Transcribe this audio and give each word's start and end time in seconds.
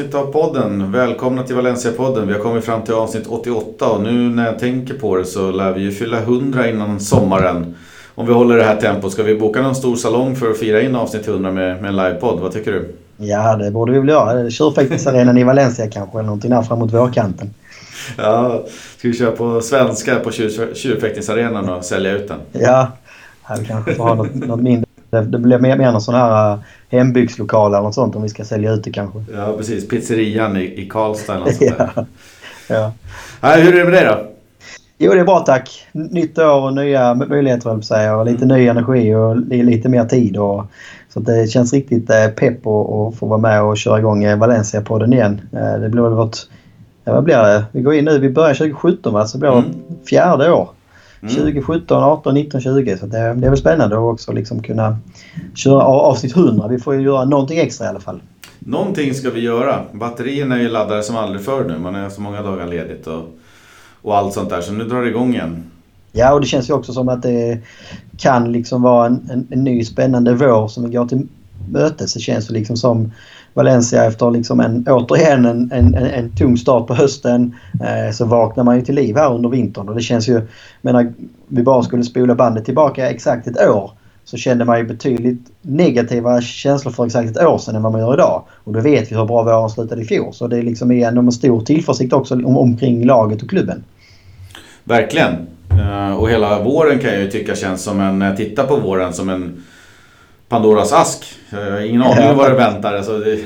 avsnitt 0.00 0.14
av 0.14 0.32
podden. 0.32 0.92
Välkomna 0.92 1.42
till 1.42 1.56
Valencia-podden. 1.56 2.26
Vi 2.26 2.32
har 2.32 2.40
kommit 2.40 2.64
fram 2.64 2.82
till 2.82 2.94
avsnitt 2.94 3.26
88 3.26 3.90
och 3.90 4.02
nu 4.02 4.12
när 4.12 4.46
jag 4.46 4.58
tänker 4.58 4.94
på 4.94 5.16
det 5.16 5.24
så 5.24 5.50
lär 5.50 5.72
vi 5.72 5.80
ju 5.80 5.92
fylla 5.92 6.18
100 6.18 6.68
innan 6.68 7.00
sommaren. 7.00 7.74
Om 8.14 8.26
vi 8.26 8.32
håller 8.32 8.56
det 8.56 8.64
här 8.64 8.76
tempot. 8.76 9.12
Ska 9.12 9.22
vi 9.22 9.38
boka 9.38 9.62
någon 9.62 9.74
stor 9.74 9.96
salong 9.96 10.36
för 10.36 10.50
att 10.50 10.58
fira 10.58 10.80
in 10.80 10.96
avsnitt 10.96 11.28
100 11.28 11.52
med, 11.52 11.82
med 11.82 11.88
en 11.88 11.96
livepodd? 11.96 12.40
Vad 12.40 12.52
tycker 12.52 12.72
du? 12.72 12.94
Ja, 13.16 13.56
det 13.56 13.70
borde 13.70 13.92
vi 13.92 13.98
väl 13.98 14.08
göra. 14.08 14.50
Tjurfäktningsarenan 14.50 15.38
i 15.38 15.44
Valencia 15.44 15.90
kanske, 15.90 16.18
eller 16.18 16.26
någonting 16.26 16.50
där 16.50 16.62
framåt 16.62 16.92
vårkanten. 16.92 17.54
Ja, 18.18 18.64
ska 18.98 19.08
vi 19.08 19.14
köra 19.14 19.30
på 19.30 19.60
svenska 19.60 20.18
på 20.18 20.30
tjur, 20.30 20.74
tjurfäktningsarenan 20.74 21.68
och 21.68 21.84
sälja 21.84 22.12
ut 22.12 22.28
den? 22.28 22.38
Ja, 22.52 22.88
vi 23.58 23.66
kanske 23.66 23.94
får 23.94 24.04
ha 24.04 24.14
något, 24.14 24.34
något 24.34 24.60
mindre. 24.60 24.89
Det, 25.10 25.20
det 25.20 25.38
blir 25.38 25.58
mer, 25.58 25.76
mer 25.76 25.92
någon 25.92 26.00
sån 26.00 26.14
här 26.14 26.52
uh, 26.52 26.58
hembygdslokal 26.88 27.74
eller 27.74 27.82
något 27.82 27.94
sånt 27.94 28.16
om 28.16 28.22
vi 28.22 28.28
ska 28.28 28.44
sälja 28.44 28.72
ut 28.72 28.84
det 28.84 28.90
kanske. 28.90 29.18
Ja, 29.34 29.54
precis. 29.58 29.88
Pizzerian 29.88 30.56
i, 30.56 30.82
i 30.82 30.88
Karlstad 30.88 31.34
eller 31.34 31.44
något 31.44 31.54
sånt 31.54 31.78
där. 31.78 31.90
ja. 32.68 32.92
ja. 33.40 33.56
Hur 33.56 33.74
är 33.74 33.78
det 33.78 33.84
med 33.84 33.92
dig 33.92 34.04
då? 34.04 34.30
Jo, 35.02 35.12
det 35.12 35.20
är 35.20 35.24
bra 35.24 35.40
tack. 35.40 35.86
Nytt 35.92 36.38
år 36.38 36.60
och 36.60 36.74
nya 36.74 37.14
möjligheter 37.14 37.70
höll 37.70 37.82
säga. 37.82 38.16
Och 38.16 38.26
lite 38.26 38.46
ny 38.46 38.66
energi 38.66 39.14
och 39.14 39.36
lite 39.36 39.88
mer 39.88 40.04
tid. 40.04 40.36
Och, 40.36 40.66
så 41.08 41.20
det 41.20 41.50
känns 41.50 41.72
riktigt 41.72 42.10
eh, 42.10 42.28
pepp 42.28 42.66
att 42.66 43.14
få 43.16 43.26
vara 43.26 43.38
med 43.38 43.62
och 43.62 43.76
köra 43.76 43.98
igång 43.98 44.24
eh, 44.24 44.38
Valencia-podden 44.38 45.12
igen. 45.12 45.40
Eh, 45.52 45.80
det 45.80 45.88
blir 45.88 46.02
väl 46.02 46.12
vårt... 46.12 46.36
Ja, 47.04 47.12
vad 47.12 47.24
blir 47.24 47.36
det? 47.36 47.64
Vi 47.72 47.82
går 47.82 47.94
in 47.94 48.04
nu. 48.04 48.18
Vi 48.18 48.30
börjar 48.30 48.54
2017 48.54 49.12
va? 49.12 49.26
Så 49.26 49.38
det 49.38 49.40
blir 49.40 49.52
mm. 49.52 49.64
fjärde 50.08 50.52
år. 50.52 50.68
Mm. 51.22 51.34
2017, 51.34 52.02
18, 52.02 52.34
19, 52.34 52.60
20. 52.60 52.98
Så 52.98 53.06
det, 53.06 53.18
det 53.18 53.46
är 53.46 53.50
väl 53.50 53.56
spännande 53.56 53.96
att 53.96 54.02
också 54.02 54.32
liksom 54.32 54.62
kunna 54.62 54.98
köra 55.54 55.82
avsnitt 55.82 56.36
100. 56.36 56.68
Vi 56.68 56.78
får 56.78 56.94
ju 56.94 57.00
göra 57.00 57.24
någonting 57.24 57.58
extra 57.58 57.86
i 57.86 57.88
alla 57.88 58.00
fall. 58.00 58.20
Någonting 58.58 59.14
ska 59.14 59.30
vi 59.30 59.40
göra. 59.40 59.84
Batterierna 59.92 60.56
är 60.56 60.60
ju 60.60 60.68
laddade 60.68 61.02
som 61.02 61.16
aldrig 61.16 61.44
förr 61.44 61.64
nu. 61.64 61.78
Man 61.78 61.94
har 61.94 62.10
så 62.10 62.20
många 62.20 62.42
dagar 62.42 62.66
ledigt 62.66 63.06
och, 63.06 63.22
och 64.02 64.16
allt 64.16 64.34
sånt 64.34 64.50
där. 64.50 64.60
Så 64.60 64.72
nu 64.72 64.84
drar 64.84 65.02
det 65.02 65.08
igång 65.08 65.34
igen. 65.34 65.64
Ja, 66.12 66.32
och 66.32 66.40
det 66.40 66.46
känns 66.46 66.70
ju 66.70 66.74
också 66.74 66.92
som 66.92 67.08
att 67.08 67.22
det 67.22 67.58
kan 68.18 68.52
liksom 68.52 68.82
vara 68.82 69.06
en, 69.06 69.28
en, 69.32 69.46
en 69.50 69.64
ny 69.64 69.84
spännande 69.84 70.34
vår 70.34 70.68
som 70.68 70.84
vi 70.84 70.96
går 70.96 71.06
till 71.06 71.26
mötes. 71.70 72.14
Det 72.14 72.20
känns 72.20 72.50
ju 72.50 72.54
liksom 72.54 72.76
som 72.76 73.12
Valencia 73.60 74.04
efter 74.04 74.30
liksom 74.30 74.60
en, 74.60 74.86
återigen 74.88 75.44
en, 75.44 75.72
en, 75.72 75.94
en 75.94 76.36
tung 76.36 76.56
start 76.56 76.86
på 76.86 76.94
hösten 76.94 77.54
eh, 77.80 78.12
så 78.12 78.24
vaknar 78.24 78.64
man 78.64 78.76
ju 78.76 78.82
till 78.82 78.94
liv 78.94 79.16
här 79.16 79.34
under 79.34 79.48
vintern 79.48 79.88
och 79.88 79.94
det 79.94 80.00
känns 80.00 80.28
ju... 80.28 80.40
menar, 80.82 81.12
vi 81.48 81.62
bara 81.62 81.82
skulle 81.82 82.02
spola 82.02 82.34
bandet 82.34 82.64
tillbaka 82.64 83.10
exakt 83.10 83.46
ett 83.46 83.68
år 83.68 83.90
så 84.24 84.36
kände 84.36 84.64
man 84.64 84.78
ju 84.78 84.84
betydligt 84.84 85.40
negativa 85.62 86.40
känslor 86.40 86.92
för 86.92 87.06
exakt 87.06 87.30
ett 87.30 87.42
år 87.42 87.58
sedan 87.58 87.76
än 87.76 87.82
vad 87.82 87.92
man 87.92 88.00
gör 88.00 88.14
idag. 88.14 88.42
Och 88.64 88.72
då 88.72 88.80
vet 88.80 89.12
vi 89.12 89.16
hur 89.16 89.24
bra 89.24 89.42
våren 89.42 89.70
slutade 89.70 90.02
i 90.02 90.04
fjol. 90.04 90.34
Så 90.34 90.46
det 90.46 90.58
är 90.58 90.62
liksom 90.62 90.90
ändå 90.90 91.22
med 91.22 91.34
stor 91.34 91.60
tillförsikt 91.60 92.12
också 92.12 92.34
om, 92.34 92.56
omkring 92.56 93.04
laget 93.04 93.42
och 93.42 93.50
klubben. 93.50 93.84
Verkligen. 94.84 95.32
Eh, 95.70 96.16
och 96.16 96.30
hela 96.30 96.62
våren 96.62 96.98
kan 96.98 97.10
jag 97.10 97.20
ju 97.20 97.30
tycka 97.30 97.54
känns 97.54 97.82
som 97.82 98.00
en, 98.00 98.18
när 98.18 98.26
jag 98.26 98.36
tittar 98.36 98.66
på 98.66 98.76
våren, 98.76 99.12
som 99.12 99.28
en 99.28 99.62
Pandoras 100.50 100.92
ask. 100.92 101.38
Jag 101.50 101.70
har 101.70 101.80
ingen 101.80 102.02
aning 102.02 102.28
om 102.28 102.36
vad 102.36 102.50
det 102.50 102.56
väntar. 102.56 102.96
Alltså 102.96 103.18
det 103.18 103.38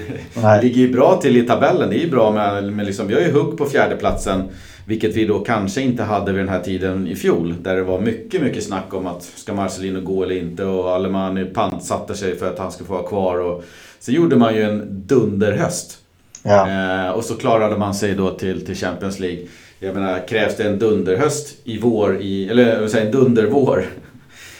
Nej. 0.42 0.62
ligger 0.62 0.80
ju 0.80 0.92
bra 0.92 1.18
till 1.22 1.36
i 1.36 1.42
tabellen. 1.42 1.90
Det 1.90 1.96
är 1.96 2.00
ju 2.00 2.10
bra 2.10 2.32
med, 2.32 2.72
med 2.72 2.86
liksom, 2.86 3.06
vi 3.06 3.14
har 3.14 3.20
ju 3.20 3.32
hugg 3.32 3.58
på 3.58 3.66
fjärdeplatsen. 3.66 4.42
Vilket 4.86 5.16
vi 5.16 5.26
då 5.26 5.38
kanske 5.38 5.80
inte 5.80 6.02
hade 6.02 6.32
vid 6.32 6.40
den 6.40 6.48
här 6.48 6.60
tiden 6.60 7.08
i 7.08 7.14
fjol. 7.16 7.54
Där 7.60 7.76
det 7.76 7.82
var 7.82 8.00
mycket, 8.00 8.42
mycket 8.42 8.64
snack 8.64 8.94
om 8.94 9.06
att 9.06 9.22
ska 9.22 9.54
Marcelino 9.54 10.00
gå 10.00 10.22
eller 10.22 10.36
inte. 10.36 10.64
Och 10.64 10.90
Alemani 10.90 11.44
pantsatte 11.44 12.14
sig 12.14 12.38
för 12.38 12.50
att 12.50 12.58
han 12.58 12.72
skulle 12.72 12.86
få 12.86 12.94
vara 12.94 13.08
kvar. 13.08 13.38
Och, 13.38 13.64
så 14.00 14.12
gjorde 14.12 14.36
man 14.36 14.54
ju 14.54 14.62
en 14.62 15.02
dunderhöst. 15.06 15.98
Ja. 16.42 16.68
Eh, 16.68 17.10
och 17.10 17.24
så 17.24 17.34
klarade 17.34 17.76
man 17.76 17.94
sig 17.94 18.14
då 18.14 18.30
till, 18.30 18.66
till 18.66 18.76
Champions 18.76 19.20
League. 19.20 19.40
Jag 19.78 19.94
menar, 19.94 20.28
krävs 20.28 20.56
det 20.56 20.64
en 20.64 20.78
dunderhöst 20.78 21.56
i 21.64 21.78
vår, 21.78 22.20
i, 22.20 22.48
eller 22.48 22.80
jag 22.80 22.90
säga 22.90 23.04
en 23.04 23.12
dundervår 23.12 23.84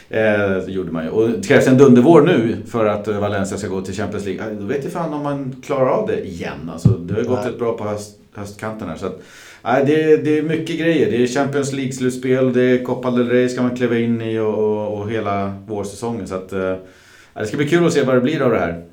Eh, 0.09 0.59
gjorde 0.67 0.93
man 0.93 1.05
ju. 1.05 1.11
Och 1.11 1.31
det 1.31 1.49
krävs 1.49 1.67
en 1.67 1.79
dundervår 1.79 2.23
nu 2.23 2.57
för 2.67 2.87
att 2.87 3.09
Valencia 3.09 3.59
ska 3.59 3.69
gå 3.69 3.81
till 3.81 3.95
Champions 3.95 4.25
League. 4.25 4.51
Eh, 4.51 4.57
då 4.59 4.67
vet 4.67 4.85
jag 4.85 4.93
fan 4.93 5.15
om 5.15 5.23
man 5.23 5.57
klarar 5.63 5.91
av 5.91 6.07
det 6.07 6.27
igen. 6.27 6.71
Alltså, 6.73 6.89
det 6.89 7.15
har 7.15 7.23
gått 7.23 7.39
Nej. 7.43 7.49
rätt 7.49 7.59
bra 7.59 7.77
på 7.77 7.85
höst, 7.85 8.19
höstkanten 8.35 8.89
här. 8.89 8.97
Så 8.97 9.07
att, 9.07 9.23
nej, 9.65 9.85
det, 9.87 10.17
det 10.17 10.39
är 10.39 10.43
mycket 10.43 10.79
grejer. 10.79 11.11
Det 11.11 11.23
är 11.23 11.27
Champions 11.27 11.73
League-slutspel, 11.73 12.53
det 12.53 12.63
är 12.63 12.85
Copa 12.85 13.11
del 13.11 13.29
Rey 13.29 13.49
ska 13.49 13.63
man 13.63 13.77
kliva 13.77 13.99
in 13.99 14.23
i 14.23 14.39
och, 14.39 14.55
och, 14.55 15.01
och 15.01 15.11
hela 15.11 15.55
vårsäsongen. 15.67 16.27
Så 16.27 16.35
att, 16.35 16.53
eh, 16.53 16.75
det 17.35 17.47
ska 17.47 17.57
bli 17.57 17.69
kul 17.69 17.87
att 17.87 17.93
se 17.93 18.03
vad 18.03 18.15
det 18.15 18.21
blir 18.21 18.43
av 18.43 18.51
det 18.51 18.59
här. 18.59 18.85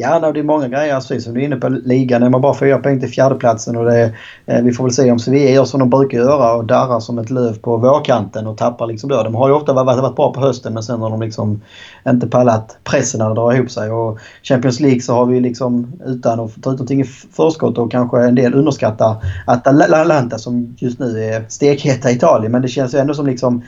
Ja, 0.00 0.32
det 0.32 0.40
är 0.40 0.44
många 0.44 0.68
grejer. 0.68 0.94
Precis 0.94 1.24
som 1.24 1.34
du 1.34 1.40
är 1.40 1.44
inne 1.44 1.56
på 1.56 1.68
ligan. 1.68 2.22
är 2.22 2.30
man 2.30 2.40
bara 2.40 2.54
fyra 2.54 2.78
poäng 2.78 3.00
till 3.00 3.08
fjärdeplatsen 3.08 3.76
och 3.76 3.84
det, 3.84 4.12
eh, 4.46 4.62
vi 4.62 4.72
får 4.72 4.84
väl 4.84 4.92
se 4.92 5.12
om 5.12 5.18
Sevilla 5.18 5.50
gör 5.50 5.64
som 5.64 5.80
de 5.80 5.90
brukar 5.90 6.18
göra 6.18 6.54
och 6.54 6.64
darrar 6.64 7.00
som 7.00 7.18
ett 7.18 7.30
löv 7.30 7.58
på 7.58 7.76
vårkanten 7.76 8.46
och 8.46 8.56
tappar 8.56 8.86
liksom 8.86 9.10
då. 9.10 9.22
De 9.22 9.34
har 9.34 9.48
ju 9.48 9.54
ofta 9.54 9.72
varit, 9.72 10.02
varit 10.02 10.16
bra 10.16 10.32
på 10.32 10.40
hösten 10.40 10.74
men 10.74 10.82
sen 10.82 11.00
har 11.00 11.10
de 11.10 11.20
liksom 11.20 11.60
inte 12.08 12.26
pallat 12.26 12.78
pressen 12.84 13.18
när 13.18 13.28
det 13.28 13.34
drar 13.34 13.52
ihop 13.52 13.70
sig. 13.70 13.90
Och 13.90 14.18
Champions 14.42 14.80
League 14.80 15.00
så 15.00 15.14
har 15.14 15.26
vi 15.26 15.40
liksom 15.40 15.92
utan 16.06 16.40
att 16.40 16.62
ta 16.62 16.70
ut 16.70 16.78
någonting 16.78 17.00
i 17.00 17.04
förskott 17.36 17.78
och 17.78 17.90
kanske 17.90 18.20
en 18.20 18.34
del 18.34 18.54
underskattar 18.54 19.16
Atalanta 19.46 20.38
som 20.38 20.76
just 20.78 20.98
nu 20.98 21.24
är 21.24 21.44
stekheta 21.48 22.10
i 22.10 22.14
Italien. 22.14 22.52
Men 22.52 22.62
det 22.62 22.68
känns 22.68 22.94
ju 22.94 22.98
ändå 22.98 23.14
som 23.14 23.26
liksom 23.26 23.62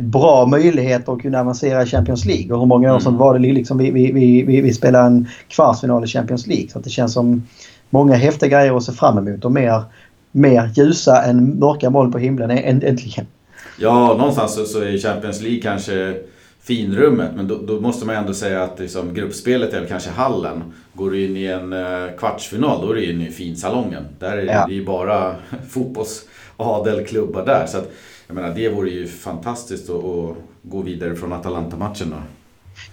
bra 0.00 0.46
möjligheter 0.46 1.12
att 1.12 1.22
kunna 1.22 1.40
avancera 1.40 1.82
i 1.82 1.86
Champions 1.86 2.24
League. 2.24 2.54
Och 2.54 2.60
hur 2.60 2.66
många 2.66 2.94
år 2.94 3.00
sedan 3.00 3.08
mm. 3.08 3.18
var 3.18 3.38
det 3.38 3.52
liksom 3.52 3.78
vi, 3.78 3.90
vi, 3.90 4.12
vi, 4.12 4.60
vi, 4.60 4.72
spelade 4.72 5.06
en 5.06 5.28
kvartsfinal 5.48 6.04
i 6.04 6.06
Champions 6.06 6.46
League. 6.46 6.68
Så 6.68 6.78
det 6.78 6.90
känns 6.90 7.12
som 7.12 7.42
många 7.90 8.14
häftiga 8.14 8.48
grejer 8.58 8.76
att 8.76 8.82
se 8.82 8.92
fram 8.92 9.18
emot 9.18 9.44
och 9.44 9.52
mer, 9.52 9.82
mer 10.32 10.70
ljusa 10.74 11.22
än 11.22 11.58
mörka 11.58 11.90
moln 11.90 12.12
på 12.12 12.18
himlen 12.18 12.50
äntligen. 12.50 13.26
Ja, 13.78 14.14
någonstans 14.18 14.54
så, 14.54 14.64
så 14.64 14.80
är 14.80 14.98
Champions 14.98 15.42
League 15.42 15.60
kanske 15.60 16.16
finrummet. 16.62 17.30
Men 17.36 17.48
då, 17.48 17.58
då, 17.62 17.80
måste 17.80 18.06
man 18.06 18.16
ändå 18.16 18.34
säga 18.34 18.62
att 18.62 18.78
liksom, 18.78 19.14
gruppspelet 19.14 19.74
väl 19.74 19.86
kanske 19.86 20.10
hallen. 20.10 20.72
Går 20.94 21.10
du 21.10 21.24
in 21.24 21.36
i 21.36 21.46
en 21.46 21.72
uh, 21.72 22.16
kvartsfinal 22.18 22.80
då 22.80 22.90
är 22.90 22.94
du 22.94 23.10
inne 23.10 23.28
i 23.28 23.30
finsalongen. 23.30 24.04
Där 24.18 24.36
är 24.36 24.44
ja. 24.44 24.66
det 24.68 24.74
ju 24.74 24.84
bara 24.84 25.36
fotbollsadelklubbar 25.70 27.46
där. 27.46 27.66
Så 27.66 27.78
att, 27.78 27.92
jag 28.26 28.34
menar, 28.34 28.54
det 28.54 28.68
vore 28.68 28.90
ju 28.90 29.06
fantastiskt 29.06 29.90
att, 29.90 30.04
att 30.04 30.36
gå 30.62 30.82
vidare 30.82 31.14
från 31.14 31.32
Atalanta-matchen 31.32 32.10
då. 32.10 32.16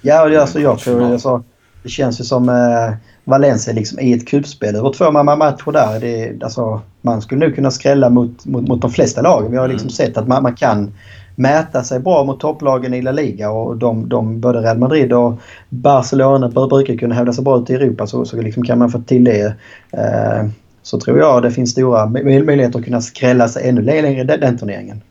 Ja, 0.02 0.30
det, 0.30 0.42
alltså, 0.42 0.59
jag 0.59 0.80
tror 0.80 1.03
alltså, 1.03 1.44
det 1.84 1.90
känns 1.90 2.19
ju 2.19 2.24
som 2.24 2.50
eh, 2.50 2.94
Valencia 3.24 3.74
liksom 3.74 4.00
i 4.00 4.14
ett 4.14 4.28
kuppspel 4.28 4.75
över 4.75 4.94
två 4.94 5.12
matcher 5.12 5.72
där. 5.72 6.00
Det, 6.00 6.44
alltså, 6.44 6.81
man 7.02 7.22
skulle 7.22 7.46
nog 7.46 7.56
kunna 7.56 7.72
skrälla 7.72 8.09
mot, 8.09 8.46
mot, 8.46 8.68
mot 8.68 8.81
de 8.81 8.91
flesta 8.91 9.22
lagen. 9.22 9.52
Vi 9.52 9.58
har 9.58 9.68
liksom 9.68 9.86
mm. 9.86 9.91
sett 9.91 10.18
att 10.18 10.28
man, 10.28 10.44
man 10.44 10.56
kan 10.56 10.94
mäta 11.36 11.84
sig 11.84 12.00
bra 12.00 12.24
mot 12.24 12.40
topplagen 12.40 12.94
i 12.94 13.02
La 13.02 13.12
Liga 13.12 13.52
och 13.52 13.78
de, 13.78 14.09
de 14.09 14.40
både 14.41 14.62
Real 14.62 14.78
Madrid 14.78 15.14
och 15.14 15.34
Barcelona 15.70 16.50
brukar 16.50 16.97
kunna 16.97 17.16
hävda 17.16 17.34
sig 17.34 17.44
bra 17.44 17.62
ute 17.62 17.74
i 17.74 17.75
Europa 17.75 18.08
så, 18.08 18.25
så 18.25 18.41
liksom 18.41 18.64
kan 18.64 18.80
man 18.80 18.91
få 18.91 19.00
till 19.02 19.24
det. 19.24 19.56
Eh, 19.91 20.50
så 20.84 21.00
tror 21.00 21.20
jag 21.20 21.44
det 21.44 21.52
finns 21.52 21.72
stora 21.72 22.06
möjligheter 22.06 22.80
att 22.80 22.86
kunna 22.86 23.02
skrälla 23.02 23.47
sig 23.47 23.70
ännu 23.70 23.81
längre 23.81 24.24
den, 24.24 24.40
den 24.40 24.58
turneringen. 24.58 25.02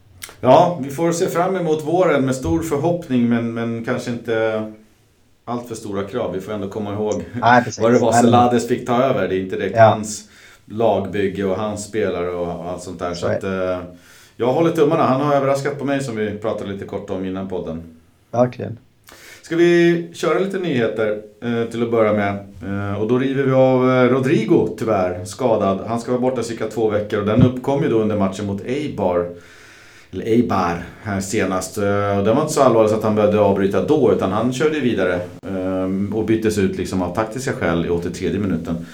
Ja, 0.41 0.79
vi 0.83 0.91
får 0.91 1.13
se 1.13 1.27
fram 1.27 1.57
emot 1.57 1.85
våren 1.85 2.25
med 2.25 2.35
stor 2.35 2.63
förhoppning 2.63 3.29
men, 3.29 3.55
men 3.55 3.85
kanske 3.85 4.11
inte 4.11 4.65
allt 5.45 5.69
för 5.69 5.75
stora 5.75 6.05
krav. 6.05 6.33
Vi 6.33 6.41
får 6.41 6.53
ändå 6.53 6.69
komma 6.69 6.93
ihåg 6.93 7.25
Nej, 7.33 7.65
vad 7.81 7.93
det 7.93 7.99
var 7.99 8.13
Selades 8.13 8.69
fick 8.69 8.87
ta 8.87 9.03
över. 9.03 9.29
Det 9.29 9.35
är 9.35 9.41
inte 9.41 9.57
direkt 9.57 9.77
ja. 9.77 9.85
hans 9.85 10.29
lagbygge 10.65 11.45
och 11.45 11.57
hans 11.57 11.85
spelare 11.85 12.31
och 12.31 12.71
allt 12.71 12.83
sånt 12.83 12.99
där. 12.99 13.15
Så, 13.15 13.21
så 13.21 13.27
att, 13.27 13.45
eh, 13.45 13.79
jag 14.37 14.53
håller 14.53 14.71
tummarna. 14.71 15.03
Han 15.03 15.21
har 15.21 15.35
överraskat 15.35 15.79
på 15.79 15.85
mig 15.85 16.03
som 16.03 16.17
vi 16.17 16.31
pratade 16.31 16.73
lite 16.73 16.85
kort 16.85 17.11
om 17.11 17.25
innan 17.25 17.49
podden. 17.49 17.83
Verkligen. 18.31 18.79
Ska 19.43 19.57
vi 19.57 20.09
köra 20.15 20.39
lite 20.39 20.59
nyheter 20.59 21.23
eh, 21.43 21.65
till 21.71 21.83
att 21.83 21.91
börja 21.91 22.13
med. 22.13 22.35
Eh, 22.65 23.01
och 23.01 23.09
då 23.09 23.19
river 23.19 23.43
vi 23.43 23.53
av 23.53 24.09
Rodrigo 24.09 24.77
tyvärr, 24.79 25.25
skadad. 25.25 25.81
Han 25.87 26.01
ska 26.01 26.11
vara 26.11 26.21
borta 26.21 26.43
cirka 26.43 26.67
två 26.67 26.91
veckor 26.91 27.21
och 27.21 27.27
den 27.27 27.43
uppkom 27.43 27.83
ju 27.83 27.89
då 27.89 27.99
under 27.99 28.17
matchen 28.17 28.47
mot 28.47 28.65
Eibar 28.65 29.31
eller 30.13 30.25
Eibar 30.25 30.85
här 31.03 31.21
senast. 31.21 31.79
Eh, 31.79 32.23
det 32.25 32.33
var 32.33 32.41
inte 32.41 32.53
så 32.53 32.63
allvarligt 32.63 32.93
att 32.93 33.03
han 33.03 33.15
behövde 33.15 33.41
avbryta 33.41 33.87
då 33.87 34.13
utan 34.13 34.33
han 34.33 34.53
körde 34.53 34.81
vidare 34.81 35.21
ehm, 35.49 36.13
och 36.15 36.25
byttes 36.25 36.59
ut 36.59 36.77
liksom 36.77 37.03
av 37.03 37.15
taktiska 37.15 37.53
skäl 37.53 37.87
i 37.87 37.89
83 37.89 38.39
minuten. 38.39 38.87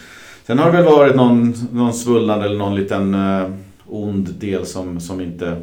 Sen 0.47 0.59
har 0.59 0.73
det 0.73 0.77
väl 0.77 0.85
varit 0.85 1.17
någon, 1.17 1.55
någon 1.73 1.95
svullnad 1.95 2.45
eller 2.45 2.57
någon 2.57 2.75
liten 2.75 3.15
uh, 3.15 3.51
ond 3.87 4.35
del 4.41 4.67
som, 4.67 5.01
som 5.01 5.21
inte 5.21 5.57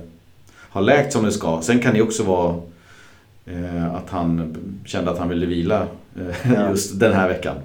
har 0.56 0.82
läkt 0.82 1.14
som 1.14 1.26
det 1.26 1.32
ska. 1.32 1.60
Sen 1.62 1.80
kan 1.80 1.94
det 1.94 2.02
också 2.02 2.24
vara 2.24 2.56
att 3.94 4.10
han 4.10 4.56
kände 4.86 5.12
att 5.12 5.18
han 5.18 5.30
ville 5.30 5.46
vila 5.46 5.88
just 6.70 7.00
den 7.00 7.14
här 7.14 7.28
veckan. 7.28 7.56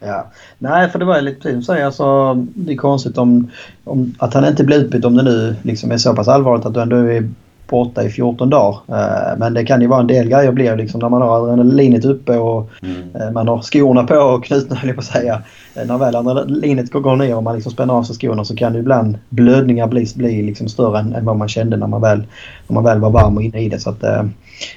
Ja. 0.00 0.26
Nej, 0.58 0.88
för 0.88 0.98
det 0.98 1.04
var 1.04 1.20
lite 1.20 1.40
precis 1.40 1.52
som 1.52 1.74
säger. 1.74 1.86
Alltså, 1.86 2.34
det 2.34 2.72
är 2.72 2.76
konstigt 2.76 3.18
om, 3.18 3.50
om, 3.84 4.14
att 4.18 4.34
han 4.34 4.44
inte 4.44 4.64
blir 4.64 4.76
utbytt 4.76 5.04
om 5.04 5.16
det 5.16 5.22
nu 5.22 5.56
liksom 5.62 5.90
är 5.90 5.96
så 5.96 6.14
pass 6.14 6.28
allvarligt 6.28 6.66
att 6.66 6.74
du 6.74 6.80
ändå 6.80 6.96
är 6.96 7.28
borta 7.68 8.02
i 8.02 8.10
14 8.10 8.50
dagar. 8.50 8.78
Eh, 8.88 9.38
men 9.38 9.54
det 9.54 9.64
kan 9.64 9.80
ju 9.80 9.86
vara 9.86 10.00
en 10.00 10.06
del 10.06 10.28
grejer 10.28 10.52
blir 10.52 10.76
liksom 10.76 11.00
när 11.00 11.08
man 11.08 11.22
har 11.22 11.42
adrenalinet 11.42 12.04
uppe 12.04 12.36
och 12.36 12.70
mm. 12.82 13.34
man 13.34 13.48
har 13.48 13.62
skorna 13.62 14.04
på 14.04 14.14
och 14.14 14.44
knutna 14.44 14.76
höll 14.76 14.88
jag 14.88 14.96
på 14.96 15.00
att 15.00 15.06
säga. 15.06 15.42
När 15.86 15.98
väl 15.98 16.16
adrenalinet 16.16 16.92
går 16.92 17.16
ner 17.16 17.36
och 17.36 17.42
man 17.42 17.54
liksom 17.54 17.72
spänner 17.72 17.94
av 17.94 18.02
sig 18.02 18.16
skorna 18.16 18.44
så 18.44 18.56
kan 18.56 18.74
ju 18.74 18.80
ibland 18.80 19.18
blödningar 19.28 19.86
bli, 19.86 20.06
bli 20.14 20.42
liksom 20.42 20.68
större 20.68 20.98
än, 20.98 21.14
än 21.14 21.24
vad 21.24 21.36
man 21.36 21.48
kände 21.48 21.76
när 21.76 21.86
man 21.86 22.00
väl, 22.00 22.26
när 22.68 22.74
man 22.74 22.84
väl 22.84 23.00
var 23.00 23.10
varm 23.10 23.36
och 23.36 23.42
inne 23.42 23.60
i 23.60 23.68
det. 23.68 23.78
Så 23.78 23.90
att, 23.90 24.04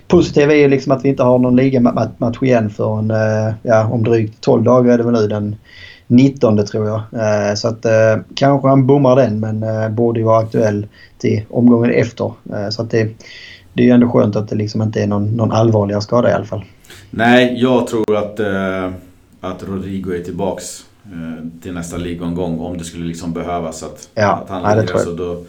positivt 0.08 0.52
är 0.52 0.56
ju 0.56 0.68
liksom 0.68 0.92
att 0.92 1.06
vi 1.06 1.10
inte 1.10 1.24
har 1.24 1.40
någon 1.40 1.56
ligamatch 1.56 2.42
igen 2.42 2.70
förrän 2.70 3.12
eh, 3.12 3.54
ja, 3.64 3.88
om 3.88 4.04
drygt 4.04 4.42
12 4.42 4.64
dagar 4.64 4.94
är 4.94 4.98
det 4.98 5.04
väl 5.04 5.14
nu 5.14 5.28
den 5.28 5.56
19 6.08 6.66
tror 6.66 6.88
jag. 6.88 7.00
Eh, 7.00 7.56
så 7.56 7.68
att 7.68 7.86
eh, 7.86 8.18
kanske 8.36 8.68
han 8.68 8.88
bommar 8.88 9.16
den 9.16 9.40
men 9.40 9.66
borde 9.96 10.20
ju 10.20 10.26
vara 10.26 10.40
aktuell 10.40 10.88
till 11.18 11.42
omgången 11.50 11.92
efter. 11.92 12.34
Så 12.72 12.82
att 12.82 12.92
det, 12.92 13.04
det 13.74 13.84
är 13.84 13.86
ju 13.86 13.92
ändå 13.92 14.10
skönt 14.10 14.36
att 14.36 14.50
det 14.50 14.56
liksom 14.56 14.82
inte 14.82 15.04
är 15.04 15.08
någon, 15.08 15.36
någon 15.36 15.52
allvarligare 15.52 16.02
skada 16.02 16.30
i 16.30 16.34
alla 16.34 16.46
fall. 16.46 16.66
Nej, 17.10 17.56
jag 17.58 17.88
tror 17.88 18.18
att, 18.18 18.40
att 19.42 19.64
Rodrigo 19.64 20.12
är 20.12 20.24
tillbaks 20.24 20.86
till 21.62 21.74
nästa 21.74 21.98
ligomgång 21.98 22.60
om 22.60 22.78
det 22.78 22.84
skulle 22.84 23.06
liksom 23.06 23.34
behövas 23.34 23.84
att, 23.84 24.10
ja, 24.16 24.32
att 24.32 24.50
han 24.50 24.78
lirar. 24.78 24.98
Så 24.98 25.12
då, 25.12 25.44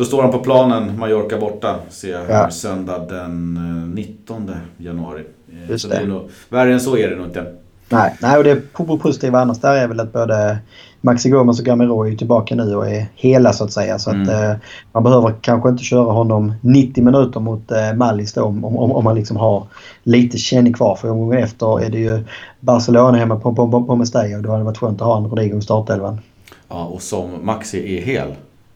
då 0.00 0.06
står 0.06 0.22
han 0.22 0.30
på 0.30 0.38
planen, 0.38 0.98
Mallorca 0.98 1.38
borta, 1.38 1.76
ser 1.88 2.12
jag 2.12 2.18
här, 2.18 2.42
ja. 2.42 2.50
söndag 2.50 2.98
den 3.08 3.54
19 3.94 4.50
januari. 4.76 5.24
Just 5.68 5.84
så 5.84 5.88
det. 5.88 6.20
värre 6.48 6.72
än 6.72 6.80
så 6.80 6.96
är 6.96 7.10
det 7.10 7.16
nog 7.16 7.26
inte. 7.26 7.52
Nej, 7.88 8.16
nej 8.22 8.38
och 8.38 8.44
det 8.44 8.72
positiva 9.02 9.40
annars 9.40 9.58
där 9.58 9.74
är 9.74 9.88
väl 9.88 10.00
att 10.00 10.12
både 10.12 10.58
Maxi 11.00 11.30
Gomez 11.30 11.60
och 11.60 11.66
Gamero 11.66 12.08
är 12.08 12.16
tillbaka 12.16 12.54
nu 12.54 12.74
och 12.74 12.88
är 12.88 13.06
hela 13.14 13.52
så 13.52 13.64
att 13.64 13.72
säga. 13.72 13.98
Så 13.98 14.10
mm. 14.10 14.22
att 14.22 14.28
eh, 14.28 14.52
man 14.92 15.02
behöver 15.02 15.34
kanske 15.40 15.68
inte 15.68 15.84
köra 15.84 16.12
honom 16.12 16.52
90 16.60 17.04
minuter 17.04 17.40
mot 17.40 17.72
eh, 17.72 17.94
Mallis 17.94 18.32
då 18.32 18.42
om, 18.42 18.64
om, 18.64 18.92
om 18.92 19.04
man 19.04 19.14
liksom 19.14 19.36
har 19.36 19.66
lite 20.02 20.38
känning 20.38 20.72
kvar. 20.72 20.96
För 20.96 21.10
omgången 21.10 21.38
efter 21.38 21.80
är 21.80 21.90
det 21.90 21.98
ju 21.98 22.24
Barcelona 22.60 23.18
hemma 23.18 23.36
på, 23.36 23.54
på, 23.54 23.70
på, 23.70 23.84
på 23.84 23.96
Mestalla 23.96 24.36
och 24.36 24.42
då 24.42 24.50
hade 24.50 24.60
det 24.60 24.66
varit 24.66 24.78
skönt 24.78 25.00
att 25.00 25.06
ha 25.06 25.16
en 25.16 25.24
Rodrigo 25.24 25.58
i 25.58 25.62
startelvan. 25.62 26.20
Ja, 26.68 26.84
och 26.84 27.02
som 27.02 27.46
Maxi 27.46 27.98
är 27.98 28.02
hel. 28.02 28.28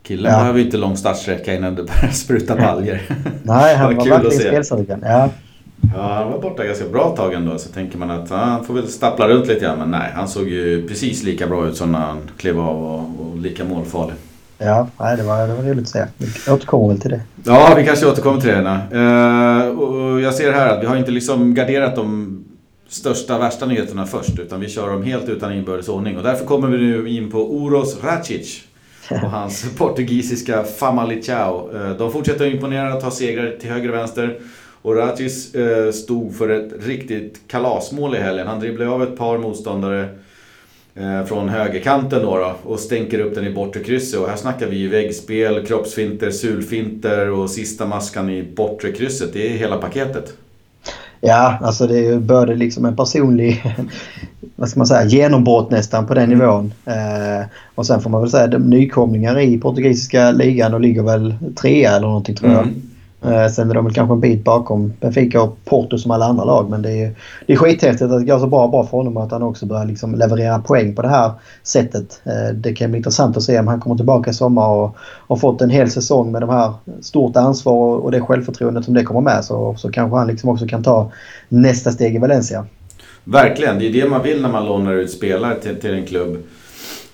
Killen 0.06 0.32
ja. 0.32 0.38
behöver 0.38 0.60
inte 0.60 0.76
lång 0.76 0.96
startsträcka 0.96 1.54
innan 1.54 1.74
det 1.74 1.82
börjar 1.82 2.12
spruta 2.12 2.56
baljer. 2.56 3.02
Nej, 3.42 3.76
han 3.76 3.96
var, 3.96 4.04
var 4.04 4.18
verkligen 4.18 4.40
spelsugen. 4.40 5.04
Ja. 5.06 5.30
Ja, 5.94 6.14
han 6.14 6.32
var 6.32 6.38
borta 6.38 6.64
ganska 6.64 6.88
bra 6.88 7.16
tag 7.16 7.34
ändå. 7.34 7.58
Så 7.58 7.68
tänker 7.68 7.98
man 7.98 8.10
att 8.10 8.30
han 8.30 8.64
får 8.64 8.74
väl 8.74 8.88
stappla 8.88 9.28
runt 9.28 9.46
lite 9.46 9.60
grann. 9.60 9.78
Men 9.78 9.90
nej, 9.90 10.10
han 10.14 10.28
såg 10.28 10.48
ju 10.48 10.88
precis 10.88 11.22
lika 11.22 11.46
bra 11.46 11.66
ut 11.66 11.76
som 11.76 11.92
när 11.92 11.98
han 11.98 12.18
klev 12.36 12.60
av 12.60 12.84
och, 12.84 13.00
och 13.00 13.38
lika 13.38 13.64
målfarlig. 13.64 14.14
Ja, 14.58 14.88
nej, 15.00 15.16
det, 15.16 15.22
var, 15.22 15.48
det 15.48 15.54
var 15.54 15.62
roligt 15.62 15.82
att 15.82 15.88
se. 15.88 16.04
Vi 16.18 16.52
återkommer 16.52 16.88
väl 16.88 17.00
till 17.00 17.10
det. 17.10 17.20
Ja, 17.44 17.74
vi 17.76 17.86
kanske 17.86 18.06
återkommer 18.06 18.40
till 18.40 18.50
det. 18.50 18.80
Uh, 18.92 19.78
och 19.78 20.20
jag 20.20 20.34
ser 20.34 20.52
här 20.52 20.68
att 20.68 20.82
vi 20.82 20.86
har 20.86 20.96
inte 20.96 21.10
liksom 21.10 21.54
garderat 21.54 21.96
de 21.96 22.38
största, 22.88 23.38
värsta 23.38 23.66
nyheterna 23.66 24.06
först. 24.06 24.38
Utan 24.38 24.60
vi 24.60 24.68
kör 24.68 24.90
dem 24.90 25.02
helt 25.02 25.28
utan 25.28 25.52
inbördes 25.52 25.88
ordning. 25.88 26.16
Och 26.16 26.22
därför 26.22 26.44
kommer 26.46 26.68
vi 26.68 26.78
nu 26.78 27.08
in 27.08 27.30
på 27.30 27.54
Oros 27.54 28.04
Racic. 28.04 28.64
Och 29.10 29.16
hans 29.30 29.76
portugisiska 29.76 30.64
Famalicão. 30.64 31.70
Uh, 31.74 31.96
de 31.98 32.12
fortsätter 32.12 32.46
att 32.46 32.52
imponera, 32.52 33.00
ta 33.00 33.10
segrar 33.10 33.56
till 33.60 33.70
höger 33.70 33.88
och 33.88 33.94
vänster. 33.94 34.40
Och 34.84 34.96
Racis 34.96 35.54
eh, 35.54 35.92
stod 35.92 36.36
för 36.36 36.48
ett 36.48 36.72
riktigt 36.86 37.40
kalasmål 37.48 38.14
i 38.14 38.18
helgen. 38.18 38.46
Han 38.46 38.60
dribblade 38.60 38.90
av 38.90 39.02
ett 39.02 39.16
par 39.16 39.38
motståndare 39.38 40.08
eh, 40.94 41.24
från 41.24 41.48
högerkanten 41.48 42.22
då, 42.22 42.36
då, 42.36 42.56
och 42.62 42.80
stänker 42.80 43.18
upp 43.18 43.34
den 43.34 43.46
i 43.46 43.50
bortre 43.50 43.80
krysset. 43.84 44.20
Och 44.20 44.28
här 44.28 44.36
snackar 44.36 44.66
vi 44.66 44.76
ju 44.76 44.88
väggspel, 44.88 45.66
kroppsfinter, 45.66 46.30
sulfinter 46.30 47.30
och 47.30 47.50
sista 47.50 47.86
maskan 47.86 48.30
i 48.30 48.42
bortre 48.42 48.92
krysset. 48.92 49.32
Det 49.32 49.46
är 49.46 49.50
hela 49.50 49.76
paketet. 49.76 50.36
Ja, 51.26 51.58
alltså 51.60 51.86
det 51.86 52.20
både 52.20 52.54
liksom 52.54 52.84
en 52.84 52.96
personlig 52.96 53.62
vad 54.56 54.68
ska 54.68 54.80
man 54.80 54.86
säga, 54.86 55.04
genombrott 55.04 55.70
nästan 55.70 56.06
på 56.06 56.14
den 56.14 56.24
mm. 56.24 56.38
nivån. 56.38 56.72
Eh, 56.84 57.46
och 57.74 57.86
sen 57.86 58.00
får 58.00 58.10
man 58.10 58.20
väl 58.20 58.30
säga 58.30 58.46
de 58.46 58.58
nykomlingar 58.58 59.38
i 59.38 59.58
portugisiska 59.58 60.30
ligan 60.30 60.74
och 60.74 60.80
ligger 60.80 61.02
väl 61.02 61.34
trea 61.60 61.96
eller 61.96 62.06
någonting 62.06 62.36
tror 62.36 62.52
jag. 62.52 62.62
Mm. 62.62 62.82
Eh, 63.24 63.48
sen 63.48 63.70
är 63.70 63.74
de 63.74 63.84
väl 63.84 63.94
kanske 63.94 64.14
en 64.14 64.20
bit 64.20 64.44
bakom 64.44 64.92
Benfica 65.00 65.42
och 65.42 65.56
Porto 65.64 65.98
som 65.98 66.10
alla 66.10 66.24
andra 66.24 66.44
lag. 66.44 66.70
Men 66.70 66.82
det 66.82 66.90
är, 66.90 67.14
det 67.46 67.52
är 67.52 67.56
skithäftigt 67.56 68.10
att 68.10 68.20
det 68.20 68.26
går 68.26 68.38
så 68.38 68.46
bra, 68.46 68.68
bra 68.68 68.86
för 68.86 68.96
honom 68.96 69.16
och 69.16 69.24
att 69.24 69.30
han 69.30 69.42
också 69.42 69.66
börjar 69.66 69.84
liksom 69.84 70.14
leverera 70.14 70.58
poäng 70.58 70.94
på 70.94 71.02
det 71.02 71.08
här 71.08 71.30
sättet. 71.62 72.20
Eh, 72.24 72.54
det 72.54 72.72
kan 72.72 72.90
bli 72.90 72.98
intressant 72.98 73.36
att 73.36 73.42
se 73.42 73.58
om 73.58 73.68
han 73.68 73.80
kommer 73.80 73.96
tillbaka 73.96 74.30
i 74.30 74.34
sommar 74.34 74.68
och 74.68 74.96
har 75.28 75.36
fått 75.36 75.60
en 75.60 75.70
hel 75.70 75.90
säsong 75.90 76.32
med 76.32 76.42
de 76.42 76.50
här 76.50 76.72
stort 77.00 77.36
ansvar 77.36 77.96
och 77.96 78.10
det 78.10 78.20
självförtroendet 78.20 78.84
som 78.84 78.94
det 78.94 79.04
kommer 79.04 79.20
med. 79.20 79.44
Så, 79.44 79.74
så 79.78 79.90
kanske 79.90 80.16
han 80.16 80.26
liksom 80.26 80.50
också 80.50 80.66
kan 80.66 80.82
ta 80.82 81.10
nästa 81.48 81.90
steg 81.90 82.14
i 82.14 82.18
Valencia. 82.18 82.66
Verkligen, 83.24 83.78
det 83.78 83.88
är 83.88 83.92
det 83.92 84.08
man 84.08 84.22
vill 84.22 84.42
när 84.42 84.48
man 84.48 84.66
lånar 84.66 84.92
ut 84.92 85.10
spelare 85.10 85.54
till, 85.54 85.80
till 85.80 85.94
en 85.94 86.06
klubb. 86.06 86.36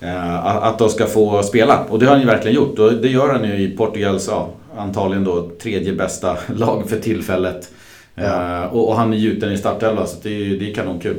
Eh, 0.01 0.47
att 0.47 0.79
de 0.79 0.89
ska 0.89 1.07
få 1.07 1.43
spela. 1.43 1.85
Och 1.89 1.99
det 1.99 2.07
har 2.07 2.13
han 2.13 2.21
ju 2.21 2.27
verkligen 2.27 2.57
gjort. 2.57 2.79
Och 2.79 2.93
det 2.93 3.09
gör 3.09 3.33
han 3.33 3.45
ju 3.45 3.63
i 3.63 3.77
Portugals 3.77 4.29
A 4.29 4.47
antagligen 4.77 5.25
då 5.25 5.51
tredje 5.63 5.93
bästa 5.93 6.37
lag 6.55 6.89
för 6.89 7.01
tillfället. 7.01 7.71
Ja. 8.15 8.63
Uh, 8.65 8.75
och, 8.75 8.89
och, 8.89 8.97
han 8.97 9.13
är 9.13 9.17
gjuten 9.17 9.53
i 9.53 9.59
startelva 9.59 10.07
så 10.07 10.17
det 10.23 10.31
är, 10.31 10.57
det 10.57 10.71
är 10.71 10.75
kanonkul. 10.75 11.17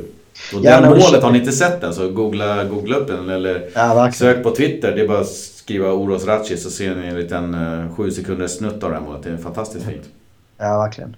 Och 0.54 0.60
ja, 0.64 0.82
det 0.82 0.90
målet, 0.90 1.24
har 1.24 1.32
ni 1.32 1.40
inte 1.40 1.52
sett 1.52 1.82
den 1.82 1.94
så 1.94 2.10
googla, 2.10 2.64
googla 2.64 2.96
upp 2.96 3.08
den 3.08 3.30
eller 3.30 3.70
ja, 3.76 4.12
sök 4.12 4.44
på 4.44 4.52
Twitter. 4.52 4.96
Det 4.96 5.02
är 5.02 5.08
bara 5.08 5.20
att 5.20 5.30
skriva 5.30 5.92
Oros 5.92 6.26
Ratchi 6.26 6.58
så 6.58 6.70
ser 6.70 6.96
ni 6.96 7.08
en 7.08 7.20
liten 7.20 7.56
uh, 7.56 7.96
sju 7.96 8.12
sekunders 8.12 8.52
snutt 8.52 8.84
av 8.84 8.90
det 8.90 8.96
här 8.96 9.04
målet. 9.04 9.24
Det 9.24 9.30
är 9.30 9.38
fantastiskt 9.38 9.86
fint. 9.86 10.10
Ja, 10.58 10.78
verkligen. 10.80 11.16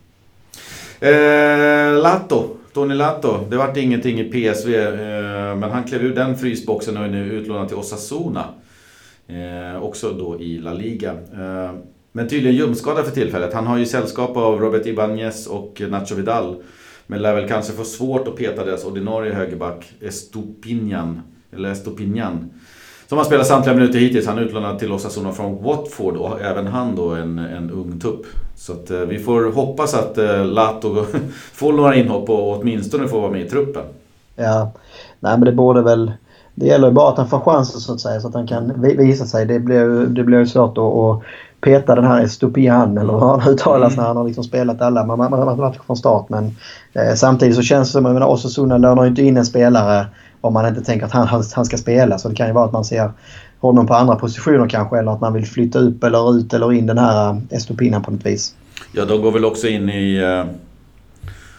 Uh, 1.03 2.01
Lato. 2.01 2.47
Tony 2.73 2.95
Lato, 2.95 3.45
det 3.49 3.57
vart 3.57 3.77
ingenting 3.77 4.19
i 4.19 4.23
PSV 4.23 4.91
men 5.55 5.63
han 5.63 5.83
klev 5.83 6.01
ur 6.01 6.15
den 6.15 6.37
frysboxen 6.37 6.97
och 6.97 7.03
är 7.03 7.09
nu 7.09 7.31
utlånad 7.31 7.67
till 7.67 7.77
Osasuna. 7.77 8.45
också 9.81 10.11
då 10.11 10.39
i 10.39 10.59
La 10.59 10.73
Liga. 10.73 11.13
Men 12.15 12.27
tydligen 12.27 12.57
ljumskadad 12.57 13.05
för 13.05 13.11
tillfället. 13.11 13.53
Han 13.53 13.67
har 13.67 13.77
ju 13.77 13.85
sällskap 13.85 14.37
av 14.37 14.59
Robert 14.59 14.85
Ibanez 14.85 15.47
och 15.47 15.81
Nacho 15.89 16.15
Vidal. 16.15 16.55
Men 17.07 17.21
lär 17.21 17.35
väl 17.35 17.47
kanske 17.47 17.73
få 17.73 17.83
svårt 17.83 18.27
att 18.27 18.35
peta 18.35 18.65
deras 18.65 18.85
ordinarie 18.85 19.33
högerback 19.33 19.93
Estopinian. 20.01 21.21
Eller 21.51 21.71
Estopinian. 21.71 22.49
Som 23.07 23.17
har 23.17 23.25
spelat 23.25 23.47
samtliga 23.47 23.75
minuter 23.75 23.99
hittills. 23.99 24.27
Han 24.27 24.37
är 24.37 24.41
utlånad 24.41 24.79
till 24.79 24.91
Osasuna 24.91 25.31
från 25.31 25.63
Watford 25.63 26.15
och 26.15 26.41
även 26.41 26.67
han 26.67 26.95
då 26.95 27.09
en, 27.09 27.39
en 27.39 27.71
ung 27.71 27.99
tupp. 27.99 28.25
Så 28.55 28.73
att, 28.73 28.91
eh, 28.91 28.99
vi 28.99 29.19
får 29.19 29.51
hoppas 29.51 29.93
att 29.93 30.17
eh, 30.17 30.45
Lato 30.45 31.05
får 31.53 31.73
några 31.73 31.95
inhopp 31.95 32.29
och 32.29 32.59
åtminstone 32.59 33.07
får 33.07 33.21
vara 33.21 33.31
med 33.31 33.41
i 33.41 33.49
truppen. 33.49 33.83
Ja, 34.35 34.71
nej 35.19 35.37
men 35.37 35.45
det 35.45 35.51
borde 35.51 35.81
väl... 35.81 36.11
Det 36.55 36.65
gäller 36.65 36.87
ju 36.87 36.93
bara 36.93 37.11
att 37.11 37.17
han 37.17 37.29
får 37.29 37.39
chansen 37.39 37.79
så 37.81 37.93
att 37.93 38.01
säga 38.01 38.21
så 38.21 38.27
att 38.27 38.33
han 38.33 38.47
kan 38.47 38.81
visa 38.81 39.25
sig. 39.25 39.45
Det 39.45 39.59
blir, 39.59 40.05
det 40.05 40.23
blir 40.23 40.45
svårt 40.45 40.77
att, 40.77 40.83
att 40.83 41.23
peta 41.63 41.95
den 41.95 42.05
här 42.05 42.23
Estopian 42.23 42.97
eller 42.97 43.13
hur 43.13 43.19
han 43.19 43.49
uttalas 43.49 43.93
mm. 43.93 44.01
när 44.01 44.07
han 44.07 44.17
har 44.17 44.23
liksom 44.23 44.43
spelat 44.43 44.81
alla 44.81 45.05
matcher 45.05 45.81
från 45.85 45.97
start. 45.97 46.29
Men 46.29 46.55
eh, 46.93 47.13
samtidigt 47.15 47.55
så 47.55 47.61
känns 47.61 47.87
det 47.87 47.91
som 47.91 48.05
att 48.05 48.23
Osasuna 48.23 48.77
lånar 48.77 49.05
inte 49.05 49.21
in 49.21 49.37
en 49.37 49.45
spelare 49.45 50.05
om 50.41 50.53
man 50.53 50.67
inte 50.67 50.81
tänker 50.81 51.05
att 51.05 51.11
han, 51.11 51.43
han 51.53 51.65
ska 51.65 51.77
spela. 51.77 52.17
Så 52.17 52.29
det 52.29 52.35
kan 52.35 52.47
ju 52.47 52.53
vara 52.53 52.65
att 52.65 52.71
man 52.71 52.85
ser 52.85 53.11
honom 53.59 53.87
på 53.87 53.93
andra 53.93 54.15
positioner 54.15 54.69
kanske 54.69 54.97
eller 54.99 55.11
att 55.11 55.21
man 55.21 55.33
vill 55.33 55.45
flytta 55.45 55.79
upp 55.79 56.03
eller 56.03 56.37
ut 56.37 56.53
eller 56.53 56.73
in 56.73 56.85
den 56.85 56.97
här 56.97 57.29
eh, 57.29 57.37
Estopinan 57.49 58.03
på 58.03 58.11
något 58.11 58.25
vis. 58.25 58.55
Ja, 58.91 59.05
de 59.05 59.21
går 59.21 59.31
väl 59.31 59.45
också 59.45 59.67
in 59.67 59.89
i 59.89 60.23
uh 60.23 60.45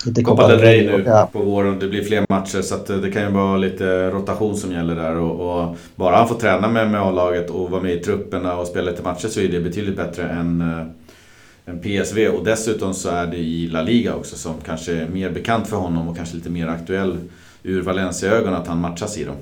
Lite 0.04 0.22
Copa 0.22 0.48
del 0.48 0.58
Rey 0.58 0.86
nu 0.86 1.02
ja. 1.06 1.28
på 1.32 1.38
våren. 1.38 1.78
Det 1.78 1.88
blir 1.88 2.04
fler 2.04 2.24
matcher 2.28 2.62
så 2.62 2.74
att 2.74 2.86
det 2.86 3.10
kan 3.10 3.22
ju 3.22 3.30
vara 3.30 3.56
lite 3.56 4.10
rotation 4.10 4.56
som 4.56 4.72
gäller 4.72 4.94
där. 4.94 5.16
Och, 5.16 5.60
och 5.60 5.76
bara 5.96 6.16
han 6.16 6.28
får 6.28 6.34
träna 6.34 6.68
med, 6.68 6.90
med 6.90 7.00
A-laget 7.00 7.50
och 7.50 7.70
vara 7.70 7.82
med 7.82 7.92
i 7.92 7.98
trupperna 7.98 8.56
och 8.56 8.66
spela 8.66 8.90
lite 8.90 9.02
matcher 9.02 9.28
så 9.28 9.40
är 9.40 9.48
det 9.48 9.60
betydligt 9.60 9.96
bättre 9.96 10.28
än, 10.28 10.60
äh, 10.60 11.72
än 11.72 11.80
PSV. 11.80 12.28
Och 12.28 12.44
dessutom 12.44 12.94
så 12.94 13.08
är 13.08 13.26
det 13.26 13.36
i 13.36 13.66
La 13.66 13.82
Liga 13.82 14.14
också 14.14 14.36
som 14.36 14.54
kanske 14.66 14.92
är 14.92 15.08
mer 15.08 15.30
bekant 15.30 15.66
för 15.68 15.76
honom 15.76 16.08
och 16.08 16.16
kanske 16.16 16.36
lite 16.36 16.50
mer 16.50 16.66
aktuell 16.66 17.18
ur 17.62 17.82
Valencia-ögon 17.82 18.54
att 18.54 18.66
han 18.66 18.80
matchas 18.80 19.18
i 19.18 19.24
dem. 19.24 19.36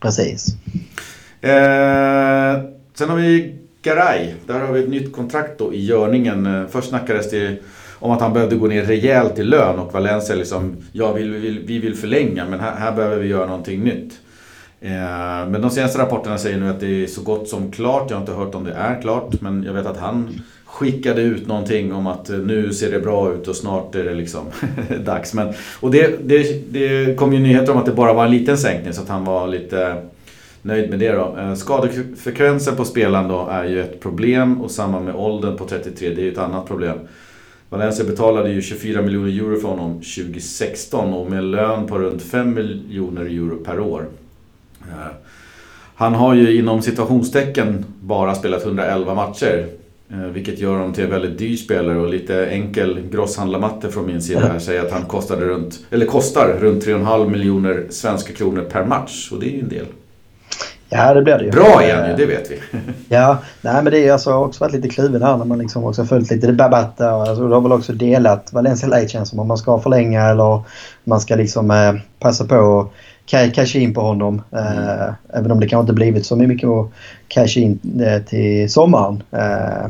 Precis. 0.00 0.46
Eh, 1.40 2.62
sen 2.94 3.10
har 3.10 3.16
vi 3.16 3.58
Garay. 3.82 4.32
Där 4.46 4.60
har 4.60 4.72
vi 4.72 4.82
ett 4.82 4.88
nytt 4.88 5.12
kontrakt 5.12 5.58
då 5.58 5.74
i 5.74 5.84
görningen. 5.84 6.68
Först 6.70 6.88
snackades 6.88 7.30
det 7.30 7.62
om 8.04 8.10
att 8.10 8.20
han 8.20 8.32
behövde 8.32 8.56
gå 8.56 8.66
ner 8.66 8.82
rejält 8.82 9.38
i 9.38 9.42
lön 9.42 9.78
och 9.78 9.92
Valencia 9.92 10.36
liksom, 10.36 10.76
ja 10.92 11.12
vi 11.12 11.28
vill, 11.28 11.60
vi 11.66 11.78
vill 11.78 11.94
förlänga 11.94 12.44
men 12.44 12.60
här, 12.60 12.74
här 12.74 12.92
behöver 12.92 13.16
vi 13.16 13.28
göra 13.28 13.46
någonting 13.46 13.84
nytt. 13.84 14.12
Eh, 14.80 15.48
men 15.48 15.62
de 15.62 15.70
senaste 15.70 15.98
rapporterna 15.98 16.38
säger 16.38 16.58
nu 16.58 16.70
att 16.70 16.80
det 16.80 17.04
är 17.04 17.06
så 17.06 17.22
gott 17.22 17.48
som 17.48 17.72
klart. 17.72 18.10
Jag 18.10 18.16
har 18.16 18.22
inte 18.22 18.32
hört 18.32 18.54
om 18.54 18.64
det 18.64 18.72
är 18.72 19.00
klart 19.00 19.40
men 19.40 19.62
jag 19.62 19.72
vet 19.72 19.86
att 19.86 19.96
han 19.96 20.40
skickade 20.66 21.22
ut 21.22 21.46
någonting 21.46 21.92
om 21.92 22.06
att 22.06 22.30
eh, 22.30 22.38
nu 22.38 22.72
ser 22.72 22.90
det 22.90 23.00
bra 23.00 23.32
ut 23.32 23.48
och 23.48 23.56
snart 23.56 23.94
är 23.94 24.04
det 24.04 24.14
liksom 24.14 24.46
dags. 25.04 25.34
Men, 25.34 25.52
och 25.80 25.90
det, 25.90 26.28
det, 26.28 26.72
det 26.72 27.18
kom 27.18 27.32
ju 27.32 27.38
nyheter 27.38 27.72
om 27.72 27.78
att 27.78 27.86
det 27.86 27.92
bara 27.92 28.12
var 28.12 28.24
en 28.24 28.30
liten 28.30 28.58
sänkning 28.58 28.92
så 28.92 29.02
att 29.02 29.08
han 29.08 29.24
var 29.24 29.46
lite 29.46 30.02
nöjd 30.62 30.90
med 30.90 30.98
det 30.98 31.12
då. 31.12 31.36
Eh, 31.38 31.54
skadefrekvensen 31.54 32.76
på 32.76 32.84
spelaren 32.84 33.28
då 33.28 33.48
är 33.50 33.64
ju 33.64 33.80
ett 33.80 34.00
problem 34.00 34.60
och 34.60 34.70
samma 34.70 35.00
med 35.00 35.14
åldern 35.14 35.56
på 35.56 35.64
33, 35.64 36.08
det 36.08 36.20
är 36.20 36.24
ju 36.24 36.32
ett 36.32 36.38
annat 36.38 36.66
problem. 36.66 36.98
Valencia 37.74 38.04
betalade 38.04 38.50
ju 38.50 38.62
24 38.62 39.02
miljoner 39.02 39.28
euro 39.28 39.60
för 39.60 39.68
honom 39.68 39.92
2016 39.94 41.14
och 41.14 41.30
med 41.30 41.44
lön 41.44 41.86
på 41.86 41.98
runt 41.98 42.22
5 42.22 42.54
miljoner 42.54 43.24
euro 43.24 43.56
per 43.56 43.80
år. 43.80 44.06
Eh, 44.82 45.12
han 45.94 46.14
har 46.14 46.34
ju 46.34 46.58
inom 46.58 46.82
situationstecken 46.82 47.84
bara 48.00 48.34
spelat 48.34 48.64
111 48.64 49.14
matcher. 49.14 49.66
Eh, 50.10 50.18
vilket 50.18 50.58
gör 50.58 50.72
honom 50.72 50.92
till 50.92 51.04
en 51.04 51.10
väldigt 51.10 51.38
dyr 51.38 51.56
spelare 51.56 51.98
och 51.98 52.08
lite 52.08 52.46
enkel 52.46 53.00
grosshandlarmatte 53.10 53.90
från 53.90 54.06
min 54.06 54.22
sida 54.22 54.40
här 54.40 54.58
säger 54.58 54.84
att 54.84 54.92
han 54.92 55.04
kostade 55.04 55.46
runt, 55.46 55.80
eller 55.90 56.06
kostar 56.06 56.58
runt 56.60 56.86
3,5 56.86 57.30
miljoner 57.30 57.86
svenska 57.90 58.32
kronor 58.32 58.62
per 58.62 58.84
match. 58.84 59.32
Och 59.32 59.40
det 59.40 59.46
är 59.46 59.52
ju 59.52 59.60
en 59.60 59.68
del. 59.68 59.86
Ja, 60.96 61.14
det 61.14 61.22
blir 61.22 61.38
det 61.38 61.44
ju. 61.44 61.50
Bra 61.50 61.82
igen 61.82 62.10
ju, 62.10 62.16
det 62.16 62.26
vet 62.26 62.50
vi. 62.50 62.60
ja, 63.08 63.38
nej 63.60 63.82
men 63.82 63.92
det 63.92 64.08
är 64.08 64.12
alltså 64.12 64.32
också 64.32 64.64
varit 64.64 64.72
lite 64.74 64.88
kluven 64.88 65.22
här 65.22 65.36
när 65.36 65.44
man 65.44 65.58
liksom 65.58 65.84
också 65.84 66.04
följt 66.04 66.30
lite 66.30 66.46
där. 66.96 67.28
Alltså, 67.28 67.48
du 67.48 67.54
har 67.54 67.60
väl 67.60 67.72
också 67.72 67.92
delat 67.92 68.52
Valencia 68.52 68.88
Light 68.88 69.10
känns 69.10 69.28
som 69.28 69.38
om 69.38 69.48
man 69.48 69.58
ska 69.58 69.78
förlänga 69.78 70.24
eller 70.24 70.62
man 71.04 71.20
ska 71.20 71.36
liksom 71.36 71.70
eh, 71.70 71.94
passa 72.18 72.44
på 72.44 72.88
casha 73.26 73.78
in 73.78 73.94
på 73.94 74.00
honom. 74.00 74.42
Mm. 74.52 74.66
Eh, 74.66 75.14
även 75.32 75.50
om 75.50 75.60
det 75.60 75.68
kanske 75.68 75.80
inte 75.80 75.92
blivit 75.92 76.26
så 76.26 76.36
mycket 76.36 76.68
att 76.68 76.90
casha 77.28 77.60
in 77.60 78.00
eh, 78.06 78.22
till 78.22 78.72
sommaren. 78.72 79.22
Eh, 79.30 79.84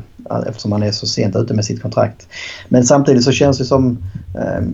eftersom 0.49 0.73
han 0.73 0.83
är 0.83 0.93
så 0.93 1.07
sent 1.07 1.37
ute 1.37 1.55
med 1.55 1.65
sitt 1.65 1.83
kontrakt. 1.83 2.29
Men 2.69 2.85
samtidigt 2.85 3.25
så 3.25 3.33
känns 3.33 3.59
det 3.59 3.65
som 3.65 3.99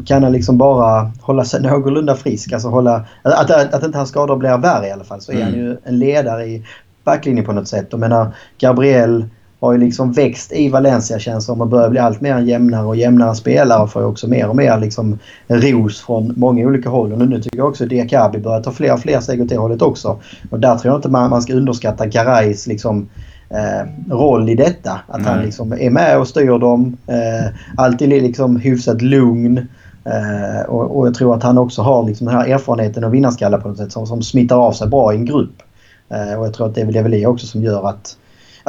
kan 0.06 0.22
han 0.22 0.32
liksom 0.32 0.58
bara 0.58 1.12
hålla 1.20 1.44
sig 1.44 1.62
någorlunda 1.62 2.16
frisk. 2.16 2.52
Alltså 2.52 2.68
hålla, 2.68 3.04
att, 3.22 3.50
att, 3.50 3.74
att 3.74 3.84
inte 3.84 3.98
hans 3.98 4.10
skador 4.10 4.36
blir 4.36 4.58
värre 4.58 4.88
i 4.88 4.90
alla 4.90 5.04
fall 5.04 5.20
så 5.20 5.32
är 5.32 5.36
mm. 5.36 5.46
han 5.46 5.54
ju 5.54 5.76
en 5.84 5.98
ledare 5.98 6.46
i 6.46 6.64
backlinjen 7.04 7.44
på 7.44 7.52
något 7.52 7.68
sätt. 7.68 7.86
Jag 7.90 8.00
menar 8.00 8.34
Gabriel 8.58 9.24
har 9.60 9.72
ju 9.72 9.78
liksom 9.78 10.12
växt 10.12 10.52
i 10.52 10.68
Valencia 10.68 11.18
känns 11.18 11.44
som 11.44 11.60
och 11.60 11.66
börjar 11.66 11.90
bli 11.90 11.98
allt 11.98 12.20
mer 12.20 12.38
jämnare 12.38 12.86
och 12.86 12.96
jämnare 12.96 13.34
spelare 13.34 13.82
och 13.82 13.92
får 13.92 14.04
också 14.04 14.28
mer 14.28 14.48
och 14.48 14.56
mer 14.56 14.78
liksom 14.78 15.18
ros 15.48 16.00
från 16.00 16.34
många 16.36 16.66
olika 16.66 16.88
håll. 16.88 17.12
Och 17.12 17.18
nu 17.18 17.42
tycker 17.42 17.58
jag 17.58 17.68
också 17.68 17.84
att 17.84 17.90
Diakabi 17.90 18.38
börjar 18.38 18.62
ta 18.62 18.72
fler 18.72 18.92
och 18.92 19.00
fler 19.00 19.20
steg 19.20 19.42
åt 19.42 19.48
det 19.48 19.56
hållet 19.56 19.82
också. 19.82 20.20
Och 20.50 20.60
där 20.60 20.76
tror 20.76 20.92
jag 20.92 20.98
inte 20.98 21.08
man, 21.08 21.30
man 21.30 21.42
ska 21.42 21.54
underskatta 21.54 22.06
Garais 22.06 22.66
liksom 22.66 23.08
eh, 23.50 24.12
roll 24.14 24.48
i 24.48 24.54
detta. 24.54 25.00
Att 25.06 25.26
han 25.26 25.42
liksom 25.42 25.72
är 25.72 25.90
med 25.90 26.18
och 26.18 26.28
styr 26.28 26.58
dem. 26.58 26.96
Eh, 27.06 27.50
alltid 27.76 28.08
liksom 28.08 28.56
hyfsat 28.56 29.02
lugn. 29.02 29.68
Eh, 30.04 30.68
och, 30.68 30.98
och, 30.98 31.06
jag 31.06 31.14
tror 31.14 31.34
att 31.34 31.42
han 31.42 31.58
också 31.58 31.82
har 31.82 32.06
liksom 32.06 32.26
den 32.26 32.36
här 32.36 32.46
erfarenheten 32.46 33.04
och 33.04 33.14
vinnarskalle 33.14 33.58
på 33.58 33.68
något 33.68 33.78
sätt 33.78 33.92
som, 33.92 34.06
som 34.06 34.22
smittar 34.22 34.56
av 34.56 34.72
sig 34.72 34.88
bra 34.88 35.12
i 35.12 35.16
en 35.16 35.24
grupp. 35.24 35.62
Eh, 36.08 36.38
och 36.38 36.46
jag 36.46 36.54
tror 36.54 36.66
att 36.66 36.74
det 36.74 36.80
är 36.80 37.02
väl 37.02 37.10
det 37.10 37.26
också 37.26 37.46
som 37.46 37.62
gör 37.62 37.88
att 37.88 38.16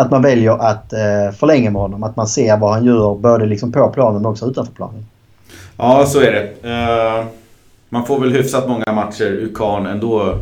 att 0.01 0.11
man 0.11 0.21
väljer 0.21 0.51
att 0.51 0.93
eh, 0.93 1.31
förlänga 1.39 1.71
med 1.71 1.81
honom. 1.81 2.03
Att 2.03 2.15
man 2.15 2.27
ser 2.27 2.57
vad 2.57 2.73
han 2.73 2.85
gör 2.85 3.15
både 3.15 3.45
liksom 3.45 3.71
på 3.71 3.89
planen 3.89 4.25
och 4.25 4.31
också 4.31 4.45
utanför 4.45 4.73
planen. 4.73 5.05
Ja, 5.77 6.05
så 6.05 6.19
är 6.19 6.31
det. 6.31 6.69
Uh, 6.69 7.25
man 7.89 8.05
får 8.05 8.19
väl 8.19 8.31
hyfsat 8.31 8.67
många 8.67 8.91
matcher 8.93 9.23
ur 9.23 9.55
Kahn 9.55 9.85
ändå. 9.85 10.37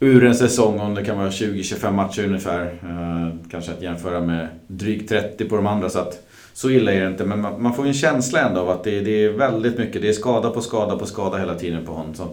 Ur 0.00 0.24
en 0.24 0.34
säsong 0.34 0.80
om 0.80 0.94
det 0.94 1.04
kan 1.04 1.18
vara 1.18 1.28
20-25 1.28 1.90
matcher 1.90 2.24
ungefär. 2.24 2.62
Uh, 2.62 3.50
kanske 3.50 3.72
att 3.72 3.82
jämföra 3.82 4.20
med 4.20 4.48
drygt 4.66 5.08
30 5.08 5.44
på 5.44 5.56
de 5.56 5.66
andra. 5.66 5.88
Så, 5.88 5.98
att, 5.98 6.18
så 6.54 6.70
illa 6.70 6.92
är 6.92 7.00
det 7.00 7.06
inte. 7.06 7.24
Men 7.24 7.40
man, 7.40 7.62
man 7.62 7.74
får 7.74 7.86
en 7.86 7.94
känsla 7.94 8.40
ändå 8.40 8.60
av 8.60 8.70
att 8.70 8.84
det, 8.84 9.00
det, 9.00 9.24
är 9.24 9.30
väldigt 9.30 9.78
mycket. 9.78 10.02
Det 10.02 10.08
är 10.08 10.12
skada 10.12 10.50
på 10.50 10.60
skada 10.60 10.96
på 10.96 11.06
skada 11.06 11.38
hela 11.38 11.54
tiden 11.54 11.86
på 11.86 11.92
honom. 11.92 12.14
Så 12.14 12.28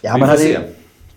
ja, 0.00 0.14
vi 0.14 0.20
får 0.20 0.26
hade, 0.26 0.38
se. 0.38 0.58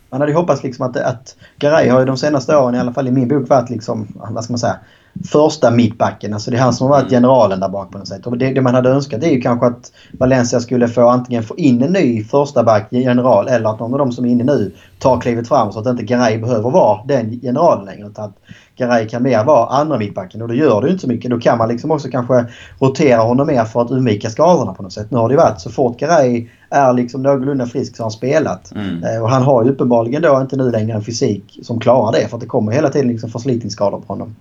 Man 0.10 0.22
hade 0.22 0.32
ju 0.32 0.38
hoppats 0.38 0.64
liksom 0.64 0.86
att, 0.86 0.98
att 0.98 1.36
Garay 1.58 1.90
har 1.90 2.00
ju 2.00 2.06
de 2.06 2.18
senaste 2.18 2.58
åren, 2.58 2.76
i 2.76 2.80
alla 2.80 2.94
fall 2.94 3.08
i 3.08 3.12
min 3.12 3.28
bok, 3.28 3.50
varit 3.50 3.70
liksom, 3.70 4.08
vad 4.16 4.44
ska 4.44 4.54
man 4.54 4.60
säga, 4.60 4.80
första 5.28 5.72
mittbacken. 5.72 6.34
Alltså 6.34 6.52
det 6.52 6.58
är 6.58 6.62
han 6.62 6.74
som 6.74 6.90
har 6.90 7.02
varit 7.02 7.10
generalen 7.10 7.60
där 7.60 7.70
bak 7.70 7.92
på 7.92 7.98
något 7.98 8.08
sätt. 8.08 8.28
Och 8.28 8.38
det, 8.38 8.54
det, 8.54 8.62
man 8.62 8.76
hade 8.76 8.90
önskat 8.90 9.24
är 9.24 9.30
ju 9.30 9.42
kanske 9.42 9.66
att 9.66 9.92
Valencia 10.12 10.60
skulle 10.60 10.88
få 10.88 11.10
antingen 11.10 11.44
få 11.44 11.58
in 11.58 11.84
en 11.84 11.94
ny 11.94 12.24
första 12.24 12.64
back, 12.64 12.88
general, 12.90 13.48
eller 13.48 13.70
att 13.70 13.80
någon 13.80 13.94
av 13.94 14.00
de 14.00 14.12
som 14.12 14.26
är 14.26 14.30
inne 14.30 14.44
nu 14.44 14.72
tar 15.00 15.22
klivet 15.22 15.48
fram 15.48 15.72
så 15.72 15.80
att 15.80 15.88
inte 15.88 16.04
Garay 16.04 16.38
behöver 16.38 16.70
vara 16.70 17.00
den 17.06 17.40
generalen 17.42 17.86
längre. 17.86 18.08
Utan 18.08 18.26
att 18.26 18.36
Garay 18.78 19.08
kan 19.08 19.24
mer 19.24 19.44
vara 19.44 19.68
andra 19.68 19.98
mittbacken 19.98 20.42
och 20.42 20.48
då 20.48 20.54
gör 20.54 20.82
det 20.82 20.88
ju 20.88 20.92
inte 20.92 21.02
så 21.02 21.08
mycket. 21.08 21.32
Då 21.32 21.40
kan 21.40 21.58
man 21.58 21.70
liksom 21.70 21.92
också 21.92 22.10
kanske 22.10 22.46
rotera 22.80 23.22
honom 23.22 23.48
mer 23.48 23.64
för 23.64 23.82
att 23.82 23.92
undvika 23.92 24.30
skadorna 24.30 24.74
på 24.74 24.84
något 24.84 24.94
sätt. 24.94 25.12
Nu 25.12 25.18
har 25.18 25.30
det 25.30 25.34
ju 25.34 25.40
varit 25.40 25.62
så 25.62 25.70
fort 25.70 26.00
Garay 26.00 26.48
är 26.70 26.94
liksom 26.94 27.22
någorlunda 27.22 27.66
frisk 27.66 27.96
så 27.96 28.04
har 28.04 28.06
han 28.06 28.12
spelat. 28.12 28.72
Mm. 28.76 29.04
Eh, 29.04 29.22
och 29.22 29.30
han 29.30 29.44
har 29.44 29.64
ju 29.64 29.70
uppenbarligen 29.70 30.22
då 30.22 30.42
inte 30.42 30.58
nu 30.58 30.72
längre 30.72 30.96
en 30.96 31.04
fysik 31.04 31.60
som 31.64 31.80
klarar 31.80 32.12
det 32.12 32.28
för 32.28 32.38
att 32.38 32.42
det 32.42 32.48
kommer 32.48 32.72
hela 32.72 32.90
tiden 32.90 33.08
liksom 33.08 33.30
förslitningsskador 33.30 34.00
på 34.00 34.14
honom. 34.14 34.36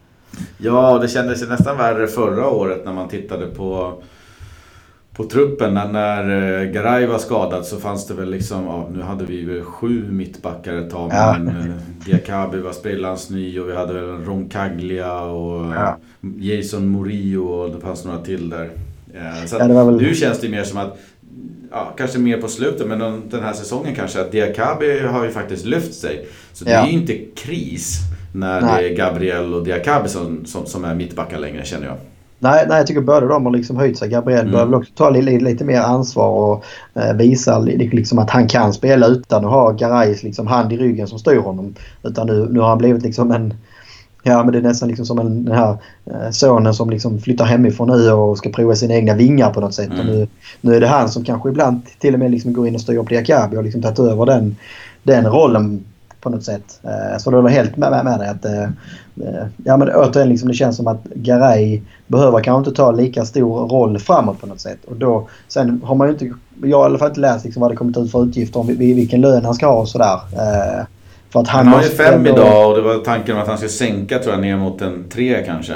Ja, 0.59 0.99
det 0.99 1.09
kändes 1.09 1.43
ju 1.43 1.47
nästan 1.47 1.77
värre 1.77 2.07
förra 2.07 2.49
året 2.49 2.85
när 2.85 2.93
man 2.93 3.09
tittade 3.09 3.47
på 3.47 4.03
på 5.19 5.25
truppen 5.25 5.75
när, 5.75 5.89
när 5.89 6.63
eh, 6.63 6.71
Garay 6.71 7.07
var 7.07 7.19
skadad 7.19 7.67
så 7.67 7.77
fanns 7.77 8.07
det 8.07 8.15
väl 8.15 8.31
liksom, 8.31 8.65
ja, 8.65 8.89
nu 8.93 9.03
hade 9.03 9.25
vi 9.25 9.45
väl 9.45 9.63
sju 9.63 10.11
mittbackar 10.11 10.75
ett 10.75 10.91
tag. 10.91 11.11
Ja. 11.13 11.37
Men 11.39 11.49
eh, 11.49 11.77
Diakabi 12.05 12.59
var 12.59 12.73
sprillans 12.73 13.31
ny 13.31 13.61
och 13.61 13.69
vi 13.69 13.77
hade 13.77 13.93
väl 13.93 14.25
Roncaglia 14.25 15.21
och 15.21 15.75
ja. 15.75 15.99
Jason 16.39 16.91
Murillo 16.91 17.45
och 17.45 17.71
det 17.75 17.81
fanns 17.81 18.05
några 18.05 18.19
till 18.19 18.51
där. 18.51 18.71
Eh, 19.15 19.47
så 19.47 19.57
ja, 19.59 19.85
väl... 19.85 19.97
Nu 19.97 20.15
känns 20.15 20.41
det 20.41 20.49
mer 20.49 20.65
som 20.65 20.79
att, 20.79 20.99
ja, 21.71 21.93
kanske 21.97 22.19
mer 22.19 22.41
på 22.41 22.49
slutet, 22.49 22.89
men 22.89 22.99
den 23.31 23.43
här 23.43 23.53
säsongen 23.53 23.95
kanske, 23.95 24.21
att 24.21 24.33
Diakabi 24.33 24.99
har 25.01 25.25
ju 25.25 25.31
faktiskt 25.31 25.67
lyft 25.67 25.95
sig. 25.95 26.29
Så 26.53 26.65
det 26.65 26.73
är 26.73 26.87
ju 26.87 26.93
inte 26.93 27.19
kris 27.37 27.99
när 28.39 28.61
Nej. 28.61 28.83
det 28.83 28.89
är 28.89 28.97
Gabriel 28.97 29.55
och 29.55 29.65
Diakabi 29.65 30.09
som, 30.09 30.45
som, 30.45 30.67
som 30.67 30.85
är 30.85 30.95
mittbackar 30.95 31.39
längre 31.39 31.65
känner 31.65 31.87
jag. 31.87 31.97
Nej, 32.41 32.65
nej, 32.69 32.77
jag 32.77 32.87
tycker 32.87 33.01
båda 33.01 33.27
de 33.27 33.47
har 33.47 33.53
liksom 33.53 33.77
höjt 33.77 33.99
sig. 33.99 34.09
Gabriel 34.09 34.41
mm. 34.41 34.53
behöver 34.53 34.75
också 34.75 34.93
ta 34.95 35.11
lite, 35.11 35.45
lite 35.45 35.65
mer 35.65 35.81
ansvar 35.81 36.29
och 36.29 36.65
eh, 36.95 37.13
visa 37.13 37.59
liksom 37.59 38.19
att 38.19 38.31
han 38.31 38.49
kan 38.49 38.73
spela 38.73 39.07
utan 39.07 39.45
att 39.45 39.51
ha 39.51 39.71
Garais 39.71 40.23
liksom 40.23 40.47
hand 40.47 40.73
i 40.73 40.77
ryggen 40.77 41.07
som 41.07 41.19
styr 41.19 41.39
honom. 41.39 41.75
Utan 42.03 42.27
nu, 42.27 42.49
nu 42.51 42.61
har 42.61 42.69
han 42.69 42.79
blivit 42.79 43.03
liksom 43.03 43.33
en... 43.33 43.55
Ja, 44.23 44.45
men 44.45 44.53
det 44.53 44.59
är 44.59 44.63
nästan 44.63 44.89
liksom 44.89 45.07
som 45.07 45.19
en, 45.19 45.45
den 45.45 45.57
här 45.57 45.77
eh, 46.07 46.31
sonen 46.31 46.75
som 46.75 46.91
liksom 46.91 47.19
flyttar 47.21 47.45
hemifrån 47.45 47.89
nu 47.89 48.11
och 48.13 48.39
ska 48.39 48.51
prova 48.51 48.75
sina 48.75 48.95
egna 48.95 49.15
vingar 49.15 49.51
på 49.51 49.61
något 49.61 49.75
sätt. 49.75 49.91
Mm. 49.93 50.01
Och 50.01 50.07
nu, 50.07 50.29
nu 50.61 50.75
är 50.75 50.81
det 50.81 50.87
han 50.87 51.09
som 51.09 51.25
kanske 51.25 51.49
ibland 51.49 51.81
till 51.99 52.15
och 52.15 52.21
med 52.21 52.31
liksom 52.31 52.53
går 52.53 52.69
in 52.69 52.75
och 52.75 52.81
styr 52.81 52.99
upp 52.99 53.09
Diakabi 53.09 53.57
och 53.57 53.65
liksom 53.65 53.83
tagit 53.83 53.99
över 53.99 54.27
den, 54.27 54.57
den 55.03 55.27
rollen 55.27 55.85
på 56.21 56.31
något 56.31 56.45
sätt. 56.45 56.81
Eh, 56.83 57.19
så 57.19 57.31
är 57.31 57.35
jag 57.35 57.49
helt 57.49 57.77
med, 57.77 58.05
med 58.05 58.19
dig 58.19 58.29
att 58.29 58.45
eh, 58.45 58.63
eh, 58.63 59.47
ja, 59.65 59.77
men 59.77 59.89
återigen 59.95 60.29
liksom 60.29 60.49
det 60.49 60.55
känns 60.55 60.77
som 60.77 60.87
att 60.87 61.05
Garay 61.05 61.81
behöver 62.07 62.41
kanske 62.41 62.69
inte 62.69 62.83
ta 62.83 62.91
lika 62.91 63.25
stor 63.25 63.69
roll 63.69 63.99
framåt 63.99 64.41
på 64.41 64.47
något 64.47 64.61
sätt. 64.61 64.79
Och 64.87 64.97
då, 64.97 65.29
sen 65.49 65.83
har 65.85 65.95
man 65.95 66.09
ju 66.09 66.13
inte, 66.13 66.31
jag 66.63 66.77
har 66.77 66.85
i 66.85 66.87
alla 66.87 66.99
fall 66.99 67.09
inte 67.09 67.21
läst 67.21 67.45
liksom 67.45 67.61
vad 67.61 67.71
det 67.71 67.77
kommit 67.77 67.97
ut 67.97 68.13
för 68.13 68.25
utgifter 68.25 68.61
om 68.61 68.67
vilken 68.67 69.21
lön 69.21 69.45
han 69.45 69.55
ska 69.55 69.67
ha 69.67 69.81
och 69.81 69.89
sådär. 69.89 70.21
För 71.31 71.41
att 71.41 71.49
han, 71.49 71.67
han 71.67 71.75
har 71.75 71.83
ju 71.83 71.89
fem 71.89 72.15
ändå... 72.15 72.31
idag 72.31 72.71
och 72.71 72.77
det 72.77 72.83
var 72.83 72.95
tanken 72.95 73.37
om 73.37 73.43
att 73.43 73.49
han 73.49 73.57
skulle 73.57 73.71
sänka 73.71 74.19
tror 74.19 74.35
jag 74.35 74.41
ner 74.41 74.57
mot 74.57 74.83
en 74.83 75.05
tre 75.09 75.45
kanske. 75.47 75.75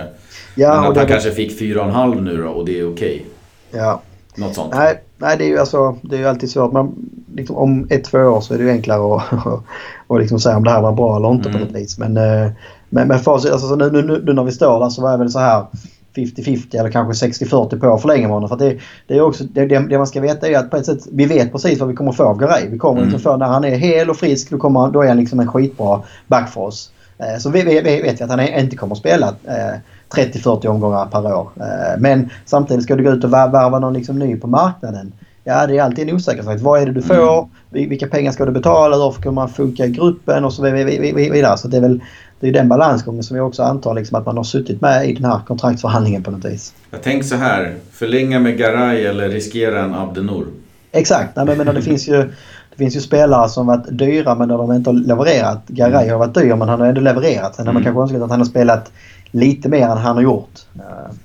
Ja, 0.54 0.68
Men 0.68 0.78
att 0.78 0.84
han 0.84 1.06
det... 1.06 1.12
kanske 1.12 1.30
fick 1.30 1.58
fyra 1.58 1.80
och 1.80 1.86
en 1.86 1.94
halv 1.94 2.22
nu 2.22 2.42
då 2.42 2.48
och 2.48 2.64
det 2.64 2.80
är 2.80 2.92
okej. 2.92 3.26
Okay. 3.70 3.80
Ja. 3.80 4.00
Något 4.34 4.54
sånt. 4.54 4.74
Nej, 4.74 5.02
nej 5.16 5.36
det 5.38 5.44
är 5.44 5.48
ju 5.48 5.58
alltså, 5.58 5.96
det 6.02 6.16
är 6.16 6.20
ju 6.20 6.26
alltid 6.26 6.50
svårt. 6.50 6.72
Man, 6.72 6.94
liksom, 7.34 7.56
om 7.56 7.86
ett, 7.90 8.04
två 8.04 8.18
år 8.18 8.40
så 8.40 8.54
är 8.54 8.58
det 8.58 8.64
ju 8.64 8.70
enklare 8.70 9.16
att 9.16 9.64
och 10.12 10.20
liksom 10.20 10.40
säga 10.40 10.56
om 10.56 10.64
det 10.64 10.70
här 10.70 10.82
var 10.82 10.92
bra 10.92 11.16
eller 11.16 11.30
inte 11.30 11.48
mm. 11.48 11.60
på 11.60 11.66
något 11.66 11.76
vis. 11.76 11.98
Men, 11.98 12.16
eh, 12.16 12.50
men, 12.88 13.08
men 13.08 13.18
facit, 13.18 13.52
alltså, 13.52 13.74
nu, 13.74 13.90
nu, 13.90 14.22
nu 14.24 14.32
när 14.32 14.44
vi 14.44 14.52
står 14.52 14.80
där 14.80 14.88
så 14.88 15.02
var 15.02 15.10
jag 15.10 15.18
väl 15.18 15.30
så 15.30 15.38
här 15.38 15.66
50-50 16.14 16.78
eller 16.80 16.90
kanske 16.90 17.26
60-40 17.26 17.80
på 17.80 18.32
honom. 18.32 18.48
För 18.48 18.56
det, 18.56 18.78
det, 19.06 19.16
är 19.16 19.20
också, 19.20 19.44
det, 19.44 19.66
det, 19.66 19.98
man 19.98 20.06
ska 20.06 20.20
veta 20.20 20.48
är 20.48 20.58
att 20.58 20.70
på 20.70 20.76
ett 20.76 20.86
sätt, 20.86 21.06
vi 21.12 21.26
vet 21.26 21.52
precis 21.52 21.80
vad 21.80 21.88
vi 21.88 21.94
kommer 21.94 22.12
få 22.12 22.24
av 22.24 22.38
Garay. 22.38 22.68
Vi 22.68 22.78
kommer 22.78 23.02
mm. 23.02 23.18
få, 23.18 23.36
när 23.36 23.46
han 23.46 23.64
är 23.64 23.76
hel 23.76 24.10
och 24.10 24.16
frisk, 24.16 24.50
då, 24.50 24.58
kommer, 24.58 24.90
då 24.90 25.02
är 25.02 25.08
han 25.08 25.16
liksom 25.16 25.40
en 25.40 25.48
skitbra 25.48 26.02
back 26.26 26.50
för 26.50 26.60
oss. 26.60 26.92
Eh, 27.18 27.38
så 27.38 27.50
vi, 27.50 27.62
vi, 27.62 27.80
vet 27.80 28.20
vi 28.20 28.24
att 28.24 28.30
han 28.30 28.40
inte 28.40 28.76
kommer 28.76 28.94
att 28.94 28.98
spela 28.98 29.28
eh, 29.28 29.78
30-40 30.14 30.66
omgångar 30.66 31.06
per 31.06 31.34
år. 31.34 31.50
Eh, 31.56 31.98
men 32.00 32.30
samtidigt 32.44 32.84
ska 32.84 32.96
du 32.96 33.04
gå 33.04 33.10
ut 33.10 33.24
och 33.24 33.32
värva 33.32 33.78
någon 33.78 33.94
liksom 33.94 34.18
ny 34.18 34.36
på 34.36 34.46
marknaden. 34.46 35.12
Ja, 35.44 35.66
det 35.66 35.78
är 35.78 35.82
alltid 35.82 36.08
en 36.08 36.14
osäkerhet. 36.14 36.60
Vad 36.60 36.82
är 36.82 36.86
det 36.86 36.92
du 36.92 37.02
får? 37.02 37.38
Mm. 37.38 37.88
Vilka 37.88 38.06
pengar 38.06 38.32
ska 38.32 38.44
du 38.44 38.52
betala? 38.52 38.96
Hur 38.96 39.10
ska 39.10 39.30
man 39.30 39.48
funka 39.48 39.86
i 39.86 39.90
gruppen? 39.90 40.44
Och 40.44 40.52
så 40.52 40.62
vidare. 40.62 41.58
Så 41.58 41.68
det 41.68 41.76
är 41.76 41.80
väl 41.80 42.00
det 42.40 42.48
är 42.48 42.52
den 42.52 42.68
balansgången 42.68 43.22
som 43.22 43.36
jag 43.36 43.46
också 43.46 43.62
antar 43.62 43.94
liksom 43.94 44.18
att 44.18 44.26
man 44.26 44.36
har 44.36 44.44
suttit 44.44 44.80
med 44.80 45.08
i 45.08 45.14
den 45.14 45.24
här 45.24 45.40
kontraktsförhandlingen 45.46 46.22
på 46.22 46.30
något 46.30 46.44
vis. 46.44 46.74
Jag 46.90 47.02
tänker 47.02 47.26
så 47.26 47.36
här. 47.36 47.74
Förlänga 47.92 48.38
med 48.38 48.58
Garay 48.58 49.04
eller 49.04 49.28
riskera 49.28 49.80
en 49.84 49.94
Abdenor? 49.94 50.46
Exakt. 50.92 51.36
Nej, 51.36 51.56
men 51.56 51.74
det 51.74 51.82
finns 51.82 52.08
ju 52.08 52.32
det 52.70 52.78
finns 52.78 52.96
ju 52.96 53.00
spelare 53.00 53.48
som 53.48 53.66
varit 53.66 53.98
dyra 53.98 54.34
men 54.34 54.48
när 54.48 54.58
de 54.58 54.72
inte 54.72 54.90
har 54.90 54.94
levererat. 54.94 55.62
Garay 55.66 56.08
har 56.08 56.18
varit 56.18 56.34
dyr 56.34 56.54
men 56.54 56.68
han 56.68 56.80
har 56.80 56.86
ändå 56.86 57.00
levererat. 57.00 57.54
Sen 57.54 57.66
har 57.66 57.72
man 57.72 57.82
mm. 57.82 57.94
kanske 57.94 58.02
önskat 58.02 58.22
att 58.22 58.30
han 58.30 58.40
har 58.40 58.46
spelat 58.46 58.92
lite 59.32 59.68
mer 59.68 59.82
än 59.82 59.98
han 59.98 60.16
har 60.16 60.22
gjort. 60.22 60.50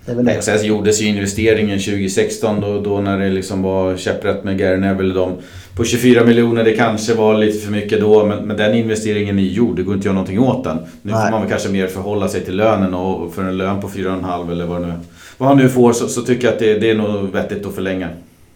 Det 0.06 0.12
är 0.12 0.16
väl 0.16 0.26
det. 0.26 0.42
Sen 0.42 0.66
gjordes 0.66 1.02
ju 1.02 1.06
investeringen 1.06 1.80
2016 1.80 2.62
då, 2.62 2.80
då 2.80 3.02
när 3.02 3.20
det 3.20 3.30
liksom 3.30 3.62
var 3.62 3.98
käpprätt 3.98 4.44
med 4.44 4.58
Gary 4.58 4.78
Neville. 4.78 5.14
De, 5.14 5.32
på 5.76 5.84
24 5.84 6.24
miljoner, 6.24 6.64
det 6.64 6.74
kanske 6.74 7.14
var 7.14 7.38
lite 7.38 7.60
för 7.66 7.72
mycket 7.72 8.02
då 8.02 8.26
men, 8.26 8.44
men 8.44 8.58
den 8.58 8.76
investeringen 8.76 9.40
är 9.40 9.44
gjord. 9.44 9.76
Det 9.76 9.84
går 9.84 9.94
inte 9.94 10.02
att 10.02 10.06
göra 10.06 10.14
någonting 10.14 10.40
åt 10.40 10.64
den. 10.64 10.78
Nu 11.02 11.12
Nej. 11.12 11.24
får 11.24 11.32
man 11.32 11.42
väl 11.42 11.50
kanske 11.50 11.70
mer 11.70 11.88
förhålla 11.88 12.28
sig 12.28 12.46
till 12.46 12.56
lönen 12.56 12.94
och 12.94 13.34
för 13.34 13.44
en 13.44 13.58
lön 13.58 13.82
på 13.82 13.88
4,5 13.88 14.52
eller 14.52 14.66
vad, 14.66 14.82
nu, 14.82 14.94
vad 15.38 15.50
han 15.50 15.58
nu 15.58 15.70
får 15.70 15.94
så, 15.94 16.08
så 16.08 16.22
tycker 16.22 16.48
jag 16.48 16.54
att 16.54 16.60
det, 16.60 16.80
det 16.80 16.92
är 16.92 16.96
nog 16.96 17.32
vettigt 17.32 17.66
att 17.66 17.76
förlänga. 17.76 18.10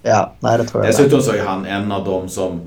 Ja, 0.03 0.33
nej 0.39 0.57
det 0.57 0.63
tror 0.63 0.83
jag 0.83 0.93
Dessutom 0.93 1.21
så 1.21 1.31
är 1.31 1.45
han 1.45 1.65
en 1.65 1.91
av 1.91 2.05
dem 2.05 2.29
som 2.29 2.59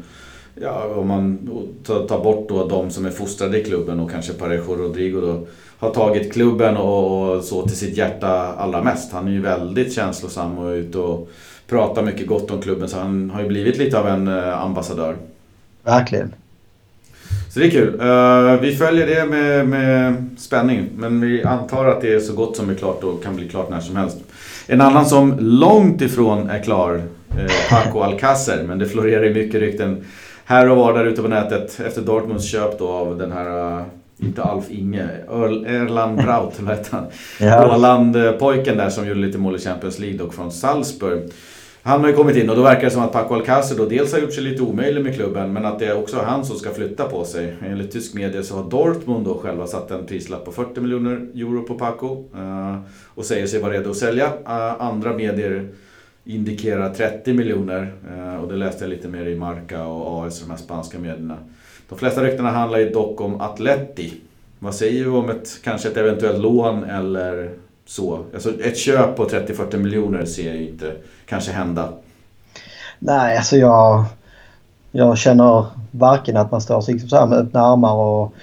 Ja, 0.61 0.85
om 0.97 1.09
man 1.09 1.39
tar 1.87 2.25
bort 2.25 2.49
då 2.49 2.69
de 2.69 2.91
som 2.91 3.07
är 3.07 3.11
fostrade 3.11 3.61
i 3.61 3.65
klubben 3.65 4.01
och 4.01 4.11
kanske 4.11 4.33
Parejo 4.33 4.75
Rodrigo 4.75 5.21
då 5.21 5.47
har 5.79 5.91
tagit 5.91 6.33
klubben 6.33 6.77
och, 6.77 7.45
så 7.45 7.63
till 7.63 7.77
sitt 7.77 7.97
hjärta 7.97 8.29
allra 8.59 8.83
mest. 8.83 9.13
Han 9.13 9.29
är 9.29 9.33
ju 9.33 9.41
väldigt 9.41 9.93
känslosam 9.93 10.59
och 10.59 10.71
ute 10.71 10.99
och 10.99 11.31
pratar 11.69 12.03
mycket 12.03 12.27
gott 12.27 12.51
om 12.51 12.63
klubben 12.63 12.89
så 12.89 12.99
han 12.99 13.31
har 13.31 13.43
ju 13.43 13.49
blivit 13.49 13.79
lite 13.79 13.99
av 13.99 14.09
en 14.09 14.29
eh, 14.29 14.63
ambassadör. 14.63 15.17
Verkligen. 15.83 16.35
Så 17.51 17.61
det 17.61 17.67
är 17.67 17.71
kul. 17.71 18.01
Uh, 18.01 18.61
vi 18.61 18.77
följer 18.77 19.07
det 19.07 19.27
med, 19.27 19.69
med 19.69 20.15
spänning 20.39 20.89
men 20.97 21.21
vi 21.21 21.45
antar 21.45 21.85
att 21.85 22.01
det 22.01 22.15
är 22.15 22.21
så 22.21 22.33
gott 22.33 22.57
som 22.57 22.71
är 22.71 22.75
klart 22.75 23.05
och 23.05 23.23
kan 23.23 23.37
bli 23.37 23.49
klart 23.49 23.71
när 23.71 23.81
som 23.81 23.97
helst. 23.97 24.17
En 24.67 24.81
annan 24.81 25.07
som 25.07 25.37
långt 25.41 26.03
ifrån 26.03 26.51
är 26.51 26.63
klar, 26.63 27.03
eh, 27.39 27.71
Paco 27.71 28.01
Alcacer, 28.01 28.65
men 28.69 28.79
det 28.79 28.87
florerar 28.87 29.25
ju 29.25 29.35
mycket 29.35 29.61
rykten 29.61 30.05
här 30.45 30.71
och 30.71 30.77
var 30.77 30.93
där 30.93 31.05
ute 31.05 31.23
på 31.23 31.29
nätet 31.29 31.81
efter 31.81 32.03
Dortmunds 32.03 32.45
köp 32.45 32.79
då 32.79 32.89
av 32.89 33.19
den 33.19 33.33
här, 33.33 33.79
uh, 33.79 33.85
inte 34.19 34.43
Alf 34.43 34.71
Inge, 34.71 35.09
Erland 35.67 36.17
Braut, 36.17 36.61
heter 36.69 36.97
han? 36.97 37.07
Ja. 37.41 37.75
Åland-pojken 37.75 38.77
där 38.77 38.91
som 38.91 39.07
gjorde 39.07 39.21
lite 39.21 39.39
mål 39.39 39.57
i 39.57 39.59
Champions 39.59 39.99
League 39.99 40.19
dock 40.19 40.35
från 40.35 40.53
Salzburg. 40.53 41.23
Han 41.87 42.01
har 42.01 42.09
ju 42.09 42.15
kommit 42.15 42.37
in 42.37 42.51
och 42.51 42.57
då 42.57 42.63
verkar 42.63 42.85
det 42.85 42.91
som 42.91 43.03
att 43.03 43.13
Paco 43.13 43.35
Alcacer 43.35 43.77
då 43.77 43.87
dels 43.87 44.13
har 44.13 44.21
gjort 44.21 44.33
sig 44.33 44.43
lite 44.43 44.63
omöjlig 44.63 45.05
med 45.05 45.15
klubben 45.15 45.53
men 45.53 45.65
att 45.65 45.79
det 45.79 45.87
är 45.87 45.99
också 45.99 46.23
han 46.27 46.45
som 46.45 46.57
ska 46.57 46.71
flytta 46.71 47.05
på 47.05 47.25
sig. 47.25 47.57
Enligt 47.67 47.93
tysk 47.93 48.15
media 48.15 48.43
så 48.43 48.57
har 48.57 48.71
Dortmund 48.71 49.25
då 49.25 49.39
själva 49.39 49.67
satt 49.67 49.91
en 49.91 50.07
prislapp 50.07 50.45
på 50.45 50.53
40 50.53 50.81
miljoner 50.81 51.11
euro 51.35 51.63
på 51.63 51.75
Paco 51.75 52.25
uh, 52.37 52.79
och 53.15 53.25
säger 53.25 53.47
sig 53.47 53.61
vara 53.61 53.73
redo 53.73 53.91
att 53.91 53.97
sälja. 53.97 54.27
Uh, 54.27 54.83
andra 54.83 55.13
medier 55.13 55.69
indikerar 56.25 56.95
30 56.95 57.33
miljoner 57.33 57.95
eh, 58.11 58.37
och 58.37 58.49
det 58.49 58.57
läste 58.57 58.85
jag 58.85 58.91
lite 58.91 59.09
mer 59.09 59.27
i 59.27 59.37
Marca 59.37 59.87
och 59.87 60.27
AS, 60.27 60.41
de 60.41 60.51
här 60.51 60.57
spanska 60.57 60.99
medierna. 60.99 61.37
De 61.89 61.99
flesta 61.99 62.25
ryktena 62.25 62.51
handlar 62.51 62.79
ju 62.79 62.91
dock 62.91 63.21
om 63.21 63.41
Atleti. 63.41 64.13
Vad 64.59 64.75
säger 64.75 65.05
vi 65.05 65.11
om 65.11 65.31
ett, 65.31 65.61
kanske 65.65 65.89
ett 65.89 65.97
eventuellt 65.97 66.39
lån 66.39 66.85
eller 66.85 67.51
så? 67.87 68.25
Alltså 68.35 68.61
ett 68.61 68.79
köp 68.79 69.17
på 69.17 69.25
30-40 69.29 69.77
miljoner 69.77 70.25
ser 70.25 70.47
jag 70.47 70.57
ju 70.57 70.69
inte 70.69 70.93
kanske 71.27 71.53
hända. 71.53 71.89
Nej, 72.99 73.37
alltså 73.37 73.57
jag, 73.57 74.05
jag 74.93 75.19
känner 75.19 75.67
varken 75.91 76.37
att 76.37 76.51
man 76.51 76.61
står 76.61 76.93
liksom 76.93 77.09
så 77.09 77.17
här 77.17 77.27
med 77.27 77.39
öppna 77.39 77.61
armar 77.61 77.95
och 77.95 78.35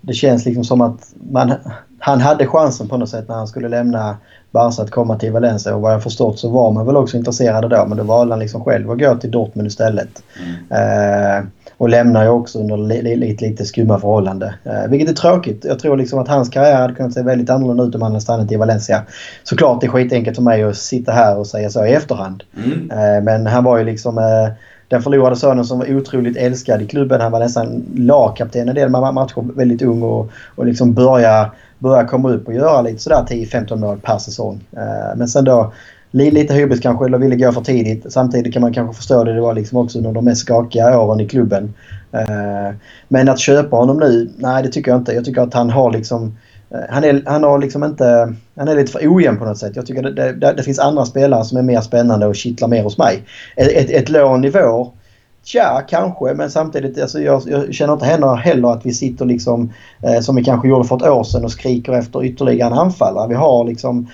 det 0.00 0.14
känns 0.14 0.44
liksom 0.44 0.64
som 0.64 0.80
att 0.80 1.14
man, 1.30 1.52
han 2.00 2.20
hade 2.20 2.46
chansen 2.46 2.88
på 2.88 2.96
något 2.96 3.08
sätt 3.08 3.28
när 3.28 3.34
han 3.34 3.46
skulle 3.46 3.68
lämna 3.68 4.16
Barca 4.50 4.82
att 4.82 4.90
komma 4.90 5.18
till 5.18 5.32
Valencia 5.32 5.74
och 5.74 5.80
vad 5.80 5.92
jag 5.92 6.02
förstått 6.02 6.38
så 6.38 6.48
var 6.48 6.70
man 6.70 6.86
väl 6.86 6.96
också 6.96 7.16
intresserade 7.16 7.68
då 7.68 7.86
men 7.86 7.98
då 7.98 8.04
valde 8.04 8.32
han 8.32 8.40
liksom 8.40 8.64
själv 8.64 8.90
att 8.90 8.98
gå 8.98 9.14
till 9.14 9.30
Dortmund 9.30 9.68
istället. 9.68 10.22
Mm. 10.70 11.38
Eh, 11.38 11.44
och 11.76 11.88
lämnar 11.88 12.22
ju 12.22 12.28
också 12.28 12.58
under 12.58 12.76
lite, 12.76 13.44
lite 13.44 13.64
skumma 13.64 13.98
förhållanden. 14.00 14.52
Eh, 14.64 14.88
vilket 14.88 15.10
är 15.10 15.14
tråkigt. 15.14 15.64
Jag 15.64 15.78
tror 15.78 15.96
liksom 15.96 16.18
att 16.18 16.28
hans 16.28 16.48
karriär 16.48 16.80
hade 16.80 16.94
kunnat 16.94 17.12
se 17.12 17.22
väldigt 17.22 17.50
annorlunda 17.50 17.84
ut 17.84 17.94
om 17.94 18.02
han 18.02 18.12
hade 18.12 18.22
stannat 18.22 18.52
i 18.52 18.56
Valencia. 18.56 19.02
Såklart 19.44 19.80
det 19.80 19.86
är 19.86 19.90
skitenkelt 19.90 20.36
för 20.36 20.42
mig 20.42 20.62
att 20.62 20.76
sitta 20.76 21.12
här 21.12 21.38
och 21.38 21.46
säga 21.46 21.70
så 21.70 21.86
i 21.86 21.92
efterhand. 21.92 22.42
Mm. 22.64 22.90
Eh, 22.90 23.22
men 23.22 23.46
han 23.46 23.64
var 23.64 23.78
ju 23.78 23.84
liksom 23.84 24.18
eh, 24.18 24.48
den 24.90 25.02
förlorade 25.02 25.36
sonen 25.36 25.64
som 25.64 25.78
var 25.78 25.94
otroligt 25.96 26.36
älskad 26.36 26.82
i 26.82 26.86
klubben. 26.86 27.20
Han 27.20 27.32
var 27.32 27.38
nästan 27.38 27.84
lagkapten 27.96 28.68
en 28.68 28.74
del 28.74 28.88
matcher, 28.88 29.56
väldigt 29.56 29.82
ung 29.82 30.02
och, 30.02 30.30
och 30.54 30.66
liksom 30.66 30.94
börja, 30.94 31.50
börja 31.80 32.04
komma 32.04 32.30
upp 32.30 32.48
och 32.48 32.54
göra 32.54 32.82
lite 32.82 32.98
sådär 32.98 33.24
10-15 33.28 33.76
mål 33.76 33.98
per 33.98 34.18
säsong. 34.18 34.60
Eh, 34.72 35.16
men 35.16 35.28
sen 35.28 35.44
då 35.44 35.72
lite 36.10 36.54
hybris 36.54 36.80
kanske 36.80 37.04
eller 37.04 37.18
ville 37.18 37.36
gå 37.36 37.52
för 37.52 37.60
tidigt. 37.60 38.12
Samtidigt 38.12 38.52
kan 38.52 38.62
man 38.62 38.72
kanske 38.72 38.96
förstå 38.96 39.24
det. 39.24 39.34
Det 39.34 39.40
var 39.40 39.54
liksom 39.54 39.78
också 39.78 39.98
under 39.98 40.12
de 40.12 40.24
mest 40.24 40.40
skakiga 40.40 41.00
åren 41.00 41.20
i 41.20 41.28
klubben. 41.28 41.74
Eh, 42.12 42.74
men 43.08 43.28
att 43.28 43.38
köpa 43.38 43.76
honom 43.76 43.98
nu, 43.98 44.30
nej 44.36 44.62
det 44.62 44.68
tycker 44.68 44.90
jag 44.90 45.00
inte. 45.00 45.12
Jag 45.12 45.24
tycker 45.24 45.42
att 45.42 45.54
han 45.54 45.70
har 45.70 45.92
liksom... 45.92 46.36
Eh, 46.70 46.80
han, 46.88 47.04
är, 47.04 47.22
han 47.26 47.42
har 47.42 47.58
liksom 47.58 47.84
inte... 47.84 48.34
Han 48.56 48.68
är 48.68 48.76
lite 48.76 48.92
för 48.92 49.14
ojämn 49.14 49.38
på 49.38 49.44
något 49.44 49.58
sätt. 49.58 49.76
Jag 49.76 49.86
tycker 49.86 50.02
det, 50.02 50.32
det, 50.32 50.52
det 50.52 50.62
finns 50.62 50.78
andra 50.78 51.04
spelare 51.04 51.44
som 51.44 51.58
är 51.58 51.62
mer 51.62 51.80
spännande 51.80 52.26
och 52.26 52.36
kittlar 52.36 52.68
mer 52.68 52.82
hos 52.82 52.98
mig. 52.98 53.22
Ett, 53.56 53.68
ett, 53.68 53.90
ett 53.90 54.08
lån 54.08 54.44
i 54.44 54.50
vår 54.50 54.99
Tja, 55.44 55.82
kanske. 55.88 56.34
Men 56.34 56.50
samtidigt, 56.50 57.00
alltså, 57.00 57.20
jag, 57.20 57.42
jag 57.46 57.74
känner 57.74 57.92
inte 57.92 58.04
heller, 58.04 58.34
heller 58.34 58.72
att 58.72 58.86
vi 58.86 58.92
sitter 58.92 59.24
liksom, 59.24 59.72
eh, 60.02 60.20
som 60.20 60.36
vi 60.36 60.44
kanske 60.44 60.68
gjorde 60.68 60.88
för 60.88 60.96
ett 60.96 61.02
år 61.02 61.24
sedan 61.24 61.44
och 61.44 61.52
skriker 61.52 61.92
efter 61.92 62.24
ytterligare 62.24 62.72
en 62.72 62.78
anfallare. 62.78 63.28
Vi 63.28 63.34
har 63.34 63.64
liksom 63.64 64.08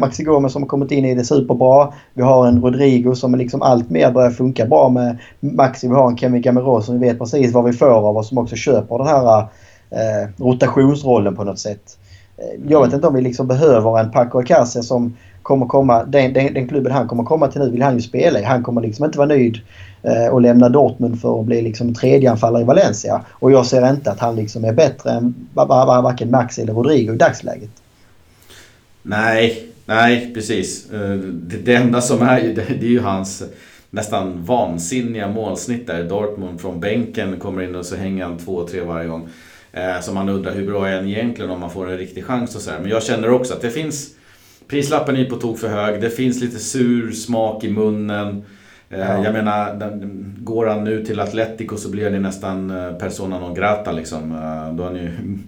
Maxi 0.00 0.24
Gomez 0.24 0.52
som 0.52 0.62
har 0.62 0.68
kommit 0.68 0.90
in 0.90 1.04
i 1.04 1.14
det 1.14 1.24
superbra. 1.24 1.92
Vi 2.14 2.22
har 2.22 2.46
en 2.46 2.62
Rodrigo 2.62 3.14
som 3.14 3.34
liksom 3.34 3.62
allt 3.62 3.90
mer 3.90 4.12
börjar 4.12 4.30
funka 4.30 4.66
bra 4.66 4.88
med 4.88 5.18
Maxi. 5.40 5.88
Vi 5.88 5.94
har 5.94 6.10
en 6.10 6.16
Kevin 6.16 6.42
Gamero 6.42 6.82
som 6.82 6.98
vi 6.98 7.08
vet 7.08 7.18
precis 7.18 7.52
vad 7.52 7.64
vi 7.64 7.72
får 7.72 7.90
av 7.90 8.16
och 8.16 8.26
som 8.26 8.38
också 8.38 8.56
köper 8.56 8.98
den 8.98 9.06
här 9.06 9.38
eh, 9.90 10.28
rotationsrollen 10.36 11.36
på 11.36 11.44
något 11.44 11.58
sätt. 11.58 11.98
Eh, 12.38 12.70
jag 12.70 12.84
vet 12.84 12.94
inte 12.94 13.06
om 13.06 13.14
vi 13.14 13.20
liksom 13.20 13.46
behöver 13.46 13.98
en 13.98 14.10
Paco 14.10 14.38
Alcacer 14.38 14.82
som 14.82 15.16
kommer 15.42 15.66
komma, 15.66 16.04
den, 16.04 16.32
den, 16.32 16.54
den, 16.54 16.68
klubben 16.68 16.92
han 16.92 17.08
kommer 17.08 17.24
komma 17.24 17.48
till 17.48 17.60
nu 17.60 17.70
vill 17.70 17.82
han 17.82 17.94
ju 17.94 18.02
spela 18.02 18.40
i. 18.40 18.42
Han 18.42 18.62
kommer 18.62 18.80
liksom 18.80 19.04
inte 19.04 19.18
vara 19.18 19.28
nöjd 19.28 19.60
eh, 20.02 20.26
och 20.26 20.40
lämna 20.40 20.68
Dortmund 20.68 21.20
för 21.20 21.40
att 21.40 21.46
bli 21.46 21.62
liksom 21.62 21.94
tredjeanfallare 21.94 22.62
i 22.62 22.66
Valencia. 22.66 23.24
Och 23.30 23.52
jag 23.52 23.66
ser 23.66 23.90
inte 23.90 24.10
att 24.10 24.18
han 24.18 24.36
liksom 24.36 24.64
är 24.64 24.72
bättre 24.72 25.10
än 25.10 25.34
varken 25.54 26.30
Max 26.30 26.58
eller 26.58 26.72
Rodrigo 26.72 27.14
i 27.14 27.16
dagsläget. 27.16 27.70
Nej, 29.02 29.66
nej 29.86 30.34
precis. 30.34 30.90
Eh, 30.92 31.16
det, 31.20 31.56
det 31.56 31.74
enda 31.74 32.00
som 32.00 32.22
är, 32.22 32.40
det, 32.40 32.64
det 32.80 32.86
är 32.86 32.90
ju 32.90 33.00
hans 33.00 33.42
nästan 33.90 34.44
vansinniga 34.44 35.28
målsnitt 35.28 35.86
där. 35.86 36.04
Dortmund 36.04 36.60
från 36.60 36.80
bänken 36.80 37.38
kommer 37.38 37.62
in 37.62 37.74
och 37.74 37.86
så 37.86 37.96
hänger 37.96 38.24
han 38.24 38.38
två, 38.38 38.66
tre 38.66 38.80
varje 38.80 39.08
gång. 39.08 39.28
Eh, 39.72 40.00
så 40.00 40.12
man 40.12 40.28
undrar 40.28 40.52
hur 40.52 40.66
bra 40.66 40.88
är 40.88 40.96
han 40.96 41.08
egentligen 41.08 41.50
om 41.50 41.60
man 41.60 41.70
får 41.70 41.90
en 41.90 41.98
riktig 41.98 42.24
chans 42.24 42.56
och 42.56 42.62
så 42.62 42.70
Men 42.70 42.90
jag 42.90 43.02
känner 43.02 43.30
också 43.30 43.54
att 43.54 43.60
det 43.60 43.70
finns 43.70 44.14
Prislappen 44.70 45.16
är 45.16 45.24
på 45.24 45.36
tok 45.36 45.58
för 45.58 45.68
hög. 45.68 46.00
Det 46.00 46.10
finns 46.10 46.40
lite 46.40 46.58
sur 46.58 47.12
smak 47.12 47.64
i 47.64 47.70
munnen. 47.70 48.42
Eh, 48.90 48.98
ja. 48.98 49.24
Jag 49.24 49.32
menar, 49.32 49.90
går 50.38 50.66
han 50.66 50.84
nu 50.84 51.04
till 51.04 51.20
Atletico 51.20 51.76
så 51.76 51.88
blir 51.88 52.10
han 52.10 52.22
nästan 52.22 52.70
eh, 52.70 52.92
persona 52.92 53.38
non 53.38 53.54
grata 53.54 53.92
liksom. 53.92 54.32
Eh, 54.32 54.74
då 54.74 54.82
har 54.82 54.90
han 54.90 54.96
ju 54.96 55.10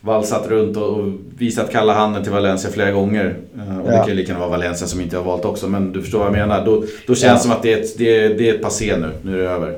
valsat 0.00 0.46
runt 0.48 0.76
och 0.76 1.12
visat 1.38 1.72
kalla 1.72 1.94
handen 1.94 2.22
till 2.22 2.32
Valencia 2.32 2.70
flera 2.70 2.90
gånger. 2.90 3.36
Och 3.52 3.60
ja. 3.86 3.90
det 3.90 3.98
kan 3.98 4.08
ju 4.08 4.14
lika 4.14 4.28
gärna 4.32 4.46
vara 4.46 4.58
Valencia 4.58 4.86
som 4.86 5.00
inte 5.00 5.16
har 5.16 5.24
valt 5.24 5.44
också. 5.44 5.68
Men 5.68 5.92
du 5.92 6.02
förstår 6.02 6.18
vad 6.18 6.26
jag 6.26 6.32
menar. 6.32 6.64
Då, 6.64 6.84
då 7.06 7.14
känns 7.14 7.20
det 7.20 7.26
ja. 7.26 7.38
som 7.38 7.52
att 7.52 7.62
det 7.62 7.72
är, 7.72 7.80
ett, 7.80 7.98
det, 7.98 8.24
är, 8.24 8.34
det 8.34 8.50
är 8.50 8.54
ett 8.54 8.62
passé 8.62 8.96
nu. 8.96 9.10
Nu 9.22 9.38
är 9.38 9.42
det 9.42 9.50
över. 9.50 9.76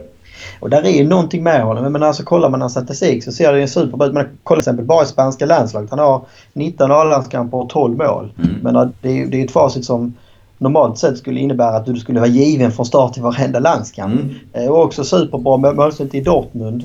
Och 0.60 0.70
där 0.70 0.82
är 0.82 0.90
ju 0.90 1.08
någonting 1.08 1.42
med 1.42 1.62
honom. 1.62 1.92
Men 1.92 2.02
alltså 2.02 2.22
kollar 2.22 2.50
man 2.50 2.60
hans 2.60 2.72
statistik 2.72 3.24
så 3.24 3.32
ser 3.32 3.52
det 3.52 3.60
ju 3.60 3.68
superbra 3.68 4.06
ut. 4.06 4.14
Men 4.14 4.26
kolla 4.42 4.60
till 4.60 4.70
exempel 4.70 4.84
bara 4.84 5.02
i 5.02 5.06
spanska 5.06 5.46
landslaget. 5.46 5.90
Han 5.90 5.98
har 5.98 6.22
19 6.52 6.92
A-landskamper 6.92 7.58
och 7.58 7.68
12 7.68 7.96
mål. 7.96 8.32
Mm. 8.38 8.56
Men 8.62 8.92
det 9.02 9.22
är, 9.22 9.26
det 9.26 9.40
är 9.40 9.44
ett 9.44 9.50
facit 9.50 9.84
som 9.84 10.14
normalt 10.58 10.98
sett 10.98 11.18
skulle 11.18 11.40
innebära 11.40 11.76
att 11.76 11.86
du 11.86 11.96
skulle 11.96 12.20
vara 12.20 12.30
given 12.30 12.72
från 12.72 12.86
start 12.86 13.18
i 13.18 13.20
varenda 13.20 13.58
landskamp. 13.58 14.20
Mm. 14.20 14.34
Eh, 14.52 14.68
och 14.68 14.82
också 14.82 15.04
superbra 15.04 15.72
målsnitt 15.72 16.14
i 16.14 16.20
Dortmund. 16.20 16.84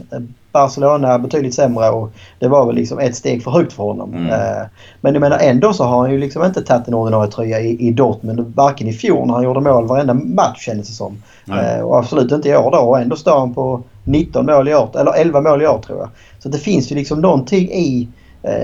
Eh, 0.54 0.62
Barcelona 0.62 1.20
betydligt 1.20 1.54
sämre 1.54 1.90
och 1.90 2.12
det 2.40 2.48
var 2.48 2.66
väl 2.66 2.76
liksom 2.76 3.00
ett 3.00 3.16
steg 3.16 3.44
för 3.44 3.52
högt 3.52 3.74
för 3.74 3.84
honom. 3.84 4.14
Mm. 4.14 4.30
Eh, 4.30 4.64
men 5.02 5.14
jag 5.14 5.22
menar 5.22 5.38
ändå 5.38 5.74
så 5.74 5.84
har 5.84 6.00
han 6.00 6.12
ju 6.12 6.18
liksom 6.18 6.44
inte 6.44 6.62
tagit 6.62 6.88
en 6.88 6.94
ordinarie 6.94 7.32
tröja 7.32 7.60
i, 7.60 7.88
i 7.88 7.92
Dortmund. 7.92 8.54
Varken 8.56 8.88
i 8.88 8.94
fjol 8.94 9.28
när 9.28 9.34
han 9.34 9.44
gjorde 9.44 9.60
mål 9.60 9.88
varenda 9.88 10.14
match 10.14 10.66
kändes 10.66 10.88
det 10.88 10.94
som. 10.94 11.24
Mm. 11.48 11.86
Och 11.86 11.98
absolut 11.98 12.32
inte 12.32 12.50
i 12.50 12.56
år 12.56 12.72
då. 12.72 12.78
Och 12.78 13.00
ändå 13.00 13.16
står 13.16 13.40
han 13.40 13.54
på 13.54 13.82
19 14.04 14.46
mål 14.46 14.68
i 14.68 14.76
år. 14.76 14.90
Eller 15.00 15.14
11 15.14 15.42
mål 15.42 15.62
i 15.62 15.68
år 15.68 15.78
tror 15.78 16.00
jag. 16.00 16.10
Så 16.40 16.50
det 16.50 16.58
finns 16.58 16.92
ju 16.92 16.96
liksom 16.96 17.22
någonting 17.22 17.72
i 17.72 18.08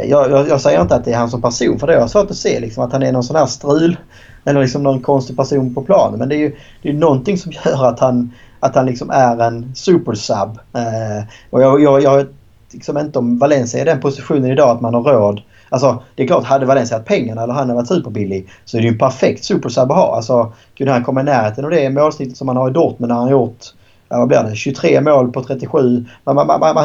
jag, 0.08 0.32
jag, 0.32 0.47
jag, 0.47 0.62
säger 0.62 0.82
inte 0.82 0.95
att 0.95 1.06
det 1.06 1.13
är 1.13 1.17
han 1.17 1.30
som 1.30 1.41
person 1.41 1.80
för 1.80 1.88
det 1.88 1.93
har 1.93 1.99
jag 1.99 2.10
svårt 2.10 2.32
att 2.32 2.38
se 2.38 2.60
liksom, 2.60 2.84
att 2.84 2.91
han 2.91 3.04
är 3.04 3.12
någon 3.12 3.23
sån 3.23 3.36
här 3.36 3.45
strul 3.45 3.97
eller 4.45 4.62
liksom 4.62 4.84
någon 4.84 5.02
konstig 5.02 5.38
person 5.38 5.73
på 5.73 5.82
planen. 5.82 6.19
Men 6.19 6.30
det 6.30 6.36
är 6.36 6.39
ju 6.39 6.56
det 6.82 6.89
är 6.89 6.93
någonting 6.93 7.38
som 7.38 7.52
gör 7.52 7.86
att 7.86 7.99
han, 7.99 8.34
att 8.60 8.76
han 8.76 8.86
liksom 8.86 9.10
är 9.10 9.41
en 9.41 9.76
supersub. 9.76 10.60
Eh, 10.74 11.24
och 11.50 11.62
jag, 11.62 11.82
jag, 11.82 12.04
jag 12.04 12.26
liksom 12.72 12.98
inte 12.98 13.19
om 13.19 13.39
Valencia 13.39 13.80
är 13.80 13.86
i 13.86 13.89
den 13.89 14.00
positionen 14.00 14.52
idag 14.52 14.69
att 14.69 14.82
man 14.82 14.93
har 14.93 15.04
råd. 15.04 15.41
Alltså 15.69 16.04
det 16.15 16.24
är 16.24 16.28
klart, 16.28 16.43
hade 16.43 16.65
Valencia 16.65 16.98
haft 16.98 17.08
pengarna 17.08 17.43
eller 17.43 17.54
han 17.54 17.62
hade 17.62 17.74
varit 17.74 17.88
superbillig 17.88 18.50
så 18.65 18.78
är 18.78 18.82
det 18.82 18.88
ju 18.88 18.93
en 18.93 19.00
perfekt 19.00 19.43
supersub 19.43 19.91
att 19.91 19.98
ha. 19.98 20.15
Alltså 20.15 20.54
kunde 20.78 20.93
han 20.93 21.04
komma 21.04 21.22
i 21.22 21.24
närheten 21.24 21.65
av 21.65 21.72
det 21.72 21.89
målsnittet 21.89 22.38
som 22.38 22.48
han 22.48 22.58
har 22.58 22.69
i 22.69 22.74
Dortmund 22.74 23.10
när 23.10 23.15
han 23.15 23.24
har 23.24 23.32
gjort 23.32 23.74
vad 24.08 24.28
blir 24.28 24.43
det, 24.43 24.56
23 24.56 25.02
mål 25.02 25.32
på 25.32 25.43
37 25.43 26.06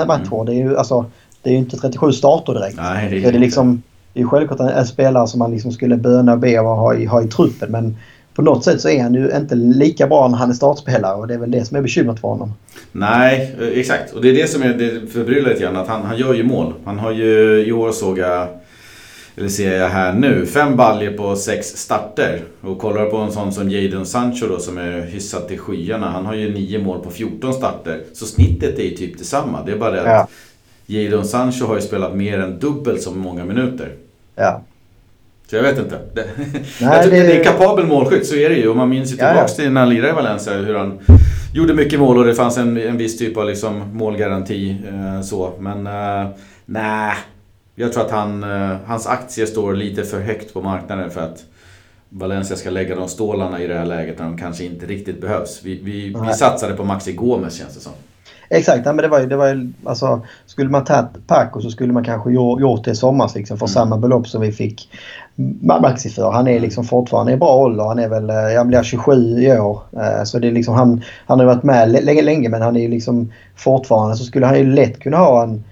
matcher. 0.09 0.45
Det 0.45 0.53
är 0.53 0.57
ju 0.57 0.77
alltså, 0.77 1.05
det 1.43 1.51
är 1.51 1.57
inte 1.57 1.77
37 1.77 2.13
starter 2.13 2.55
direkt. 2.55 2.77
Nej, 2.77 3.11
det 3.11 3.29
är, 3.29 3.33
det 3.33 3.39
liksom 3.39 3.83
det 4.13 4.21
är 4.21 4.27
självklart 4.27 4.61
en, 4.61 4.69
en 4.69 4.87
spelare 4.87 5.27
som 5.27 5.39
man 5.39 5.51
liksom 5.51 5.73
skulle 5.73 5.97
böna 5.97 6.33
och 6.33 6.39
be 6.39 6.59
och 6.59 6.77
ha 6.77 6.95
i, 6.95 7.05
ha 7.05 7.23
i 7.23 7.29
truppen. 7.29 7.71
Men 7.71 7.97
på 8.35 8.43
något 8.43 8.65
sätt 8.65 8.81
så 8.81 8.89
är 8.89 9.03
han 9.03 9.15
ju 9.15 9.37
inte 9.37 9.55
lika 9.55 10.07
bra 10.07 10.29
när 10.29 10.39
han 10.39 10.51
är 10.51 10.55
startspelare 10.55 11.15
och 11.15 11.29
det 11.29 11.35
är 11.35 11.39
väl 11.39 11.51
det 11.51 11.65
som 11.65 11.77
är 11.77 11.83
bekymret 11.83 12.21
för 12.21 12.29
honom. 12.29 12.53
Nej, 12.93 13.57
exakt. 13.75 14.13
Och 14.13 14.23
det 14.23 14.29
är 14.29 14.35
det 14.35 14.51
som 14.51 14.63
är 14.63 14.75
det 14.75 15.13
förbryllar 15.13 15.49
lite 15.49 15.63
grann. 15.63 15.77
Att 15.77 15.89
han, 15.89 16.03
han 16.03 16.17
gör 16.17 16.35
ju 16.35 16.43
mål. 16.43 16.73
Han 16.85 16.99
har 16.99 17.11
ju, 17.11 17.65
i 17.67 17.73
år 17.73 17.93
såg 17.93 18.19
jag, 18.19 18.49
eller 19.37 19.49
ser 19.49 19.77
jag 19.77 19.89
här 19.89 20.13
nu, 20.13 20.47
fem 20.47 20.77
baljer 20.77 21.13
på 21.13 21.37
sex 21.37 21.67
starter. 21.67 22.41
Och 22.61 22.79
kollar 22.79 23.07
på 23.07 23.17
en 23.17 23.33
sån 23.33 23.53
som 23.53 23.71
Jadon 23.71 24.07
Sancho 24.07 24.47
då 24.49 24.59
som 24.59 24.79
är 24.79 25.01
hyssat 25.01 25.49
till 25.49 25.59
skyarna. 25.59 26.11
Han 26.11 26.27
har 26.27 26.35
ju 26.35 26.55
nio 26.55 26.79
mål 26.79 27.01
på 27.01 27.11
14 27.11 27.55
starter. 27.55 28.03
Så 28.13 28.27
snittet 28.27 28.79
är 28.79 28.83
ju 28.83 28.97
typ 28.97 29.19
detsamma. 29.19 29.63
Det 29.67 29.73
är 29.73 29.77
bara 29.77 29.91
det 29.91 30.01
att 30.01 30.29
ja. 30.87 31.01
Jadon 31.01 31.25
Sancho 31.25 31.67
har 31.67 31.75
ju 31.75 31.81
spelat 31.81 32.17
mer 32.17 32.39
än 32.39 32.59
dubbelt 32.59 33.03
så 33.03 33.11
många 33.11 33.45
minuter. 33.45 33.93
Ja. 34.35 34.63
Så 35.55 35.59
jag 35.59 35.63
vet 35.63 35.79
inte. 35.79 35.99
Det, 36.15 36.27
Nej, 36.37 36.57
jag 36.81 37.03
tycker 37.05 37.17
det... 37.17 37.27
det 37.27 37.41
är 37.41 37.45
kapabel 37.45 37.87
målskytt, 37.87 38.27
så 38.27 38.35
är 38.35 38.49
det 38.49 38.57
ju. 38.57 38.69
Och 38.69 38.77
man 38.77 38.89
minns 38.89 39.13
ju 39.13 39.17
tillbaka 39.17 39.35
ja, 39.35 39.47
ja. 39.49 39.55
till 39.55 39.73
när 39.73 39.81
han 39.81 39.91
lirade 39.91 40.09
i 40.09 40.13
Valencia 40.13 40.53
hur 40.53 40.75
han 40.75 40.99
gjorde 41.55 41.75
mycket 41.75 42.01
mål 42.01 42.19
och 42.19 42.25
det 42.25 42.35
fanns 42.35 42.59
en, 42.59 42.77
en 42.77 42.97
viss 42.97 43.19
typ 43.19 43.37
av 43.37 43.47
liksom 43.47 43.97
målgaranti. 43.97 44.77
Eh, 44.89 45.23
så. 45.23 45.53
Men 45.59 45.87
eh, 45.87 46.29
nej, 46.65 47.15
jag 47.75 47.93
tror 47.93 48.05
att 48.05 48.11
han, 48.11 48.43
eh, 48.43 48.77
hans 48.87 49.07
aktier 49.07 49.47
står 49.47 49.75
lite 49.75 50.05
för 50.05 50.21
högt 50.21 50.55
på 50.55 50.63
marknaden 50.63 51.11
för 51.11 51.21
att 51.21 51.45
Valencia 52.09 52.57
ska 52.57 52.71
lägga 52.71 52.97
de 52.97 53.09
stålarna 53.09 53.63
i 53.63 53.67
det 53.67 53.75
här 53.75 53.87
läget 53.87 54.19
när 54.19 54.25
de 54.25 54.39
kanske 54.39 54.65
inte 54.65 54.87
riktigt 54.87 55.21
behövs. 55.21 55.61
Vi, 55.65 55.81
vi, 55.83 56.15
vi 56.27 56.35
satsade 56.35 56.75
på 56.75 56.85
Maxi 56.85 57.13
Gomes 57.13 57.59
känns 57.59 57.75
det 57.75 57.81
som. 57.81 57.93
Exakt, 58.55 58.87
ja, 58.87 58.93
men 58.93 59.03
det 59.03 59.09
var 59.09 59.21
ju, 59.21 59.27
det 59.27 59.37
var 59.37 59.49
ju, 59.49 59.73
alltså, 59.85 60.21
skulle 60.47 60.71
man 60.71 60.85
tagit 60.85 61.27
Paco 61.27 61.61
så 61.61 61.71
skulle 61.71 61.93
man 61.93 62.05
kanske 62.05 62.31
gjort 62.33 62.85
det 62.85 62.91
i 62.91 62.95
somras 62.95 63.35
liksom, 63.35 63.59
för 63.59 63.67
mm. 63.67 63.73
samma 63.73 63.99
belopp 63.99 64.29
som 64.29 64.41
vi 64.41 64.53
fick 64.53 64.89
Maxi 65.61 66.11
för. 66.11 66.31
Han 66.31 66.49
är 66.49 66.61
liksom 66.61 66.85
fortfarande 66.85 67.33
i 67.33 67.37
bra 67.37 67.57
ålder. 67.57 67.85
Han 67.85 67.99
är 67.99 68.09
väl, 68.09 68.31
eh, 68.31 68.65
blir 68.65 68.83
27 68.83 69.39
i 69.39 69.59
år. 69.59 69.83
Eh, 69.93 70.25
så 70.25 70.39
det 70.39 70.49
är 70.49 70.53
liksom, 70.53 70.75
han, 70.75 71.03
han 71.27 71.39
har 71.39 71.47
varit 71.47 71.63
med 71.63 72.05
länge, 72.05 72.23
länge 72.23 72.49
men 72.49 72.63
han 72.63 72.77
är 72.77 72.81
ju 72.81 72.89
liksom 72.89 73.33
fortfarande 73.57 74.17
så 74.17 74.25
skulle 74.25 74.47
han 74.47 74.59
ju 74.59 74.75
lätt 74.75 74.99
kunna 74.99 75.17
ha 75.17 75.43
en 75.43 75.65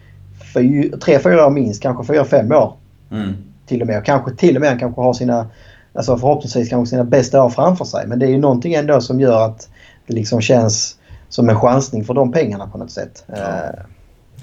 3-4 0.54 1.46
år 1.46 1.50
minst, 1.50 1.82
kanske 1.82 2.12
4-5 2.12 2.54
år. 2.54 2.72
Mm. 3.10 3.34
Till 3.66 3.80
och 3.80 3.86
med. 3.86 3.98
Och 3.98 4.04
kanske 4.04 4.34
till 4.34 4.56
och 4.56 4.60
med 4.60 4.70
han 4.70 4.78
kanske 4.78 5.00
har 5.00 5.12
sina, 5.12 5.46
alltså 5.92 6.16
förhoppningsvis 6.16 6.68
kanske 6.68 6.90
sina 6.90 7.04
bästa 7.04 7.44
år 7.44 7.50
framför 7.50 7.84
sig. 7.84 8.06
Men 8.06 8.18
det 8.18 8.26
är 8.26 8.30
ju 8.30 8.38
någonting 8.38 8.74
ändå 8.74 9.00
som 9.00 9.20
gör 9.20 9.44
att 9.44 9.68
det 10.06 10.14
liksom 10.14 10.40
känns 10.40 10.96
som 11.32 11.48
en 11.48 11.60
chansning 11.60 12.04
för 12.04 12.14
de 12.14 12.32
pengarna 12.32 12.66
på 12.66 12.78
något 12.78 12.90
sätt. 12.90 13.24
Ja. 13.26 13.36
Eh, 13.36 13.80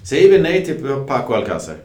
Säger 0.04 0.32
vi 0.32 0.40
nej 0.40 0.66
till 0.66 0.76
Paco 1.08 1.34
Alcacer? 1.34 1.76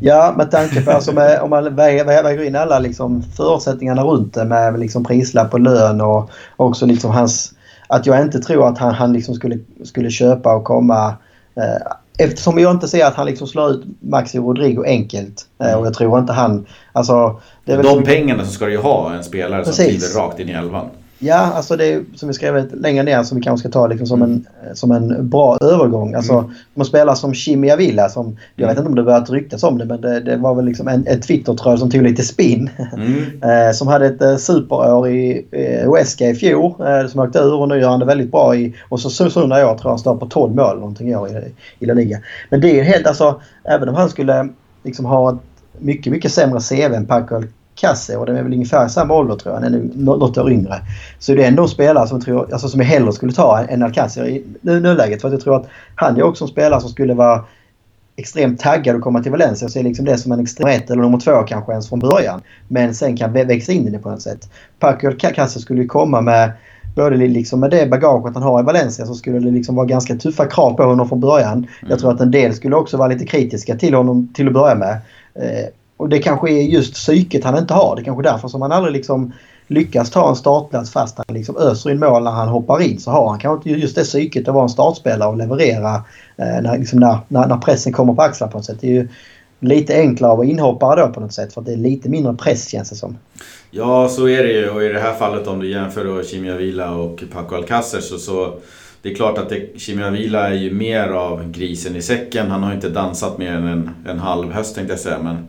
Ja, 0.00 0.34
med 0.36 0.50
tanke 0.50 0.82
på 0.82 0.90
alltså 0.90 1.12
med, 1.12 1.40
om 1.40 1.50
man 1.50 1.76
väger 1.76 2.42
in 2.42 2.56
alla 2.56 2.78
liksom 2.78 3.22
förutsättningarna 3.22 4.02
runt 4.02 4.34
det 4.34 4.44
med 4.44 4.80
liksom 4.80 5.04
prislapp 5.04 5.54
och 5.54 5.60
lön 5.60 6.00
och 6.00 6.30
också 6.56 6.86
liksom 6.86 7.10
hans... 7.10 7.52
Att 7.86 8.06
jag 8.06 8.22
inte 8.22 8.40
tror 8.40 8.68
att 8.68 8.78
han, 8.78 8.94
han 8.94 9.12
liksom 9.12 9.34
skulle, 9.34 9.58
skulle 9.84 10.10
köpa 10.10 10.54
och 10.54 10.64
komma... 10.64 11.14
Eh, 11.54 11.92
eftersom 12.18 12.58
jag 12.58 12.70
inte 12.70 12.88
ser 12.88 13.06
att 13.06 13.14
han 13.14 13.26
liksom 13.26 13.46
slår 13.46 13.70
ut 13.70 13.84
Maxi 14.00 14.38
Rodrigo 14.38 14.84
enkelt. 14.86 15.46
Eh, 15.64 15.74
och 15.74 15.86
jag 15.86 15.94
tror 15.94 16.18
inte 16.18 16.32
han... 16.32 16.66
Alltså, 16.92 17.40
De 17.64 17.82
som, 17.82 18.04
pengarna 18.04 18.44
så 18.44 18.50
ska 18.52 18.66
du 18.66 18.72
ju 18.72 18.78
ha 18.78 19.14
en 19.14 19.24
spelare 19.24 19.64
precis. 19.64 19.76
som 19.76 19.86
kliver 19.86 20.26
rakt 20.26 20.40
in 20.40 20.48
i 20.48 20.52
elvan. 20.52 20.86
Ja, 21.24 21.34
alltså 21.34 21.76
det 21.76 21.92
är 21.92 22.04
som 22.14 22.28
vi 22.28 22.34
skrev 22.34 22.74
längre 22.74 23.02
ner 23.02 23.22
som 23.22 23.38
vi 23.38 23.44
kanske 23.44 23.68
ska 23.68 23.80
ta 23.80 23.86
liksom 23.86 24.06
som, 24.06 24.22
en, 24.22 24.46
som 24.74 24.90
en 24.90 25.28
bra 25.28 25.58
övergång. 25.60 26.14
Alltså, 26.14 26.32
mm. 26.32 26.50
Man 26.74 26.86
spelar 26.86 27.14
som 27.14 27.32
Jimmy 27.34 27.70
Avila 27.70 28.08
som, 28.08 28.36
jag 28.56 28.68
vet 28.68 28.78
inte 28.78 28.88
om 28.88 28.94
det 28.94 29.02
börjat 29.02 29.30
ryktas 29.30 29.62
om 29.62 29.78
det 29.78 29.84
men 29.84 30.00
det, 30.00 30.20
det 30.20 30.36
var 30.36 30.54
väl 30.54 30.64
liksom 30.64 30.88
en, 30.88 31.06
en 31.06 31.20
Twitter-tråd 31.20 31.78
som 31.78 31.90
tog 31.90 32.02
lite 32.02 32.22
spinn. 32.22 32.70
Mm. 32.92 33.22
Eh, 33.42 33.72
som 33.72 33.88
hade 33.88 34.06
ett 34.06 34.22
eh, 34.22 34.36
superår 34.36 35.08
i 35.08 35.46
eh, 35.50 35.92
Weska 35.92 36.28
i 36.28 36.34
fjol 36.34 36.74
som 37.08 37.20
åkte 37.20 37.38
ur 37.38 37.54
och 37.54 37.68
nu 37.68 37.78
gör 37.78 37.88
han 37.88 38.00
det 38.00 38.06
väldigt 38.06 38.30
bra 38.30 38.56
i 38.56 38.74
och 38.88 39.00
så 39.00 39.10
Susunda 39.10 39.60
i 39.60 39.64
år 39.64 39.74
tror 39.74 39.80
jag 39.84 39.90
han 39.90 39.98
står 39.98 40.16
på 40.16 40.26
12 40.26 40.54
mål 40.54 40.78
någonting 40.78 41.08
i 41.08 41.16
år 41.16 41.28
i, 41.28 41.52
i 41.78 41.86
La 41.86 41.94
Liga. 41.94 42.18
Men 42.50 42.60
det 42.60 42.80
är 42.80 42.82
helt 42.82 43.06
alltså, 43.06 43.40
även 43.64 43.88
om 43.88 43.94
han 43.94 44.10
skulle 44.10 44.48
liksom 44.82 45.04
ha 45.04 45.32
ett 45.32 45.38
mycket, 45.78 46.12
mycket 46.12 46.32
sämre 46.32 46.60
CV 46.60 46.94
än 46.94 47.06
Paco 47.06 47.42
Kasse 47.74 48.16
och 48.16 48.26
den 48.26 48.36
är 48.36 48.42
väl 48.42 48.52
ungefär 48.52 48.88
samma 48.88 49.14
ålder 49.14 49.36
tror 49.36 49.54
jag. 49.54 49.60
Han 49.60 49.74
är 49.74 49.88
något 49.94 50.38
år 50.38 50.52
yngre. 50.52 50.74
Så 51.18 51.34
det 51.34 51.44
är 51.44 51.48
ändå 51.48 51.68
spelare 51.68 52.08
som, 52.08 52.20
tror, 52.20 52.52
alltså, 52.52 52.68
som 52.68 52.80
jag 52.80 52.86
hellre 52.86 53.12
skulle 53.12 53.32
ta 53.32 53.64
än 53.68 53.82
Alcacer 53.82 54.26
i 54.26 54.44
nuläget. 54.60 55.20
För 55.20 55.28
att 55.28 55.32
jag 55.32 55.40
tror 55.40 55.56
att 55.56 55.66
han 55.94 56.16
är 56.16 56.22
också 56.22 56.44
en 56.44 56.48
spelare 56.48 56.80
som 56.80 56.90
skulle 56.90 57.14
vara 57.14 57.44
extremt 58.16 58.60
taggad 58.60 58.96
att 58.96 59.02
komma 59.02 59.22
till 59.22 59.32
Valencia 59.32 59.66
och 59.66 59.72
se 59.72 59.82
liksom 59.82 60.04
det 60.04 60.18
som 60.18 60.32
en 60.32 60.40
extrem 60.40 60.68
ett 60.68 60.90
eller 60.90 61.02
nummer 61.02 61.20
två 61.20 61.42
kanske 61.42 61.72
ens 61.72 61.88
från 61.88 61.98
början. 61.98 62.42
Men 62.68 62.94
sen 62.94 63.16
kan 63.16 63.32
växa 63.32 63.72
in 63.72 63.86
i 63.86 63.90
det 63.90 63.98
på 63.98 64.10
något 64.10 64.22
sätt. 64.22 64.50
Paco 64.78 65.12
Kasse 65.18 65.60
skulle 65.60 65.82
ju 65.82 65.88
komma 65.88 66.20
med 66.20 66.52
både 66.96 67.16
liksom 67.16 67.60
med 67.60 67.70
det 67.70 67.90
bagaget 67.90 68.34
han 68.34 68.42
har 68.42 68.60
i 68.60 68.62
Valencia 68.62 69.06
så 69.06 69.14
skulle 69.14 69.38
det 69.38 69.50
liksom 69.50 69.74
vara 69.74 69.86
ganska 69.86 70.16
tuffa 70.16 70.46
krav 70.46 70.74
på 70.74 70.82
honom 70.82 71.08
från 71.08 71.20
början. 71.20 71.52
Mm. 71.52 71.68
Jag 71.90 71.98
tror 71.98 72.12
att 72.12 72.20
en 72.20 72.30
del 72.30 72.54
skulle 72.54 72.76
också 72.76 72.96
vara 72.96 73.08
lite 73.08 73.26
kritiska 73.26 73.76
till 73.76 73.94
honom 73.94 74.28
till 74.34 74.46
att 74.46 74.52
börja 74.54 74.74
med. 74.74 74.98
Och 75.96 76.08
det 76.08 76.18
kanske 76.18 76.50
är 76.50 76.62
just 76.62 76.94
psyket 76.94 77.44
han 77.44 77.58
inte 77.58 77.74
har. 77.74 77.96
Det 77.96 78.02
är 78.02 78.04
kanske 78.04 78.28
är 78.28 78.32
därför 78.32 78.48
som 78.48 78.62
han 78.62 78.72
aldrig 78.72 78.92
liksom 78.92 79.32
lyckas 79.66 80.10
ta 80.10 80.28
en 80.28 80.36
startplats 80.36 80.90
fast 80.90 81.18
han 81.18 81.36
liksom 81.36 81.56
öser 81.56 81.90
in 81.90 81.98
mål 81.98 82.24
när 82.24 82.30
han 82.30 82.48
hoppar 82.48 82.82
in. 82.82 83.00
Så 83.00 83.10
har 83.10 83.28
han 83.28 83.38
kanske 83.38 83.70
inte 83.70 83.80
just 83.80 83.96
det 83.96 84.04
psyket 84.04 84.48
att 84.48 84.54
vara 84.54 84.64
en 84.64 84.68
startspelare 84.68 85.28
och 85.28 85.36
leverera 85.36 85.94
eh, 86.36 86.62
när, 86.62 86.78
liksom 86.78 86.98
när, 86.98 87.18
när, 87.28 87.46
när, 87.46 87.56
pressen 87.56 87.92
kommer 87.92 88.14
på 88.14 88.22
axlarna 88.22 88.52
på 88.52 88.58
något 88.58 88.64
sätt. 88.64 88.78
Det 88.80 88.86
är 88.86 88.92
ju 88.92 89.08
lite 89.60 89.94
enklare 89.94 90.32
att 90.32 90.38
vara 90.38 90.46
inhoppare 90.46 91.00
då 91.00 91.12
på 91.12 91.20
något 91.20 91.32
sätt 91.32 91.54
för 91.54 91.60
att 91.60 91.66
det 91.66 91.72
är 91.72 91.76
lite 91.76 92.08
mindre 92.08 92.34
press 92.34 92.68
känns 92.68 92.90
det 92.90 92.96
som. 92.96 93.18
Ja, 93.70 94.08
så 94.08 94.28
är 94.28 94.42
det 94.42 94.52
ju. 94.52 94.70
Och 94.70 94.82
i 94.82 94.88
det 94.88 95.00
här 95.00 95.14
fallet 95.14 95.46
om 95.46 95.60
du 95.60 95.70
jämför 95.70 96.04
då 96.04 96.22
Chimia 96.22 96.56
Vila 96.56 96.94
och 96.94 97.24
Paco 97.32 97.54
Alcacer 97.54 98.00
så, 98.00 98.18
så 98.18 98.54
det 99.02 99.10
är 99.10 99.14
klart 99.14 99.38
att 99.38 99.48
det, 99.48 99.80
Chimia 99.80 100.10
Vila 100.10 100.48
är 100.48 100.54
ju 100.54 100.74
mer 100.74 101.08
av 101.08 101.50
grisen 101.50 101.96
i 101.96 102.02
säcken. 102.02 102.50
Han 102.50 102.62
har 102.62 102.74
inte 102.74 102.88
dansat 102.88 103.38
mer 103.38 103.52
än 103.52 103.66
en, 103.66 103.90
en 104.06 104.18
halv 104.18 104.52
höst 104.52 104.74
tänkte 104.74 104.92
jag 104.92 105.00
säga. 105.00 105.18
Men 105.18 105.48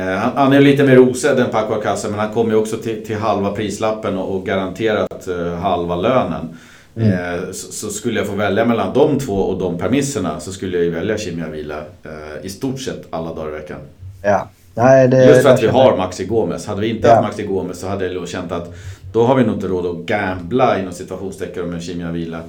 han, 0.00 0.32
han, 0.34 0.52
är 0.52 0.60
lite 0.60 0.84
mer 0.84 0.98
osedd 0.98 1.38
än 1.38 1.50
Paco 1.50 1.74
Alcácer 1.74 2.10
men 2.10 2.18
han 2.18 2.32
kommer 2.32 2.50
ju 2.50 2.56
också 2.56 2.76
till, 2.76 3.06
till 3.06 3.16
halva 3.16 3.50
prislappen 3.50 4.18
och, 4.18 4.34
och 4.34 4.46
garanterat 4.46 5.28
uh, 5.28 5.54
halva 5.54 5.96
lönen. 5.96 6.48
Mm. 6.96 7.12
Eh, 7.12 7.50
så, 7.52 7.72
så, 7.72 7.90
skulle 7.90 8.18
jag 8.18 8.26
få 8.26 8.34
välja 8.34 8.64
mellan 8.64 8.94
de 8.94 9.18
två 9.18 9.34
och 9.34 9.58
de 9.58 9.78
premisserna 9.78 10.40
så 10.40 10.52
skulle 10.52 10.76
jag 10.76 10.84
ju 10.84 10.90
välja 10.90 11.18
Chimia 11.18 11.48
Vila 11.48 11.78
eh, 11.78 12.46
i 12.46 12.48
stort 12.48 12.80
sett 12.80 13.06
alla 13.10 13.34
dagar 13.34 13.48
i 13.48 13.52
veckan. 13.52 13.78
Ja. 14.22 14.48
Nej, 14.74 15.08
det, 15.08 15.26
Just 15.26 15.42
för 15.42 15.48
att 15.48 15.62
vi 15.62 15.66
har 15.66 15.96
Maxi 15.96 16.24
Gomes. 16.24 16.66
Hade 16.66 16.80
vi 16.80 16.88
inte 16.88 17.08
ja. 17.08 17.14
haft 17.14 17.26
Maxi 17.26 17.42
Gomes 17.42 17.80
så 17.80 17.86
hade 17.88 18.06
jag 18.06 18.28
känt 18.28 18.52
att 18.52 18.74
då 19.12 19.24
har 19.24 19.34
vi 19.34 19.44
nog 19.44 19.54
inte 19.54 19.66
råd 19.66 19.86
att 19.86 20.06
gambla 20.06 20.78
inom 20.78 20.92
situationstecken 20.92 21.70
med 21.70 21.82
Chimia 21.82 22.10
Vila. 22.10 22.40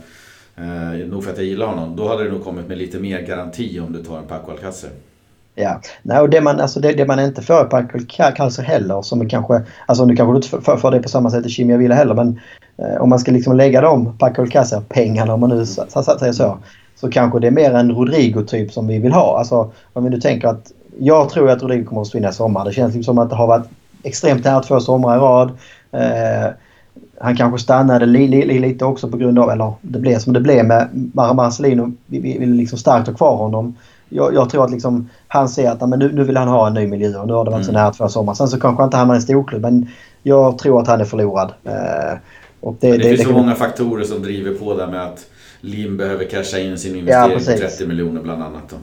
Eh, 0.58 1.08
nog 1.08 1.23
för 1.23 1.32
att 1.32 1.38
jag 1.38 1.45
gillar 1.45 1.65
honom. 1.65 1.95
Då 1.95 2.08
hade 2.08 2.23
det 2.23 2.32
nog 2.32 2.43
kommit 2.43 2.67
med 2.67 2.77
lite 2.77 2.99
mer 2.99 3.21
garanti 3.21 3.79
om 3.79 3.93
du 3.93 4.03
tar 4.03 4.17
en 4.17 4.27
Paco 4.27 4.51
Alcácer. 4.51 4.89
Ja, 5.55 5.81
Nej, 6.01 6.19
och 6.19 6.29
det 6.29 6.41
man, 6.41 6.59
alltså 6.59 6.79
det, 6.79 6.93
det 6.93 7.05
man 7.05 7.19
inte 7.19 7.41
får 7.41 7.63
på 7.63 7.77
Alcalcer 8.23 8.63
heller 8.63 9.01
som 9.01 9.29
kanske, 9.29 9.61
alltså 9.85 10.05
nu 10.05 10.15
kanske 10.15 10.33
du 10.33 10.35
inte 10.35 10.49
får, 10.49 10.77
får 10.77 10.91
det 10.91 10.99
på 10.99 11.09
samma 11.09 11.31
sätt 11.31 11.45
i 11.45 11.49
Chimia 11.49 11.77
Villa 11.77 11.95
heller 11.95 12.13
men 12.13 12.39
eh, 12.77 13.01
om 13.01 13.09
man 13.09 13.19
ska 13.19 13.31
liksom 13.31 13.55
lägga 13.55 13.81
de 13.81 14.17
Paco 14.17 14.41
Alcácer 14.41 14.81
pengarna 14.89 15.33
om 15.33 15.39
man 15.39 15.49
nu 15.49 15.65
säger 15.65 16.31
så, 16.31 16.57
så 16.95 17.09
kanske 17.09 17.39
det 17.39 17.47
är 17.47 17.51
mer 17.51 17.73
en 17.73 17.91
Rodrigo-typ 17.91 18.71
som 18.71 18.87
vi 18.87 18.99
vill 18.99 19.11
ha. 19.11 19.37
Alltså 19.37 19.71
om 19.93 20.03
vi 20.03 20.09
nu 20.09 20.19
tänker 20.19 20.47
att 20.47 20.71
jag 20.99 21.29
tror 21.29 21.49
att 21.49 21.61
Rodrigo 21.61 21.85
kommer 21.85 22.01
att 22.01 22.07
försvinna 22.07 22.29
i 22.29 22.33
sommar. 22.33 22.65
Det 22.65 22.73
känns 22.73 22.95
liksom 22.95 23.15
som 23.15 23.23
att 23.23 23.29
det 23.29 23.35
har 23.35 23.47
varit 23.47 23.67
extremt 24.03 24.45
här 24.45 24.61
två 24.61 24.79
somrar 24.79 25.17
i 25.17 25.19
rad. 25.19 25.51
Eh, 25.91 26.51
han 27.19 27.35
kanske 27.35 27.59
stannade 27.59 28.05
li, 28.05 28.27
li, 28.27 28.45
li, 28.45 28.59
lite 28.59 28.85
också 28.85 29.09
på 29.09 29.17
grund 29.17 29.39
av, 29.39 29.49
eller 29.49 29.73
det 29.81 29.99
blev 29.99 30.19
som 30.19 30.33
det 30.33 30.41
blev 30.41 30.65
med 30.65 30.89
Marcelino. 31.13 31.91
Vi 32.05 32.37
ville 32.37 32.55
liksom 32.55 32.77
starkt 32.77 33.07
ha 33.07 33.15
kvar 33.15 33.35
honom 33.35 33.75
jag, 34.13 34.34
jag, 34.34 34.49
tror 34.49 34.63
att 34.65 34.71
liksom, 34.71 35.10
han 35.28 35.49
ser 35.49 35.71
att 35.71 35.89
men 35.89 35.99
nu, 35.99 36.12
nu 36.12 36.23
vill 36.23 36.38
han 36.38 36.47
ha 36.47 36.67
en 36.67 36.73
ny 36.73 36.88
miljö 36.88 37.17
och 37.17 37.28
nu 37.28 37.34
har 37.34 37.45
det 37.45 37.52
varit 37.52 37.63
mm. 37.63 37.63
så 37.63 37.71
nära 37.71 37.91
två 37.91 38.08
sommar. 38.08 38.34
Sen 38.34 38.47
så 38.47 38.60
kanske 38.60 38.82
han 38.82 38.88
inte 38.88 38.97
hamnar 38.97 39.15
i 39.15 39.17
en 39.17 39.21
storklubb 39.21 39.62
men 39.62 39.88
jag 40.23 40.58
tror 40.58 40.82
att 40.82 40.88
han 40.88 41.02
är 41.02 41.06
förlorad. 41.06 41.54
Eh, 41.63 42.17
och 42.60 42.76
det, 42.80 42.91
det, 42.91 42.97
det, 42.97 43.04
finns 43.04 43.19
det 43.19 43.26
så 43.26 43.34
många 43.34 43.56
faktorer 43.56 44.04
som 44.04 44.21
driver 44.21 44.54
på 44.54 44.73
där 44.73 44.88
med 44.88 45.04
att 45.04 45.26
Lim 45.62 45.97
behöver 45.97 46.26
casha 46.26 46.60
in 46.60 46.78
sin 46.78 46.95
investering 46.95 47.32
ja, 47.32 47.39
på 47.39 47.60
30 47.60 47.88
miljoner 47.88 48.21
bland 48.21 48.43
annat. 48.43 48.69
Då. 48.69 48.76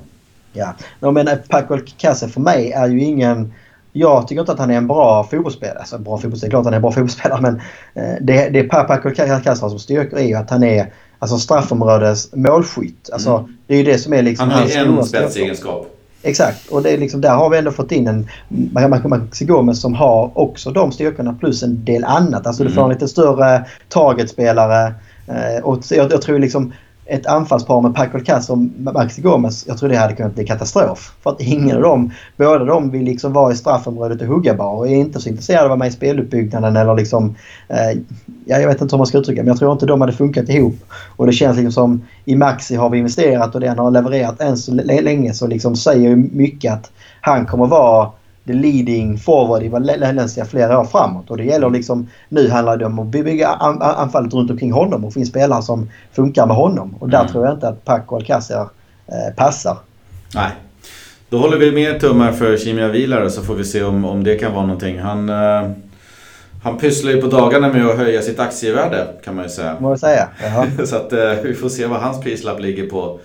Ja, 0.52 1.10
men 1.10 1.28
Paco 1.48 1.74
Alcacer 1.74 2.28
för 2.28 2.40
mig 2.40 2.72
är 2.72 2.88
ju 2.88 3.00
ingen... 3.00 3.52
Jag 3.92 4.28
tycker 4.28 4.40
inte 4.40 4.52
att 4.52 4.58
han 4.58 4.70
är 4.70 4.76
en 4.76 4.86
bra 4.86 5.24
fotbollsspelare. 5.24 5.78
Alltså 5.78 5.98
bra 5.98 6.18
fotbollsspelare, 6.18 6.50
klart 6.50 6.64
han 6.64 6.72
är 6.72 6.76
en 6.76 6.82
bra 6.82 6.92
fotbollsspelare 6.92 7.40
men 7.40 7.60
eh, 7.94 8.14
det, 8.20 8.48
det 8.48 8.62
Paco 8.62 9.08
Alcacer 9.08 9.54
som 9.68 9.78
styrkor 9.78 10.18
är 10.18 10.26
ju 10.26 10.34
att 10.34 10.50
han 10.50 10.62
är 10.62 10.92
alltså 11.20 11.38
straffområdes 11.38 12.34
målskytt. 12.34 13.10
Alltså, 13.12 13.30
mm. 13.30 13.56
Det 13.66 13.74
är 13.74 13.78
ju 13.78 13.84
det 13.84 13.98
som 13.98 14.12
är 14.12 14.22
liksom 14.22 14.50
Han 14.50 14.62
har 14.62 14.98
en 14.98 15.04
spetsegenskap. 15.04 15.96
Exakt 16.22 16.68
och 16.68 16.82
det 16.82 16.90
är 16.90 16.98
liksom, 16.98 17.20
där 17.20 17.34
har 17.34 17.50
vi 17.50 17.58
ändå 17.58 17.70
fått 17.70 17.92
in 17.92 18.08
en 18.08 18.28
Maxi 19.04 19.44
Gomez 19.44 19.80
som 19.80 19.94
har 19.94 20.30
också 20.34 20.70
de 20.70 20.92
styrkorna 20.92 21.32
plus 21.32 21.62
en 21.62 21.84
del 21.84 22.04
annat. 22.04 22.46
Alltså 22.46 22.62
mm. 22.62 22.70
du 22.70 22.74
får 22.74 22.84
en 22.84 22.90
lite 22.90 23.08
större 23.08 23.64
targetspelare. 23.88 24.94
Eh, 25.26 25.64
och 25.64 25.78
jag, 25.90 26.12
jag 26.12 26.22
tror 26.22 26.38
liksom 26.38 26.72
ett 27.10 27.26
anfallspar 27.26 27.80
med 27.80 27.94
Paco 27.94 28.18
Alcácer 28.18 28.52
och 28.52 28.58
Maxi 28.94 29.22
Gomez, 29.22 29.64
jag 29.66 29.78
tror 29.78 29.88
det 29.88 29.96
hade 29.96 30.14
kunnat 30.14 30.34
bli 30.34 30.46
katastrof. 30.46 31.12
För 31.22 31.30
att 31.30 31.40
ingen 31.40 31.76
av 31.76 31.82
dem, 31.82 32.10
båda 32.36 32.64
de 32.64 32.90
vill 32.90 33.04
liksom 33.04 33.32
vara 33.32 33.52
i 33.52 33.56
straffområdet 33.56 34.20
och 34.20 34.26
hugga 34.26 34.54
bara 34.54 34.68
och 34.68 34.88
är 34.88 34.94
inte 34.94 35.20
så 35.20 35.28
intresserade 35.28 35.60
av 35.60 35.66
att 35.66 35.70
vara 35.70 35.78
med 35.78 35.88
i 35.88 35.92
speluppbyggnaden 35.92 36.76
eller 36.76 36.94
liksom... 36.94 37.34
Eh, 37.68 38.00
ja, 38.44 38.58
jag 38.58 38.68
vet 38.68 38.80
inte 38.80 38.94
hur 38.94 38.98
man 38.98 39.06
ska 39.06 39.18
uttrycka 39.18 39.40
men 39.40 39.48
jag 39.48 39.58
tror 39.58 39.72
inte 39.72 39.86
de 39.86 40.00
hade 40.00 40.12
funkat 40.12 40.48
ihop. 40.48 40.76
Och 41.16 41.26
det 41.26 41.32
känns 41.32 41.56
liksom 41.56 41.72
som 41.72 42.02
i 42.24 42.36
Maxi 42.36 42.76
har 42.76 42.90
vi 42.90 42.98
investerat 42.98 43.54
och 43.54 43.60
den 43.60 43.78
har 43.78 43.90
levererat 43.90 44.40
än 44.40 44.56
så 44.56 44.72
länge 44.74 45.34
så 45.34 45.46
liksom 45.46 45.76
säger 45.76 46.16
mycket 46.16 46.72
att 46.72 46.90
han 47.20 47.46
kommer 47.46 47.66
vara 47.66 48.10
the 48.46 48.52
leading 48.52 49.18
forward 49.18 49.62
i 49.62 49.68
Valencia 49.68 50.44
flera 50.44 50.78
år 50.78 50.84
framåt. 50.84 51.30
Och 51.30 51.36
det 51.36 51.44
gäller 51.44 51.70
liksom, 51.70 52.10
nu 52.28 52.48
handlar 52.48 52.76
det 52.76 52.86
om 52.86 52.98
att 52.98 53.06
bygga 53.06 53.48
anfallet 53.48 54.34
runt 54.34 54.50
omkring 54.50 54.72
honom 54.72 55.04
och 55.04 55.16
in 55.16 55.26
spelare 55.26 55.62
som 55.62 55.90
funkar 56.12 56.46
med 56.46 56.56
honom. 56.56 56.94
Och 57.00 57.08
där 57.08 57.20
mm. 57.20 57.32
tror 57.32 57.44
jag 57.44 57.54
inte 57.54 57.68
att 57.68 57.84
Paco 57.84 58.16
Alcacer 58.16 58.68
eh, 59.06 59.34
passar. 59.36 59.76
Nej. 60.34 60.50
Då 61.28 61.38
håller 61.38 61.58
vi 61.58 61.72
mer 61.72 61.98
tummar 61.98 62.32
för 62.32 62.56
Chimia 62.56 62.88
Vilare 62.88 63.30
så 63.30 63.42
får 63.42 63.54
vi 63.54 63.64
se 63.64 63.82
om, 63.82 64.04
om 64.04 64.24
det 64.24 64.34
kan 64.34 64.52
vara 64.52 64.66
någonting. 64.66 64.98
Han, 64.98 65.28
eh, 65.28 65.70
han 66.62 66.78
pysslar 66.78 67.12
ju 67.12 67.22
på 67.22 67.26
dagarna 67.26 67.68
med 67.68 67.86
att 67.86 67.98
höja 67.98 68.22
sitt 68.22 68.40
aktievärde 68.40 69.06
kan 69.24 69.34
man 69.34 69.44
ju 69.44 69.50
säga. 69.50 69.76
Må 69.80 69.96
säga. 69.96 70.28
så 70.84 70.96
att 70.96 71.12
eh, 71.12 71.32
vi 71.42 71.54
får 71.54 71.68
se 71.68 71.86
vad 71.86 72.00
hans 72.00 72.20
prislapp 72.20 72.60
ligger 72.60 72.86
på. 72.86 73.20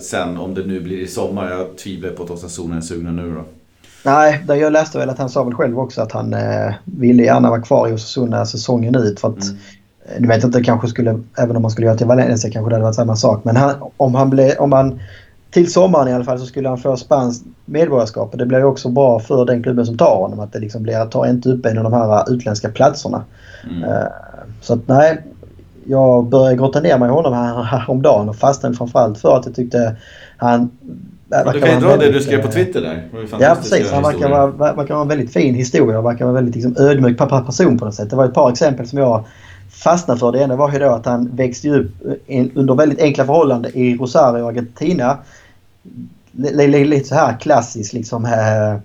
Sen 0.00 0.38
om 0.38 0.54
det 0.54 0.64
nu 0.64 0.80
blir 0.80 0.98
i 0.98 1.06
sommar. 1.06 1.50
Jag 1.50 1.78
tvivlar 1.78 2.10
på 2.10 2.22
att 2.22 2.30
Osasuna 2.30 2.76
är 2.76 2.80
sugna 2.80 3.10
nu 3.10 3.34
då. 3.34 3.44
Nej, 4.06 4.44
jag 4.48 4.72
läste 4.72 4.98
väl 4.98 5.10
att 5.10 5.18
han 5.18 5.28
sa 5.28 5.44
väl 5.44 5.54
själv 5.54 5.78
också 5.78 6.02
att 6.02 6.12
han 6.12 6.34
eh, 6.34 6.74
ville 6.84 7.22
gärna 7.22 7.50
vara 7.50 7.60
kvar 7.60 7.88
i 7.88 7.92
Osasuna 7.92 8.46
säsongen 8.46 8.94
ut. 8.94 9.20
För 9.20 9.28
att, 9.28 9.42
mm. 9.42 9.56
Eh, 10.04 10.20
nu 10.20 10.28
vet 10.28 10.42
jag 10.42 10.48
inte, 10.48 10.62
kanske 10.62 10.88
skulle, 10.88 11.20
även 11.38 11.56
om 11.56 11.62
man 11.62 11.70
skulle 11.70 11.86
göra 11.86 11.96
till 11.96 12.06
Valencia 12.06 12.50
kanske 12.50 12.70
det 12.70 12.74
hade 12.74 12.84
varit 12.84 12.94
samma 12.94 13.16
sak. 13.16 13.44
Men 13.44 13.56
han, 13.56 13.74
om, 13.96 14.14
han 14.14 14.30
ble, 14.30 14.56
om 14.56 14.72
han 14.72 15.00
till 15.50 15.72
sommaren 15.72 16.08
i 16.08 16.12
alla 16.12 16.24
fall 16.24 16.38
så 16.38 16.46
skulle 16.46 16.68
han 16.68 16.78
få 16.78 16.96
spanskt 16.96 17.44
medborgarskap. 17.64 18.32
Och 18.32 18.38
det 18.38 18.46
blir 18.46 18.58
ju 18.58 18.64
också 18.64 18.88
bra 18.88 19.20
för 19.20 19.44
den 19.44 19.62
klubben 19.62 19.86
som 19.86 19.98
tar 19.98 20.16
honom. 20.16 20.40
Att 20.40 20.52
det 20.52 20.58
liksom 20.58 20.82
blir, 20.82 21.06
tar 21.06 21.26
inte 21.26 21.48
upp 21.48 21.66
en 21.66 21.78
av 21.78 21.84
de 21.84 21.92
här 21.92 22.32
utländska 22.32 22.68
platserna. 22.68 23.24
Mm. 23.70 23.82
Uh, 23.82 24.06
så 24.60 24.74
att 24.74 24.88
nej, 24.88 25.22
jag 25.86 26.24
började 26.24 26.56
grotta 26.56 26.80
ner 26.80 26.98
mig 26.98 27.08
i 27.08 27.12
honom 27.12 27.64
häromdagen 27.66 28.28
och 28.28 28.36
fastnade 28.36 28.74
framförallt 28.74 29.18
för 29.18 29.36
att 29.36 29.46
jag 29.46 29.54
tyckte 29.54 29.96
han 30.36 30.70
du 31.28 31.60
kan 31.60 31.70
ju 31.70 31.80
dra 31.80 31.96
det 31.96 32.12
du 32.12 32.20
skrev 32.20 32.42
på 32.42 32.52
Twitter 32.52 32.80
där. 32.80 33.08
Ja 33.40 33.56
precis, 33.62 33.90
han 33.92 34.02
verkar 34.02 34.28
vara, 34.28 34.46
verkar 34.46 34.94
vara 34.94 35.02
en 35.02 35.08
väldigt 35.08 35.32
fin 35.32 35.54
historia 35.54 35.98
och 35.98 36.04
verkar 36.04 36.24
vara 36.24 36.38
en 36.38 36.44
väldigt 36.44 36.54
liksom, 36.54 36.86
ödmjuk 36.86 37.18
person 37.18 37.78
på 37.78 37.84
något 37.84 37.94
sätt. 37.94 38.10
Det 38.10 38.16
var 38.16 38.24
ett 38.24 38.34
par 38.34 38.50
exempel 38.50 38.88
som 38.88 38.98
jag 38.98 39.24
fastnade 39.70 40.20
för. 40.20 40.32
Det 40.32 40.38
ena 40.38 40.56
var 40.56 40.72
ju 40.72 40.78
då 40.78 40.88
att 40.88 41.06
han 41.06 41.36
växte 41.36 41.70
upp 41.70 41.90
under 42.54 42.74
väldigt 42.74 43.00
enkla 43.00 43.24
förhållanden 43.24 43.72
i 43.74 43.96
Rosario, 43.96 44.48
Argentina. 44.48 45.18
Lite 46.32 47.08
så 47.08 47.14
här 47.14 47.36
klassiskt 47.40 47.92
liksom. 47.92 48.24
Äh, 48.24 48.80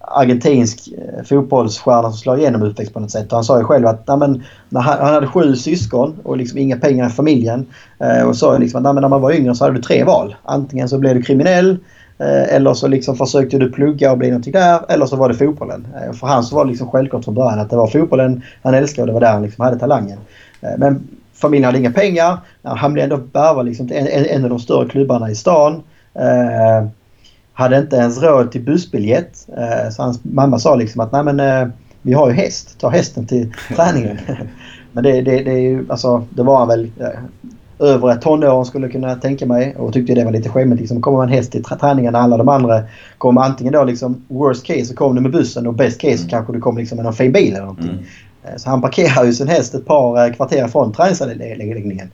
argentinsk 0.00 0.88
eh, 0.88 1.24
fotbollsstjärna 1.24 2.10
som 2.10 2.18
slår 2.18 2.38
igenom 2.38 2.62
uppväxt 2.62 2.94
på 2.94 3.00
något 3.00 3.10
sätt. 3.10 3.32
Och 3.32 3.36
han 3.36 3.44
sa 3.44 3.58
ju 3.58 3.64
själv 3.64 3.86
att 3.86 4.18
men, 4.18 4.42
när 4.68 4.80
han, 4.80 4.98
han, 4.98 5.14
hade 5.14 5.26
sju 5.26 5.56
syskon 5.56 6.16
och 6.22 6.36
liksom 6.36 6.58
inga 6.58 6.76
pengar 6.76 7.06
i 7.06 7.10
familjen. 7.10 7.66
Eh, 7.98 8.28
och 8.28 8.36
sa 8.36 8.58
liksom 8.58 8.86
att 8.86 8.94
när 8.94 9.08
man 9.08 9.20
var 9.20 9.32
yngre 9.32 9.54
så 9.54 9.64
hade 9.64 9.76
du 9.76 9.82
tre 9.82 10.04
val. 10.04 10.34
Antingen 10.42 10.88
så 10.88 10.98
blev 10.98 11.14
du 11.14 11.22
kriminell 11.22 11.70
eh, 12.18 12.54
eller 12.54 12.74
så 12.74 12.88
liksom 12.88 13.16
försökte 13.16 13.58
du 13.58 13.72
plugga 13.72 14.12
och 14.12 14.18
bli 14.18 14.28
någonting 14.28 14.52
där. 14.52 14.80
Eller 14.88 15.06
så 15.06 15.16
var 15.16 15.28
det 15.28 15.34
fotbollen. 15.34 15.86
Eh, 15.96 16.12
för 16.12 16.26
han 16.26 16.44
så 16.44 16.56
var 16.56 16.64
det 16.64 16.70
liksom 16.70 16.90
självklart 16.90 17.24
från 17.24 17.34
början 17.34 17.58
att 17.58 17.70
det 17.70 17.76
var 17.76 17.86
fotbollen 17.86 18.42
han 18.62 18.74
älskade 18.74 19.02
och 19.02 19.06
det 19.06 19.12
var 19.12 19.20
där 19.20 19.32
han 19.32 19.42
liksom 19.42 19.64
hade 19.64 19.78
talangen. 19.78 20.18
Eh, 20.60 20.78
men 20.78 21.08
familjen 21.34 21.64
hade 21.64 21.78
inga 21.78 21.92
pengar. 21.92 22.38
Han 22.62 22.92
blev 22.92 23.04
ändå 23.04 23.20
värvad 23.32 23.66
liksom 23.66 23.88
till 23.88 23.96
en, 23.96 24.06
en, 24.06 24.26
en, 24.26 24.44
av 24.44 24.50
de 24.50 24.58
större 24.58 24.88
klubbarna 24.88 25.30
i 25.30 25.34
stan. 25.34 25.82
Eh, 26.14 26.88
hade 27.60 27.78
inte 27.78 27.96
ens 27.96 28.22
råd 28.22 28.52
till 28.52 28.60
bussbiljett. 28.60 29.48
Eh, 29.56 29.90
så 29.90 30.02
hans 30.02 30.24
mamma 30.24 30.58
sa 30.58 30.74
liksom 30.74 31.00
att 31.00 31.12
nej 31.12 31.24
men 31.24 31.40
eh, 31.40 31.68
vi 32.02 32.12
har 32.12 32.30
ju 32.30 32.34
häst. 32.34 32.80
Ta 32.80 32.88
hästen 32.88 33.26
till 33.26 33.52
träningen. 33.76 34.18
men 34.92 35.04
det, 35.04 35.12
det, 35.12 35.42
det, 35.42 35.50
är 35.50 35.58
ju, 35.58 35.86
alltså, 35.88 36.24
det 36.30 36.42
var 36.42 36.58
han 36.58 36.68
väl 36.68 36.90
eh, 37.00 37.86
övre 37.88 38.16
tonåren 38.16 38.64
skulle 38.64 38.88
kunna 38.88 39.14
tänka 39.14 39.46
mig 39.46 39.76
och 39.76 39.92
tyckte 39.92 40.14
det 40.14 40.24
var 40.24 40.32
lite 40.32 40.48
skämmigt. 40.48 40.80
Liksom, 40.80 41.02
kommer 41.02 41.18
man 41.18 41.28
häst 41.28 41.52
till 41.52 41.64
träningen 41.64 42.12
när 42.12 42.20
alla 42.20 42.36
de 42.36 42.48
andra 42.48 42.82
kommer 43.18 43.40
antingen 43.40 43.72
då 43.72 43.84
liksom 43.84 44.22
worst 44.28 44.66
case 44.66 44.84
så 44.84 44.94
kommer 44.94 45.14
du 45.14 45.20
med 45.20 45.32
bussen 45.32 45.66
och 45.66 45.74
best 45.74 46.00
case 46.00 46.16
mm. 46.16 46.28
kanske 46.28 46.52
du 46.52 46.60
kommer 46.60 46.80
liksom 46.80 46.96
med 46.96 47.04
någon 47.04 47.14
fin 47.14 47.32
bil 47.32 47.52
eller 47.52 47.60
någonting. 47.60 47.90
Mm. 47.90 48.04
Eh, 48.44 48.56
så 48.56 48.70
han 48.70 48.80
parkerar 48.80 49.24
ju 49.24 49.32
sin 49.32 49.48
häst 49.48 49.74
ett 49.74 49.86
par 49.86 50.26
eh, 50.26 50.32
kvarter 50.32 50.68
från 50.68 50.92
träningsanläggningen. 50.92 52.10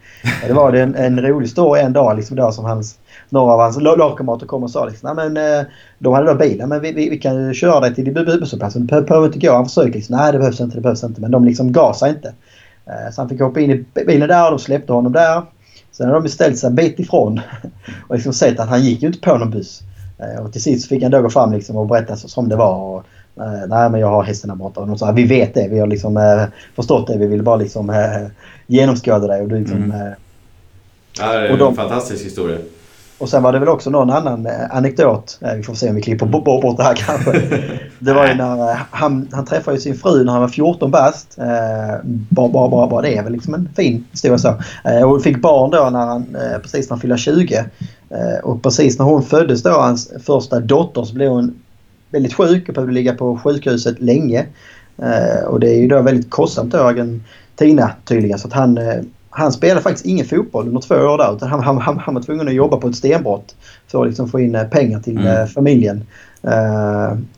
Det 0.47 0.53
var 0.53 0.73
en, 0.73 0.95
en 0.95 1.21
rolig 1.21 1.49
story 1.49 1.81
en 1.81 1.93
dag 1.93 2.17
liksom 2.17 2.37
där 2.37 2.51
som 2.51 2.65
hans 2.65 2.99
några 3.29 3.53
av 3.53 3.61
hans 3.61 3.81
lagkamrater 3.81 4.47
kom 4.47 4.63
och 4.63 4.71
sa 4.71 4.85
liksom, 4.85 5.17
nej 5.17 5.31
men 5.31 5.61
eh, 5.61 5.67
de 5.99 6.15
hade 6.15 6.27
då 6.27 6.35
bilen 6.35 6.69
men 6.69 6.81
vi, 6.81 6.93
vi, 6.93 7.09
vi 7.09 7.19
kan 7.19 7.55
köra 7.55 7.81
dig 7.81 7.95
till 7.95 8.15
busshållplatsen. 8.15 8.87
Du 8.87 9.03
behöver 9.03 9.27
inte 9.27 9.39
gå. 9.39 9.53
Han 9.53 9.67
försökte 9.67 9.99
liksom, 9.99 10.17
nej 10.17 10.33
det 10.33 10.39
behövs 10.39 10.61
inte, 10.61 10.77
det 10.77 10.81
behövs 10.81 11.05
inte. 11.05 11.21
Men 11.21 11.31
de 11.31 11.45
liksom 11.45 11.73
gasade 11.73 12.13
inte. 12.13 12.35
Så 13.13 13.21
han 13.21 13.29
fick 13.29 13.41
hoppa 13.41 13.61
in 13.61 13.71
i 13.71 13.85
bilen 14.07 14.29
där 14.29 14.45
och 14.45 14.51
de 14.51 14.59
släppte 14.59 14.93
honom 14.93 15.13
där. 15.13 15.43
Sen 15.93 16.09
har 16.09 16.21
de 16.21 16.29
ställt 16.29 16.59
sig 16.59 16.69
en 16.69 16.75
bit 16.75 16.99
ifrån 16.99 17.41
och 18.09 18.15
liksom 18.15 18.33
sett 18.33 18.61
att 18.61 18.69
han 18.69 18.83
gick 18.83 19.03
ju 19.03 19.07
inte 19.07 19.21
på 19.21 19.39
någon 19.39 19.51
buss. 19.51 19.83
Och 20.41 20.53
till 20.53 20.63
sist 20.63 20.89
fick 20.89 21.03
han 21.03 21.13
då 21.13 21.23
gå 21.23 21.31
fram 21.31 21.53
liksom 21.53 21.77
och 21.77 21.87
berätta 21.87 22.17
som 22.17 22.49
det 22.49 22.57
var. 22.57 22.75
Och, 22.75 23.05
nej 23.69 23.91
men 23.91 24.01
jag 24.01 24.11
har 24.11 24.23
hästen 24.23 24.49
där 24.49 24.57
borta. 24.57 24.81
Och 24.81 24.87
de 24.87 24.99
sa 24.99 25.13
vi 25.13 25.25
vet 25.25 25.55
det, 25.55 25.69
vi 25.71 25.79
har 25.79 25.87
liksom 25.87 26.17
eh, 26.17 26.45
förstått 26.77 27.07
det. 27.07 27.19
Vi 27.19 27.27
vill 27.27 27.43
bara 27.43 27.57
liksom 27.57 27.91
eh, 27.91 28.27
genomskåda 28.67 29.27
dig. 29.27 29.43
Och 29.43 29.49
du 29.49 29.59
liksom, 29.59 29.83
mm. 29.83 30.13
ja, 31.19 31.33
det 31.33 31.49
är 31.49 31.53
en 31.53 31.59
de, 31.59 31.77
fantastisk 31.77 32.25
historia. 32.25 32.59
Och 33.19 33.29
sen 33.29 33.43
var 33.43 33.53
det 33.53 33.59
väl 33.59 33.69
också 33.69 33.91
någon 33.91 34.11
annan 34.11 34.47
eh, 34.47 34.77
anekdot. 34.77 35.39
Eh, 35.41 35.55
vi 35.55 35.63
får 35.63 35.75
se 35.75 35.89
om 35.89 35.95
vi 35.95 36.03
klipper 36.03 36.27
bort 36.27 36.77
det 36.77 36.83
här 36.83 36.95
kanske. 36.95 37.33
Det 37.99 38.13
var 38.13 38.27
ju 38.27 38.35
när 38.35 38.71
eh, 38.71 38.79
han, 38.91 39.29
han 39.33 39.45
träffade 39.45 39.81
sin 39.81 39.95
fru 39.95 40.25
när 40.25 40.33
han 40.33 40.41
var 40.41 40.49
14 40.49 40.91
bast. 40.91 41.37
Bara, 42.29 42.49
bara, 42.49 42.69
bara, 42.69 42.87
bara 42.87 43.03
det 43.03 43.17
är 43.17 43.23
väl 43.23 43.33
liksom 43.33 43.55
en 43.55 43.69
fin 43.77 44.05
historia 44.11 44.39
så. 44.39 44.55
Och 45.07 45.23
fick 45.23 45.41
barn 45.41 45.71
då 45.71 45.91
när 45.91 46.07
han, 46.07 46.37
precis 46.63 46.91
när 46.91 46.95
han 46.95 47.01
fyllde 47.01 47.19
20. 47.19 47.65
Och 48.43 48.63
precis 48.63 48.99
när 48.99 49.07
hon 49.07 49.23
föddes 49.23 49.63
då, 49.63 49.71
hans 49.71 50.13
första 50.27 50.61
dotter, 50.61 51.05
så 51.05 51.15
blev 51.15 51.31
hon 51.31 51.55
väldigt 52.11 52.35
sjuk 52.35 52.69
och 52.69 52.75
behövde 52.75 52.95
ligga 52.95 53.15
på 53.15 53.39
sjukhuset 53.39 54.01
länge. 54.01 54.47
Och 55.47 55.61
det 55.61 55.71
är 55.71 55.81
ju 55.81 55.89
då 55.89 56.03
väldigt 56.03 56.31
kostsamt 56.31 56.73
då, 56.73 56.79
Argentina 56.79 57.91
tydligen. 58.05 58.39
Så 58.39 58.49
att 58.49 58.55
han 58.55 58.79
han 59.37 59.53
spelade 59.53 59.81
faktiskt 59.81 60.07
ingen 60.07 60.27
fotboll 60.27 60.69
under 60.69 60.81
två 60.81 60.95
år 60.95 61.19
där 61.19 61.37
utan 61.37 61.49
han, 61.49 61.63
han, 61.63 61.79
han, 61.79 61.99
han 61.99 62.15
var 62.15 62.23
tvungen 62.23 62.49
att 62.49 62.55
jobba 62.55 62.77
på 62.77 62.89
ett 62.89 62.97
stenbrott 62.97 63.57
för 63.87 64.03
att 64.03 64.09
liksom 64.09 64.29
få 64.29 64.41
in 64.41 64.55
eh, 64.55 64.65
pengar 64.65 65.01
till 65.01 65.19
mm. 65.19 65.27
Eh, 65.27 65.47
familjen. 65.47 66.07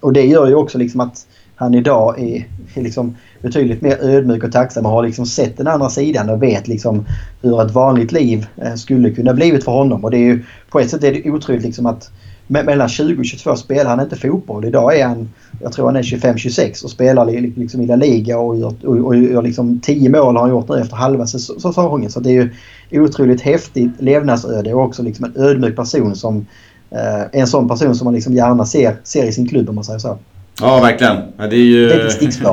Och 0.00 0.12
det 0.12 0.26
gör 0.26 0.46
ju 0.46 0.54
också 0.54 0.78
liksom 0.78 1.00
att 1.00 1.26
han 1.54 1.74
idag 1.74 2.18
är, 2.18 2.46
är 2.74 2.82
liksom 2.82 3.16
betydligt 3.42 3.82
mer 3.82 3.98
ödmjuk 4.00 4.44
och 4.44 4.52
tacksam 4.52 4.86
och 4.86 4.92
har 4.92 5.02
liksom 5.02 5.26
sett 5.26 5.56
den 5.56 5.66
andra 5.66 5.90
sidan 5.90 6.30
och 6.30 6.42
vet 6.42 6.68
liksom 6.68 7.06
hur 7.42 7.62
ett 7.62 7.70
vanligt 7.70 8.12
liv 8.12 8.46
skulle 8.76 9.10
kunna 9.10 9.34
blivit 9.34 9.64
för 9.64 9.72
honom. 9.72 10.04
Och 10.04 10.10
det 10.10 10.16
är 10.16 10.24
ju, 10.24 10.44
på 10.70 10.80
ett 10.80 10.90
sätt 10.90 11.04
är 11.04 11.12
det 11.12 11.30
otroligt 11.30 11.62
liksom 11.62 11.86
att 11.86 12.10
mellan 12.48 12.88
20 12.88 13.20
och 13.20 13.24
22 13.24 13.56
spelar 13.56 13.90
han 13.90 14.00
inte 14.00 14.16
fotboll. 14.16 14.64
Idag 14.64 14.98
är 14.98 15.06
han, 15.06 15.28
jag 15.62 15.72
tror 15.72 15.86
han 15.86 15.96
är 15.96 16.02
25-26 16.02 16.84
och 16.84 16.90
spelar 16.90 17.26
liksom 17.56 17.80
i 17.80 17.86
La 17.86 17.96
Liga 17.96 18.38
och 18.38 18.56
gör, 18.56 18.74
och, 18.84 18.96
och 18.96 19.16
gör 19.16 19.42
liksom 19.42 19.80
10 19.80 20.08
mål 20.08 20.36
har 20.36 20.42
han 20.42 20.50
gjort 20.50 20.68
nu 20.68 20.80
efter 20.80 20.96
halva 20.96 21.26
säsongen. 21.26 22.10
Så 22.10 22.20
det 22.20 22.30
är 22.30 22.50
ju 22.90 23.00
otroligt 23.00 23.40
häftigt 23.40 23.90
levnadsöde 23.98 24.74
och 24.74 24.82
också 24.82 25.02
liksom 25.02 25.24
en 25.24 25.42
ödmjuk 25.42 25.76
person 25.76 26.16
som 26.16 26.46
eh, 26.90 27.40
en 27.40 27.46
sån 27.46 27.68
person 27.68 27.94
som 27.94 28.04
man 28.04 28.14
liksom 28.14 28.34
gärna 28.34 28.66
ser, 28.66 28.96
ser 29.04 29.24
i 29.24 29.32
sin 29.32 29.48
klubb 29.48 29.68
om 29.68 29.74
man 29.74 29.84
säger 29.84 29.98
så. 29.98 30.18
Ja, 30.60 30.80
verkligen. 30.80 31.16
Det 31.36 31.44
är 31.44 31.52
ju... 31.54 31.88
Det, 31.88 32.52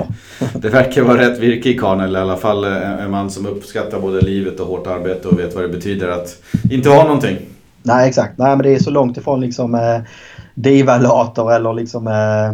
det 0.54 0.70
verkar 0.70 1.02
vara 1.02 1.22
rätt 1.22 1.40
virke 1.40 1.70
i 1.70 1.78
karln, 1.78 2.02
eller 2.02 2.20
i 2.20 2.22
alla 2.22 2.38
fall 2.38 2.64
en 2.64 3.12
man 3.12 3.30
som 3.30 3.46
uppskattar 3.46 4.00
både 4.00 4.22
livet 4.22 4.60
och 4.60 4.68
hårt 4.68 4.88
arbete 4.88 5.28
och 5.28 5.40
vet 5.40 5.56
vad 5.56 5.64
det 5.64 5.70
betyder 5.70 6.10
att 6.10 6.38
inte 6.72 6.90
ha 6.90 7.04
någonting. 7.04 7.38
Nej, 7.86 8.10
exakt. 8.10 8.38
Nej, 8.38 8.56
men 8.56 8.64
det 8.64 8.76
är 8.76 8.80
så 8.80 8.90
långt 8.90 9.18
ifrån 9.18 9.42
liksom 9.42 9.76
eh, 9.76 10.00
divalater 10.54 11.56
eller 11.56 11.74
liksom 11.74 12.08
eh, 12.08 12.48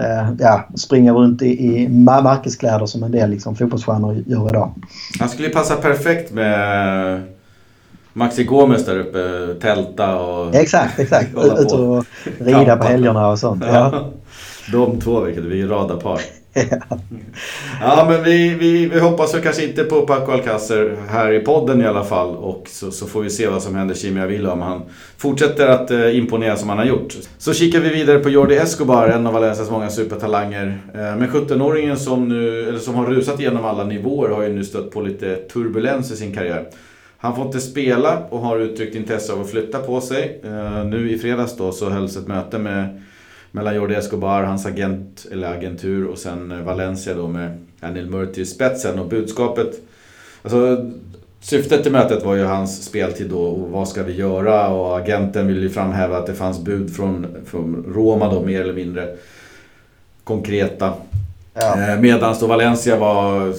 eh, 0.00 0.28
ja, 0.38 0.68
springa 0.76 1.12
runt 1.12 1.42
i, 1.42 1.46
i 1.46 1.88
märkeskläder 1.88 2.86
som 2.86 3.02
en 3.02 3.12
del 3.12 3.30
liksom, 3.30 3.56
fotbollsstjärnor 3.56 4.24
gör 4.26 4.48
idag. 4.48 4.74
Han 5.18 5.28
skulle 5.28 5.48
ju 5.48 5.54
passa 5.54 5.76
perfekt 5.76 6.32
med 6.32 7.22
Maxi 8.12 8.44
Gomes 8.44 8.86
där 8.86 8.98
uppe, 8.98 9.54
tälta 9.60 10.16
och... 10.18 10.54
Exakt, 10.54 10.98
exakt. 10.98 11.30
Ut 11.58 11.72
och 11.72 12.04
rida 12.38 12.76
på 12.76 12.84
helgerna 12.84 13.28
och 13.28 13.38
sånt. 13.38 13.64
Ja. 13.66 14.10
De 14.72 15.00
två, 15.00 15.20
vilket 15.20 15.44
vi 15.44 15.62
är 15.62 15.66
radarpar. 15.66 16.20
ja, 17.80 18.06
men 18.08 18.24
vi, 18.24 18.54
vi, 18.54 18.86
vi 18.86 19.00
hoppas 19.00 19.34
väl 19.34 19.42
kanske 19.42 19.64
inte 19.64 19.84
på 19.84 20.06
Paco 20.06 20.32
Alcacer 20.32 20.96
här 21.08 21.32
i 21.32 21.40
podden 21.40 21.80
i 21.82 21.86
alla 21.86 22.04
fall. 22.04 22.36
Och 22.36 22.68
så, 22.68 22.90
så 22.90 23.06
får 23.06 23.22
vi 23.22 23.30
se 23.30 23.48
vad 23.48 23.62
som 23.62 23.74
händer 23.74 23.94
Kimi 23.94 24.20
Avila 24.20 24.52
om 24.52 24.60
han 24.60 24.82
fortsätter 25.16 25.68
att 25.68 25.90
eh, 25.90 26.16
imponera 26.16 26.56
som 26.56 26.68
han 26.68 26.78
har 26.78 26.84
gjort. 26.84 27.16
Så 27.38 27.54
kikar 27.54 27.80
vi 27.80 27.88
vidare 27.88 28.18
på 28.18 28.28
Jordi 28.28 28.56
Escobar, 28.56 29.08
en 29.08 29.26
av 29.26 29.32
Valencias 29.32 29.70
många 29.70 29.90
supertalanger. 29.90 30.78
Eh, 30.94 31.00
men 31.00 31.28
17-åringen 31.28 31.96
som, 31.96 32.28
nu, 32.28 32.68
eller 32.68 32.78
som 32.78 32.94
har 32.94 33.06
rusat 33.06 33.40
igenom 33.40 33.64
alla 33.64 33.84
nivåer 33.84 34.28
har 34.28 34.42
ju 34.42 34.48
nu 34.48 34.64
stött 34.64 34.90
på 34.90 35.00
lite 35.00 35.36
turbulens 35.36 36.10
i 36.10 36.16
sin 36.16 36.34
karriär. 36.34 36.68
Han 37.22 37.36
får 37.36 37.46
inte 37.46 37.60
spela 37.60 38.22
och 38.30 38.38
har 38.38 38.58
uttryckt 38.58 38.96
intresse 38.96 39.32
av 39.32 39.40
att 39.40 39.50
flytta 39.50 39.78
på 39.78 40.00
sig. 40.00 40.40
Eh, 40.44 40.84
nu 40.84 41.10
i 41.10 41.18
fredags 41.18 41.56
då 41.56 41.72
så 41.72 41.90
hölls 41.90 42.16
ett 42.16 42.28
möte 42.28 42.58
med, 42.58 43.02
mellan 43.50 43.74
Jordi 43.74 43.94
Escobar, 43.94 44.42
hans 44.42 44.66
agent, 44.66 45.26
eller 45.32 45.52
agentur 45.52 46.06
och 46.06 46.18
sen 46.18 46.64
Valencia 46.64 47.14
då 47.14 47.28
med 47.28 47.58
Anil 47.80 48.10
Murti 48.10 48.40
i 48.40 48.46
spetsen. 48.46 48.98
Och 48.98 49.06
budskapet... 49.06 49.80
Alltså, 50.42 50.90
syftet 51.40 51.86
i 51.86 51.90
mötet 51.90 52.24
var 52.24 52.34
ju 52.34 52.44
hans 52.44 52.84
speltid 52.84 53.30
då 53.30 53.42
och 53.42 53.70
vad 53.70 53.88
ska 53.88 54.02
vi 54.02 54.12
göra? 54.12 54.68
Och 54.68 54.98
agenten 54.98 55.46
ville 55.46 55.60
ju 55.60 55.70
framhäva 55.70 56.18
att 56.18 56.26
det 56.26 56.34
fanns 56.34 56.60
bud 56.60 56.96
från, 56.96 57.26
från 57.46 57.92
Roma 57.94 58.34
då 58.34 58.42
mer 58.42 58.60
eller 58.60 58.74
mindre 58.74 59.16
konkreta. 60.24 60.92
Ja. 61.54 61.92
Eh, 61.92 62.00
Medan 62.00 62.34
då 62.40 62.46
Valencia 62.46 62.96
var, 62.96 63.52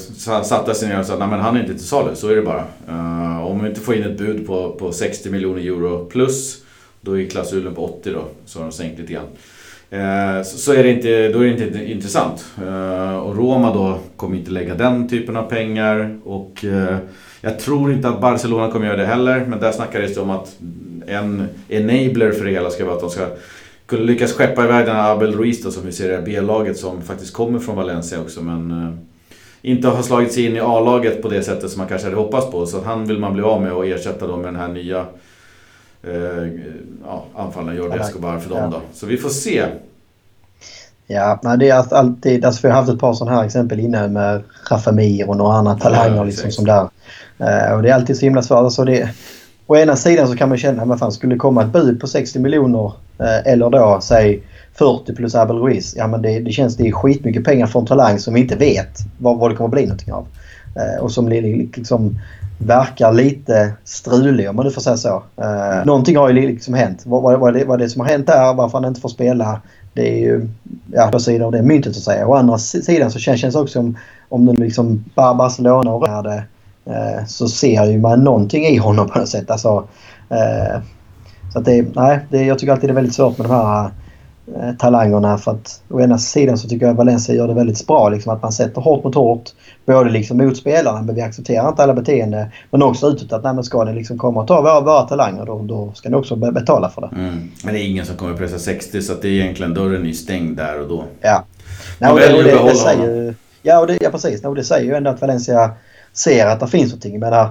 satte 0.43 0.75
sig 0.75 0.89
ner 0.89 0.99
och 0.99 1.05
sa 1.05 1.13
att 1.13 1.19
han 1.19 1.55
är 1.55 1.59
inte 1.59 1.73
till 1.73 1.87
salu, 1.87 2.15
så 2.15 2.27
är 2.27 2.35
det 2.35 2.41
bara. 2.41 2.63
Uh, 2.89 3.45
om 3.45 3.63
vi 3.63 3.69
inte 3.69 3.81
får 3.81 3.95
in 3.95 4.03
ett 4.03 4.17
bud 4.17 4.47
på, 4.47 4.71
på 4.71 4.91
60 4.91 5.29
miljoner 5.29 5.61
euro 5.61 6.05
plus, 6.05 6.63
då 7.01 7.19
är 7.19 7.25
klausulen 7.25 7.75
på 7.75 7.85
80 7.85 8.11
då, 8.11 8.25
så 8.45 8.59
har 8.59 8.65
de 8.65 8.71
sänkt 8.71 8.99
lite 8.99 9.13
grann. 9.13 9.27
Eh, 9.93 10.43
så, 10.43 10.73
är 10.73 10.83
det 10.83 10.91
inte, 10.91 11.29
då 11.29 11.39
är 11.39 11.43
det 11.43 11.65
inte 11.65 11.91
intressant. 11.91 12.45
Eh, 12.67 13.17
och 13.17 13.37
Roma 13.37 13.73
då 13.73 13.99
kommer 14.15 14.37
inte 14.37 14.51
lägga 14.51 14.75
den 14.75 15.09
typen 15.09 15.37
av 15.37 15.43
pengar. 15.43 16.19
Och 16.23 16.65
eh, 16.65 16.97
jag 17.41 17.59
tror 17.59 17.93
inte 17.93 18.09
att 18.09 18.21
Barcelona 18.21 18.71
kommer 18.71 18.85
göra 18.85 18.97
det 18.97 19.05
heller, 19.05 19.45
men 19.45 19.59
där 19.59 19.71
snackades 19.71 20.15
det 20.15 20.21
om 20.21 20.29
att 20.29 20.55
en 21.07 21.47
enabler 21.69 22.31
för 22.31 22.45
det 22.45 22.51
hela 22.51 22.69
ska 22.69 22.85
vara 22.85 22.95
att 22.95 23.01
de 23.01 23.09
ska 23.09 23.25
kunna 23.85 24.03
lyckas 24.03 24.33
skeppa 24.33 24.63
iväg 24.63 24.85
den 24.85 24.95
här 24.95 25.11
Abel 25.11 25.37
Ruiz 25.37 25.63
då, 25.63 25.71
som 25.71 25.85
vi 25.85 25.91
ser 25.91 26.19
i 26.19 26.21
B-laget 26.21 26.77
som 26.77 27.01
faktiskt 27.01 27.33
kommer 27.33 27.59
från 27.59 27.75
Valencia 27.75 28.21
också 28.21 28.41
men 28.41 28.97
inte 29.61 29.87
har 29.87 30.03
slagit 30.03 30.33
sig 30.33 30.45
in 30.45 30.55
i 30.55 30.59
A-laget 30.59 31.21
på 31.21 31.29
det 31.29 31.43
sättet 31.43 31.71
som 31.71 31.79
man 31.79 31.87
kanske 31.87 32.07
hade 32.07 32.17
hoppats 32.17 32.51
på. 32.51 32.65
Så 32.65 32.81
han 32.81 33.07
vill 33.07 33.19
man 33.19 33.33
bli 33.33 33.43
av 33.43 33.61
med 33.61 33.73
och 33.73 33.87
ersätta 33.87 34.27
då 34.27 34.35
med 34.37 34.45
den 34.45 34.55
här 34.55 34.67
nya 34.67 35.05
uh, 36.07 36.47
ja, 37.05 37.25
anfallaren 37.35 37.77
Jordi 37.77 37.97
Escobar 37.97 38.39
för 38.39 38.49
dem 38.49 38.71
då. 38.71 38.81
Så 38.93 39.05
vi 39.05 39.17
får 39.17 39.29
se. 39.29 39.65
Ja, 41.07 41.39
nej, 41.43 41.57
det 41.57 41.69
är 41.69 41.93
alltid, 41.93 42.45
alltså 42.45 42.67
vi 42.67 42.71
har 42.71 42.79
haft 42.79 42.91
ett 42.91 42.99
par 42.99 43.13
sådana 43.13 43.37
här 43.37 43.45
exempel 43.45 43.79
innan 43.79 44.13
med 44.13 44.43
Rafa 44.69 44.91
Mir 44.91 45.29
och 45.29 45.37
några 45.37 45.53
andra 45.53 45.75
talanger 45.75 46.15
ja, 46.15 46.23
liksom 46.23 46.51
som 46.51 46.65
där. 46.65 46.81
Uh, 46.81 47.73
och 47.75 47.81
det 47.83 47.89
är 47.89 47.93
alltid 47.93 48.17
så 48.17 48.25
himla 48.25 48.41
svårt. 48.41 48.57
Alltså 48.57 48.85
det, 48.85 49.09
å 49.71 49.77
ena 49.77 49.95
sidan 49.95 50.27
så 50.27 50.35
kan 50.35 50.49
man 50.49 50.57
känna, 50.57 50.97
fan 50.97 51.11
skulle 51.11 51.35
det 51.35 51.39
komma 51.39 51.63
ett 51.63 51.71
bud 51.71 51.99
på 51.99 52.07
60 52.07 52.39
miljoner 52.39 52.93
eh, 53.19 53.51
eller 53.53 53.69
då 53.69 53.99
säg 54.03 54.43
40 54.73 55.15
plus 55.15 55.35
Abel 55.35 55.57
Ruiz. 55.57 55.95
Ja 55.97 56.07
men 56.07 56.21
det, 56.21 56.39
det 56.39 56.51
känns 56.51 56.77
det 56.77 56.87
är 56.87 56.91
skitmycket 56.91 57.43
pengar 57.43 57.67
för 57.67 57.79
en 57.79 57.85
talang 57.85 58.19
som 58.19 58.33
vi 58.33 58.39
inte 58.39 58.55
vet 58.55 58.97
vad, 59.17 59.37
vad 59.37 59.51
det 59.51 59.55
kommer 59.55 59.69
bli 59.69 59.81
någonting 59.81 60.13
av. 60.13 60.27
Eh, 60.75 61.03
och 61.03 61.11
som 61.11 61.29
liksom 61.29 62.19
verkar 62.57 63.13
lite 63.13 63.73
strulig 63.83 64.49
om 64.49 64.55
man 64.55 64.65
nu 64.65 64.71
får 64.71 64.81
säga 64.81 64.97
så. 64.97 65.23
Eh, 65.37 65.85
någonting 65.85 66.17
har 66.17 66.29
ju 66.29 66.47
liksom 66.47 66.73
hänt. 66.73 67.03
Vad, 67.05 67.23
vad, 67.23 67.39
vad, 67.39 67.53
det, 67.53 67.65
vad 67.65 67.79
det 67.79 67.89
som 67.89 68.01
har 68.01 68.07
hänt 68.07 68.27
där, 68.27 68.53
varför 68.53 68.77
han 68.77 68.87
inte 68.87 69.01
får 69.01 69.09
spela. 69.09 69.61
Det 69.93 70.09
är 70.09 70.17
ju 70.17 70.47
ja, 70.91 71.09
på 71.11 71.19
sidan 71.19 71.45
av 71.45 71.51
det 71.51 71.61
myntet 71.61 71.95
så 71.95 71.99
att 71.99 72.15
säga. 72.15 72.27
Å 72.27 72.35
andra 72.35 72.57
sidan 72.57 73.11
så 73.11 73.19
känns 73.19 73.41
det 73.41 73.59
också 73.59 73.79
som 73.79 73.97
om 74.29 74.45
nu 74.45 74.53
liksom 74.53 75.05
bara 75.15 75.33
Barcelona 75.33 75.91
och 75.93 76.23
det 76.23 76.43
Eh, 76.85 77.25
så 77.25 77.47
ser 77.47 77.85
ju 77.85 77.99
man 77.99 78.23
någonting 78.23 78.65
i 78.65 78.77
honom 78.77 79.09
på 79.09 79.19
något 79.19 79.29
sätt. 79.29 79.51
Alltså, 79.51 79.87
eh, 80.29 80.81
så 81.53 81.59
att 81.59 81.65
det, 81.65 81.95
nej, 81.95 82.19
det, 82.29 82.43
jag 82.43 82.59
tycker 82.59 82.73
alltid 82.73 82.89
det 82.89 82.91
är 82.91 82.95
väldigt 82.95 83.15
svårt 83.15 83.37
med 83.37 83.47
de 83.47 83.53
här 83.53 83.85
eh, 83.85 83.91
talangerna 84.79 85.37
för 85.37 85.51
att 85.51 85.81
å 85.89 86.01
ena 86.01 86.17
sidan 86.17 86.57
så 86.57 86.67
tycker 86.67 86.85
jag 86.85 86.93
Valencia 86.93 87.35
gör 87.35 87.47
det 87.47 87.53
väldigt 87.53 87.87
bra. 87.87 88.09
Liksom, 88.09 88.33
att 88.33 88.41
man 88.41 88.51
sätter 88.51 88.81
hårt 88.81 89.03
mot 89.03 89.15
hårt. 89.15 89.49
Både 89.85 90.09
liksom 90.09 90.37
mot 90.37 90.57
spelarna, 90.57 91.01
men 91.01 91.15
vi 91.15 91.21
accepterar 91.21 91.69
inte 91.69 91.83
alla 91.83 91.93
beteenden. 91.93 92.47
Men 92.71 92.83
också 92.83 93.07
utåt 93.07 93.33
att 93.33 93.43
nej, 93.43 93.53
men 93.53 93.63
ska 93.63 93.83
ni 93.83 93.93
liksom 93.93 94.17
komma 94.17 94.41
och 94.41 94.47
ta 94.47 94.61
våra, 94.61 94.81
våra 94.81 95.01
talanger 95.01 95.45
då, 95.45 95.59
då 95.59 95.91
ska 95.95 96.09
ni 96.09 96.15
också 96.15 96.35
betala 96.35 96.89
för 96.89 97.01
det. 97.01 97.09
Mm. 97.15 97.51
Men 97.63 97.73
det 97.73 97.79
är 97.79 97.87
ingen 97.89 98.05
som 98.05 98.15
kommer 98.15 98.37
pressa 98.37 98.59
60 98.59 99.01
så 99.01 99.13
att 99.13 99.21
det 99.21 99.27
är 99.27 99.31
egentligen 99.31 99.73
dörren 99.73 100.05
är 100.05 100.11
stängd 100.11 100.57
där 100.57 100.81
och 100.81 100.87
då. 100.87 101.03
Ja. 101.21 101.45
Nej, 101.99 102.11
och 102.11 102.19
det, 102.19 102.37
och 102.37 102.43
det, 102.43 102.69
det 102.69 102.75
säger, 102.75 103.35
ja, 103.61 103.79
och 103.79 103.87
det, 103.87 103.97
ja, 104.01 104.09
precis. 104.09 104.45
Och 104.45 104.55
det 104.55 104.63
säger 104.63 104.85
ju 104.85 104.95
ändå 104.95 105.09
att 105.09 105.21
Valencia 105.21 105.71
ser 106.13 106.47
att 106.47 106.59
det 106.59 106.67
finns 106.67 106.89
någonting. 106.89 107.13
Jag 107.13 107.19
menar, 107.19 107.49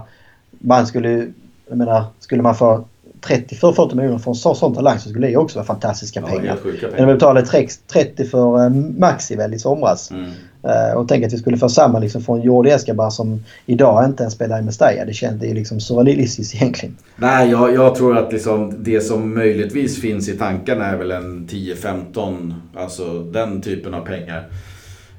man 0.58 0.86
skulle, 0.86 1.26
jag 1.68 1.78
menar, 1.78 2.04
skulle 2.20 2.42
man 2.42 2.54
få 2.54 2.84
30-40 3.22 3.94
miljoner 3.94 4.18
för 4.18 4.30
en 4.30 4.34
sån 4.34 4.74
talang 4.74 4.98
så 4.98 5.08
skulle 5.08 5.26
det 5.26 5.36
också 5.36 5.58
vara 5.58 5.66
fantastiska 5.66 6.22
pengar. 6.22 6.58
Ja, 6.64 6.70
pengar. 6.70 6.96
Men 6.96 7.06
vi 7.06 7.14
betalade 7.14 7.46
30 7.92 8.24
för 8.24 8.64
uh, 8.64 8.70
Maxi 8.98 9.36
väl 9.36 9.54
i 9.54 9.58
somras. 9.58 10.10
Mm. 10.10 10.30
Uh, 10.64 10.96
och 10.96 11.08
tänk 11.08 11.24
att 11.24 11.32
vi 11.32 11.38
skulle 11.38 11.56
få 11.56 11.68
samma 11.68 11.98
liksom 11.98 12.22
från 12.22 12.42
Jordi 12.42 12.70
Escobar 12.70 13.10
som 13.10 13.44
idag 13.66 14.04
inte 14.04 14.22
ens 14.22 14.34
spelar 14.34 14.58
i 14.58 14.62
Mestalla. 14.62 15.04
Det 15.04 15.12
känns 15.12 15.42
ju 15.42 15.54
liksom 15.54 15.80
surrealistiskt 15.80 16.54
egentligen. 16.54 16.96
Nej, 17.16 17.50
jag, 17.50 17.74
jag, 17.74 17.94
tror 17.94 18.18
att 18.18 18.32
liksom 18.32 18.74
det 18.78 19.00
som 19.00 19.34
möjligtvis 19.34 20.00
finns 20.00 20.28
i 20.28 20.38
tankarna 20.38 20.86
är 20.86 20.96
väl 20.96 21.10
en 21.10 21.48
10-15, 21.48 22.54
alltså 22.76 23.22
den 23.22 23.62
typen 23.62 23.94
av 23.94 24.00
pengar 24.00 24.48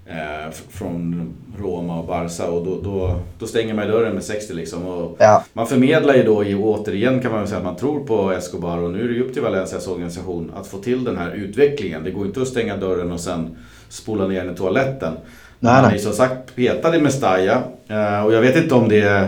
eh, 0.06 0.52
från 0.70 1.34
Roma 1.60 2.00
och 2.00 2.06
Barca 2.06 2.52
och 2.52 2.66
då, 2.66 2.82
då, 2.82 3.20
då 3.40 3.48
stänger 3.48 3.74
man 3.74 3.88
dörren 3.88 4.14
med 4.14 4.24
60 4.24 4.54
liksom. 4.54 4.88
Och 4.88 5.16
ja. 5.20 5.44
Man 5.54 5.68
förmedlar 5.68 6.14
ju 6.14 6.24
då 6.24 6.44
i, 6.44 6.56
återigen 6.56 7.22
kan 7.22 7.32
man 7.32 7.40
väl 7.40 7.50
säga 7.50 7.58
att 7.58 7.66
man 7.66 7.76
tror 7.76 8.06
på 8.06 8.32
Escobar 8.32 8.78
och 8.78 8.92
nu 8.92 9.04
är 9.04 9.08
det 9.08 9.14
ju 9.14 9.24
upp 9.24 9.34
till 9.34 9.42
Valencias 9.42 9.88
organisation 9.88 10.52
att 10.56 10.68
få 10.68 10.78
till 10.78 11.04
den 11.04 11.18
här 11.18 11.32
utvecklingen. 11.32 12.04
Det 12.04 12.12
går 12.12 12.26
inte 12.26 12.42
att 12.42 12.48
stänga 12.48 12.78
dörren 12.78 13.12
och 13.12 13.20
sen 13.20 13.58
spola 13.90 14.28
ner 14.28 14.44
den 14.44 14.54
i 14.54 14.58
toaletten. 14.58 15.14
Nej, 15.60 15.82
man 15.82 15.92
är 15.92 15.96
ju 15.96 16.00
som 16.00 16.14
sagt 16.14 16.56
petad 16.56 16.96
i 16.96 17.02
Mestalla 17.02 17.64
eh, 17.88 18.26
och 18.26 18.34
jag 18.34 18.42
vet 18.42 18.56
inte 18.56 18.76
om 18.76 18.90
det 18.90 19.02
är 19.02 19.28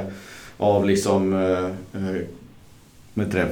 av 0.58 0.86
liksom 0.86 1.34
eh, 1.34 1.66
eh 2.02 2.22
det, 3.14 3.48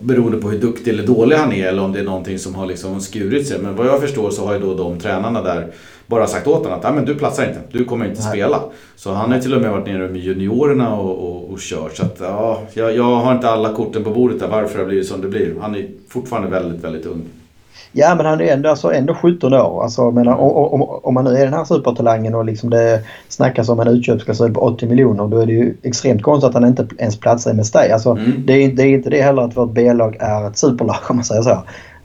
beroende 0.00 0.38
på 0.38 0.50
hur 0.50 0.58
duktig 0.58 0.90
eller 0.90 1.06
dålig 1.06 1.36
han 1.36 1.52
är 1.52 1.68
eller 1.68 1.82
om 1.82 1.92
det 1.92 2.00
är 2.00 2.04
någonting 2.04 2.38
som 2.38 2.54
har 2.54 2.66
liksom 2.66 3.00
skurit 3.00 3.48
sig. 3.48 3.58
Men 3.58 3.76
vad 3.76 3.86
jag 3.86 4.00
förstår 4.00 4.30
så 4.30 4.46
har 4.46 4.54
ju 4.54 4.60
då 4.60 4.74
de 4.74 5.00
tränarna 5.00 5.42
där 5.42 5.72
bara 6.06 6.26
sagt 6.26 6.46
åt 6.46 6.64
honom 6.64 6.80
att 6.82 6.94
men 6.94 7.04
du 7.04 7.14
platsar 7.14 7.48
inte, 7.48 7.60
du 7.72 7.84
kommer 7.84 8.04
inte 8.06 8.20
Nej. 8.20 8.30
spela. 8.30 8.62
Så 8.96 9.12
han 9.12 9.32
har 9.32 9.38
till 9.38 9.54
och 9.54 9.62
med 9.62 9.70
varit 9.70 9.86
nere 9.86 10.08
med 10.08 10.20
juniorerna 10.20 10.96
och, 10.96 11.28
och, 11.28 11.50
och 11.50 11.58
kört. 11.58 11.96
Så 11.96 12.02
att, 12.02 12.16
ja, 12.20 12.62
jag, 12.74 12.96
jag 12.96 13.16
har 13.16 13.34
inte 13.34 13.50
alla 13.50 13.72
korten 13.72 14.04
på 14.04 14.10
bordet 14.10 14.40
där 14.40 14.48
varför 14.48 14.74
det 14.74 14.80
har 14.80 14.88
blivit 14.88 15.08
som 15.08 15.20
det 15.20 15.28
blir. 15.28 15.54
Han 15.60 15.74
är 15.74 15.88
fortfarande 16.08 16.48
väldigt, 16.48 16.84
väldigt 16.84 17.06
ung. 17.06 17.22
Ja 17.98 18.14
men 18.14 18.26
han 18.26 18.40
är 18.40 18.52
ändå, 18.52 18.68
alltså, 18.68 18.92
ändå 18.92 19.14
17 19.14 19.54
år. 19.54 19.82
Alltså, 19.82 20.10
menar, 20.10 20.36
om, 20.36 20.80
om, 20.80 20.82
om 21.02 21.14
man 21.14 21.24
nu 21.24 21.30
är 21.30 21.44
den 21.44 21.54
här 21.54 21.64
supertalangen 21.64 22.34
och 22.34 22.44
liksom 22.44 22.70
det 22.70 23.02
snackas 23.28 23.68
om 23.68 23.80
en 23.80 23.88
utköpsklausul 23.88 24.54
på 24.54 24.60
80 24.60 24.86
miljoner 24.86 25.28
då 25.28 25.38
är 25.38 25.46
det 25.46 25.52
ju 25.52 25.74
extremt 25.82 26.22
konstigt 26.22 26.48
att 26.48 26.54
han 26.54 26.66
inte 26.66 26.86
ens 26.98 27.20
platsar 27.20 27.50
i 27.50 27.54
Mestalla. 27.54 27.94
Alltså, 27.94 28.10
mm. 28.10 28.32
det, 28.46 28.52
är, 28.52 28.68
det 28.68 28.82
är 28.82 28.86
inte 28.86 29.10
det 29.10 29.22
heller 29.22 29.42
att 29.42 29.56
vårt 29.56 29.72
B-lag 29.72 30.16
är 30.20 30.48
ett 30.48 30.58
superlag 30.58 30.96
om 31.08 31.16
man 31.16 31.24
säger 31.24 31.42
så. 31.42 31.50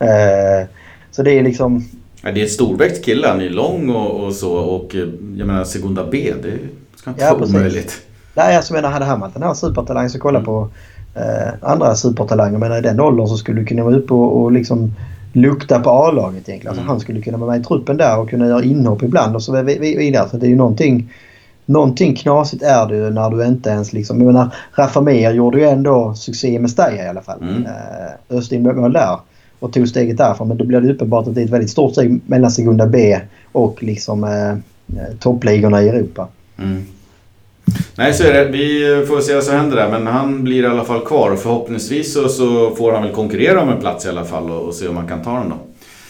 Eh, 0.04 0.66
så 1.10 1.22
det 1.22 1.38
är 1.38 1.42
liksom 1.42 1.84
Ja, 2.22 2.32
det 2.32 2.40
är 2.40 2.44
ett 2.44 2.52
storväxt 2.52 3.04
kille, 3.04 3.28
han 3.28 3.40
är 3.40 3.50
lång 3.50 3.90
och, 3.90 4.24
och, 4.24 4.32
så 4.32 4.52
och 4.52 4.94
eh, 4.94 5.08
jag 5.36 5.46
menar 5.46 5.64
Segunda 5.64 6.06
B, 6.10 6.32
det 6.42 6.58
ska 6.96 7.10
inte 7.10 7.24
ja, 7.24 7.34
vara 7.34 7.48
omöjligt. 7.48 8.02
Nej, 8.34 8.56
alltså 8.56 8.74
menar 8.74 8.90
hade 8.90 9.04
han 9.04 9.20
varit 9.20 9.34
den 9.34 9.42
här 9.42 9.54
supertalangen 9.54 10.10
så 10.10 10.18
kolla 10.18 10.38
mm. 10.38 10.46
på 10.46 10.68
eh, 11.14 11.52
andra 11.60 11.94
supertalanger. 11.94 12.58
Men 12.58 12.72
i 12.72 12.80
den 12.80 13.00
åldern 13.00 13.26
så 13.26 13.36
skulle 13.36 13.60
du 13.60 13.66
kunna 13.66 13.84
vara 13.84 13.96
uppe 13.96 14.14
och, 14.14 14.42
och 14.42 14.52
liksom 14.52 14.92
lukta 15.32 15.80
på 15.80 15.90
A-laget 15.90 16.48
egentligen. 16.48 16.68
Alltså, 16.68 16.80
mm. 16.80 16.88
han 16.88 17.00
skulle 17.00 17.22
kunna 17.22 17.38
vara 17.38 17.50
med 17.50 17.60
i 17.60 17.64
truppen 17.64 17.96
där 17.96 18.18
och 18.18 18.30
kunna 18.30 18.46
göra 18.46 18.64
inhopp 18.64 19.02
ibland 19.02 19.34
och 19.36 19.42
så 19.42 19.52
vidare. 19.62 20.28
Så 20.30 20.36
det 20.36 20.46
är 20.46 20.50
ju 20.50 20.56
någonting, 20.56 21.12
någonting 21.66 22.14
knasigt 22.16 22.62
är 22.62 22.86
det 22.88 22.96
ju 22.96 23.10
när 23.10 23.30
du 23.30 23.46
inte 23.46 23.70
ens 23.70 23.92
liksom... 23.92 24.18
Jag 24.18 24.26
menar, 24.26 24.54
Rafa 24.74 25.00
Mir 25.00 25.30
gjorde 25.30 25.58
ju 25.58 25.64
ändå 25.64 26.14
succé 26.14 26.52
med 26.52 26.62
Mestalla 26.62 27.04
i 27.04 27.08
alla 27.08 27.22
fall. 27.22 27.42
Mm. 27.42 27.66
Eh, 27.66 28.36
Östin 28.36 28.62
mål 28.62 28.92
där 28.92 29.18
och 29.58 29.72
tog 29.72 29.88
steget 29.88 30.16
därifrån. 30.16 30.48
Men 30.48 30.56
då 30.56 30.64
blir 30.64 30.80
det 30.80 30.92
uppenbart 30.92 31.26
att 31.26 31.34
det 31.34 31.40
är 31.40 31.44
ett 31.44 31.50
väldigt 31.50 31.70
stort 31.70 31.92
steg 31.92 32.20
mellan 32.26 32.50
Segunda 32.50 32.86
B 32.86 33.20
och 33.52 33.82
liksom 33.82 34.24
eh, 34.24 34.50
eh, 34.50 35.16
toppligorna 35.18 35.82
i 35.82 35.88
Europa. 35.88 36.28
Mm. 36.58 36.84
Nej, 37.94 38.14
så 38.14 38.24
är 38.24 38.32
det. 38.32 38.44
Vi 38.44 39.06
får 39.06 39.20
se 39.20 39.34
vad 39.34 39.44
som 39.44 39.56
händer 39.56 39.76
där. 39.76 39.90
Men 39.90 40.06
han 40.06 40.44
blir 40.44 40.62
i 40.62 40.66
alla 40.66 40.84
fall 40.84 41.00
kvar 41.00 41.30
och 41.30 41.38
förhoppningsvis 41.38 42.14
så, 42.14 42.28
så 42.28 42.74
får 42.74 42.92
han 42.92 43.02
väl 43.02 43.12
konkurrera 43.12 43.62
om 43.62 43.68
en 43.68 43.80
plats 43.80 44.06
i 44.06 44.08
alla 44.08 44.24
fall 44.24 44.50
och, 44.50 44.62
och 44.62 44.74
se 44.74 44.88
om 44.88 44.94
man 44.94 45.08
kan 45.08 45.22
ta 45.22 45.38
den 45.38 45.48
då. 45.48 45.56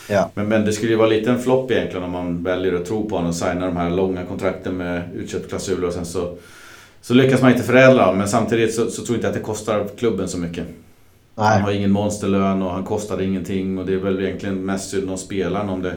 Ja. 0.08 0.30
Men, 0.34 0.48
men 0.48 0.64
det 0.64 0.72
skulle 0.72 0.92
ju 0.92 0.98
vara 0.98 1.08
lite 1.08 1.30
en 1.30 1.42
flopp 1.42 1.70
egentligen 1.70 2.04
om 2.04 2.10
man 2.10 2.42
väljer 2.42 2.74
att 2.74 2.86
tro 2.86 3.08
på 3.08 3.14
honom 3.14 3.28
och 3.28 3.36
signa 3.36 3.66
de 3.66 3.76
här 3.76 3.90
långa 3.90 4.24
kontrakten 4.24 4.76
med 4.76 5.02
utköpsklausuler 5.14 5.86
och 5.86 5.92
sen 5.92 6.06
så, 6.06 6.34
så 7.00 7.14
lyckas 7.14 7.42
man 7.42 7.50
inte 7.50 7.62
förädla 7.62 8.12
Men 8.12 8.28
samtidigt 8.28 8.74
så, 8.74 8.90
så 8.90 9.02
tror 9.02 9.08
jag 9.08 9.16
inte 9.16 9.28
att 9.28 9.34
det 9.34 9.40
kostar 9.40 9.86
klubben 9.98 10.28
så 10.28 10.38
mycket. 10.38 10.66
Nej. 11.34 11.46
Han 11.48 11.62
har 11.62 11.72
ingen 11.72 11.90
monsterlön 11.90 12.62
och 12.62 12.70
han 12.70 12.84
kostade 12.84 13.24
ingenting 13.24 13.78
och 13.78 13.86
det 13.86 13.92
är 13.92 13.98
väl 13.98 14.24
egentligen 14.24 14.66
mest 14.66 14.90
synd 14.90 15.10
om 15.10 15.18
spelaren 15.18 15.68
om 15.68 15.82
det, 15.82 15.96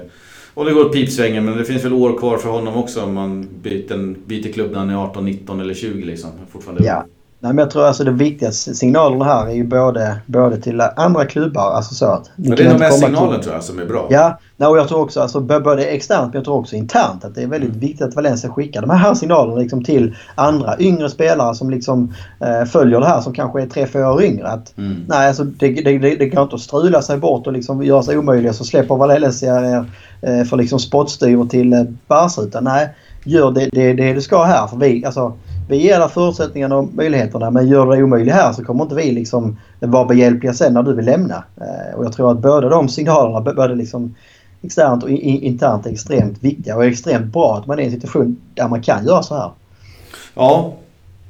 och 0.56 0.66
det 0.66 0.74
går 0.74 0.86
åt 0.86 0.93
pipsvängen. 0.93 1.45
Men 1.45 1.58
det 1.58 1.66
finns 1.66 1.86
väl 1.86 1.93
år 1.93 2.18
kvar 2.18 2.38
för 2.38 2.49
honom 2.49 2.76
också 2.76 3.03
om 3.03 3.14
man 3.14 3.47
byter, 3.62 4.16
byter 4.26 4.53
klubb 4.53 4.72
när 4.72 4.80
han 4.80 4.89
är 4.89 4.95
18, 4.95 5.26
19 5.26 5.60
eller 5.60 5.74
20 5.74 6.06
liksom. 6.06 6.30
Fortfarande 6.51 6.86
ja. 6.86 7.06
Nej, 7.46 7.54
men 7.54 7.64
jag 7.64 7.72
tror 7.72 7.86
alltså 7.86 8.04
det 8.04 8.12
viktigaste 8.12 8.76
signalerna 8.76 9.26
här 9.26 9.48
är 9.48 9.54
ju 9.54 9.64
både, 9.64 10.18
både 10.26 10.58
till 10.58 10.82
andra 10.96 11.26
klubbar. 11.26 11.72
Alltså 11.72 11.96
så 11.96 12.06
att 12.06 12.32
men 12.36 12.56
det 12.56 12.64
är 12.64 12.70
nog 12.70 12.80
mest 12.80 13.00
signalen 13.00 13.34
till... 13.34 13.43
tror 13.43 13.56
jag 13.56 13.64
som 13.64 13.80
är 13.80 13.86
bra. 13.86 14.08
Ja, 14.10 14.39
nej, 14.58 14.70
och 14.70 14.78
jag 14.78 14.88
tror 14.88 15.02
också 15.02 15.22
alltså, 15.22 15.39
både 15.39 15.86
externt 15.86 16.34
men 16.34 16.34
jag 16.34 16.46
tror 16.46 16.56
också 16.56 16.76
internt 16.76 17.26
att 17.26 17.36
det 17.36 17.43
är 17.43 17.48
väldigt 17.48 17.70
mm. 17.70 17.80
viktigt 17.80 18.02
att 18.02 18.16
Valencia 18.16 18.50
skickar 18.50 18.82
de 18.82 18.89
här 18.89 19.14
signalerna 19.14 19.60
liksom, 19.60 19.84
till 19.84 20.16
andra 20.36 20.76
yngre 20.80 21.10
spelare 21.10 21.56
som 21.56 21.70
liksom 21.70 22.14
eh, 22.39 22.66
följer 22.66 23.00
det 23.00 23.08
här 23.08 23.22
som 23.22 23.34
kanske 23.34 23.62
är 23.62 23.66
3-4 23.66 24.14
år 24.14 24.24
yngre. 24.24 24.48
Att, 24.48 24.78
mm. 24.78 25.06
Nej, 25.08 25.28
alltså 25.28 25.43
det, 25.43 25.68
det, 25.68 25.98
det, 25.98 26.16
det 26.16 26.30
går 26.30 26.43
inte 26.43 26.56
att 26.56 26.62
strula 26.62 27.02
sig 27.02 27.18
bort 27.18 27.48
och 27.48 27.54
liksom 27.54 27.84
göra 27.84 28.04
sig 28.04 28.18
omöjliga 28.18 28.54
så 28.54 28.64
släpper 28.64 28.96
Valencia 28.96 29.78
er 29.78 29.86
eh, 30.22 30.43
för 30.43 30.58
liksom 30.58 30.80
spottstyver 30.80 31.46
till 31.46 31.74
eh, 31.74 31.84
Barca. 32.08 32.41
Utan 32.41 32.64
nej, 32.64 32.89
gör 33.24 33.52
det, 33.52 33.70
det, 33.72 33.93
det 33.93 34.14
du 34.14 34.22
ska 34.22 34.43
här. 34.43 34.68
För 34.68 34.78
vi, 34.78 35.06
alltså, 35.06 35.34
vi 35.68 35.78
ger 35.78 35.99
dig 35.99 36.09
förutsättningarna 36.09 36.78
och 36.78 36.93
möjligheterna 36.93 37.51
men 37.51 37.68
gör 37.68 37.95
det 37.95 38.03
omöjligt 38.03 38.34
här 38.34 38.53
så 38.53 38.63
kommer 38.63 38.84
inte 38.84 38.95
vi 38.95 39.11
liksom 39.11 39.57
vara 39.80 40.05
behjälpliga 40.05 40.53
sen 40.53 40.74
när 40.74 40.84
du 40.84 40.93
vill 40.93 41.05
lämna. 41.05 41.43
Eh, 41.61 41.97
och 41.97 42.05
jag 42.05 42.13
tror 42.13 42.32
att 42.32 42.39
båda 42.39 42.70
de 42.70 42.89
signalerna, 42.89 43.53
både 43.53 43.76
liksom 43.76 44.16
externt 44.61 45.03
och 45.03 45.09
internt, 45.09 45.86
är 45.86 45.91
extremt 45.91 46.43
viktiga 46.43 46.76
och 46.76 46.86
extremt 46.86 47.34
bra 47.34 47.57
att 47.57 47.68
man 47.68 47.80
är 47.80 47.84
i 47.84 47.86
en 47.86 47.91
situation 47.91 48.38
där 48.53 48.68
man 48.68 48.82
kan 48.82 49.05
göra 49.05 49.24
så 49.24 49.36
här. 49.36 49.51
Ja, 50.34 50.74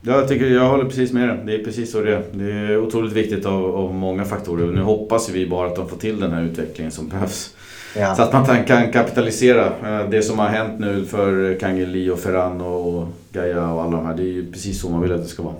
jag, 0.01 0.27
tycker, 0.27 0.45
jag 0.45 0.69
håller 0.69 0.85
precis 0.85 1.13
med 1.13 1.29
dig. 1.29 1.39
Det 1.45 1.55
är 1.55 1.63
precis 1.63 1.91
så 1.91 2.01
det 2.01 2.15
är. 2.15 2.23
Det 2.31 2.51
är 2.51 2.77
otroligt 2.77 3.13
viktigt 3.13 3.45
av, 3.45 3.75
av 3.75 3.93
många 3.93 4.25
faktorer. 4.25 4.71
Nu 4.71 4.81
hoppas 4.81 5.29
vi 5.29 5.47
bara 5.47 5.67
att 5.67 5.75
de 5.75 5.89
får 5.89 5.97
till 5.97 6.19
den 6.19 6.31
här 6.31 6.43
utvecklingen 6.43 6.91
som 6.91 7.09
behövs. 7.09 7.55
Ja. 7.97 8.15
Så 8.15 8.21
att 8.21 8.33
man 8.33 8.63
kan 8.63 8.91
kapitalisera 8.91 9.65
eh, 9.65 10.09
det 10.09 10.21
som 10.21 10.39
har 10.39 10.47
hänt 10.47 10.79
nu 10.79 11.05
för 11.05 11.59
Kangeli 11.59 12.09
och 12.09 12.19
Ferran 12.19 12.61
och 12.61 13.07
Gaia 13.31 13.71
och 13.71 13.81
alla 13.81 13.97
de 13.97 14.05
här. 14.05 14.13
Det 14.13 14.23
är 14.23 14.33
ju 14.33 14.51
precis 14.51 14.81
så 14.81 14.89
man 14.89 15.01
vill 15.01 15.11
att 15.11 15.23
det 15.23 15.27
ska 15.27 15.43
vara. 15.43 15.55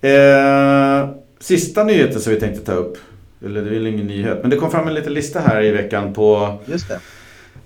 Eh, 0.00 1.08
sista 1.40 1.84
nyheten 1.84 2.20
som 2.20 2.32
vi 2.32 2.40
tänkte 2.40 2.64
ta 2.64 2.72
upp. 2.72 2.98
Eller 3.44 3.62
det 3.62 3.70
är 3.70 3.74
väl 3.74 3.86
ingen 3.86 4.06
nyhet. 4.06 4.38
Men 4.40 4.50
det 4.50 4.56
kom 4.56 4.70
fram 4.70 4.88
en 4.88 4.94
liten 4.94 5.14
lista 5.14 5.40
här 5.40 5.62
i 5.62 5.70
veckan 5.70 6.14
på 6.14 6.58
Just 6.66 6.88
det 6.88 7.00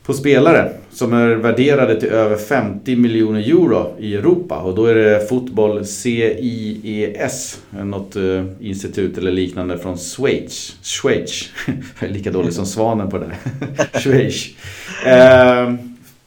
på 0.08 0.14
spelare 0.14 0.70
som 0.90 1.12
är 1.12 1.34
värderade 1.34 2.00
till 2.00 2.08
över 2.08 2.36
50 2.36 2.96
miljoner 2.96 3.40
euro 3.40 3.96
i 3.98 4.14
Europa. 4.14 4.58
Och 4.58 4.74
då 4.74 4.86
är 4.86 4.94
det 4.94 5.28
fotboll 5.28 5.86
CIES, 5.86 7.60
något 7.70 8.16
eh, 8.16 8.44
institut 8.60 9.18
eller 9.18 9.30
liknande 9.30 9.78
från 9.78 9.98
Schweiz. 9.98 10.76
Schweiz. 10.82 11.48
Jag 12.00 12.10
är 12.10 12.14
lika 12.14 12.30
dålig 12.30 12.52
som 12.52 12.66
svanen 12.66 13.10
på 13.10 13.18
det. 13.18 13.30
Schweiz. 14.00 14.46
Ehm, 15.06 15.78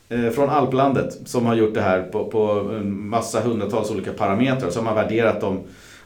eh, 0.10 0.30
från 0.30 0.50
Alplandet 0.50 1.20
som 1.26 1.46
har 1.46 1.56
gjort 1.56 1.74
det 1.74 1.82
här 1.82 2.02
på, 2.02 2.26
på 2.26 2.72
en 2.74 3.08
massa 3.08 3.42
hundratals 3.42 3.92
olika 3.92 4.12
parametrar. 4.12 4.70
Så 4.70 4.80
har 4.80 4.86
man 4.86 4.96
värderat 4.96 5.42
dem 5.42 5.60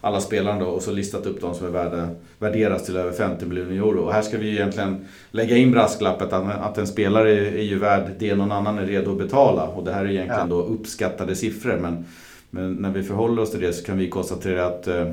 alla 0.06 0.22
spelarna 0.22 0.60
då, 0.60 0.66
och 0.66 0.82
så 0.82 0.92
listat 0.92 1.26
upp 1.26 1.42
de 1.42 1.56
som 1.56 1.68
är 1.68 1.72
värda, 1.72 2.10
värderas 2.40 2.86
till 2.86 2.98
över 2.98 3.12
50 3.12 3.46
miljoner 3.46 3.76
euro. 3.76 4.00
Och 4.00 4.14
här 4.14 4.22
ska 4.22 4.38
vi 4.38 4.50
egentligen 4.50 5.06
lägga 5.32 5.58
in 5.58 5.72
brasklappet 5.72 6.34
att, 6.34 6.62
att 6.62 6.78
en 6.78 6.88
spelare 6.88 7.32
är, 7.32 7.56
är 7.56 7.64
ju 7.64 7.80
värd 7.80 8.12
det 8.20 8.36
någon 8.36 8.52
annan 8.52 8.78
är 8.78 8.86
redo 8.86 9.12
att 9.12 9.18
betala. 9.18 9.64
Och 9.64 9.84
det 9.84 9.92
här 9.92 10.06
är 10.06 10.10
egentligen 10.10 10.50
ja. 10.50 10.56
då 10.56 10.62
uppskattade 10.62 11.36
siffror. 11.36 11.78
Men, 11.78 12.06
men 12.50 12.74
när 12.74 12.90
vi 12.90 13.04
förhåller 13.04 13.42
oss 13.42 13.52
till 13.52 13.62
det 13.62 13.74
så 13.74 13.86
kan 13.86 13.98
vi 13.98 14.10
konstatera 14.10 14.66
att 14.66 14.88
eh, 14.88 15.12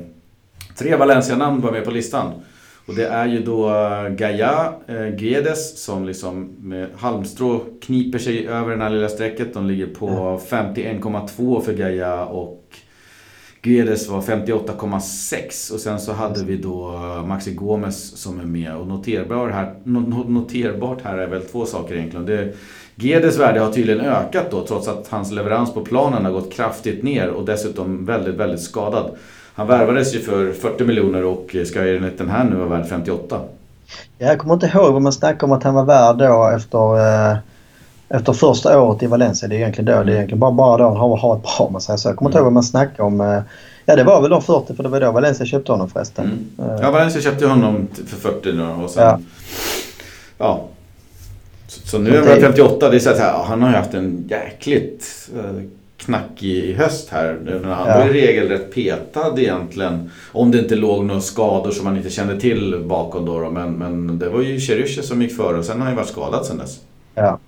tre 0.77 0.95
Valencia-namn 0.95 1.61
var 1.61 1.71
med 1.71 1.85
på 1.85 1.91
listan. 1.91 2.31
Och 2.85 2.95
det 2.95 3.05
är 3.05 3.25
ju 3.25 3.43
då 3.43 3.69
eh, 3.69 4.09
Gaia 4.09 4.73
eh, 4.87 5.07
Guedes 5.07 5.83
som 5.83 6.05
liksom 6.05 6.49
med 6.59 6.87
halmstrå 6.95 7.61
kniper 7.81 8.19
sig 8.19 8.47
över 8.47 8.75
det 8.77 8.83
här 8.83 8.89
lilla 8.89 9.09
strecket. 9.09 9.53
De 9.53 9.67
ligger 9.67 9.87
på 9.87 10.39
51,2 10.49 11.61
för 11.61 11.73
Gaia 11.73 12.25
och 12.25 12.63
Guedes 13.65 14.07
var 14.07 14.21
58,6 14.21 15.73
och 15.73 15.79
sen 15.79 15.99
så 15.99 16.13
hade 16.13 16.43
vi 16.43 16.57
då 16.57 16.93
eh, 16.93 17.25
Maxi 17.25 17.53
Gomes 17.53 18.17
som 18.17 18.39
är 18.39 18.43
med. 18.43 18.75
Och 18.75 18.87
noterbar 18.87 19.49
här, 19.49 19.73
noterbart 20.27 20.97
här 21.03 21.17
är 21.17 21.27
väl 21.27 21.41
två 21.41 21.65
saker 21.65 21.95
egentligen. 21.95 22.25
Det, 22.25 22.53
Guedes 22.95 23.39
värde 23.39 23.59
har 23.59 23.71
tydligen 23.71 24.05
ökat 24.05 24.51
då 24.51 24.65
trots 24.67 24.87
att 24.87 25.07
hans 25.09 25.31
leverans 25.31 25.73
på 25.73 25.81
planen 25.81 26.25
har 26.25 26.31
gått 26.31 26.53
kraftigt 26.53 27.03
ner 27.03 27.29
och 27.29 27.45
dessutom 27.45 28.05
väldigt, 28.05 28.35
väldigt 28.35 28.61
skadad. 28.61 29.11
Han 29.53 29.67
värvades 29.67 30.15
ju 30.15 30.19
för 30.19 30.51
40 30.51 30.85
miljoner 30.85 31.23
och 31.23 31.55
eh, 31.55 31.63
ska 31.63 31.87
enligt 31.87 32.17
den 32.17 32.29
här 32.29 32.43
nu 32.43 32.55
vara 32.55 32.69
värd 32.69 32.87
58. 32.87 33.39
Jag 34.17 34.39
kommer 34.39 34.53
inte 34.53 34.71
ihåg 34.73 34.93
vad 34.93 35.01
man 35.01 35.13
snackade 35.13 35.45
om 35.45 35.57
att 35.57 35.63
han 35.63 35.73
var 35.75 35.85
värd 35.85 36.17
då 36.17 36.51
efter 36.55 36.97
eh 37.31 37.37
efter 38.13 38.33
första 38.33 38.81
året 38.81 39.03
i 39.03 39.07
Valencia, 39.07 39.47
det 39.47 39.55
är 39.55 39.57
egentligen 39.57 39.85
då, 39.85 40.03
det 40.03 40.11
är 40.11 40.15
egentligen 40.15 40.39
bara, 40.39 40.51
bara 40.51 40.77
då 40.77 40.83
han 40.83 40.97
har, 40.97 41.17
har 41.17 41.35
ett 41.35 41.41
bra 41.41 41.65
om 41.65 41.73
man 41.73 41.81
säger 41.81 41.97
så. 41.97 42.09
Jag 42.09 42.15
kommer 42.15 42.29
inte 42.29 42.37
ihåg 42.37 42.43
vad 42.43 42.53
man 42.53 42.63
snackade 42.63 43.03
om. 43.03 43.21
Eh, 43.21 43.41
ja 43.85 43.95
det 43.95 44.03
var 44.03 44.21
väl 44.21 44.29
då 44.29 44.41
40 44.41 44.75
för 44.75 44.83
det 44.83 44.89
var 44.89 44.99
då 44.99 45.11
Valencia 45.11 45.45
köpte 45.45 45.71
honom 45.71 45.89
förresten. 45.89 46.25
Mm. 46.57 46.79
Ja 46.81 46.91
Valencia 46.91 47.21
köpte 47.21 47.45
honom 47.45 47.87
för 48.07 48.17
40 48.17 48.51
då 48.51 48.83
och 48.83 48.89
sen... 48.89 49.03
Ja. 49.03 49.19
ja. 50.37 50.67
Så, 51.67 51.87
så 51.87 51.99
nu 51.99 52.15
är 52.15 52.27
han 52.27 52.41
58. 52.41 52.89
Det 52.89 52.95
är 52.95 52.99
så 52.99 53.09
här, 53.09 53.43
han 53.43 53.61
har 53.61 53.69
ju 53.69 53.75
haft 53.75 53.93
en 53.93 54.27
jäkligt 54.29 55.29
eh, 55.35 55.63
knackig 55.97 56.75
höst 56.75 57.09
här. 57.09 57.61
Han 57.63 57.89
ja. 57.89 57.97
var 57.97 58.09
i 58.09 58.13
regel 58.13 58.47
rätt 58.47 58.73
petad 58.73 59.39
egentligen. 59.39 60.11
Om 60.31 60.51
det 60.51 60.59
inte 60.59 60.75
låg 60.75 61.05
några 61.05 61.21
skador 61.21 61.71
som 61.71 61.85
man 61.85 61.97
inte 61.97 62.09
kände 62.09 62.39
till 62.39 62.83
bakom 62.85 63.25
då. 63.25 63.49
Men, 63.49 63.73
men 63.73 64.19
det 64.19 64.29
var 64.29 64.41
ju 64.41 64.59
Cherysche 64.59 65.03
som 65.03 65.21
gick 65.21 65.37
före 65.37 65.57
och 65.57 65.65
sen 65.65 65.77
har 65.77 65.85
han 65.85 65.93
ju 65.93 65.97
varit 65.97 66.09
skadad 66.09 66.45
sen 66.45 66.57
dess. 66.57 66.79
Ja. 67.15 67.39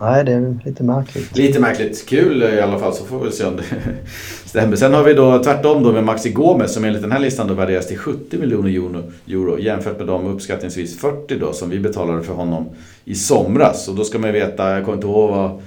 Nej, 0.00 0.24
det 0.24 0.32
är 0.32 0.58
lite 0.64 0.82
märkligt. 0.84 1.36
Lite 1.36 1.60
märkligt. 1.60 2.06
Kul 2.08 2.42
i 2.42 2.60
alla 2.60 2.78
fall 2.78 2.94
så 2.94 3.04
får 3.04 3.24
vi 3.24 3.32
se 3.32 3.44
om 3.44 3.56
det 3.56 3.62
stämmer. 4.48 4.76
Sen 4.76 4.94
har 4.94 5.04
vi 5.04 5.14
då 5.14 5.42
tvärtom 5.42 5.82
då 5.82 5.92
med 5.92 6.04
Maxi 6.04 6.30
Gomez 6.30 6.74
som 6.74 6.84
enligt 6.84 7.02
den 7.02 7.12
här 7.12 7.18
listan 7.18 7.48
då 7.48 7.54
värderas 7.54 7.86
till 7.86 7.98
70 7.98 8.38
miljoner 8.38 9.02
euro 9.28 9.58
jämfört 9.58 9.98
med 9.98 10.06
de 10.06 10.26
uppskattningsvis 10.26 10.98
40 10.98 11.38
då 11.38 11.52
som 11.52 11.70
vi 11.70 11.78
betalade 11.78 12.22
för 12.22 12.34
honom 12.34 12.68
i 13.04 13.14
somras. 13.14 13.88
Och 13.88 13.94
då 13.94 14.04
ska 14.04 14.18
man 14.18 14.34
ju 14.34 14.40
veta, 14.40 14.70
jag 14.70 14.84
kommer 14.84 14.96
inte 14.96 15.06
ihåg 15.06 15.30
vad, 15.30 15.62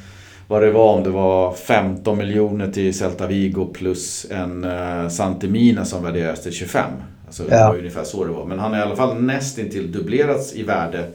vad 0.47 0.61
det 0.61 0.71
var, 0.71 0.93
om 0.93 1.03
det 1.03 1.09
var 1.09 1.53
15 1.53 2.17
miljoner 2.17 2.71
till 2.71 2.93
Celta 2.93 3.27
Vigo 3.27 3.65
plus 3.73 4.25
en 4.29 4.65
uh, 4.65 5.09
Santimina 5.09 5.85
som 5.85 6.03
värderas 6.03 6.43
till 6.43 6.51
25. 6.51 6.83
Alltså 7.25 7.43
ja. 7.43 7.49
det 7.49 7.67
var 7.67 7.77
ungefär 7.77 8.03
så 8.03 8.25
det 8.25 8.31
var. 8.31 8.45
Men 8.45 8.59
han 8.59 8.71
har 8.71 8.79
i 8.79 8.81
alla 8.81 8.95
fall 8.95 9.21
nästintill 9.21 9.91
dubblerats 9.91 10.55
i 10.55 10.63
värde 10.63 11.07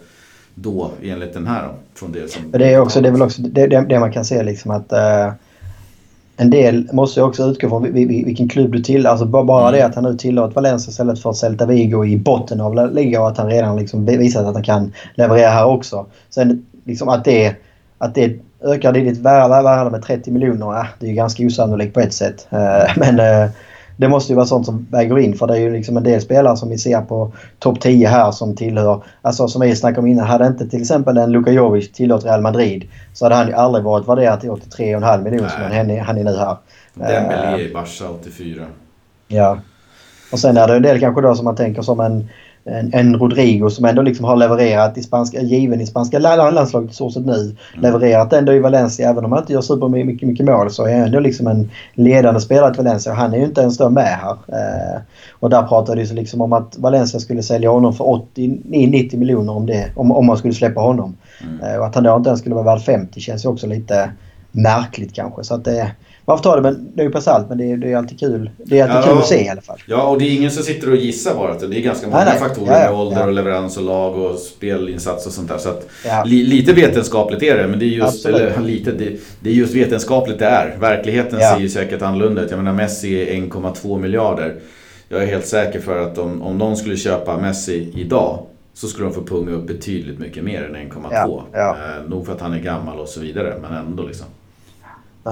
då 0.59 0.91
enligt 1.03 1.35
den 1.35 1.47
här. 1.47 1.69
Från 1.95 2.13
det, 2.13 2.31
som 2.31 2.51
det, 2.51 2.75
är 2.75 2.81
också, 2.81 3.01
det 3.01 3.09
är 3.09 3.13
väl 3.13 3.23
också 3.23 3.43
det, 3.43 3.67
det, 3.67 3.81
det 3.81 4.01
man 4.01 4.13
kan 4.13 4.25
se 4.25 4.43
liksom 4.43 4.71
att 4.71 4.93
uh, 4.93 5.33
en 6.37 6.51
del 6.51 6.89
måste 6.93 7.23
också 7.23 7.43
utgå 7.43 7.69
från 7.69 7.93
vilken 7.93 8.49
klubb 8.49 8.73
du 8.73 8.83
tillhör. 8.83 9.11
Alltså 9.11 9.27
bara, 9.27 9.69
mm. 9.69 9.73
det 9.73 9.87
att 9.87 9.95
han 9.95 10.05
nu 10.05 10.17
tillhör 10.17 10.49
Valencia 10.49 10.91
istället 10.91 11.23
för 11.23 11.33
Celta 11.33 11.67
Vigo 11.67 12.05
i 12.05 12.17
botten 12.17 12.61
av 12.61 12.75
La 12.75 12.87
Liga 12.87 13.21
och 13.21 13.29
att 13.29 13.39
han 13.39 13.51
redan 13.51 13.77
liksom 13.77 14.07
visat 14.07 14.47
att 14.47 14.55
han 14.55 14.63
kan 14.63 14.93
leverera 15.15 15.51
här 15.51 15.67
också. 15.67 16.07
Sen 16.31 16.67
liksom 16.85 17.09
att 17.09 17.25
det, 17.25 17.55
att 17.99 18.15
det 18.15 18.41
ökar 18.65 18.93
ditt 18.93 19.19
värde 19.19 19.91
med 19.91 20.03
30 20.03 20.31
miljoner, 20.31 20.89
det 20.99 21.07
är 21.07 21.11
ju 21.11 21.17
ganska 21.17 21.47
osannolikt 21.47 21.95
på 21.95 22.01
ett 22.01 22.15
sätt. 22.15 22.49
Uh, 22.53 22.59
men 22.97 23.21
uh, 23.21 23.51
det 23.97 24.09
måste 24.09 24.33
ju 24.33 24.37
vara 24.37 24.47
sånt 24.47 24.67
som 24.67 24.87
väger 24.91 25.19
in 25.19 25.35
för 25.35 25.47
det 25.47 25.55
är 25.55 25.61
ju 25.61 25.73
liksom 25.73 25.97
en 25.97 26.03
del 26.03 26.21
spelare 26.21 26.57
som 26.57 26.69
vi 26.69 26.79
ser 26.79 27.01
på 27.01 27.33
topp 27.59 27.81
10 27.81 28.09
här 28.09 28.31
som 28.31 28.57
tillhör, 28.57 29.03
alltså 29.23 29.49
som 29.49 29.61
vi 29.61 29.77
snackade 29.77 30.01
om 30.01 30.07
innan, 30.07 30.27
hade 30.27 30.47
inte 30.47 30.69
till 30.69 30.81
exempel 30.81 31.17
en 31.17 31.33
Luka 31.33 31.53
Jovic 31.53 31.93
tillhört 31.93 32.25
Real 32.25 32.41
Madrid 32.41 32.89
så 33.13 33.25
hade 33.25 33.35
han 33.35 33.49
ju 33.49 33.53
aldrig 33.53 33.85
varit 33.85 34.09
värderad 34.09 34.41
till 34.41 34.51
83,5 34.51 35.25
miljoner 35.25 35.49
som 35.49 35.63
han 35.63 35.91
är, 35.91 36.01
han 36.01 36.19
är 36.19 36.25
nu 36.25 36.37
här. 36.37 36.57
Dembélé 36.95 37.59
i 37.59 37.73
Barca 37.73 38.11
84. 38.11 38.65
Ja. 39.29 39.59
Och 40.33 40.39
sen 40.39 40.57
är 40.57 40.69
det 40.69 40.77
en 40.77 40.83
del 40.83 41.01
kanske 41.01 41.23
då 41.23 41.35
som 41.35 41.45
man 41.45 41.57
tänker 41.57 41.83
som 41.83 42.01
en 42.01 42.29
en, 42.67 42.95
en 42.95 43.19
Rodrigo 43.19 43.71
som 43.71 43.85
ändå 43.85 44.03
liksom 44.03 44.25
har 44.25 44.37
levererat 44.37 44.99
i 44.99 45.03
spanska, 45.03 45.43
given 45.43 45.81
i 45.81 45.87
spanska 45.87 46.19
landslaget 46.19 46.91
i 46.91 46.95
stort 46.95 47.13
sett 47.13 47.27
nu. 47.27 47.41
Mm. 47.41 47.57
Levererat 47.75 48.33
ändå 48.33 48.53
i 48.53 48.59
Valencia 48.59 49.11
även 49.11 49.25
om 49.25 49.33
han 49.33 49.41
inte 49.41 49.53
gör 49.53 49.61
super 49.61 49.89
mycket, 49.89 50.29
mycket 50.29 50.47
mål 50.47 50.71
så 50.71 50.87
är 50.87 50.95
han 50.95 51.03
ändå 51.03 51.21
liksom 51.21 51.47
en 51.47 51.71
ledande 51.95 52.41
spelare 52.41 52.75
till 52.75 52.85
Valencia 52.85 53.13
och 53.13 53.19
han 53.19 53.35
är 53.35 53.39
ju 53.39 53.45
inte 53.45 53.61
ens 53.61 53.79
då 53.79 53.91
med 53.91 54.19
här. 54.23 54.31
Eh, 54.31 55.01
och 55.33 55.51
där 55.51 55.63
pratade 55.63 56.05
det 56.05 56.13
liksom 56.13 56.41
om 56.41 56.53
att 56.53 56.79
Valencia 56.79 57.21
skulle 57.21 57.43
sälja 57.43 57.71
honom 57.71 57.93
för 57.93 58.05
80-90 58.05 59.17
miljoner 59.17 59.53
om 59.53 59.67
det, 59.67 59.91
om, 59.97 60.13
om 60.13 60.27
man 60.27 60.37
skulle 60.37 60.55
släppa 60.55 60.81
honom. 60.81 61.17
Mm. 61.43 61.75
Eh, 61.75 61.79
och 61.79 61.87
att 61.87 61.95
han 61.95 62.05
då 62.05 62.17
inte 62.17 62.29
ens 62.29 62.41
skulle 62.41 62.55
vara 62.55 62.65
värd 62.65 62.81
50 62.81 63.21
känns 63.21 63.45
ju 63.45 63.49
också 63.49 63.67
lite 63.67 64.11
märkligt 64.53 65.15
kanske. 65.15 65.45
Så 65.45 65.55
att 65.55 65.65
det, 65.65 65.91
man 66.27 66.39
får 66.39 66.43
ta 66.43 66.57
det 66.57 66.63
med 66.63 66.73
en 66.73 66.93
nypa 66.95 67.21
salt 67.21 67.49
men 67.49 67.59
det 67.59 67.73
är, 67.73 67.77
det 67.77 67.93
är 67.93 67.97
alltid 67.97 68.21
kul. 68.21 68.51
Det 68.57 68.79
är 68.79 68.83
alltid 68.83 68.97
ja, 68.97 69.15
kul 69.15 69.19
att 69.19 69.27
se 69.27 69.45
i 69.45 69.49
alla 69.49 69.61
fall. 69.61 69.79
Ja, 69.87 70.03
och 70.03 70.19
det 70.19 70.25
är 70.25 70.37
ingen 70.37 70.51
som 70.51 70.63
sitter 70.63 70.91
och 70.91 70.97
gissar 70.97 71.35
bara. 71.35 71.55
Det 71.55 71.79
är 71.79 71.81
ganska 71.81 72.07
många 72.07 72.25
nej, 72.25 72.29
nej. 72.31 72.39
faktorer 72.39 72.73
ja, 72.73 72.79
ja, 72.79 72.91
med 72.91 73.01
ålder 73.01 73.27
och 73.27 73.33
leverans 73.33 73.77
och 73.77 73.83
lag 73.83 74.17
och 74.17 74.39
spelinsats 74.39 75.27
och 75.27 75.33
sånt 75.33 75.49
där. 75.49 75.59
Så 75.59 75.69
att 75.69 75.89
li, 76.25 76.43
lite 76.43 76.73
vetenskapligt 76.73 77.43
är 77.43 77.57
det, 77.57 77.67
men 77.69 77.79
det 77.79 77.85
är 77.85 77.89
just, 77.89 78.27
eller, 78.27 78.61
lite, 78.65 78.93
det, 78.93 79.13
det, 79.41 79.51
är 79.51 79.55
just 79.55 79.75
vetenskapligt 79.75 80.39
det 80.39 80.47
är. 80.47 80.77
Verkligheten 80.81 81.41
ser 81.41 81.59
ju 81.59 81.69
säkert 81.69 82.03
annorlunda 82.03 82.43
ut. 82.43 82.51
Jag 82.51 82.59
menar 82.59 82.73
Messi 82.73 83.23
är 83.23 83.35
1,2 83.35 83.99
miljarder. 84.01 84.57
Jag 85.09 85.23
är 85.23 85.27
helt 85.27 85.47
säker 85.47 85.81
för 85.81 86.03
att 86.03 86.19
om, 86.19 86.43
om 86.43 86.59
någon 86.59 86.77
skulle 86.77 86.97
köpa 86.97 87.37
Messi 87.37 87.93
idag 87.95 88.47
så 88.75 88.87
skulle 88.87 89.07
de 89.07 89.15
få 89.15 89.23
punga 89.23 89.53
upp 89.53 89.67
betydligt 89.67 90.19
mycket 90.19 90.45
mer 90.45 90.63
än 90.63 90.77
1,2. 90.91 91.09
Ja, 91.13 91.45
ja. 91.53 91.77
Eh, 91.77 92.09
nog 92.09 92.27
för 92.27 92.33
att 92.33 92.41
han 92.41 92.53
är 92.53 92.59
gammal 92.59 92.99
och 92.99 93.09
så 93.09 93.21
vidare, 93.21 93.55
men 93.63 93.73
ändå 93.73 94.03
liksom. 94.03 94.27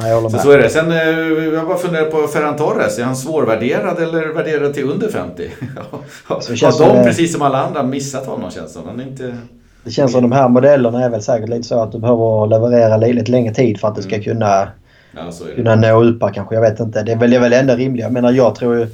Nej, 0.01 0.09
jag 0.11 0.15
håller 0.17 0.29
Så, 0.29 0.37
med. 0.37 0.43
så 0.43 0.51
är 0.51 0.59
det. 0.59 0.69
Sen 0.69 0.91
eh, 0.93 0.99
jag 1.55 1.67
bara 1.67 1.79
funderar 1.79 2.05
på 2.11 2.27
Ferran 2.29 2.57
Torres. 2.57 2.99
Är 2.99 3.05
han 3.05 3.17
svårvärderad 3.17 3.99
eller 4.03 4.27
värderad 4.35 4.75
till 4.75 4.85
under 4.91 5.09
50? 5.09 5.51
Så 6.41 6.51
det 6.51 6.57
känns 6.57 6.79
Har 6.81 6.87
de, 6.89 6.95
som- 6.95 7.05
precis 7.05 7.33
som 7.33 7.43
alla 7.43 7.59
andra, 7.67 7.83
missat 7.83 8.27
honom 8.27 8.51
känns 8.51 8.67
det 8.67 8.73
som. 8.81 8.89
Han 8.89 9.01
inte... 9.01 9.37
Det 9.85 9.91
känns 9.91 10.13
som 10.13 10.23
de 10.23 10.33
här 10.33 10.49
modellerna 10.49 11.05
är 11.05 11.11
väl 11.11 11.23
säkert 11.23 11.49
lite 11.49 11.63
så 11.69 11.83
att 11.83 11.93
du 11.93 11.99
behöver 11.99 12.47
leverera 12.47 12.97
lite 12.97 13.31
längre 13.31 13.55
tid 13.55 13.81
för 13.81 13.89
att 13.89 13.97
det 13.97 14.03
ska 14.03 14.15
Mm. 14.15 14.25
kunna, 14.25 14.69
Ja, 15.17 15.21
det. 15.47 15.55
kunna 15.55 15.75
nå 15.75 16.05
upp 16.05 16.23
här 16.23 16.31
kanske. 16.31 16.55
Jag 16.55 16.63
vet 16.63 16.81
inte. 16.81 17.03
Det 17.03 17.13
är 17.13 17.17
väl, 17.17 17.31
det 17.31 17.37
är 17.37 17.41
väl 17.41 17.53
ändå 17.53 17.75
rimligt. 17.75 18.03
Jag 18.03 18.13
menar 18.13 18.33
jag 18.33 18.55
tror 18.55 18.77
ju 18.77 18.83
eh, 18.83 18.89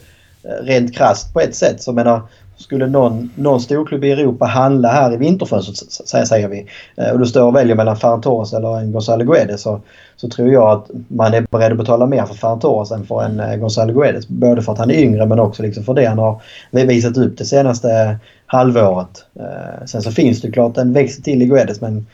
rent 0.64 0.94
krasst 0.96 1.32
på 1.34 1.40
ett 1.40 1.54
sätt 1.54 1.82
så 1.82 1.92
menar 1.92 2.22
skulle 2.60 2.86
någon, 2.86 3.30
någon 3.34 3.60
storklubb 3.60 4.04
i 4.04 4.10
Europa 4.10 4.44
handla 4.44 4.88
här 4.88 5.12
i 5.12 5.16
vinterfönstret 5.16 6.08
säger 6.28 6.48
vi 6.48 6.66
eh, 6.96 7.10
och 7.10 7.18
du 7.18 7.26
står 7.26 7.42
och 7.42 7.56
väljer 7.56 7.76
mellan 7.76 7.96
Ferran 7.96 8.20
Torres 8.20 8.52
eller 8.52 8.78
en 8.78 8.92
Gonzalo 8.92 9.24
Guedes 9.24 9.62
så, 9.62 9.80
så 10.16 10.28
tror 10.28 10.52
jag 10.52 10.70
att 10.70 10.90
man 11.08 11.34
är 11.34 11.46
beredd 11.50 11.72
att 11.72 11.78
betala 11.78 12.06
mer 12.06 12.24
för 12.24 12.34
Ferran 12.34 12.60
Torres 12.60 12.90
än 12.90 13.06
för 13.06 13.22
en 13.22 13.40
eh, 13.40 13.56
Gonzalo 13.56 13.92
Guedes. 13.92 14.28
Både 14.28 14.62
för 14.62 14.72
att 14.72 14.78
han 14.78 14.90
är 14.90 14.94
yngre 14.94 15.26
men 15.26 15.40
också 15.40 15.62
liksom 15.62 15.84
för 15.84 15.94
det 15.94 16.06
han 16.06 16.18
har 16.18 16.40
visat 16.72 17.16
upp 17.16 17.38
det 17.38 17.44
senaste 17.44 18.18
halvåret. 18.46 19.24
Eh, 19.34 19.86
sen 19.86 20.02
så 20.02 20.10
finns 20.10 20.40
det 20.40 20.50
klart 20.50 20.76
en 20.76 20.92
växel 20.92 21.22
till 21.22 21.42
i 21.42 21.46
Guedes 21.46 21.80
men 21.80 22.06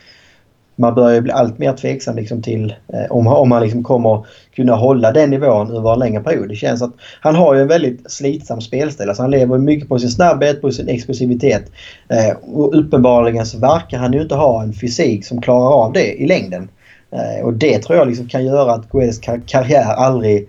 man 0.76 0.94
börjar 0.94 1.14
ju 1.14 1.20
bli 1.20 1.32
allt 1.32 1.58
mer 1.58 1.72
tveksam 1.72 2.16
liksom 2.16 2.42
till 2.42 2.74
eh, 2.92 3.10
om, 3.10 3.26
om 3.26 3.52
han 3.52 3.62
liksom 3.62 3.84
kommer 3.84 4.26
kunna 4.56 4.74
hålla 4.74 5.12
den 5.12 5.30
nivån 5.30 5.76
över 5.76 5.92
en 5.92 5.98
längre 5.98 6.22
period. 6.22 6.48
Det 6.48 6.56
känns 6.56 6.82
att 6.82 6.92
han 7.20 7.34
har 7.34 7.54
ju 7.54 7.60
en 7.60 7.68
väldigt 7.68 8.10
slitsam 8.10 8.60
spelstil. 8.60 9.08
Alltså 9.08 9.22
han 9.22 9.30
lever 9.30 9.58
mycket 9.58 9.88
på 9.88 9.98
sin 9.98 10.10
snabbhet, 10.10 10.60
på 10.60 10.70
sin 10.70 10.88
explosivitet. 10.88 11.70
Eh, 12.08 12.36
och 12.54 12.78
uppenbarligen 12.78 13.46
så 13.46 13.58
verkar 13.58 13.98
han 13.98 14.12
ju 14.12 14.22
inte 14.22 14.34
ha 14.34 14.62
en 14.62 14.72
fysik 14.72 15.26
som 15.26 15.40
klarar 15.40 15.84
av 15.84 15.92
det 15.92 16.22
i 16.22 16.26
längden. 16.26 16.68
Eh, 17.12 17.44
och 17.44 17.52
det 17.52 17.78
tror 17.78 17.98
jag 17.98 18.08
liksom 18.08 18.28
kan 18.28 18.44
göra 18.44 18.72
att 18.72 18.90
Guedes 18.90 19.20
kar- 19.20 19.42
karriär 19.46 19.92
aldrig 19.92 20.48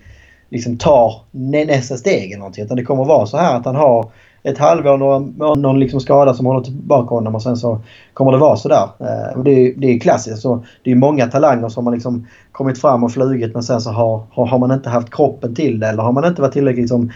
liksom 0.49 0.77
tar 0.77 1.21
nästa 1.65 1.97
steg 1.97 2.31
eller 2.31 2.39
någonting. 2.39 2.65
Utan 2.65 2.77
det 2.77 2.83
kommer 2.83 3.05
vara 3.05 3.25
så 3.25 3.37
här 3.37 3.55
att 3.57 3.65
han 3.65 3.75
har 3.75 4.11
ett 4.49 4.57
halvår, 4.57 4.97
någon, 4.97 5.61
någon 5.61 5.79
liksom 5.79 5.99
skada 5.99 6.33
som 6.33 6.45
håller 6.45 6.61
tillbaka 6.61 7.15
honom 7.15 7.35
och 7.35 7.41
sen 7.43 7.57
så 7.57 7.79
kommer 8.13 8.31
det 8.31 8.37
vara 8.37 8.57
sådär. 8.57 8.87
Eh, 8.99 9.37
och 9.37 9.43
det, 9.43 9.51
är- 9.51 9.73
det 9.77 9.87
är 9.87 9.99
klassiskt. 9.99 10.41
Så 10.41 10.63
det 10.83 10.91
är 10.91 10.95
många 10.95 11.27
talanger 11.27 11.69
som 11.69 11.85
har 11.87 11.93
liksom 11.93 12.27
kommit 12.51 12.81
fram 12.81 13.03
och 13.03 13.11
flugit 13.11 13.53
men 13.53 13.63
sen 13.63 13.81
så 13.81 13.89
har, 13.89 14.23
har, 14.31 14.45
har 14.45 14.59
man 14.59 14.71
inte 14.71 14.89
haft 14.89 15.09
kroppen 15.15 15.55
till 15.55 15.79
det 15.79 15.87
eller 15.87 16.03
har 16.03 16.11
man 16.11 16.25
inte 16.25 16.41
varit 16.41 16.53
tillräckligt 16.53 16.83
liksom, 16.83 17.11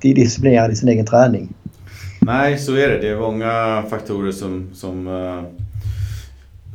disciplinerad 0.00 0.70
i 0.70 0.76
sin 0.76 0.88
egen 0.88 1.06
träning. 1.06 1.48
Nej, 2.20 2.58
så 2.58 2.72
är 2.72 2.88
det. 2.88 2.98
Det 2.98 3.08
är 3.08 3.18
många 3.20 3.82
faktorer 3.90 4.32
som, 4.32 4.70
som 4.74 5.06
eh, 5.06 5.42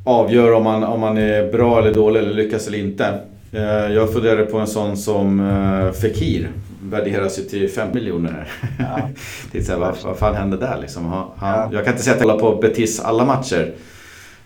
avgör 0.04 0.54
om 0.54 0.64
man, 0.64 0.84
om 0.84 1.00
man 1.00 1.18
är 1.18 1.52
bra 1.52 1.80
eller 1.80 1.94
dålig 1.94 2.20
eller 2.20 2.34
lyckas 2.34 2.68
eller 2.68 2.78
inte. 2.80 3.20
Eh, 3.52 3.94
jag 3.94 4.14
funderade 4.14 4.44
på 4.46 4.58
en 4.58 4.68
sån 4.68 4.98
som 4.98 5.40
uh, 5.40 5.92
Fekir. 5.92 6.50
Värderas 6.84 7.40
ju 7.40 7.44
till 7.44 7.70
5 7.70 7.88
miljoner. 7.94 8.48
Ja. 8.80 9.00
det 9.52 9.58
är 9.58 9.64
så 9.64 9.72
här, 9.72 9.80
vad, 9.80 9.96
vad 10.04 10.18
fan 10.18 10.36
hände 10.36 10.58
där 10.58 10.78
liksom? 10.82 11.06
Han, 11.06 11.26
Ja. 11.42 11.70
Jag 11.74 11.84
kan 11.84 11.94
inte 11.94 12.04
säga 12.04 12.16
att 12.16 12.22
jag 12.22 12.28
håller 12.28 12.40
på 12.40 12.56
Betis 12.62 13.00
alla 13.00 13.26
matcher. 13.26 13.72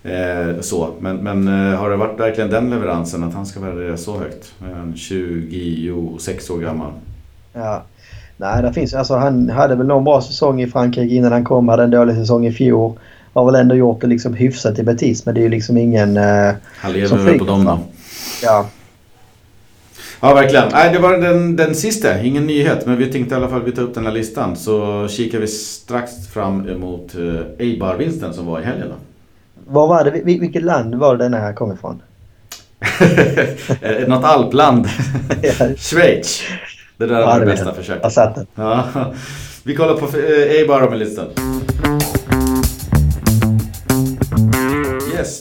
Eh, 0.04 0.60
så. 0.62 0.90
Men, 1.00 1.18
men 1.18 1.48
eh, 1.48 1.80
har 1.80 1.90
det 1.90 1.96
varit 1.96 2.20
verkligen 2.20 2.50
den 2.50 2.70
leveransen 2.70 3.24
att 3.24 3.34
han 3.34 3.46
ska 3.46 3.60
värderas 3.60 4.04
så 4.04 4.18
högt? 4.20 4.54
En 4.62 4.94
26 4.96 6.50
år 6.50 6.60
gammal. 6.60 6.92
Ja. 7.54 7.84
Nej, 8.38 8.62
det 8.64 8.74
finns, 8.74 8.94
alltså, 8.94 9.16
han 9.16 9.50
hade 9.50 9.76
väl 9.76 9.88
någon 9.88 10.04
bra 10.04 10.22
säsong 10.22 10.62
i 10.62 10.68
Frankrike 10.68 11.16
innan 11.16 11.32
han 11.32 11.44
kom. 11.44 11.68
Hade 11.70 11.84
en 11.84 11.92
dålig 11.92 12.16
säsong 12.16 12.46
i 12.46 12.52
fjol. 12.52 12.94
Har 13.34 13.46
väl 13.46 13.56
ändå 13.56 13.76
gjort 13.76 14.02
det 14.02 14.08
liksom 14.08 14.34
hyfsat 14.34 14.80
i 14.80 14.84
Betis 14.84 15.26
men 15.26 15.36
det 15.36 15.42
är 15.42 15.44
ju 15.44 15.50
liksom 15.50 15.78
ingen... 15.78 16.18
Eh, 16.18 16.54
Han 16.78 16.94
lever 16.94 17.18
väl 17.18 17.40
på 17.40 17.46
dem 17.46 17.66
då. 17.66 17.80
ja, 18.44 18.66
Ja, 20.22 20.34
verkligen. 20.34 20.66
Nej, 20.72 20.94
det 20.94 21.00
var 21.00 21.18
den, 21.18 21.56
den 21.56 21.76
sista. 21.76 22.22
Ingen 22.22 22.48
nyhet, 22.48 22.86
men 22.86 22.98
vi 22.98 23.12
tänkte 23.12 23.36
i 23.36 23.38
alla 23.38 23.48
fall 23.50 23.62
vi 23.64 23.72
tar 23.72 23.82
upp 23.82 23.94
den 23.94 24.06
här 24.06 24.14
listan. 24.14 24.56
Så 24.56 25.08
kikar 25.10 25.40
vi 25.40 25.48
strax 25.48 26.28
fram 26.34 26.70
emot 26.70 27.16
uh, 27.16 27.40
Eibar-vinsten 27.60 28.34
som 28.34 28.46
var 28.46 28.60
i 28.60 28.64
helgen. 28.64 28.88
Då. 28.90 28.96
Var 29.74 29.88
var 29.88 30.04
det, 30.04 30.12
vil- 30.12 30.40
vilket 30.40 30.64
land 30.64 30.96
var 30.96 31.18
den 31.18 31.34
här 31.34 31.54
kom 31.54 31.72
ifrån? 31.74 32.02
Eh, 33.82 34.08
Något 34.08 34.24
alpland. 34.24 34.88
Schweiz. 35.78 36.42
Det 36.98 37.06
där 37.06 37.26
var 37.26 37.40
det 37.40 37.46
bästa 37.46 37.74
försöket. 37.74 38.04
Jag 38.04 38.12
satt 38.12 38.36
den. 38.36 38.48
Ja. 38.56 38.84
Vi 39.64 39.76
kollar 39.76 39.94
på 39.96 40.06
uh, 40.18 40.24
Eibar 40.52 40.82
om 40.82 40.94
en 40.94 41.00
liten 41.00 41.26
Yes, 41.26 41.61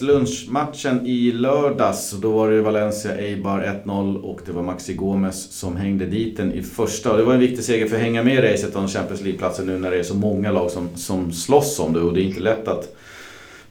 lunchmatchen 0.00 1.06
i 1.06 1.32
lördags. 1.32 2.10
Då 2.10 2.30
var 2.30 2.50
det 2.50 2.62
Valencia 2.62 3.16
Eibar 3.16 3.82
1-0 3.84 4.20
och 4.22 4.40
det 4.46 4.52
var 4.52 4.62
Maxi 4.62 4.94
Gomes 4.94 5.52
som 5.52 5.76
hängde 5.76 6.06
dit 6.06 6.36
den 6.36 6.52
i 6.52 6.62
första. 6.62 7.10
Och 7.10 7.18
det 7.18 7.24
var 7.24 7.34
en 7.34 7.40
viktig 7.40 7.64
seger 7.64 7.86
för 7.86 7.96
att 7.96 8.02
hänga 8.02 8.22
med 8.22 8.34
i 8.34 8.52
racet 8.52 8.76
om 8.76 8.88
Champions 8.88 9.22
League-platsen 9.22 9.66
nu 9.66 9.78
när 9.78 9.90
det 9.90 9.98
är 9.98 10.02
så 10.02 10.14
många 10.14 10.52
lag 10.52 10.70
som, 10.70 10.88
som 10.96 11.32
slåss 11.32 11.80
om 11.80 11.92
det. 11.92 12.00
Och 12.00 12.14
det 12.14 12.20
är 12.20 12.24
inte 12.24 12.40
lätt 12.40 12.68
att 12.68 12.96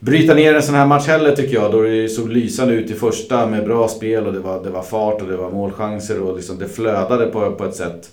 bryta 0.00 0.34
ner 0.34 0.54
en 0.54 0.62
sån 0.62 0.74
här 0.74 0.86
match 0.86 1.06
heller 1.06 1.36
tycker 1.36 1.54
jag. 1.54 1.72
Då 1.72 1.82
det 1.82 2.08
såg 2.08 2.28
lysande 2.28 2.74
ut 2.74 2.90
i 2.90 2.94
första 2.94 3.46
med 3.46 3.64
bra 3.64 3.88
spel 3.88 4.26
och 4.26 4.32
det 4.32 4.40
var, 4.40 4.64
det 4.64 4.70
var 4.70 4.82
fart 4.82 5.22
och 5.22 5.28
det 5.28 5.36
var 5.36 5.50
målchanser 5.50 6.20
och 6.20 6.36
liksom 6.36 6.58
det 6.58 6.68
flödade 6.68 7.26
på, 7.26 7.50
på 7.50 7.64
ett 7.64 7.76
sätt. 7.76 8.10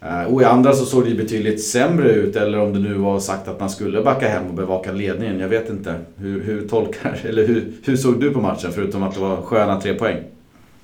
Eh, 0.00 0.34
och 0.34 0.42
i 0.42 0.44
andra 0.44 0.72
så 0.72 0.84
såg 0.84 1.04
det 1.04 1.10
ju 1.10 1.16
betydligt 1.16 1.64
sämre 1.64 2.08
ut 2.08 2.36
eller 2.36 2.60
om 2.60 2.72
det 2.72 2.78
nu 2.78 2.94
var 2.94 3.18
sagt 3.18 3.48
att 3.48 3.60
man 3.60 3.70
skulle 3.70 4.02
backa 4.02 4.28
hem 4.28 4.46
och 4.46 4.54
bevaka 4.54 4.92
ledningen. 4.92 5.40
Jag 5.40 5.48
vet 5.48 5.70
inte. 5.70 5.94
Hur, 6.16 6.42
hur 6.44 6.68
tolkar, 6.68 7.18
eller 7.28 7.46
hur, 7.46 7.72
hur 7.84 7.96
såg 7.96 8.20
du 8.20 8.30
på 8.30 8.40
matchen 8.40 8.72
förutom 8.74 9.02
att 9.02 9.14
det 9.14 9.20
var 9.20 9.36
sköna 9.36 9.80
tre 9.80 9.94
poäng? 9.94 10.16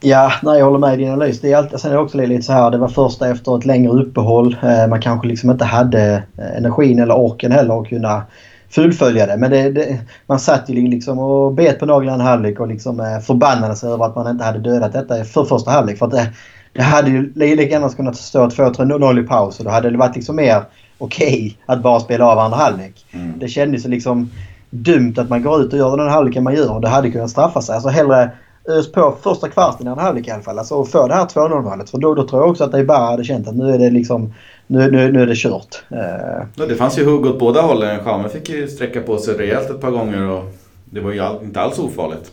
Ja, 0.01 0.33
nej, 0.43 0.59
jag 0.59 0.65
håller 0.65 0.79
med 0.79 0.95
i 0.95 0.97
din 0.97 1.12
analys. 1.12 1.41
Det 1.41 1.53
är 1.53 1.57
alltid, 1.57 1.81
sen 1.81 1.91
är 1.91 1.95
det 1.95 2.01
också 2.01 2.19
lite 2.19 2.43
så 2.43 2.53
här, 2.53 2.71
det 2.71 2.79
var 2.79 2.89
första 2.89 3.29
efter 3.29 3.59
ett 3.59 3.65
längre 3.65 3.93
uppehåll. 3.93 4.57
Eh, 4.62 4.89
man 4.89 5.03
kanske 5.03 5.29
liksom 5.29 5.51
inte 5.51 5.65
hade 5.65 6.23
eh, 6.39 6.57
energin 6.57 6.99
eller 6.99 7.15
orken 7.15 7.53
heller 7.53 7.81
att 7.81 7.89
kunna 7.89 8.23
fullfölja 8.71 9.27
det. 9.27 9.37
Men 9.37 9.51
det, 9.51 9.71
det, 9.71 9.99
man 10.27 10.39
satt 10.39 10.71
ju 10.71 10.89
liksom 10.89 11.19
och 11.19 11.55
bet 11.55 11.79
på 11.79 11.87
naglarna 11.87 12.23
en 12.23 12.29
halvlek 12.29 12.61
och 12.61 12.69
liksom 12.69 13.21
förbannade 13.27 13.77
sig 13.77 13.91
över 13.91 14.05
att 14.05 14.17
man 14.17 14.31
inte 14.31 14.45
hade 14.45 14.59
dödat 14.59 14.93
detta 14.93 15.25
för 15.25 15.45
första 15.45 15.71
halvlek. 15.71 15.99
För 15.99 16.07
att 16.07 16.12
det, 16.12 16.29
det 16.75 16.83
hade 16.83 17.11
ju 17.11 17.33
lika 17.35 17.62
gärna 17.62 17.89
kunnat 17.89 18.16
stå 18.16 18.47
2-3-0 18.47 19.20
i 19.20 19.22
paus 19.22 19.59
och 19.59 19.64
då 19.64 19.70
hade 19.70 19.91
det 19.91 19.99
varit 19.99 20.16
liksom 20.16 20.37
mer 20.37 20.62
okej 20.99 21.59
att 21.66 21.83
bara 21.83 22.01
spela 22.01 22.27
av 22.27 22.39
andra 22.39 22.57
halvlek. 22.57 23.07
Mm. 23.12 23.39
Det 23.39 23.49
kändes 23.49 23.85
liksom 23.85 24.31
dumt 24.70 25.14
att 25.16 25.29
man 25.29 25.43
går 25.43 25.62
ut 25.62 25.72
och 25.72 25.79
gör 25.79 25.97
den 25.97 26.09
halvleken 26.09 26.45
man 26.45 26.55
gör 26.55 26.81
det 26.81 26.89
hade 26.89 27.11
kunnat 27.11 27.31
straffa 27.31 27.62
sig. 27.62 27.75
Alltså 27.75 27.89
hellre 27.89 28.31
ös 28.68 28.93
på 28.93 29.14
första 29.22 29.49
kvarten 29.49 29.87
i 29.87 29.91
en 29.91 29.99
halvlek 29.99 30.29
i 30.29 30.31
alla 30.31 30.43
fall. 30.43 30.59
Alltså 30.59 30.75
och 30.75 30.89
få 30.89 31.09
det 31.09 31.14
här 31.14 31.25
2-0 31.25 31.62
målet. 31.62 31.91
För 31.91 31.99
då, 31.99 32.14
då 32.14 32.29
tror 32.29 32.43
jag 32.43 32.51
också 32.51 32.64
att 32.64 32.75
Eibar 32.75 33.11
hade 33.11 33.25
känt 33.25 33.49
att 33.49 33.55
nu 33.57 33.75
är 33.75 33.79
det 33.79 33.91
liksom 33.91 34.35
nu, 34.66 34.91
nu, 34.91 35.12
nu 35.12 35.22
är 35.22 35.27
det 35.27 35.37
kört. 35.37 35.83
Eh, 35.91 36.47
Ja, 36.57 36.66
det 36.68 36.75
fanns 36.75 36.99
ju 36.99 37.05
hugg 37.05 37.27
åt 37.27 37.39
båda 37.39 37.61
hållen. 37.61 38.05
Schaume 38.05 38.29
fick 38.29 38.49
ju 38.49 38.68
sträcka 38.68 39.01
på 39.01 39.18
sig 39.18 39.35
rejält 39.35 39.70
ett 39.70 39.81
par 39.81 39.91
gånger 39.91 40.31
och 40.31 40.45
det 40.85 41.01
var 41.01 41.12
ju 41.12 41.22
inte 41.43 41.61
alls 41.61 41.79
ofarligt. 41.79 42.31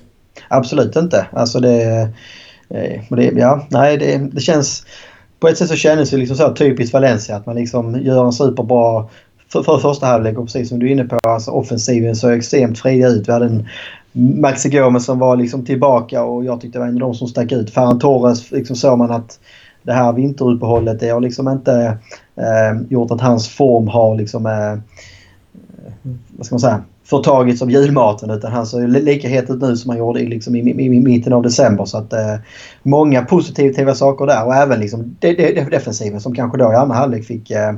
absolut 0.48 0.96
inte. 0.96 1.28
Alltså 1.32 1.60
det, 1.60 2.10
Eh, 2.74 3.02
och 3.10 3.16
det... 3.16 3.32
Ja, 3.36 3.66
nej 3.70 3.98
det, 3.98 4.18
det 4.18 4.42
känns... 4.42 4.86
På 5.40 5.48
ett 5.48 5.58
sätt 5.58 5.70
så 5.70 5.76
kändes 5.76 6.10
det 6.10 6.18
liksom 6.18 6.38
så 6.38 6.54
typiskt 6.54 6.94
Valencia 6.94 7.36
att 7.36 7.46
man 7.46 7.56
liksom 7.56 8.02
gör 8.02 8.26
en 8.26 8.34
superbra 8.34 9.06
för, 9.52 9.64
för 9.64 9.78
första 9.78 10.06
halvlek 10.06 10.38
och 10.38 10.46
precis 10.46 10.70
som 10.70 10.80
du 10.80 10.88
är 10.88 10.92
inne 10.92 11.04
på, 11.04 11.20
alltså 11.24 11.52
offensiven 11.52 12.16
såg 12.16 12.34
extremt 12.34 12.80
fria 12.80 13.08
ut. 13.08 13.28
Vi 13.28 13.34
hade 13.34 13.46
en 13.46 13.68
Maxi 14.14 14.70
Gomes 14.70 15.06
som 15.06 15.20
var 15.20 15.36
liksom 15.36 15.66
tillbaka 15.66 16.24
och 16.24 16.46
jag 16.46 16.62
tyckte 16.62 16.78
det 16.78 16.82
var 16.82 16.88
en 16.88 16.94
av 16.94 17.00
de 17.00 17.14
som 17.14 17.28
stack 17.28 17.52
ut. 17.52 17.74
Ferran 17.74 18.00
Torres 18.00 18.52
liksom 18.52 18.76
såg 18.76 18.98
man 18.98 19.12
att 19.12 19.40
det 19.84 19.94
här 19.94 20.14
vinteruppehållet 20.14 21.00
det 21.00 21.10
har 21.10 21.20
liksom 21.20 21.50
inte 21.50 21.98
eh, 22.36 22.82
gjort 22.90 23.12
att 23.12 23.22
hans 23.22 23.50
form 23.50 23.88
har 23.88 24.16
liksom 24.16 24.46
eh, 24.46 24.78
vad 26.38 26.46
ska 26.46 26.56
man 26.56 26.60
säga 26.60 26.84
förtagits 27.12 27.62
av 27.62 27.72
julmaten 27.72 28.30
utan 28.30 28.52
han 28.52 28.66
ser 28.66 28.88
lika 28.88 29.28
het 29.28 29.50
ut 29.50 29.62
nu 29.62 29.78
som 29.78 29.90
han 29.90 30.00
gjorde 30.00 30.20
i, 30.20 30.28
liksom, 30.28 30.56
i, 30.56 30.60
i, 30.60 30.86
i 30.86 31.00
mitten 31.00 31.34
av 31.34 31.42
december. 31.42 31.86
Så 31.86 31.98
att 31.98 32.14
eh, 32.14 32.36
många 32.84 33.26
positiva 33.26 33.96
saker 33.96 34.26
där 34.26 34.46
och 34.46 34.56
även 34.56 34.80
liksom 34.80 35.16
de, 35.20 35.34
de, 35.34 35.54
de, 35.54 35.70
defensiven 35.70 36.22
som 36.22 36.36
kanske 36.36 36.58
då 36.58 36.72
i 36.72 36.76
andra 36.76 36.96
halvlek 36.96 37.26
fick, 37.26 37.52
eh, 37.52 37.74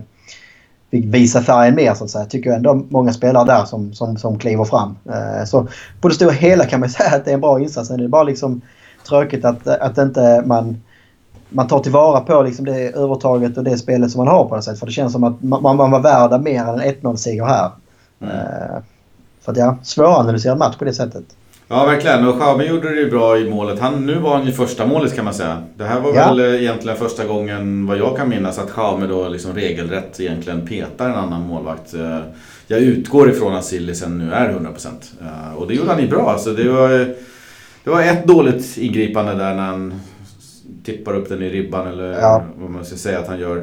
fick 0.91 1.05
visa 1.05 1.41
färgen 1.41 1.75
mer 1.75 1.93
så 1.93 2.03
att 2.03 2.09
säga. 2.09 2.25
Tycker 2.25 2.49
jag 2.49 2.57
ändå 2.57 2.85
många 2.89 3.13
spelare 3.13 3.45
där 3.45 3.65
som, 3.65 3.93
som, 3.93 4.17
som 4.17 4.39
kliver 4.39 4.63
fram. 4.63 4.95
Eh, 5.05 5.45
så 5.45 5.67
på 6.01 6.07
det 6.07 6.15
stora 6.15 6.31
hela 6.31 6.65
kan 6.65 6.79
man 6.79 6.89
säga 6.99 7.15
att 7.15 7.25
det 7.25 7.31
är 7.31 7.35
en 7.35 7.41
bra 7.41 7.59
insats. 7.59 7.87
Sen 7.87 7.99
är 7.99 8.03
det 8.03 8.09
bara 8.09 8.23
liksom 8.23 8.61
tråkigt 9.07 9.45
att, 9.45 9.67
att 9.67 9.97
inte 9.97 10.43
man 10.45 10.81
man 11.55 11.67
tar 11.67 11.79
tillvara 11.79 12.19
på 12.19 12.41
liksom 12.41 12.65
det 12.65 12.95
övertaget 12.95 13.57
och 13.57 13.63
det 13.63 13.77
spelet 13.77 14.11
som 14.11 14.25
man 14.25 14.33
har 14.33 14.45
på 14.45 14.55
något 14.55 14.63
sätt. 14.63 14.79
För 14.79 14.85
det 14.85 14.91
känns 14.91 15.13
som 15.13 15.23
att 15.23 15.43
man, 15.43 15.77
man 15.77 15.91
var 15.91 15.99
värda 15.99 16.37
mer 16.37 16.61
än 16.61 16.79
en 16.79 16.95
1-0-seger 16.95 17.45
här. 17.45 17.71
Mm. 18.21 18.83
För 19.45 19.51
att 19.51 19.57
ja, 19.57 19.77
svåranalyserad 19.83 20.57
match 20.57 20.75
på 20.77 20.85
det 20.85 20.93
sättet. 20.93 21.23
Ja, 21.67 21.85
verkligen. 21.85 22.27
Och 22.27 22.35
Schaume 22.41 22.63
gjorde 22.65 22.89
det 22.89 22.95
ju 23.01 23.09
bra 23.09 23.37
i 23.37 23.49
målet. 23.49 23.79
Han, 23.79 24.05
nu 24.05 24.15
var 24.19 24.37
han 24.37 24.45
ju 24.45 24.51
första 24.51 24.85
målet 24.85 25.15
kan 25.15 25.25
man 25.25 25.33
säga. 25.33 25.63
Det 25.77 25.83
här 25.83 25.99
var 25.99 26.13
Ja. 26.15 26.27
väl 26.27 26.39
eh, 26.39 26.61
egentligen 26.61 26.97
första 26.97 27.25
gången, 27.25 27.85
vad 27.87 27.97
jag 27.97 28.17
kan 28.17 28.29
minnas, 28.29 28.59
att 28.59 28.69
Schaume 28.69 29.07
då 29.07 29.29
liksom 29.29 29.53
regelrätt 29.53 30.19
egentligen 30.19 30.67
petar 30.67 31.09
en 31.09 31.15
annan 31.15 31.41
målvakt. 31.41 31.93
Eh, 31.93 32.17
Jag 32.67 32.79
utgår 32.79 33.29
ifrån 33.29 33.53
att 33.55 33.65
Sillisen 33.65 34.17
nu 34.17 34.33
är 34.33 34.49
100%. 34.53 34.87
Eh, 35.21 35.55
Och 35.57 35.67
det 35.67 35.73
gjorde 35.73 35.89
han 35.91 36.01
ju 36.01 36.07
bra. 36.07 36.31
Alltså 36.31 36.53
det, 36.53 36.69
var, 36.69 36.89
det 37.83 37.89
var 37.89 38.01
ett 38.01 38.27
dåligt 38.27 38.77
ingripande 38.77 39.33
där 39.33 39.55
när 39.55 39.63
han 39.65 39.93
tippar 40.85 41.13
upp 41.15 41.29
den 41.29 41.43
i 41.43 41.49
ribban 41.49 41.87
eller 41.87 42.11
ja. 42.11 42.43
vad 42.57 42.69
man 42.69 42.85
ska 42.85 42.95
säga 42.95 43.19
att 43.19 43.27
han 43.27 43.39
gör. 43.39 43.55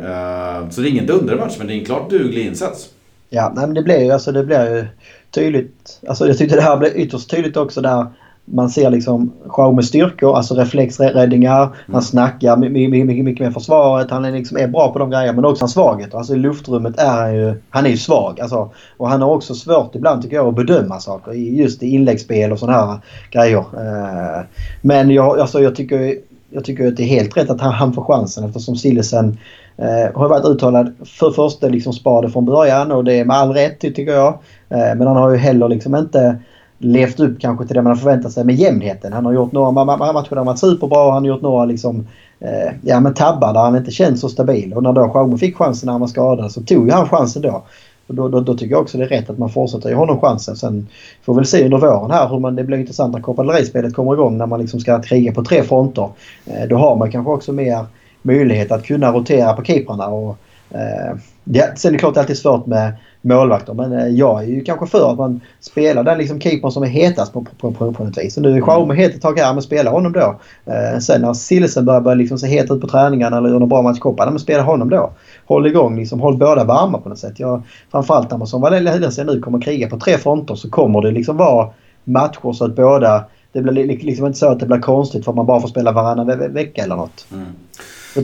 Så 0.70 0.81
det 0.81 0.89
är 0.89 0.91
ingen 0.91 1.07
dundermatch 1.07 1.55
men 1.59 1.66
det 1.66 1.72
är 1.74 1.78
en 1.78 1.85
klart 1.85 2.11
duglig 2.11 2.47
insats. 2.47 2.89
Ja, 3.33 3.53
men 3.57 3.74
det 3.74 3.83
blir 3.83 3.99
ju 4.05 4.11
alltså, 4.12 4.33
det 4.33 4.45
blir 4.45 4.74
ju 4.76 4.87
tydligt. 5.31 6.01
Alltså 6.09 6.26
jag 6.26 6.39
tyckte 6.39 6.57
det 6.57 6.62
här 6.62 6.76
blev 6.76 6.97
ytterst 6.97 7.31
tydligt 7.31 7.57
också 7.57 7.81
där 7.81 8.07
man 8.53 8.70
ser 8.70 8.91
liksom 8.91 9.33
Schaumes 9.47 9.87
styrkor, 9.87 10.37
alltså 10.37 10.55
reflexräddningar. 10.55 11.62
Mm. 11.62 11.74
Han 11.93 12.03
snackar 12.03 12.57
mycket, 12.57 13.07
mycket, 13.07 13.24
mycket 13.24 13.45
med 13.45 13.55
försvaret. 13.55 14.11
Han 14.11 14.24
är, 14.24 14.33
liksom, 14.33 14.57
är 14.57 14.68
bra 14.68 14.93
på 14.93 14.99
de 14.99 15.11
grejerna. 15.11 15.33
Men 15.33 15.45
också 15.45 15.62
hans 15.62 15.72
svagheter. 15.72 16.18
Alltså 16.18 16.35
i 16.35 16.39
luftrummet 16.39 16.99
är 16.99 17.11
han 17.11 17.35
ju, 17.35 17.55
han 17.70 17.87
är 17.87 17.91
ju 17.91 17.97
svag. 17.97 18.41
Alltså, 18.41 18.70
och 18.97 19.09
han 19.09 19.22
har 19.22 19.31
också 19.31 19.55
svårt 19.55 19.95
ibland 19.95 20.22
tycker 20.22 20.37
jag 20.37 20.49
att 20.49 20.57
bedöma 20.57 21.01
saker. 21.01 21.33
Just 21.33 21.83
i 21.83 21.87
inläggsspel 21.87 22.53
och 22.53 22.59
sådana 22.59 22.87
här 22.87 22.99
grejer. 23.31 23.59
Eh, 23.59 24.45
men 24.83 25.11
jag, 25.11 25.41
alltså, 25.41 25.62
jag 25.62 25.76
tycker 25.76 26.14
jag 26.53 26.64
tycker 26.64 26.89
att 26.89 26.97
det 26.97 27.03
är 27.03 27.07
helt 27.07 27.37
rätt 27.37 27.51
att 27.51 27.61
han, 27.61 27.72
han 27.72 27.93
får 27.93 28.05
chansen 28.05 28.45
eftersom 28.45 28.76
Sillesen 28.76 29.39
eh, 29.81 30.20
har 30.20 30.28
varit 30.28 30.45
uttalad 30.45 30.95
för 31.05 31.31
första 31.31 31.68
liksom 31.68 31.93
spade 31.93 32.31
från 32.31 32.45
början 32.45 32.93
och 32.93 33.05
det 33.05 33.14
är 33.14 33.24
med 33.24 33.37
all 33.37 33.53
rätt 33.53 33.81
tycker 33.81 34.12
jag. 34.12 34.39
Eh, 34.68 34.95
men 34.97 35.07
han 35.07 35.16
har 35.16 35.31
ju 35.31 35.37
heller 35.37 35.68
liksom 35.68 35.97
inte 35.97 36.39
levt 36.78 37.20
upp 37.20 37.41
kanske 37.41 37.66
till 37.66 37.76
det 37.76 37.83
man 37.83 37.97
förväntat 37.97 38.33
sig 38.33 38.45
med 38.45 38.55
jämnheten. 38.55 39.12
Han 39.12 39.24
har 39.24 39.33
gjort 39.33 39.53
några 39.53 39.70
matcher 39.70 40.28
där 40.28 40.37
han 40.37 40.47
varit 40.47 40.59
superbra 40.59 41.05
och 41.05 41.12
han 41.12 41.22
har 41.22 41.28
gjort 41.28 41.43
några 41.43 41.64
liksom, 41.64 42.07
eh, 42.41 42.72
ja, 42.83 43.01
men 43.01 43.14
tabbar 43.14 43.53
där 43.53 43.61
han 43.61 43.76
inte 43.76 43.91
känns 43.91 44.20
så 44.20 44.28
stabil. 44.28 44.74
Och 44.74 44.83
när 44.83 44.93
då 44.93 45.09
Schaume 45.09 45.39
fick 45.39 45.57
chansen 45.57 45.87
när 45.87 45.93
han 45.93 46.01
var 46.01 46.09
skadad 46.09 46.53
så 46.53 46.62
tog 46.62 46.87
ju 46.87 46.93
han 46.93 47.09
chansen 47.09 47.43
då. 47.43 47.62
Och 48.07 48.14
då, 48.14 48.28
då, 48.28 48.41
då, 48.41 48.55
tycker 48.55 48.74
jag 48.74 48.83
också 48.83 48.99
det 48.99 49.05
är 49.05 49.09
rätt 49.09 49.31
att 49.31 49.39
man 49.39 49.51
fortsätter 49.51 49.89
ge 49.89 49.95
honom 49.95 50.20
chansen. 50.20 50.57
Sen 50.57 50.89
får 51.22 51.35
vi 51.35 51.37
väl 51.37 51.47
se 51.47 51.64
under 51.64 51.78
våren 51.78 52.11
här 52.11 52.28
hur 52.28 52.39
man, 52.39 52.57
det 52.57 52.64
blir 52.64 52.78
intressant 52.78 53.14
när 53.14 53.20
kopplerispelet 53.20 53.95
kommer 53.95 54.12
igång 54.12 54.39
när 54.39 54.47
man 54.47 54.61
liksom 54.61 54.81
ska 54.81 55.03
kriga 55.03 55.33
på 55.33 55.45
tre 55.45 55.62
fronter. 55.62 56.09
Eh, 56.47 56.68
då 56.68 56.76
har 56.76 56.97
man 56.97 57.11
kanske 57.11 57.33
också 57.33 57.53
mer 57.53 57.87
möjlighet 58.22 58.72
att 58.72 58.84
kunna 58.84 59.12
rotera 59.12 59.52
på 59.52 59.64
keeprarna. 59.64 60.06
Och, 60.06 60.36
eh, 60.70 61.16
det, 61.44 61.78
sen 61.78 61.88
är 61.88 61.92
det 61.92 61.98
klart 61.98 62.14
det 62.14 62.18
är 62.18 62.22
alltid 62.22 62.38
svårt 62.38 62.66
med 62.66 62.92
målvakter. 63.22 63.74
Men 63.74 63.92
eh, 63.92 64.06
jag 64.06 64.42
är 64.42 64.46
ju 64.46 64.60
kanske 64.60 64.86
för 64.86 65.10
att 65.12 65.18
man 65.18 65.40
spelar 65.60 66.04
den 66.04 66.18
liksom 66.18 66.40
keepern 66.40 66.70
som 66.70 66.82
är 66.82 66.86
hetast 66.86 67.32
på, 67.32 67.46
på, 67.58 67.72
på, 67.72 67.92
på 67.92 68.04
något 68.04 68.18
vis. 68.18 68.34
Så 68.34 68.40
nu 68.40 68.52
är 68.52 68.56
Jaume 68.56 68.94
het 68.94 69.14
ett 69.14 69.22
tag 69.22 69.38
här, 69.38 69.52
men 69.52 69.62
spela 69.62 69.90
honom 69.90 70.12
då. 70.12 70.40
Eh, 70.66 70.98
sen 70.98 71.22
när 71.22 71.34
Silsen 71.34 71.84
börjar, 71.84 72.00
börjar 72.00 72.16
liksom 72.16 72.38
se 72.38 72.46
het 72.46 72.70
ut 72.70 72.80
på 72.80 72.88
träningarna 72.88 73.36
eller 73.36 73.48
gör 73.48 73.58
någon 73.58 73.68
bra 73.68 73.82
match 73.82 73.98
i 73.98 74.14
men 74.16 74.38
spela 74.38 74.62
honom 74.62 74.90
då. 74.90 75.10
Håll 75.46 75.66
igång, 75.66 75.96
liksom, 75.96 76.20
håll 76.20 76.36
båda 76.36 76.64
varma 76.64 76.98
på 76.98 77.08
något 77.08 77.18
sätt. 77.18 77.40
Jag, 77.40 77.62
framförallt 77.90 78.30
när 78.30 78.38
man 78.38 78.46
som 78.46 78.60
Valencia 78.60 79.24
nu 79.24 79.40
kommer 79.40 79.60
kriga 79.60 79.88
på 79.88 79.98
tre 79.98 80.18
fronter 80.18 80.54
så 80.54 80.70
kommer 80.70 81.02
det 81.02 81.10
liksom 81.10 81.36
vara 81.36 81.68
matcher 82.04 82.52
så 82.52 82.64
att 82.64 82.76
båda 82.76 83.24
det 83.52 83.62
blir 83.62 83.86
liksom 83.86 84.26
inte 84.26 84.38
så 84.38 84.48
att 84.48 84.60
det 84.60 84.66
blir 84.66 84.78
konstigt 84.78 85.24
för 85.24 85.32
att 85.32 85.36
man 85.36 85.46
bara 85.46 85.60
får 85.60 85.68
spela 85.68 85.92
varannan 85.92 86.26
ve 86.26 86.48
vecka 86.48 86.82
eller 86.82 86.96
något. 86.96 87.26
Mm. 87.32 87.46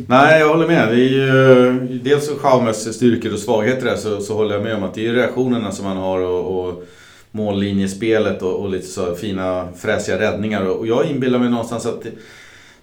Nej, 0.06 0.40
jag 0.40 0.48
håller 0.48 0.66
med. 0.66 0.88
Det 0.88 0.94
är 0.94 1.08
ju, 1.08 2.00
dels 2.04 2.28
Schaumes 2.28 2.94
styrkor 2.94 3.32
och 3.32 3.38
svagheter 3.38 3.86
där 3.86 3.96
så, 3.96 4.20
så 4.20 4.34
håller 4.34 4.54
jag 4.54 4.64
med 4.64 4.74
om 4.74 4.82
att 4.82 4.94
det 4.94 5.06
är 5.06 5.12
reaktionerna 5.12 5.72
som 5.72 5.86
han 5.86 5.96
har 5.96 6.20
och, 6.20 6.68
och 6.68 6.84
mållinjespelet 7.30 8.42
och, 8.42 8.60
och, 8.60 8.70
lite 8.70 8.86
så 8.86 9.14
fina 9.14 9.68
fräsiga 9.76 10.18
räddningar. 10.18 10.68
Och 10.68 10.86
jag 10.86 11.06
inbillar 11.06 11.38
mig 11.38 11.50
någonstans 11.50 11.86
att 11.86 12.06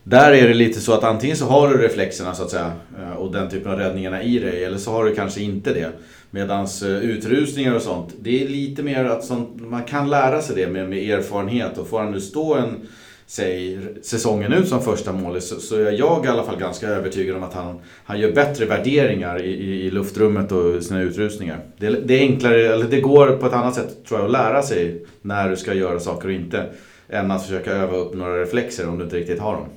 där 0.04 0.32
är 0.32 0.48
det 0.48 0.54
lite 0.54 0.80
så 0.80 0.94
att 0.94 1.04
antingen 1.04 1.38
så 1.38 1.46
har 1.46 1.70
du 1.70 1.78
reflexerna 1.78 2.36
så 2.36 2.44
att 2.44 2.50
säga 2.50 2.72
eh, 3.00 3.14
och 3.14 3.32
den 3.32 3.50
typen 3.50 3.72
av 3.72 3.80
räddningarna 3.80 4.24
i 4.24 4.40
dig 4.40 4.64
eller 4.64 4.78
så 4.78 4.92
har 4.92 5.06
du 5.06 5.16
kanske 5.16 5.42
inte 5.42 5.74
det. 5.74 5.90
Medans 6.32 6.84
utrusningar 6.84 7.14
utrustningar 7.14 7.76
och 7.76 7.82
sånt, 7.82 8.14
det 8.22 8.44
är 8.44 8.50
lite 8.50 8.84
mer 8.84 9.06
att 9.06 9.26
sånt, 9.26 9.62
man 9.62 9.84
kan 9.84 10.10
lära 10.10 10.42
sig 10.42 10.56
det 10.56 10.68
med, 10.68 10.90
med 10.90 11.10
erfarenhet 11.10 11.78
och 11.78 11.88
får 11.88 12.00
han 12.00 12.12
nu 12.12 12.22
stå 12.22 12.56
en 12.56 12.88
sig 13.34 13.80
säsongen 14.02 14.54
ut 14.54 14.68
som 14.68 14.82
första 14.82 15.12
målis 15.12 15.48
så, 15.48 15.60
så 15.60 15.76
är 15.76 15.92
jag 15.92 16.26
i 16.26 16.28
alla 16.28 16.44
fall 16.44 16.60
ganska 16.60 16.88
övertygad 16.88 17.36
om 17.36 17.44
att 17.44 17.54
han, 17.54 17.80
han 18.04 18.20
gör 18.20 18.32
bättre 18.32 18.66
värderingar 18.66 19.42
i, 19.42 19.50
i, 19.50 19.86
i 19.86 19.92
luftrummet 19.92 20.52
och 20.52 20.84
sina 20.84 21.02
utrustningar. 21.02 21.60
Det, 21.78 21.90
det, 21.90 22.14
är 22.14 22.20
enklare, 22.20 22.74
eller 22.74 22.86
det 22.86 23.02
går 23.02 23.38
på 23.38 23.46
ett 23.46 23.54
annat 23.54 23.76
sätt 23.76 24.06
tror 24.08 24.20
jag 24.20 24.26
att 24.26 24.32
lära 24.32 24.62
sig 24.62 25.06
när 25.22 25.50
du 25.50 25.56
ska 25.56 25.74
göra 25.74 26.00
saker 26.00 26.28
och 26.28 26.34
inte. 26.34 26.70
Än 27.10 27.32
att 27.32 27.44
försöka 27.44 27.72
öva 27.72 27.98
upp 27.98 28.14
några 28.14 28.42
reflexer 28.42 28.90
om 28.90 28.98
du 28.98 29.04
inte 29.04 29.16
riktigt 29.16 29.40
har 29.40 29.54
dem. 29.54 29.68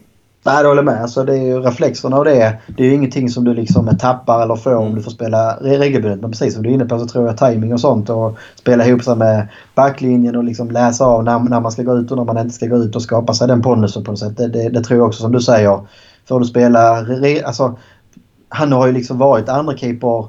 Nej, 0.46 0.62
jag 0.62 0.68
håller 0.68 0.82
med. 0.82 1.02
Alltså, 1.02 1.24
det 1.24 1.32
är 1.32 1.42
ju 1.42 1.60
reflexerna 1.60 2.18
och 2.18 2.24
det. 2.24 2.56
Det 2.66 2.82
är 2.82 2.86
ju 2.86 2.94
ingenting 2.94 3.28
som 3.28 3.44
du 3.44 3.54
liksom 3.54 3.96
tappar 3.98 4.42
eller 4.42 4.56
får 4.56 4.74
om 4.74 4.94
du 4.94 5.02
får 5.02 5.10
spela 5.10 5.56
regelbundet. 5.60 6.20
Men 6.20 6.30
precis 6.30 6.54
som 6.54 6.62
du 6.62 6.68
är 6.68 6.74
inne 6.74 6.84
på 6.84 6.98
så 6.98 7.06
tror 7.06 7.26
jag 7.26 7.36
timing 7.36 7.72
och 7.72 7.80
sånt 7.80 8.10
och 8.10 8.38
spela 8.54 8.86
ihop 8.86 9.02
sig 9.02 9.16
med 9.16 9.48
backlinjen 9.74 10.36
och 10.36 10.44
liksom 10.44 10.70
läsa 10.70 11.04
av 11.04 11.24
när, 11.24 11.38
när 11.38 11.60
man 11.60 11.72
ska 11.72 11.82
gå 11.82 11.96
ut 11.96 12.10
och 12.10 12.16
när 12.16 12.24
man 12.24 12.38
inte 12.38 12.54
ska 12.54 12.66
gå 12.66 12.76
ut 12.76 12.96
och 12.96 13.02
skapa 13.02 13.34
sig 13.34 13.48
den 13.48 13.62
pondusen 13.62 14.04
på 14.04 14.10
något 14.10 14.18
sätt. 14.18 14.36
Det, 14.36 14.48
det, 14.48 14.68
det, 14.68 14.82
tror 14.82 14.98
jag 14.98 15.06
också 15.06 15.22
som 15.22 15.32
du 15.32 15.40
säger. 15.40 15.80
Får 16.28 16.40
du 16.40 16.46
spela... 16.46 17.06
Alltså, 17.44 17.78
han 18.48 18.72
har 18.72 18.86
ju 18.86 18.92
liksom 18.92 19.18
varit 19.18 19.48
andra 19.48 19.76
keeper 19.76 20.26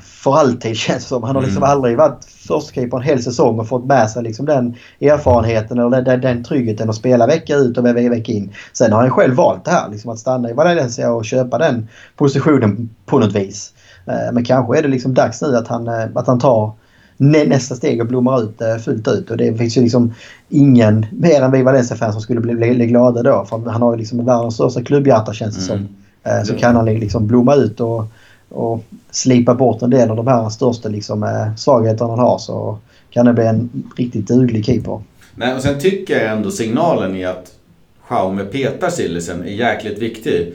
för 0.00 0.36
alltid 0.36 0.76
känns 0.76 1.06
som. 1.06 1.22
Han 1.22 1.36
har 1.36 1.42
liksom 1.42 1.62
mm. 1.62 1.70
aldrig 1.70 1.96
varit 1.96 2.24
förstekeeper 2.24 2.96
en 2.96 3.02
hel 3.02 3.22
säsong 3.22 3.58
och 3.58 3.68
fått 3.68 3.84
med 3.84 4.10
sig 4.10 4.22
liksom 4.22 4.46
den 4.46 4.74
erfarenheten 5.00 5.78
eller 5.78 6.02
den, 6.02 6.20
den 6.20 6.44
tryggheten 6.44 6.90
att 6.90 6.96
spela 6.96 7.26
vecka 7.26 7.56
ut 7.56 7.78
och 7.78 7.86
vecka 7.86 8.32
in. 8.32 8.52
Sen 8.72 8.92
har 8.92 9.00
han 9.00 9.10
själv 9.10 9.34
valt 9.34 9.64
det 9.64 9.70
här, 9.70 9.90
liksom 9.90 10.10
att 10.10 10.18
stanna 10.18 10.50
i 10.50 10.52
Valencia 10.52 11.12
och 11.12 11.24
köpa 11.24 11.58
den 11.58 11.88
positionen 12.16 12.90
på 13.06 13.18
något 13.18 13.32
vis. 13.32 13.72
Eh, 14.06 14.32
men 14.32 14.44
kanske 14.44 14.78
är 14.78 14.82
det 14.82 14.88
liksom 14.88 15.14
dags 15.14 15.42
nu 15.42 15.56
att 15.56 15.68
han, 15.68 15.88
eh, 15.88 16.06
att 16.14 16.26
han 16.26 16.38
tar 16.38 16.72
nästa 17.16 17.74
steg 17.74 18.00
och 18.00 18.06
blommar 18.06 18.42
ut 18.42 18.60
eh, 18.60 18.76
fullt 18.76 19.08
ut. 19.08 19.30
Och 19.30 19.36
det 19.36 19.54
finns 19.54 19.76
ju 19.76 19.82
liksom 19.82 20.14
ingen 20.48 21.06
mer 21.12 21.42
än 21.42 21.52
vi 21.52 21.62
Valencia-fans 21.62 22.14
som 22.14 22.22
skulle 22.22 22.40
bli, 22.40 22.54
bli, 22.54 22.86
glada 22.86 23.22
då. 23.22 23.44
För 23.48 23.70
han 23.70 23.82
har 23.82 23.92
ju 23.92 23.98
liksom 23.98 24.24
världens 24.24 24.54
största 24.54 24.82
klubbhjärta 24.82 25.32
känns 25.32 25.66
det 25.66 25.72
mm. 25.72 25.86
som. 25.86 25.96
Så 26.44 26.54
kan 26.54 26.76
han 26.76 26.84
liksom 26.84 27.26
blomma 27.26 27.54
ut 27.54 27.80
och 27.80 28.04
och 28.54 28.84
slipa 29.10 29.54
bort 29.54 29.82
en 29.82 29.90
del 29.90 30.10
av 30.10 30.16
de 30.16 30.26
här 30.26 30.48
största 30.48 30.88
liksom, 30.88 31.22
eh, 31.22 31.56
svagheterna 31.56 32.10
han 32.10 32.18
har 32.18 32.38
så 32.38 32.78
kan 33.10 33.26
det 33.26 33.32
bli 33.32 33.46
en 33.46 33.70
riktigt 33.96 34.28
duglig 34.28 34.64
keeper. 34.64 35.02
Nej, 35.34 35.54
och 35.54 35.62
sen 35.62 35.80
tycker 35.80 36.20
jag 36.20 36.32
ändå 36.32 36.50
signalen 36.50 37.16
i 37.16 37.24
att 37.24 37.52
Schaume 38.08 38.44
petar 38.44 38.90
Sillisen 38.90 39.42
är 39.42 39.52
jäkligt 39.52 39.98
viktig. 39.98 40.54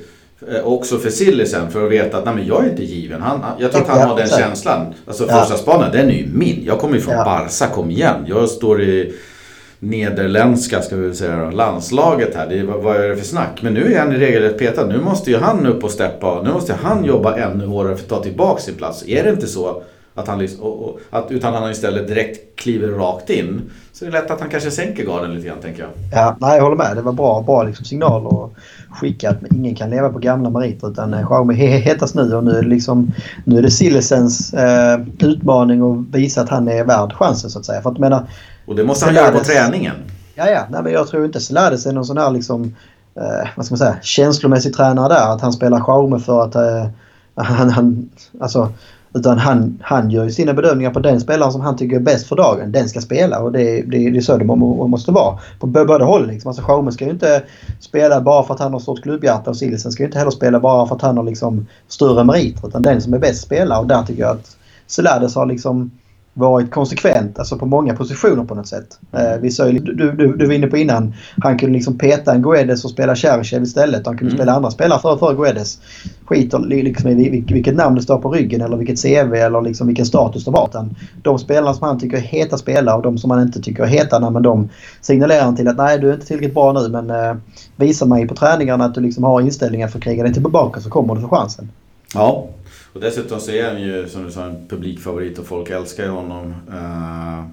Eh, 0.52 0.68
också 0.68 0.98
för 0.98 1.10
Sillisen 1.10 1.72
för 1.72 1.86
att 1.86 1.92
veta 1.92 2.18
att 2.18 2.26
nej, 2.26 2.36
men 2.36 2.48
jag 2.48 2.66
är 2.66 2.70
inte 2.70 2.84
given. 2.84 3.22
Han, 3.22 3.42
jag 3.60 3.72
tror 3.72 3.82
att 3.82 3.88
han 3.88 4.10
har 4.10 4.18
den 4.18 4.28
känslan. 4.28 4.94
Alltså 5.06 5.24
första 5.24 5.54
ja. 5.54 5.58
spanen, 5.58 5.92
den 5.92 6.10
är 6.10 6.14
ju 6.14 6.28
min. 6.34 6.64
Jag 6.66 6.80
kommer 6.80 6.96
ju 6.96 7.02
från 7.02 7.14
ja. 7.14 7.24
Barca, 7.24 7.68
kom 7.68 7.92
igen. 7.92 8.26
Jag 8.28 8.50
står 8.50 8.82
i 8.82 9.14
nederländska 9.80 10.82
ska 10.82 10.96
vi 10.96 11.16
säga 11.16 11.46
då, 11.46 11.52
landslaget 11.52 12.36
här. 12.36 12.48
Det, 12.50 12.64
vad, 12.64 12.84
vad 12.84 12.96
är 12.96 13.10
det 13.10 13.16
för 13.16 13.26
snack? 13.26 13.60
Men 13.62 13.74
nu 13.74 13.94
är 13.94 14.00
han 14.00 14.14
i 14.14 14.18
regelrätt 14.18 14.58
petad. 14.58 14.86
Nu 14.86 15.02
måste 15.02 15.32
ju 15.32 15.38
han 15.38 15.66
upp 15.66 15.84
och 15.84 15.92
steppa. 15.92 16.42
Nu 16.42 16.52
måste 16.52 16.74
han 16.74 17.06
jobba 17.06 17.38
ännu 17.38 17.66
hårdare 17.66 17.96
för 17.96 18.04
att 18.04 18.10
ta 18.10 18.24
tillbaka 18.24 18.62
sin 18.62 18.76
plats. 18.76 19.08
Är 19.08 19.24
det 19.24 19.30
inte 19.30 19.48
så 19.48 19.82
att 20.16 20.28
han, 20.28 20.48
och, 20.60 20.84
och, 20.84 21.00
att, 21.10 21.32
utan 21.32 21.54
han 21.54 21.72
istället 21.72 22.08
direkt 22.08 22.60
kliver 22.60 22.88
rakt 22.88 23.30
in. 23.30 23.62
Så 23.94 24.06
det 24.06 24.10
är 24.10 24.22
lätt 24.22 24.32
att 24.32 24.40
han 24.40 24.50
kanske 24.50 24.72
sänker 24.72 25.06
garden 25.06 25.34
lite 25.36 25.48
grann 25.48 25.58
tänker 25.62 25.82
jag. 25.82 25.90
Ja, 26.12 26.38
nej, 26.40 26.56
jag 26.56 26.64
håller 26.64 26.78
med. 26.78 26.96
Det 26.96 27.02
var 27.02 27.14
bra, 27.14 27.42
bra 27.42 27.64
liksom 27.64 27.86
signal 27.86 28.28
att 28.28 28.52
skicka 29.00 29.30
att 29.30 29.38
ingen 29.56 29.76
kan 29.76 29.90
leva 29.90 30.10
på 30.10 30.20
gamla 30.20 30.50
meriter 30.50 30.92
utan 30.92 31.14
eh, 31.14 31.26
Xiaomi 31.26 31.54
hetast 31.56 32.16
nu 32.16 32.36
och 32.36 32.44
nu 32.44 32.52
är 32.52 32.62
det 32.62 32.70
liksom 32.70 33.12
nu 33.46 33.58
är 33.58 33.62
det 33.62 33.72
Sillesens 33.72 34.54
eh, 34.54 35.00
utmaning 35.20 35.82
att 35.82 36.16
visa 36.16 36.42
att 36.42 36.50
han 36.50 36.68
är 36.68 36.84
värd 36.84 37.14
chansen 37.14 37.50
så 37.50 37.60
att 37.60 37.66
säga. 37.66 37.82
För 37.82 37.92
att, 37.92 37.98
menar, 37.98 38.28
och 38.70 38.76
det 38.76 38.84
måste 38.84 39.06
han 39.06 39.16
göra 39.16 39.32
på 39.32 39.40
träningen. 39.40 39.96
Ja, 40.36 40.50
ja. 40.50 40.66
Nej, 40.70 40.84
men 40.84 40.94
jag 40.94 41.08
tror 41.08 41.26
inte 41.26 41.40
Selades 41.40 41.86
är 41.86 41.94
någon 41.94 42.06
sån 42.06 42.18
här 42.18 42.32
liksom, 42.32 42.76
eh, 43.16 43.48
vad 43.56 43.66
ska 43.66 43.74
man 43.74 43.78
säga, 43.78 43.98
känslomässig 44.02 44.74
tränare 44.74 45.14
där. 45.14 45.34
Att 45.34 45.42
han 45.42 45.54
spelar 45.54 45.80
Xiaomi 45.80 46.20
för 46.20 46.44
att 46.44 46.56
eh, 46.56 46.88
han, 47.36 47.70
han, 47.70 48.10
alltså, 48.40 48.74
utan 49.14 49.38
han, 49.38 49.80
han 49.84 50.10
gör 50.10 50.24
ju 50.24 50.32
sina 50.32 50.54
bedömningar 50.54 50.92
på 50.92 51.00
den 51.00 51.20
spelaren 51.20 51.52
som 51.52 51.62
han 51.62 51.78
tycker 51.78 51.96
är 51.96 52.00
bäst 52.00 52.28
för 52.28 52.36
dagen. 52.36 52.72
Den 52.72 52.90
ska 52.90 53.02
spela 53.02 53.40
och 53.40 53.52
det, 53.52 53.82
det, 53.82 54.10
det 54.10 54.18
är 54.18 54.22
så 54.22 54.38
det 54.38 54.46
måste 54.46 55.12
vara. 55.12 55.40
På 55.60 55.68
båda 55.68 56.06
håll 56.06 56.28
liksom. 56.28 56.50
Alltså 56.50 56.64
Schaume 56.64 56.92
ska 56.92 57.06
ju 57.06 57.12
inte 57.12 57.44
spela 57.80 58.22
bara 58.22 58.44
för 58.44 58.54
att 58.54 58.60
han 58.60 58.74
har 58.74 58.80
stort 58.80 59.04
klubbhjärta 59.04 59.50
och 59.50 59.58
Silesen 59.58 59.92
ska 59.92 60.04
ju 60.04 60.08
inte 60.08 60.18
heller 60.18 60.32
spela 60.32 60.60
bara 60.60 60.88
för 60.88 60.96
att 60.96 61.02
han 61.02 61.18
har 61.18 61.24
liksom 61.24 61.68
större 61.88 62.24
meriter. 62.24 62.68
Utan 62.68 62.82
den 62.82 63.02
som 63.02 63.14
är 63.14 63.20
bäst 63.20 63.42
spelar 63.42 63.80
och 63.80 63.88
där 63.88 64.04
tycker 64.04 64.22
jag 64.22 64.32
att 64.32 64.58
Selades 64.88 65.36
har 65.36 65.46
liksom 65.46 65.92
varit 66.40 66.72
konsekvent 66.72 67.40
alltså 67.40 67.58
på 67.58 67.66
många 67.66 67.96
positioner 67.96 68.44
på 68.44 68.56
något 68.56 68.68
sätt. 68.68 69.00
Eh, 69.12 69.42
vi 69.42 69.52
sa 69.52 69.70
ju, 69.70 69.80
du, 69.80 70.12
du, 70.12 70.36
du 70.36 70.46
var 70.46 70.54
inne 70.54 70.68
på 70.68 70.78
innan, 70.78 71.14
han 71.42 71.58
kunde 71.58 71.74
liksom 71.74 71.98
peta 71.98 72.34
en 72.34 72.42
Guedes 72.42 72.86
och 72.86 72.92
spela 72.92 73.16
Cherchev 73.16 73.64
istället. 73.64 74.06
Han 74.06 74.18
kunde 74.18 74.32
mm. 74.32 74.38
spela 74.38 74.54
andra 74.54 74.72
spelare 74.72 75.00
för, 75.00 75.18
för 75.18 75.36
Guedes. 75.36 75.80
Skiter 76.26 76.60
liksom 76.60 77.10
i 77.10 77.30
vilket 77.30 77.76
namn 77.76 77.96
det 77.96 78.02
står 78.02 78.18
på 78.18 78.32
ryggen 78.32 78.62
eller 78.62 78.78
vilket 78.78 79.02
CV 79.02 79.34
eller 79.36 79.62
liksom 79.62 79.88
vilken 79.88 80.06
status 80.06 80.46
de 80.46 80.54
har. 80.54 80.70
De 81.22 81.40
spelarna 81.40 81.74
som 81.74 81.88
han 81.88 82.00
tycker 82.00 82.18
är 82.18 82.22
heta 82.22 82.58
spelare 82.58 82.96
och 82.96 83.04
de 83.04 83.18
som 83.18 83.32
han 83.32 83.42
inte 83.42 83.62
tycker 83.62 83.84
är 83.84 83.88
heta, 83.88 84.30
men 84.30 84.44
de 84.44 84.70
signalerar 85.02 85.44
han 85.44 85.56
till 85.56 85.68
att 85.68 85.78
nej 85.78 86.00
du 86.00 86.10
är 86.10 86.14
inte 86.14 86.26
tillräckligt 86.26 86.54
bra 86.54 86.74
nu 86.74 86.90
men 86.90 87.10
eh, 87.10 87.36
visa 87.76 88.06
mig 88.06 88.28
på 88.28 88.36
träningarna 88.36 88.86
att 88.86 88.96
du 88.96 89.02
liksom 89.02 89.24
har 89.24 89.42
inställningen 89.42 89.90
för 89.90 89.98
att 89.98 90.04
kriga 90.04 90.24
dig 90.24 90.34
tillbaka 90.34 90.80
så 90.80 90.90
kommer 90.90 91.16
du 91.16 91.22
få 91.22 91.28
chansen. 91.28 91.72
Ja, 92.14 92.48
och 93.00 93.06
dessutom 93.06 93.40
så 93.40 93.52
är 93.52 93.70
han 93.70 93.82
ju 93.82 94.08
som 94.10 94.24
du 94.24 94.32
sa 94.32 94.44
en 94.44 94.68
publikfavorit 94.68 95.40
och 95.40 95.46
folk 95.46 95.70
älskar 95.70 96.04
ju 96.04 96.10
honom. 96.10 96.56
Uh, 96.70 97.44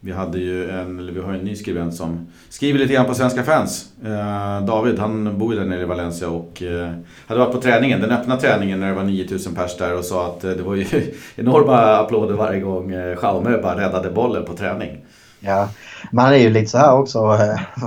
Vi, 0.00 0.12
hade 0.12 0.38
ju 0.38 0.70
en, 0.70 0.98
eller 0.98 1.12
vi 1.12 1.20
har 1.20 1.32
en 1.32 1.40
ny 1.40 1.56
skribent 1.56 1.94
som 1.94 2.26
skriver 2.48 2.78
lite 2.78 2.94
grann 2.94 3.06
på 3.06 3.14
Svenska 3.14 3.42
fans. 3.42 3.88
Uh, 4.04 4.66
David, 4.66 4.98
han 4.98 5.38
bor 5.38 5.54
ju 5.54 5.60
där 5.60 5.66
nere 5.66 5.82
i 5.82 5.84
Valencia 5.84 6.28
och 6.28 6.62
uh, 6.62 6.90
hade 7.26 7.40
varit 7.40 7.52
på 7.52 7.60
träningen, 7.60 8.00
den 8.00 8.10
öppna 8.10 8.36
träningen 8.36 8.80
när 8.80 8.88
det 8.88 8.94
var 8.94 9.02
9000 9.02 9.54
pers 9.54 9.76
där 9.76 9.98
och 9.98 10.04
sa 10.04 10.26
att 10.26 10.40
det 10.40 10.62
var 10.62 10.74
ju 10.74 10.86
enorma 11.36 11.76
applåder 11.76 12.34
varje 12.34 12.60
gång 12.60 12.94
uh, 12.94 13.18
Jaume 13.22 13.58
bara 13.62 13.80
räddade 13.80 14.10
bollen 14.10 14.44
på 14.44 14.56
träning. 14.56 15.04
Ja, 15.40 15.68
man 16.12 16.32
är 16.32 16.36
ju 16.36 16.50
lite 16.50 16.70
så 16.70 16.78
här 16.78 16.94
också, 16.94 17.38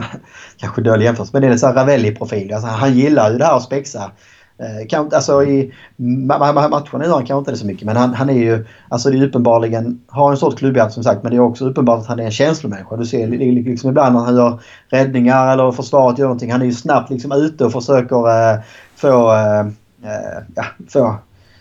kanske 0.57 0.81
dålig 0.81 1.05
jämförelse, 1.05 1.31
men 1.33 1.41
det 1.41 1.47
är 1.47 1.49
lite 1.49 1.59
så 1.59 1.67
här 1.67 1.73
Ravelli-profil. 1.73 2.53
Alltså, 2.53 2.67
han 2.67 2.93
gillar 2.93 3.31
ju 3.31 3.37
det 3.37 3.45
här 3.45 3.57
att 3.57 3.63
spexa. 3.63 4.11
Eh, 4.59 4.87
kan, 4.87 5.13
alltså 5.13 5.43
i 5.43 5.73
matcherna 5.97 7.05
gör 7.05 7.13
han 7.13 7.25
kanske 7.25 7.37
inte 7.37 7.51
det 7.51 7.57
så 7.57 7.65
mycket 7.65 7.85
men 7.85 7.97
han, 7.97 8.13
han 8.13 8.29
är 8.29 8.33
ju 8.33 8.65
alltså 8.89 9.09
det 9.09 9.17
är 9.17 9.23
uppenbarligen, 9.23 10.01
har 10.07 10.31
en 10.31 10.37
sorts 10.37 10.55
klubbhjärta 10.55 10.89
som 10.89 11.03
sagt 11.03 11.23
men 11.23 11.31
det 11.31 11.37
är 11.37 11.41
också 11.41 11.65
uppenbart 11.65 11.99
att 11.99 12.07
han 12.07 12.19
är 12.19 12.23
en 12.23 12.31
känslomänniska. 12.31 12.95
Du 12.95 13.05
ser 13.05 13.27
liksom 13.27 13.89
ibland 13.89 14.15
när 14.15 14.21
han 14.21 14.35
gör 14.35 14.59
räddningar 14.89 15.53
eller 15.53 15.71
försvaret 15.71 16.17
gör 16.17 16.25
någonting. 16.25 16.51
Han 16.51 16.61
är 16.61 16.65
ju 16.65 16.73
snabbt 16.73 17.09
liksom 17.09 17.31
ute 17.31 17.65
och 17.65 17.71
försöker 17.71 18.15
eh, 18.15 18.59
få, 18.95 19.33
eh, 19.33 19.59
eh 19.59 20.43
ja, 20.55 20.63
få 20.89 21.15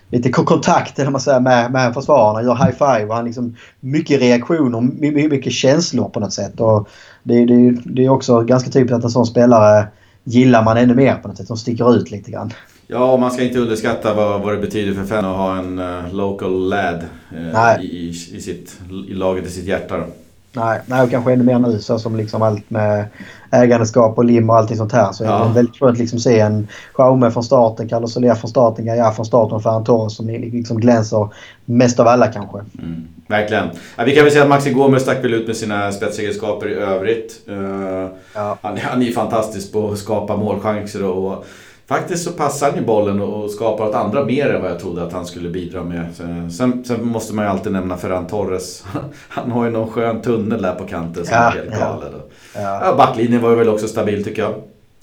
lite 0.09 0.31
kontakt 0.31 0.99
eller 0.99 1.11
man 1.11 1.21
säger, 1.21 1.41
med, 1.41 1.73
med 1.73 1.95
försvararna. 1.95 2.43
Gör 2.43 2.55
high 2.55 2.73
five 2.73 3.05
och 3.05 3.15
han 3.15 3.25
liksom 3.25 3.57
mycket 3.81 4.21
reaktioner, 4.21 4.81
mycket 5.29 5.53
känslor 5.53 6.09
på 6.09 6.21
något 6.21 6.33
sätt. 6.33 6.61
Och 6.61 6.89
det, 7.23 7.45
det, 7.45 7.71
det 7.85 8.05
är 8.05 8.09
också 8.09 8.41
ganska 8.41 8.71
typiskt 8.71 8.97
att 8.97 9.05
en 9.05 9.11
sån 9.11 9.27
spelare 9.27 9.87
gillar 10.25 10.63
man 10.63 10.77
ännu 10.77 10.95
mer 10.95 11.15
på 11.15 11.29
något 11.29 11.37
sätt. 11.37 11.47
Som 11.47 11.57
sticker 11.57 11.97
ut 11.97 12.11
lite 12.11 12.31
grann. 12.31 12.53
Ja, 12.89 13.17
man 13.17 13.31
ska 13.31 13.43
inte 13.43 13.59
underskatta 13.59 14.15
vad, 14.15 14.43
vad 14.43 14.55
det 14.55 14.61
betyder 14.61 14.95
för 14.95 15.05
fan 15.05 15.25
att 15.25 15.37
ha 15.37 15.59
en 15.59 15.79
uh, 15.79 16.15
local 16.15 16.69
lad 16.69 17.05
uh, 17.33 17.85
i, 17.85 18.09
i, 18.09 18.41
sitt, 18.41 18.81
i 19.09 19.15
laget 19.15 19.47
i 19.47 19.51
sitt 19.51 19.65
hjärta. 19.65 19.97
Då. 19.97 20.05
Nej, 20.53 20.81
nej, 20.87 21.03
och 21.03 21.11
kanske 21.11 21.33
ännu 21.33 21.45
mer 21.45 21.59
nu 21.59 21.79
så 21.79 21.99
som 21.99 22.17
liksom 22.17 22.43
allt 22.43 22.71
med 22.71 23.05
ägandeskap 23.51 24.19
och 24.19 24.25
lim 24.25 24.51
och 24.51 24.57
allting 24.57 24.77
sånt 24.77 24.93
här. 24.93 25.13
Så 25.13 25.25
ja. 25.25 25.45
är 25.45 25.49
det 25.49 25.55
väldigt 25.55 25.79
skönt 25.79 25.93
att 25.93 25.99
liksom 25.99 26.19
se 26.19 26.41
en 26.41 26.69
Jaume 26.99 27.31
från 27.31 27.45
starten, 27.45 27.89
Carlos 27.89 28.13
Soler 28.13 28.35
från 28.35 28.51
starten, 28.51 28.87
Gaia 28.87 29.13
från 29.13 29.27
starten 29.27 29.57
och 29.57 29.63
Ferran 29.63 29.85
Torres 29.85 30.17
som 30.17 30.29
liksom 30.29 30.81
glänser 30.81 31.29
mest 31.65 32.01
av 32.01 32.07
alla 32.07 32.27
kanske. 32.27 32.59
Mm, 32.59 33.09
verkligen. 33.29 33.69
Ja, 33.97 34.05
vi 34.05 34.15
kan 34.15 34.25
väl 34.25 34.33
säga 34.33 34.45
att 34.45 34.51
Maxi 34.51 34.71
Gomes 34.71 35.03
stack 35.03 35.25
väl 35.25 35.35
ut 35.35 35.47
med 35.47 35.57
sina 35.57 35.93
spetsegenskaper 35.93 36.69
i 36.69 36.75
övrigt. 36.75 37.41
Uh, 37.49 38.09
ja. 38.35 38.59
han, 38.63 38.79
han 38.79 39.03
är 39.03 39.07
ju 39.07 39.13
fantastisk 39.13 39.73
på 39.73 39.91
att 39.91 39.99
skapa 39.99 40.37
målchanser 40.37 41.05
och 41.05 41.45
Faktiskt 41.89 42.25
så 42.25 42.33
passar 42.33 42.71
han 42.71 42.79
ju 42.79 42.85
bollen 42.85 43.21
och 43.21 43.51
skapar 43.51 43.89
åt 43.89 43.95
andra 43.95 44.25
mer 44.25 44.51
än 44.51 44.63
vad 44.63 44.71
jag 44.71 44.81
trodde 44.81 45.03
att 45.03 45.13
han 45.13 45.27
skulle 45.27 45.49
bidra 45.49 45.85
med. 45.85 46.07
Sen, 46.53 46.85
sen 46.85 47.07
måste 47.07 47.35
man 47.35 47.45
ju 47.45 47.51
alltid 47.51 47.73
nämna 47.73 47.97
Ferran 47.97 48.27
Torres. 48.27 48.85
Han 49.29 49.51
har 49.51 49.65
ju 49.65 49.71
någon 49.71 49.91
skön 49.91 50.23
tunnel 50.23 50.63
där 50.63 50.75
på 50.75 50.85
kanten 50.85 51.27
som 51.27 51.35
ja, 51.35 51.51
är 51.51 51.51
helt 51.51 51.79
galen. 51.79 52.13
Ja. 52.55 52.81
Ja. 52.85 52.95
backlinjen 52.97 53.43
var 53.43 53.51
ju 53.51 53.57
väl 53.57 53.69
också 53.69 53.89
stabil 53.89 54.25
tycker 54.25 54.43
jag. 54.43 54.55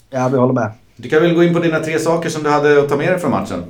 Ja, 0.09 0.27
vi 0.27 0.37
håller 0.37 0.53
med. 0.53 0.71
Du 0.95 1.09
kan 1.09 1.21
väl 1.21 1.35
gå 1.35 1.43
in 1.43 1.53
på 1.53 1.59
dina 1.59 1.79
tre 1.79 1.99
saker 1.99 2.29
som 2.29 2.43
du 2.43 2.49
hade 2.49 2.79
att 2.79 2.89
ta 2.89 2.97
med 2.97 3.07
dig 3.07 3.19
från 3.19 3.31
matchen? 3.31 3.63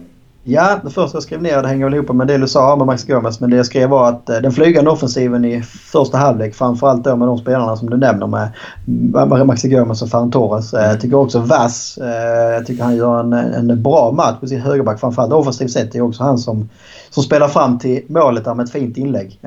Ja, 0.45 0.79
det 0.83 0.89
första 0.89 1.15
jag 1.15 1.23
skrev 1.23 1.41
ner, 1.41 1.61
det 1.61 1.67
hänger 1.67 1.85
väl 1.85 1.93
ihop 1.93 2.15
med 2.15 2.27
det 2.27 2.37
du 2.37 2.47
sa 2.47 2.75
med 2.75 2.87
Max 2.87 3.05
Gomez. 3.05 3.39
Men 3.39 3.49
det 3.49 3.57
jag 3.57 3.65
skrev 3.65 3.89
var 3.89 4.09
att 4.09 4.29
eh, 4.29 4.37
den 4.37 4.51
flygande 4.51 4.91
offensiven 4.91 5.45
i 5.45 5.61
första 5.61 6.17
halvlek, 6.17 6.55
framförallt 6.55 7.03
då 7.03 7.15
med 7.15 7.27
de 7.27 7.37
spelarna 7.37 7.75
som 7.75 7.89
du 7.89 7.97
nämner 7.97 8.27
med 8.27 9.47
Maxi 9.47 9.69
Gomez 9.69 10.01
och 10.01 10.09
Ferran 10.09 10.31
Torres. 10.31 10.73
Eh, 10.73 10.79
mm. 10.79 10.91
Jag 10.91 11.01
tycker 11.01 11.17
också 11.17 11.39
Vass, 11.39 11.97
eh, 11.97 12.53
jag 12.53 12.65
tycker 12.65 12.83
han 12.83 12.95
gör 12.95 13.19
en, 13.19 13.33
en 13.33 13.83
bra 13.83 14.11
match 14.11 14.39
på 14.39 14.47
sin 14.47 14.61
högerback. 14.61 14.99
Framförallt 14.99 15.33
offensivt 15.33 15.71
sett. 15.71 15.91
Det 15.91 15.97
är 15.97 16.01
också 16.01 16.23
han 16.23 16.37
som, 16.37 16.69
som 17.09 17.23
spelar 17.23 17.47
fram 17.47 17.79
till 17.79 18.01
målet 18.07 18.45
där 18.45 18.53
med 18.53 18.63
ett 18.63 18.71
fint 18.71 18.97
inlägg. 18.97 19.39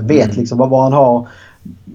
Vet 0.00 0.24
mm. 0.24 0.36
liksom 0.36 0.58
vad, 0.58 0.70
vad 0.70 0.82
han 0.82 0.92
har 0.92 1.28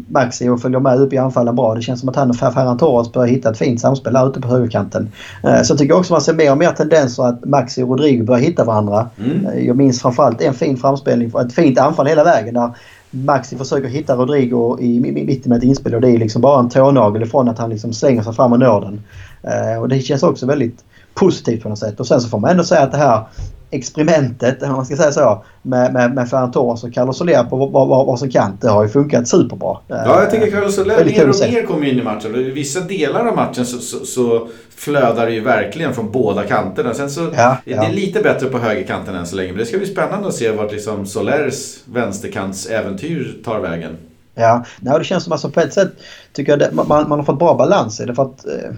Maxi 0.07 0.49
och 0.49 0.61
följer 0.61 0.79
med 0.79 1.01
upp 1.01 1.13
i 1.13 1.17
anfallen 1.17 1.55
bra. 1.55 1.75
Det 1.75 1.81
känns 1.81 1.99
som 1.99 2.09
att 2.09 2.15
han 2.15 2.29
och 2.29 2.35
Ferran 2.35 2.77
Torres 2.77 3.11
börjar 3.11 3.27
hitta 3.27 3.51
ett 3.51 3.57
fint 3.57 3.81
samspel 3.81 4.13
där 4.13 4.29
ute 4.29 4.41
på 4.41 4.47
högerkanten. 4.47 5.09
Eh, 5.43 5.61
så 5.61 5.71
jag 5.71 5.79
tycker 5.79 5.95
också 5.95 6.13
man 6.13 6.21
ser 6.21 6.33
mer 6.33 6.51
och 6.51 6.57
mer 6.57 6.71
tendenser 6.71 7.23
att 7.23 7.45
Maxi 7.45 7.83
och 7.83 7.89
Rodrigo 7.89 8.23
börjar 8.23 8.41
hitta 8.41 8.63
varandra. 8.63 9.09
Mm. 9.17 9.45
Eh, 9.45 9.67
jag 9.67 9.77
minns 9.77 10.01
framförallt 10.01 10.41
en 10.41 10.53
fin 10.53 10.77
framspelning, 10.77 11.31
ett 11.45 11.53
fint 11.53 11.79
anfall 11.79 12.07
hela 12.07 12.23
vägen 12.23 12.53
där 12.53 12.71
Maxi 13.11 13.57
försöker 13.57 13.87
hitta 13.87 14.15
Rodrigo 14.15 14.77
i 14.79 14.99
mitten 14.99 15.49
med 15.49 15.57
ett 15.57 15.63
inspel 15.63 15.95
och 15.95 16.01
det 16.01 16.11
är 16.11 16.17
liksom 16.17 16.41
bara 16.41 16.59
en 16.59 16.69
tånagel 16.69 17.23
ifrån 17.23 17.49
att 17.49 17.59
han 17.59 17.69
liksom 17.69 17.93
slänger 17.93 18.21
sig 18.21 18.33
fram 18.33 18.53
och 18.53 18.59
når 18.59 18.81
den. 18.81 19.03
Eh, 19.43 19.81
och 19.81 19.89
det 19.89 19.99
känns 19.99 20.23
också 20.23 20.45
väldigt 20.45 20.83
positivt 21.13 21.63
på 21.63 21.69
något 21.69 21.79
sätt. 21.79 21.99
Och 21.99 22.07
sen 22.07 22.21
så 22.21 22.29
får 22.29 22.39
man 22.39 22.51
ändå 22.51 22.63
säga 22.63 22.81
att 22.81 22.91
det 22.91 22.97
här 22.97 23.23
experimentet, 23.71 24.63
om 24.63 24.71
man 24.71 24.85
ska 24.85 24.95
säga 24.95 25.11
så, 25.11 25.43
med, 25.61 25.93
med, 25.93 26.13
med 26.13 26.29
Ferran 26.29 26.51
Torres 26.51 26.83
och 26.83 26.93
Carlos 26.93 27.17
Soler 27.17 27.43
på 27.43 27.55
vad, 27.55 27.87
vad, 27.87 28.05
vad 28.05 28.19
som 28.19 28.29
kan. 28.29 28.57
Det 28.61 28.69
har 28.69 28.83
ju 28.83 28.89
funkat 28.89 29.27
superbra. 29.27 29.77
Ja, 29.87 30.21
jag 30.21 30.31
tycker 30.31 30.51
Carlos 30.51 30.75
Soler 30.75 31.05
mer 31.05 31.29
och 31.29 31.35
mer 31.51 31.65
kommer 31.65 31.87
in 31.87 31.99
i 31.99 32.03
matchen. 32.03 32.35
I 32.35 32.43
vissa 32.43 32.79
delar 32.79 33.25
av 33.25 33.35
matchen 33.35 33.65
så, 33.65 33.77
så, 33.77 34.05
så 34.05 34.47
flödar 34.75 35.25
det 35.25 35.31
ju 35.31 35.41
verkligen 35.41 35.93
från 35.93 36.11
båda 36.11 36.43
kanterna. 36.43 36.93
Sen 36.93 37.09
så 37.09 37.21
ja, 37.35 37.57
ja. 37.65 37.81
det 37.81 37.87
är 37.87 37.91
lite 37.91 38.21
bättre 38.21 38.47
på 38.47 38.57
högerkanten 38.57 39.15
än 39.15 39.27
så 39.27 39.35
länge. 39.35 39.49
Men 39.49 39.59
det 39.59 39.65
ska 39.65 39.77
bli 39.77 39.87
spännande 39.87 40.27
att 40.27 40.33
se 40.33 40.51
vart 40.51 40.71
liksom 40.71 41.05
Solers 41.05 41.77
vänsterkantsäventyr 41.85 43.37
tar 43.43 43.59
vägen. 43.59 43.97
Ja, 44.37 44.65
nej, 44.79 44.99
det 44.99 45.05
känns 45.05 45.23
som 45.23 45.33
att 45.33 45.35
alltså 45.35 45.49
på 45.49 45.59
ett 45.59 45.73
sätt 45.73 45.91
tycker 46.33 46.51
jag 46.51 46.59
det, 46.59 46.71
man, 46.71 46.87
man 46.87 47.11
har 47.11 47.23
fått 47.23 47.39
bra 47.39 47.53
balans 47.53 47.99
i 47.99 48.05
det. 48.05 48.15
För 48.15 48.23
att, 48.23 48.45
eh, 48.45 48.71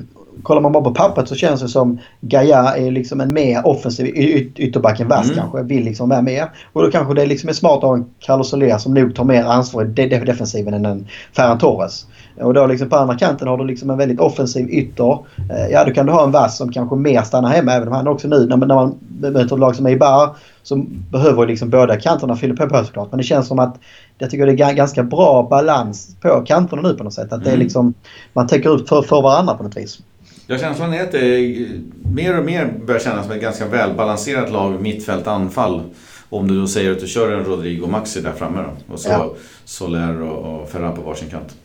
kollar 0.43 0.61
man 0.61 0.71
bara 0.71 0.83
på 0.83 0.93
pappret 0.93 1.27
så 1.27 1.35
känns 1.35 1.61
det 1.61 1.67
som 1.67 1.99
Gaia 2.21 2.75
är 2.75 2.91
liksom 2.91 3.21
en 3.21 3.33
mer 3.33 3.67
offensiv 3.67 4.07
yt 4.07 4.59
ytterback 4.59 4.99
än 4.99 5.07
Vass 5.07 5.25
mm. 5.25 5.37
kanske. 5.37 5.61
Vill 5.63 5.83
liksom 5.83 6.09
vara 6.09 6.21
med. 6.21 6.47
Och 6.73 6.81
då 6.81 6.91
kanske 6.91 7.13
det 7.13 7.25
liksom 7.25 7.49
är 7.49 7.53
smart 7.53 7.77
att 7.77 7.83
ha 7.83 7.93
en 7.93 8.05
Carlos 8.19 8.49
Soler 8.49 8.77
som 8.77 8.93
nog 8.93 9.15
tar 9.15 9.23
mer 9.23 9.43
ansvar 9.43 9.85
i 9.85 10.07
defensiven 10.07 10.73
än 10.73 10.85
en 10.85 11.07
Ferran 11.33 11.57
Torres. 11.57 12.05
Och 12.39 12.53
då 12.53 12.67
liksom 12.67 12.89
på 12.89 12.95
andra 12.95 13.17
kanten 13.17 13.47
har 13.47 13.57
du 13.57 13.65
liksom 13.65 13.89
en 13.89 13.97
väldigt 13.97 14.19
offensiv 14.19 14.69
ytter. 14.69 15.11
Eh, 15.51 15.67
ja, 15.71 15.85
då 15.85 15.91
kan 15.93 16.05
du 16.05 16.11
ha 16.11 16.23
en 16.23 16.31
Vass 16.31 16.57
som 16.57 16.71
kanske 16.71 16.95
mer 16.95 17.21
stannar 17.21 17.49
hemma. 17.49 17.73
Även 17.73 17.87
om 17.87 17.93
han 17.93 18.07
också 18.07 18.27
nu 18.27 18.45
när 18.45 18.57
man, 18.57 18.67
när 18.67 18.75
man 18.75 18.95
möter 19.19 19.55
ett 19.55 19.59
lag 19.59 19.75
som 19.75 19.85
Eibar 19.85 20.35
så 20.63 20.75
behöver 21.11 21.47
liksom 21.47 21.69
båda 21.69 21.99
kanterna 21.99 22.35
fylla 22.35 22.67
på 22.67 22.83
såklart. 22.85 23.11
Men 23.11 23.17
det 23.17 23.23
känns 23.23 23.47
som 23.47 23.59
att 23.59 23.79
jag 24.17 24.29
tycker 24.29 24.45
det 24.45 24.63
är 24.63 24.73
ganska 24.73 25.03
bra 25.03 25.47
balans 25.49 26.15
på 26.21 26.43
kanterna 26.45 26.81
nu 26.81 26.93
på 26.93 27.03
något 27.03 27.13
sätt. 27.13 27.33
Att 27.33 27.43
det 27.43 27.49
är 27.49 27.53
mm. 27.53 27.63
liksom, 27.63 27.93
man 28.33 28.47
täcker 28.47 28.69
upp 28.69 28.89
för, 28.89 29.01
för 29.01 29.21
varandra 29.21 29.53
på 29.53 29.63
något 29.63 29.77
vis. 29.77 29.99
Ja, 30.47 30.57
känslan 30.57 30.93
är 30.93 31.03
att 31.03 31.11
det 31.11 31.67
mer 32.03 32.39
och 32.39 32.45
mer 32.45 32.73
börjar 32.85 32.99
kännas 32.99 33.25
som 33.25 33.35
ett 33.35 33.41
ganska 33.41 33.67
välbalanserat 33.67 34.51
lag 34.51 34.81
mittfält-anfall. 34.81 35.81
Om 36.29 36.47
du 36.47 36.61
då 36.61 36.67
säger 36.67 36.91
att 36.91 36.99
du 36.99 37.07
kör 37.07 37.31
en 37.31 37.45
Rodrigo 37.45 37.87
Maxi 37.87 38.21
där 38.21 38.31
framme 38.31 38.61
då. 38.61 38.93
Och 38.93 38.99
så 38.99 39.09
ja. 39.09 39.33
Soler 39.65 40.21
och, 40.21 40.61
och 40.61 40.69
Ferran 40.69 40.95
på 40.95 41.01
varsin 41.01 41.29
kant. 41.29 41.55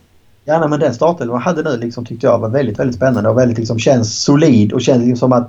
Ja, 0.47 0.59
nej, 0.59 0.69
men 0.69 0.79
den 0.79 0.93
startelvan 0.93 1.33
man 1.33 1.41
hade 1.41 1.63
nu 1.63 1.77
liksom, 1.77 2.05
tyckte 2.05 2.27
jag 2.27 2.39
var 2.39 2.49
väldigt, 2.49 2.79
väldigt 2.79 2.95
spännande 2.95 3.29
och 3.29 3.37
väldigt 3.37 3.57
liksom, 3.57 3.79
känns 3.79 4.23
solid 4.23 4.73
och 4.73 4.81
känns 4.81 4.99
liksom 4.99 5.17
som 5.17 5.33
att 5.33 5.47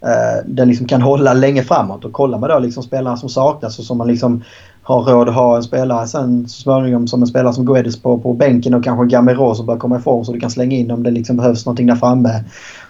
eh, 0.00 0.44
den 0.46 0.68
liksom 0.68 0.86
kan 0.86 1.02
hålla 1.02 1.34
länge 1.34 1.62
framåt. 1.62 2.04
Och 2.04 2.12
kollar 2.12 2.38
man 2.38 2.50
då 2.50 2.58
liksom 2.58 2.82
spelarna 2.82 3.16
som 3.16 3.28
saknas 3.28 3.78
och 3.78 3.84
som 3.84 3.98
man 3.98 4.06
liksom 4.06 4.44
har 4.82 5.02
råd 5.02 5.28
att 5.28 5.34
ha 5.34 5.56
en 5.56 5.62
spelare 5.62 6.06
sen 6.06 6.48
så 6.48 6.62
småningom 6.62 7.08
som 7.08 7.22
en 7.22 7.26
spelare 7.26 7.52
som 7.52 7.66
Guedes 7.66 8.02
på, 8.02 8.18
på 8.18 8.32
bänken 8.32 8.74
och 8.74 8.84
kanske 8.84 9.06
Gamero 9.06 9.54
som 9.54 9.66
börjar 9.66 9.78
komma 9.78 9.98
ifrån 9.98 10.24
så 10.24 10.32
du 10.32 10.40
kan 10.40 10.50
slänga 10.50 10.76
in 10.76 10.90
om 10.90 11.02
det 11.02 11.10
liksom 11.10 11.36
behövs 11.36 11.66
någonting 11.66 11.86
där 11.86 11.96
framme. 11.96 12.44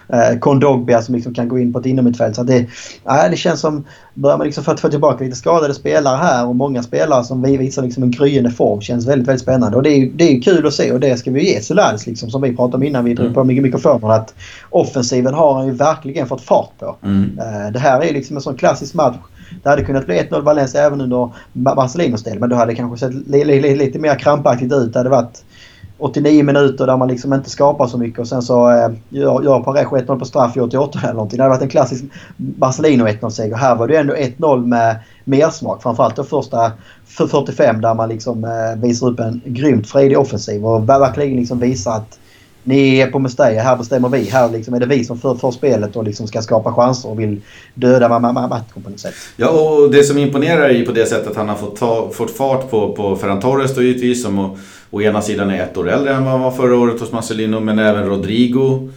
Eh, 0.09 0.39
Kondogbia 0.39 1.01
som 1.01 1.15
liksom 1.15 1.33
kan 1.33 1.49
gå 1.49 1.59
in 1.59 1.73
på 1.73 1.79
ett 1.79 1.85
inomhutfält. 1.85 2.35
Så 2.35 2.43
det, 2.43 2.57
äh, 3.09 3.29
det 3.29 3.37
känns 3.37 3.59
som, 3.59 3.85
börjar 4.13 4.37
man 4.37 4.45
liksom 4.45 4.63
få, 4.63 4.77
få 4.77 4.89
tillbaka 4.89 5.23
lite 5.23 5.35
skadade 5.35 5.73
spelare 5.73 6.17
här 6.17 6.47
och 6.47 6.55
många 6.55 6.83
spelare 6.83 7.23
som 7.23 7.41
vi 7.41 7.57
visar 7.57 7.83
liksom 7.83 8.03
en 8.03 8.11
gryende 8.11 8.51
form 8.51 8.81
känns 8.81 9.07
väldigt, 9.07 9.27
väldigt 9.27 9.41
spännande. 9.41 9.77
Och 9.77 9.83
det 9.83 9.89
är, 9.89 10.11
det 10.15 10.23
är 10.23 10.41
kul 10.41 10.67
att 10.67 10.73
se 10.73 10.91
och 10.91 10.99
det 10.99 11.17
ska 11.17 11.31
vi 11.31 11.53
ge 11.53 11.61
Solaris 11.61 12.07
liksom 12.07 12.29
som 12.29 12.41
vi 12.41 12.55
pratade 12.55 12.77
om 12.77 12.83
innan 12.83 13.05
vi 13.05 13.13
drog 13.13 13.33
på 13.33 13.41
mm. 13.41 13.63
mikrofonen 13.63 14.11
att 14.11 14.33
offensiven 14.69 15.33
har 15.33 15.53
han 15.53 15.67
ju 15.67 15.73
verkligen 15.73 16.27
fått 16.27 16.41
fart 16.41 16.79
på. 16.79 16.95
Mm. 17.03 17.39
Eh, 17.39 17.71
det 17.71 17.79
här 17.79 18.01
är 18.03 18.13
liksom 18.13 18.35
en 18.35 18.41
sån 18.41 18.55
klassisk 18.55 18.93
match 18.93 19.15
det 19.63 19.69
hade 19.69 19.83
kunnat 19.83 20.05
bli 20.05 20.21
1-0 20.21 20.41
Valencia 20.41 20.81
även 20.81 21.01
under 21.01 21.29
Marcelinos 21.53 22.23
del 22.23 22.39
men 22.39 22.49
då 22.49 22.55
hade 22.55 22.71
det 22.71 22.75
kanske 22.75 22.97
sett 22.97 23.27
li, 23.27 23.43
li, 23.43 23.61
li, 23.61 23.75
lite 23.75 23.99
mer 23.99 24.19
krampaktigt 24.19 24.73
ut. 24.73 24.93
Det 24.93 24.99
hade 24.99 25.09
varit 25.09 25.43
89 25.97 26.43
minuter 26.43 26.87
där 26.87 26.97
man 26.97 27.07
liksom 27.07 27.33
inte 27.33 27.49
skapar 27.49 27.87
så 27.87 27.97
mycket 27.97 28.19
och 28.19 28.27
sen 28.27 28.41
så 28.41 28.69
eh, 28.69 28.89
gör, 29.09 29.43
gör 29.43 29.59
Parejo 29.59 29.97
1-0 29.97 30.19
på 30.19 30.25
straff 30.25 30.57
i 30.57 30.59
88 30.59 30.99
eller 31.03 31.13
någonting. 31.13 31.37
Det 31.37 31.43
hade 31.43 31.55
varit 31.55 31.61
en 31.61 31.69
klassisk 31.69 32.03
Barcelino 32.37 33.07
1-0-seger. 33.07 33.55
Här 33.55 33.75
var 33.75 33.87
det 33.87 33.97
ändå 33.97 34.13
1-0 34.13 34.65
med 34.65 34.95
mersmak. 35.23 35.83
Framförallt 35.83 36.15
då 36.15 36.23
första 36.23 36.71
45 37.05 37.81
där 37.81 37.93
man 37.93 38.09
liksom 38.09 38.43
eh, 38.43 38.81
visar 38.81 39.07
upp 39.07 39.19
en 39.19 39.41
grymt 39.45 39.89
fredig 39.89 40.19
offensiv 40.19 40.65
och 40.65 40.89
verkligen 40.89 41.37
liksom 41.37 41.59
visar 41.59 41.95
att 41.95 42.19
ni 42.67 42.97
är 42.97 43.07
på 43.07 43.19
Mestalla, 43.19 43.61
här 43.61 43.77
bestämmer 43.77 44.09
vi. 44.09 44.23
Här 44.23 44.49
liksom 44.49 44.73
är 44.73 44.79
det 44.79 44.85
vi 44.85 45.03
som 45.03 45.19
för, 45.19 45.35
för 45.35 45.51
spelet 45.51 45.95
och 45.95 46.03
liksom 46.03 46.27
ska 46.27 46.41
skapa 46.41 46.73
chanser 46.73 47.09
och 47.09 47.19
vill 47.19 47.41
döda 47.73 48.19
matchen 48.19 48.83
på 48.83 48.89
något 48.89 48.99
sätt. 48.99 49.13
Ja, 49.37 49.49
och 49.49 49.91
det 49.91 50.03
som 50.03 50.17
imponerar 50.17 50.69
är 50.69 50.85
på 50.85 50.91
det 50.91 51.05
sättet 51.05 51.27
att 51.27 51.35
han 51.35 51.49
har 51.49 51.55
fått, 51.55 51.75
ta, 51.75 52.09
fått 52.13 52.37
fart 52.37 52.69
på, 52.69 52.93
på 52.93 53.15
Ferran 53.15 53.39
Torres 53.39 53.75
då 53.75 53.81
givetvis 53.81 54.23
som 54.23 54.39
å, 54.39 54.57
å 54.91 55.01
ena 55.01 55.21
sidan 55.21 55.49
är 55.49 55.63
ett 55.63 55.77
år 55.77 55.89
äldre 55.89 56.13
än 56.13 56.23
vad 56.23 56.31
han 56.31 56.41
var 56.41 56.51
förra 56.51 56.77
året 56.77 56.99
hos 56.99 57.11
Marcelino, 57.11 57.59
men 57.59 57.79
även 57.79 58.05
Rodrigo. 58.05 58.89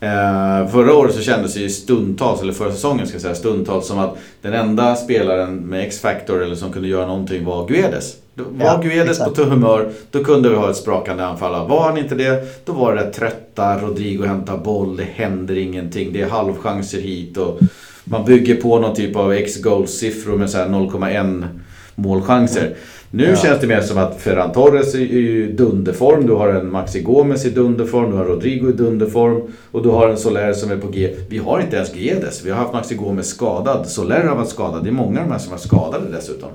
Eh, 0.00 0.68
förra 0.68 0.94
året 0.94 1.14
så 1.14 1.20
kändes 1.20 1.54
det 1.54 1.60
ju 1.60 1.68
stundtals, 1.68 2.42
eller 2.42 2.52
förra 2.52 2.72
säsongen 2.72 3.06
ska 3.06 3.14
jag 3.14 3.22
säga, 3.22 3.34
stundtals 3.34 3.86
som 3.86 3.98
att 3.98 4.16
den 4.42 4.52
enda 4.52 4.96
spelaren 4.96 5.56
med 5.56 5.86
X-Factor 5.86 6.42
eller 6.42 6.54
som 6.54 6.72
kunde 6.72 6.88
göra 6.88 7.06
någonting 7.06 7.44
var 7.44 7.68
Guedes. 7.68 8.23
Var 8.34 8.66
ja, 8.66 8.80
Guedes 8.82 9.10
exakt. 9.10 9.36
på 9.36 9.42
humör, 9.42 9.90
då 10.10 10.24
kunde 10.24 10.48
vi 10.48 10.56
ha 10.56 10.70
ett 10.70 10.76
sprakande 10.76 11.24
anfall. 11.24 11.68
Var 11.68 11.82
han 11.82 11.98
inte 11.98 12.14
det, 12.14 12.64
då 12.64 12.72
var 12.72 12.94
det 12.94 13.10
trötta, 13.10 13.78
Rodrigo 13.78 14.26
hämtar 14.26 14.56
boll, 14.56 14.96
det 14.96 15.06
händer 15.14 15.58
ingenting, 15.58 16.12
det 16.12 16.22
är 16.22 16.28
halvchanser 16.28 17.00
hit 17.00 17.36
och 17.36 17.60
man 18.04 18.24
bygger 18.24 18.56
på 18.56 18.78
någon 18.78 18.96
typ 18.96 19.16
av 19.16 19.32
X-goals-siffror 19.32 20.36
med 20.36 20.48
0,1 20.48 21.46
målchanser. 21.94 22.66
Mm. 22.66 22.76
Nu 23.10 23.24
ja. 23.24 23.36
känns 23.36 23.60
det 23.60 23.66
mer 23.66 23.80
som 23.80 23.98
att 23.98 24.20
Ferran 24.20 24.52
Torres 24.52 24.94
är 24.94 24.98
i 24.98 25.52
dunderform. 25.52 26.26
Du 26.26 26.32
har 26.32 26.48
en 26.48 26.70
Maxi 26.72 27.02
Gomez 27.02 27.46
i 27.46 27.50
dunderform. 27.50 28.10
Du 28.10 28.16
har 28.16 28.24
Rodrigo 28.24 28.68
i 28.68 28.72
dunderform. 28.72 29.42
Och 29.70 29.82
du 29.82 29.88
har 29.88 30.08
en 30.08 30.16
Soler 30.16 30.52
som 30.52 30.70
är 30.70 30.76
på 30.76 30.88
G. 30.88 31.14
Vi 31.28 31.38
har 31.38 31.60
inte 31.60 31.76
ens 31.76 31.92
Guedes. 31.92 32.44
Vi 32.44 32.50
har 32.50 32.58
haft 32.58 32.72
Maxi 32.72 32.94
Gomez 32.94 33.28
skadad. 33.28 33.86
Soler 33.86 34.24
har 34.24 34.36
varit 34.36 34.48
skadad. 34.48 34.84
Det 34.84 34.90
är 34.90 34.92
många 34.92 35.20
av 35.20 35.26
de 35.26 35.32
här 35.32 35.38
som 35.38 35.52
är 35.52 35.58
skadade 35.58 36.04
dessutom. 36.12 36.50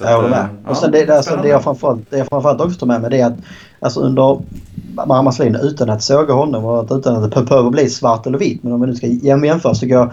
Så 0.00 0.06
jag 0.06 0.16
håller 0.16 0.28
med. 0.28 0.48
Ja, 0.64 0.70
och 0.70 0.76
sen 0.76 0.92
det, 0.92 1.10
alltså, 1.10 1.36
det, 1.36 1.48
jag 1.48 1.64
framförallt, 1.64 2.10
det 2.10 2.18
jag 2.18 2.26
framförallt 2.28 2.60
också 2.60 2.78
tar 2.78 2.86
med 2.86 3.00
mig 3.00 3.10
det 3.10 3.20
är 3.20 3.26
att 3.26 3.36
alltså 3.80 4.00
under 4.00 4.42
Marmaslin 5.06 5.56
utan 5.62 5.90
att 5.90 6.02
såga 6.02 6.34
honom 6.34 6.64
och 6.64 6.96
utan 6.96 7.24
att 7.24 7.34
det 7.34 7.42
behöver 7.42 7.70
bli 7.70 7.90
svart 7.90 8.26
eller 8.26 8.38
vitt. 8.38 8.62
Men 8.62 8.72
om 8.72 8.80
vi 8.80 8.86
nu 8.86 8.94
ska 8.94 9.06
jämföra 9.06 9.74
så 9.74 9.86
jag 9.86 10.12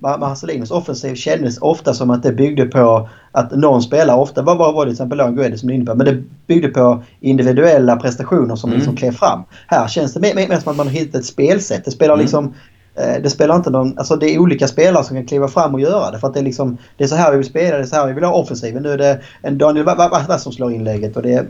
Marcelinos 0.00 0.70
offensiv 0.70 1.14
kändes 1.14 1.58
ofta 1.58 1.94
som 1.94 2.10
att 2.10 2.22
det 2.22 2.32
byggde 2.32 2.66
på 2.66 3.08
att 3.32 3.50
någon 3.50 3.82
spelare, 3.82 4.16
ofta 4.16 4.42
var, 4.42 4.56
var, 4.56 4.72
var 4.72 4.86
det 4.86 4.90
till 4.90 4.94
exempel 4.94 5.34
Guedes 5.34 5.60
som 5.60 5.68
du 5.68 5.74
inne 5.74 5.84
på, 5.84 5.94
men 5.94 6.06
det 6.06 6.22
byggde 6.46 6.68
på 6.68 7.02
individuella 7.20 7.96
prestationer 7.96 8.56
som 8.56 8.70
mm. 8.70 8.78
liksom 8.78 8.96
klev 8.96 9.12
fram. 9.12 9.42
Här 9.66 9.88
känns 9.88 10.14
det 10.14 10.20
mer, 10.20 10.34
mer 10.34 10.58
som 10.58 10.70
att 10.70 10.76
man 10.76 10.86
har 10.86 10.94
hittat 10.94 11.20
ett 11.20 11.26
spelsätt. 11.26 11.84
Det 11.84 11.90
spelar 11.90 12.14
mm. 12.14 12.22
liksom 12.22 12.54
Eh, 12.96 13.22
det 13.22 13.30
spelar 13.30 13.56
inte 13.56 13.70
någon... 13.70 13.98
Alltså 13.98 14.16
det 14.16 14.34
är 14.34 14.38
olika 14.38 14.68
spelare 14.68 15.04
som 15.04 15.16
kan 15.16 15.26
kliva 15.26 15.48
fram 15.48 15.74
och 15.74 15.80
göra 15.80 16.10
det. 16.10 16.18
För 16.18 16.28
att 16.28 16.34
det 16.34 16.40
är 16.40 16.44
liksom... 16.44 16.78
Det 16.96 17.04
är 17.04 17.08
så 17.08 17.14
här 17.16 17.30
vi 17.30 17.36
vill 17.36 17.46
spela, 17.46 17.76
det 17.76 17.82
är 17.82 17.86
så 17.86 17.96
här 17.96 18.06
vi 18.06 18.12
vill 18.12 18.24
ha 18.24 18.32
offensiven. 18.32 18.82
Nu 18.82 18.88
är 18.92 18.98
det 18.98 19.20
en 19.42 19.58
Daniel 19.58 19.84
Wass 19.84 20.42
som 20.42 20.52
slår 20.52 20.72
inlägget 20.72 21.16
och 21.16 21.22
det 21.22 21.32
är 21.32 21.46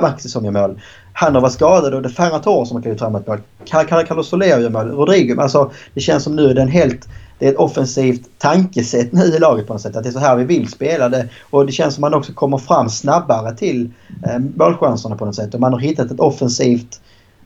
Maxi 0.00 0.28
som 0.28 0.44
gör 0.44 0.52
mål. 0.52 0.80
Han 1.12 1.34
har 1.34 1.42
varit 1.42 1.52
skadad 1.52 1.94
och 1.94 2.02
det 2.02 2.08
är 2.08 2.10
Ferran 2.10 2.40
Torres 2.40 2.68
som 2.68 2.76
har 2.76 2.82
klivit 2.82 2.98
fram 2.98 3.14
ett 3.14 3.26
mål. 3.26 3.38
Carlos 3.64 4.28
Soler 4.28 4.46
gör 4.46 4.70
mål. 4.70 4.90
Rodrigo. 4.90 5.40
Alltså 5.40 5.70
det 5.94 6.00
känns 6.00 6.24
som 6.24 6.36
nu 6.36 6.50
är 6.50 6.54
det 6.54 6.62
en 6.62 6.68
helt... 6.68 7.08
Det 7.38 7.46
är 7.46 7.50
ett 7.50 7.58
offensivt 7.58 8.28
tankesätt 8.38 9.12
nu 9.12 9.24
i 9.24 9.38
laget 9.38 9.66
på 9.66 9.72
något 9.72 9.82
sätt. 9.82 9.96
Att 9.96 10.02
det 10.02 10.08
är 10.08 10.12
så 10.12 10.18
här 10.18 10.36
vi 10.36 10.44
vill 10.44 10.68
spela 10.68 11.08
det. 11.08 11.28
Och 11.50 11.66
det 11.66 11.72
känns 11.72 11.94
som 11.94 12.04
att 12.04 12.10
man 12.10 12.18
också 12.18 12.32
kommer 12.32 12.58
fram 12.58 12.88
snabbare 12.88 13.56
till 13.56 13.90
eh, 14.26 14.38
målchanserna 14.38 15.16
på 15.16 15.24
något 15.24 15.34
sätt. 15.34 15.54
Och 15.54 15.60
man 15.60 15.72
har 15.72 15.80
hittat 15.80 16.10
ett 16.10 16.20
offensivt 16.20 17.00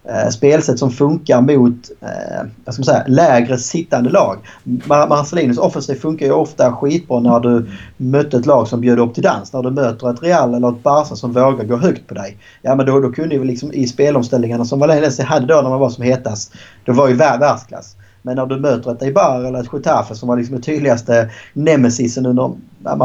eh, 0.04 0.28
spelsätt 0.28 0.78
som 0.78 0.90
funkar 0.90 1.40
mot 1.40 1.90
eh, 2.00 2.48
jag 2.64 2.74
ska 2.74 2.82
säga, 2.82 3.04
lägre 3.06 3.58
sittande 3.58 4.10
lag. 4.10 4.38
Mar 4.64 5.08
Marcelinus 5.08 5.58
offensiv 5.58 5.94
funkar 5.94 6.26
ju 6.26 6.32
ofta 6.32 6.72
skitbra 6.72 7.20
när 7.20 7.40
du 7.40 7.66
mötte 7.96 8.36
ett 8.36 8.46
lag 8.46 8.68
som 8.68 8.80
bjöd 8.80 8.98
upp 8.98 9.14
till 9.14 9.22
dans. 9.22 9.52
När 9.52 9.62
du 9.62 9.70
möter 9.70 10.10
ett 10.10 10.22
Real 10.22 10.54
eller 10.54 10.68
ett 10.68 10.82
Barca 10.82 11.16
som 11.16 11.32
vågar 11.32 11.64
gå 11.64 11.76
högt 11.76 12.06
på 12.06 12.14
dig. 12.14 12.36
Ja 12.62 12.74
men 12.74 12.86
då, 12.86 13.00
då 13.00 13.12
kunde 13.12 13.34
ju 13.34 13.44
liksom 13.44 13.72
i 13.72 13.86
spelomställningarna 13.86 14.64
som 14.64 14.78
Valencia 14.78 15.24
hade 15.24 15.46
då 15.46 15.62
när 15.62 15.70
man 15.70 15.80
var 15.80 15.90
som 15.90 16.04
hetast. 16.04 16.54
då 16.84 16.92
var 16.92 17.08
ju 17.08 17.14
världsklass. 17.14 17.96
Men 18.22 18.36
när 18.36 18.46
du 18.46 18.60
möter 18.60 18.92
ett 18.92 19.02
Eibar 19.02 19.44
eller 19.44 19.60
ett 19.60 19.72
Getafe 19.72 20.14
som 20.14 20.28
var 20.28 20.36
liksom 20.36 20.54
den 20.54 20.62
tydligaste 20.62 21.30
nemesisen 21.52 22.26
under 22.26 22.52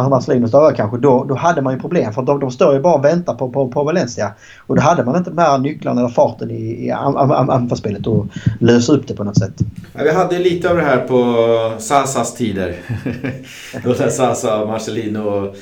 Marcelinos 0.09 0.51
dagar 0.51 0.76
kanske. 0.76 0.97
Då, 0.97 1.24
då 1.24 1.36
hade 1.36 1.61
man 1.61 1.74
ju 1.74 1.80
problem 1.80 2.13
för 2.13 2.22
de, 2.22 2.39
de 2.39 2.51
står 2.51 2.74
ju 2.74 2.80
bara 2.80 2.95
och 2.95 3.05
väntar 3.05 3.34
på, 3.34 3.49
på, 3.49 3.68
på 3.68 3.84
Valencia. 3.84 4.32
Och 4.68 4.76
då 4.76 4.82
hade 4.82 5.03
man 5.03 5.15
inte 5.15 5.30
de 5.30 5.38
här 5.38 5.57
nycklarna 5.57 6.01
eller 6.01 6.09
farten 6.09 6.51
i, 6.51 6.86
i 6.86 6.91
anfallsspelet 6.91 8.07
och 8.07 8.26
lösa 8.59 8.93
upp 8.93 9.07
det 9.07 9.13
på 9.13 9.24
något 9.24 9.38
sätt. 9.38 9.53
Ja, 9.93 10.03
vi 10.03 10.11
hade 10.11 10.39
lite 10.39 10.70
av 10.70 10.76
det 10.76 10.84
här 10.84 10.97
på 10.97 11.82
Sasas 11.82 12.36
tider. 12.36 12.76
då 13.84 13.93
Sasa, 13.93 14.65
Marcelino 14.65 15.53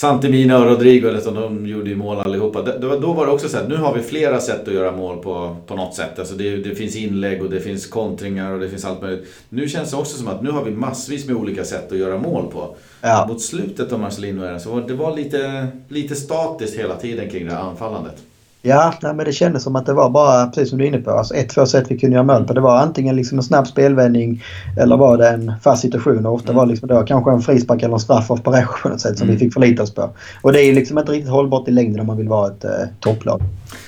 Santimina 0.00 0.58
och 0.58 0.66
Rodrigo, 0.66 1.10
liksom, 1.10 1.34
de 1.34 1.66
gjorde 1.66 1.90
ju 1.90 1.96
mål 1.96 2.18
allihopa. 2.18 2.62
Då 2.78 3.12
var 3.12 3.26
det 3.26 3.32
också 3.32 3.48
så 3.48 3.56
att 3.56 3.68
nu 3.68 3.76
har 3.76 3.94
vi 3.94 4.02
flera 4.02 4.40
sätt 4.40 4.68
att 4.68 4.74
göra 4.74 4.92
mål 4.92 5.22
på, 5.22 5.56
på 5.66 5.76
något 5.76 5.94
sätt. 5.94 6.18
Alltså 6.18 6.34
det, 6.34 6.56
det, 6.56 6.74
finns 6.74 6.96
inlägg 6.96 7.42
och 7.42 7.50
det 7.50 7.60
finns 7.60 7.86
kontringar 7.86 8.52
och 8.52 8.60
det 8.60 8.68
finns 8.68 8.84
allt 8.84 9.02
möjligt. 9.02 9.28
Nu 9.48 9.68
känns 9.68 9.90
det 9.90 9.96
också 9.96 10.16
som 10.18 10.28
att 10.28 10.42
nu 10.42 10.50
har 10.50 10.64
vi 10.64 10.70
massvis 10.70 11.26
med 11.26 11.36
olika 11.36 11.64
sätt 11.64 11.92
att 11.92 11.98
göra 11.98 12.18
mål 12.18 12.46
på. 12.52 12.76
Ja. 13.00 13.26
Mot 13.28 13.42
slutet 13.42 13.92
av 13.92 14.00
Marcelino 14.00 14.58
så 14.60 14.80
det 14.80 14.94
var 14.94 15.16
lite, 15.16 15.68
lite 15.88 16.16
statiskt 16.16 16.78
hela 16.78 16.96
tiden 16.96 17.30
kring 17.30 17.46
det 17.46 17.52
här 17.52 17.60
anfallandet. 17.60 18.16
Ja, 18.62 18.94
nej, 19.02 19.14
men 19.14 19.26
det 19.26 19.32
kändes 19.32 19.62
som 19.62 19.76
att 19.76 19.86
det 19.86 19.92
var 19.92 20.10
bara, 20.10 20.46
precis 20.46 20.68
som 20.68 20.78
du 20.78 20.84
är 20.84 20.88
inne 20.88 20.98
på, 20.98 21.10
alltså 21.10 21.34
ett, 21.34 21.48
två 21.48 21.66
sätt 21.66 21.84
vi 21.88 21.98
kunde 21.98 22.14
göra 22.14 22.24
mål 22.24 22.44
på. 22.44 22.52
Det 22.52 22.60
var 22.60 22.78
antingen 22.78 23.16
liksom 23.16 23.38
en 23.38 23.44
snabb 23.44 23.66
spelvändning 23.66 24.42
eller 24.76 24.96
var 24.96 25.18
det 25.18 25.28
en 25.28 25.52
fast 25.62 25.82
situation. 25.82 26.26
Och 26.26 26.34
ofta 26.34 26.48
mm. 26.48 26.56
var 26.56 26.66
det 26.66 26.70
liksom 26.70 26.88
då 26.88 27.02
kanske 27.02 27.30
en 27.30 27.40
frispark 27.40 27.82
eller 27.82 27.94
en 27.94 28.00
straff 28.00 28.30
av 28.30 28.36
Parejo 28.36 28.68
på 28.82 28.88
något 28.88 29.00
sätt 29.00 29.18
som 29.18 29.24
mm. 29.24 29.36
vi 29.36 29.44
fick 29.44 29.54
förlita 29.54 29.82
oss 29.82 29.94
på. 29.94 30.10
Och 30.42 30.52
det 30.52 30.62
är 30.62 30.74
liksom 30.74 30.98
inte 30.98 31.12
riktigt 31.12 31.30
hållbart 31.30 31.68
i 31.68 31.70
längden 31.70 32.00
om 32.00 32.06
man 32.06 32.16
vill 32.16 32.28
vara 32.28 32.48
ett 32.48 32.64
eh, 32.64 32.70
topplag. 33.00 33.42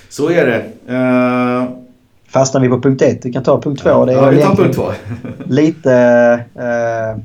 Så 0.08 0.30
är 0.30 0.46
det. 0.46 0.92
Uh... 0.94 1.68
Fastnar 2.28 2.60
vi 2.60 2.68
på 2.68 2.80
punkt 2.80 3.02
ett. 3.02 3.24
Vi 3.24 3.32
kan 3.32 3.42
ta 3.42 3.60
punkt 3.60 3.82
två. 3.82 4.04
Det 4.04 4.12
är 4.12 4.16
ja, 4.16 4.30
vi 4.30 4.42
tar 4.42 4.54
punkt 4.54 4.74
två. 4.74 4.92
lite... 5.46 5.90
Uh, 6.56 7.22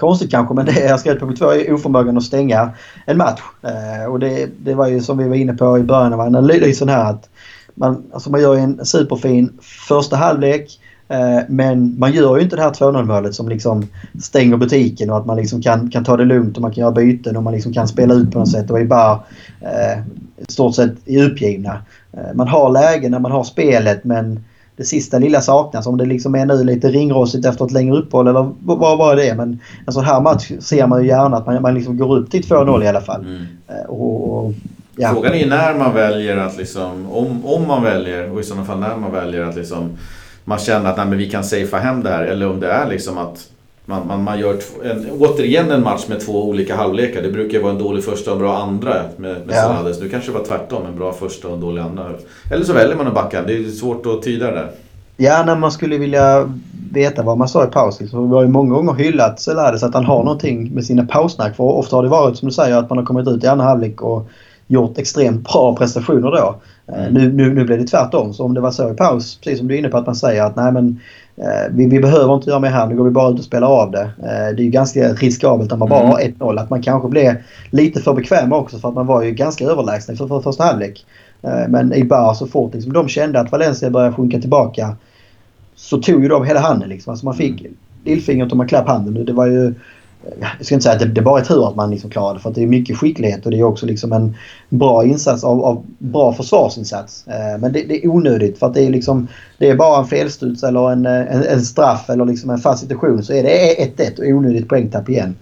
konstigt 0.00 0.30
kanske 0.30 0.54
men 0.54 0.66
det 0.66 0.80
jag 0.80 1.00
skrev 1.00 1.14
på 1.14 1.32
två 1.32 1.50
är 1.50 1.72
oförmågan 1.72 2.16
att 2.16 2.22
stänga 2.22 2.70
en 3.06 3.16
match. 3.16 3.40
Eh, 3.62 4.10
och 4.10 4.18
det, 4.18 4.48
det 4.58 4.74
var 4.74 4.88
ju 4.88 5.00
som 5.00 5.18
vi 5.18 5.28
var 5.28 5.36
inne 5.36 5.54
på 5.54 5.78
i 5.78 5.82
början 5.82 6.12
av 6.12 6.20
analysen 6.20 6.88
här 6.88 7.10
att 7.10 7.28
man, 7.74 8.02
alltså 8.12 8.30
man 8.30 8.40
gör 8.40 8.56
en 8.56 8.86
superfin 8.86 9.58
första 9.60 10.16
halvlek 10.16 10.80
eh, 11.08 11.38
men 11.48 11.98
man 11.98 12.12
gör 12.12 12.36
ju 12.36 12.42
inte 12.42 12.56
det 12.56 12.62
här 12.62 12.70
2-0 12.70 13.04
målet 13.04 13.34
som 13.34 13.48
liksom 13.48 13.86
stänger 14.22 14.56
butiken 14.56 15.10
och 15.10 15.16
att 15.16 15.26
man 15.26 15.36
liksom 15.36 15.62
kan, 15.62 15.90
kan 15.90 16.04
ta 16.04 16.16
det 16.16 16.24
lugnt 16.24 16.56
och 16.56 16.62
man 16.62 16.72
kan 16.72 16.82
göra 16.82 16.92
byten 16.92 17.36
och 17.36 17.42
man 17.42 17.52
liksom 17.52 17.72
kan 17.72 17.88
spela 17.88 18.14
ut 18.14 18.32
på 18.32 18.38
något 18.38 18.50
sätt 18.50 18.70
och 18.70 18.80
är 18.80 18.84
bara 18.84 19.12
eh, 19.60 20.02
stort 20.48 20.74
sett 20.74 21.08
uppgivna. 21.08 21.82
Eh, 22.12 22.34
man 22.34 22.48
har 22.48 22.70
lägen 22.70 23.10
när 23.10 23.18
man 23.18 23.32
har 23.32 23.44
spelet 23.44 24.04
men 24.04 24.44
det 24.80 24.86
sista 24.86 25.18
lilla 25.18 25.40
saknas. 25.40 25.86
Om 25.86 25.96
det 25.96 26.04
liksom 26.04 26.34
är 26.34 26.46
nu 26.46 26.64
lite 26.64 26.88
ringrostigt 26.88 27.46
efter 27.46 27.64
ett 27.64 27.70
längre 27.70 27.96
uppehåll 27.96 28.28
eller 28.28 28.50
vad 28.60 28.98
var 28.98 29.16
det 29.16 29.34
Men 29.34 29.60
en 29.86 29.92
sån 29.92 30.04
här 30.04 30.20
match 30.20 30.52
ser 30.60 30.86
man 30.86 31.02
ju 31.02 31.08
gärna 31.08 31.36
att 31.36 31.46
man, 31.46 31.62
man 31.62 31.74
liksom 31.74 31.96
går 31.96 32.18
upp 32.18 32.30
till 32.30 32.42
2-0 32.42 32.84
i 32.84 32.88
alla 32.88 33.00
fall. 33.00 33.20
Mm. 33.20 33.46
Eh, 33.68 33.90
och, 33.90 34.46
och, 34.46 34.52
ja. 34.96 35.12
Frågan 35.12 35.34
är 35.34 35.46
när 35.46 35.74
man 35.74 35.94
väljer 35.94 36.36
att 36.36 36.56
liksom, 36.56 37.10
om, 37.10 37.46
om 37.46 37.66
man 37.66 37.82
väljer 37.82 38.30
och 38.30 38.40
i 38.40 38.42
sådana 38.42 38.66
fall 38.66 38.80
när 38.80 38.96
man 38.96 39.12
väljer 39.12 39.42
att 39.44 39.56
liksom 39.56 39.90
man 40.44 40.58
känner 40.58 40.90
att 40.90 40.96
nej, 40.96 41.06
men 41.06 41.18
vi 41.18 41.30
kan 41.30 41.44
safea 41.44 41.78
hem 41.78 42.02
det 42.02 42.10
här 42.10 42.22
eller 42.22 42.50
om 42.50 42.60
det 42.60 42.70
är 42.70 42.88
liksom 42.88 43.18
att 43.18 43.48
man, 43.90 44.06
man, 44.06 44.24
man 44.24 44.38
gör 44.38 44.56
en, 44.84 45.06
återigen 45.18 45.70
en 45.70 45.82
match 45.82 46.04
med 46.08 46.20
två 46.20 46.44
olika 46.48 46.76
halvlekar. 46.76 47.22
Det 47.22 47.30
brukar 47.30 47.60
vara 47.60 47.72
en 47.72 47.78
dålig 47.78 48.04
första 48.04 48.30
och 48.30 48.36
en 48.36 48.42
bra 48.42 48.56
andra 48.56 48.94
med, 49.16 49.46
med 49.46 49.56
ja. 49.56 49.62
Salades. 49.62 50.00
Nu 50.00 50.08
kanske 50.08 50.32
det 50.32 50.38
var 50.38 50.44
tvärtom, 50.44 50.86
en 50.86 50.96
bra 50.96 51.12
första 51.12 51.48
och 51.48 51.54
en 51.54 51.60
dålig 51.60 51.82
andra. 51.82 52.04
Eller 52.50 52.64
så 52.64 52.72
väljer 52.72 52.96
man 52.96 53.06
att 53.06 53.14
backa. 53.14 53.42
Det 53.42 53.56
är 53.56 53.68
svårt 53.68 54.06
att 54.06 54.22
tyda 54.22 54.46
det 54.46 54.52
där. 54.52 54.70
Ja, 55.16 55.42
när 55.46 55.56
man 55.56 55.72
skulle 55.72 55.98
vilja 55.98 56.50
veta 56.92 57.22
vad 57.22 57.38
man 57.38 57.48
sa 57.48 57.64
i 57.64 57.66
paus. 57.66 58.00
Så 58.10 58.26
vi 58.26 58.34
har 58.34 58.42
ju 58.42 58.48
många 58.48 58.74
gånger 58.74 58.94
hyllat 58.94 59.40
Selades 59.40 59.82
att 59.82 59.94
han 59.94 60.04
har 60.04 60.24
någonting 60.24 60.74
med 60.74 60.84
sina 60.84 61.06
pausnack. 61.06 61.56
För 61.56 61.64
ofta 61.64 61.96
har 61.96 62.02
det 62.02 62.08
varit 62.08 62.36
som 62.36 62.48
du 62.48 62.54
säger 62.54 62.76
att 62.76 62.90
man 62.90 62.98
har 62.98 63.04
kommit 63.04 63.28
ut 63.28 63.44
i 63.44 63.46
andra 63.46 63.64
halvlek 63.64 64.02
och 64.02 64.28
gjort 64.66 64.98
extremt 64.98 65.48
bra 65.52 65.76
prestationer 65.76 66.30
då. 66.30 66.54
Eh, 66.92 67.00
mm. 67.00 67.14
Nu, 67.14 67.32
nu, 67.32 67.54
nu 67.54 67.64
blev 67.64 67.78
det 67.78 67.86
tvärtom. 67.86 68.34
Så 68.34 68.44
om 68.44 68.54
det 68.54 68.60
var 68.60 68.70
så 68.70 68.90
i 68.90 68.94
paus, 68.94 69.38
precis 69.44 69.58
som 69.58 69.68
du 69.68 69.74
är 69.74 69.78
inne 69.78 69.88
på 69.88 69.96
att 69.96 70.06
man 70.06 70.16
säger 70.16 70.42
att 70.42 70.56
nej 70.56 70.72
men 70.72 71.00
vi, 71.70 71.86
vi, 71.86 72.00
behöver 72.00 72.34
inte 72.34 72.50
göra 72.50 72.60
mer 72.60 72.68
här, 72.68 72.86
nu 72.86 72.96
går 72.96 73.04
vi 73.04 73.10
bara 73.10 73.30
ut 73.30 73.38
och 73.38 73.44
spelar 73.44 73.68
av 73.68 73.90
det. 73.90 74.02
Eh, 74.02 74.56
det 74.56 74.62
är 74.62 74.64
ju 74.64 74.70
ganska 74.70 75.12
riskabelt 75.12 75.72
om 75.72 75.78
man 75.78 75.88
bara 75.88 76.00
mm. 76.00 76.10
har 76.10 76.20
1-0. 76.20 76.60
Att 76.60 76.70
man 76.70 76.82
kanske 76.82 77.08
blev 77.08 77.34
lite 77.70 78.00
för 78.00 78.14
bekväm 78.14 78.52
också 78.52 78.78
för 78.78 78.88
att 78.88 78.94
man 78.94 79.06
var 79.06 79.22
ju 79.22 79.30
ganska 79.30 79.64
överlägsna 79.64 80.16
för, 80.16 80.26
för 80.26 80.40
första 80.40 80.64
halvlek. 80.64 81.06
Eh, 81.42 81.68
men 81.68 81.92
i 81.92 82.04
Bar 82.04 82.34
så 82.34 82.46
fort 82.46 82.74
liksom, 82.74 82.92
de 82.92 83.08
kände 83.08 83.40
att 83.40 83.52
Valencia 83.52 83.90
började 83.90 84.14
sjunka 84.14 84.40
tillbaka 84.40 84.96
så 85.74 85.98
tog 85.98 86.22
ju 86.22 86.28
de 86.28 86.44
hela 86.44 86.60
handen 86.60 86.88
liksom. 86.88 87.10
Alltså 87.10 87.26
man 87.26 87.34
fick 87.34 87.60
mm. 87.60 87.72
lillfingret 88.04 88.50
och 88.50 88.56
man 88.56 88.68
klapp 88.68 88.88
handen. 88.88 89.24
Det 89.24 89.32
var 89.32 89.46
ju 89.46 89.74
jag 90.40 90.66
ska 90.66 90.74
inte 90.74 90.82
säga 90.82 90.94
att 90.94 91.00
det, 91.00 91.06
det 91.06 91.22
bara 91.22 91.40
är 91.40 91.44
tur 91.44 91.68
att 91.68 91.76
man 91.76 91.90
liksom 91.90 92.10
klarade 92.10 92.40
för 92.40 92.48
att 92.48 92.54
det 92.54 92.62
är 92.62 92.66
mycket 92.66 92.96
skicklighet 92.96 93.44
och 93.44 93.50
det 93.50 93.58
är 93.58 93.62
också 93.62 93.86
liksom 93.86 94.12
en 94.12 94.36
bra 94.68 95.04
insats 95.04 95.44
av, 95.44 95.64
av 95.64 95.84
bra 95.98 96.32
försvarsinsats. 96.32 97.24
Eh, 97.26 97.60
men 97.60 97.72
det, 97.72 97.82
det, 97.82 98.04
är 98.04 98.08
onödigt 98.08 98.58
för 98.58 98.66
att 98.66 98.74
det 98.74 98.82
är 98.82 98.90
liksom 98.90 99.28
det 99.58 99.70
är 99.70 99.76
bara 99.76 99.98
en 99.98 100.06
felstuds 100.06 100.62
eller 100.62 100.90
en, 100.92 101.06
en, 101.06 101.42
en 101.42 101.62
straff 101.62 102.10
eller 102.10 102.24
liksom 102.24 102.50
en 102.50 102.58
fast 102.58 102.82
situation 102.82 103.22
så 103.22 103.32
är 103.32 103.42
det 103.42 103.92
1-1 103.96 104.18
och 104.18 104.24
onödigt 104.24 104.68
poängtapp 104.68 105.08
igen. 105.08 105.34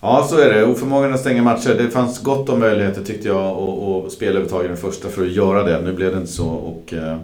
Ja, 0.00 0.26
så 0.30 0.38
är 0.38 0.54
det. 0.54 0.64
Oförmågan 0.64 1.14
att 1.14 1.20
stänga 1.20 1.42
matcher. 1.42 1.74
Det 1.78 1.90
fanns 1.90 2.22
gott 2.22 2.48
om 2.48 2.60
möjligheter 2.60 3.02
tyckte 3.02 3.28
jag 3.28 3.58
att 3.58 4.12
spela 4.12 4.40
övertag 4.40 4.64
den 4.64 4.76
första 4.76 5.08
för 5.08 5.22
att 5.22 5.32
göra 5.32 5.62
det. 5.62 5.80
Nu 5.80 5.92
blev 5.92 6.12
det 6.12 6.18
inte 6.18 6.32
så 6.32 6.48
och 6.48 6.94
eh, 6.94 7.16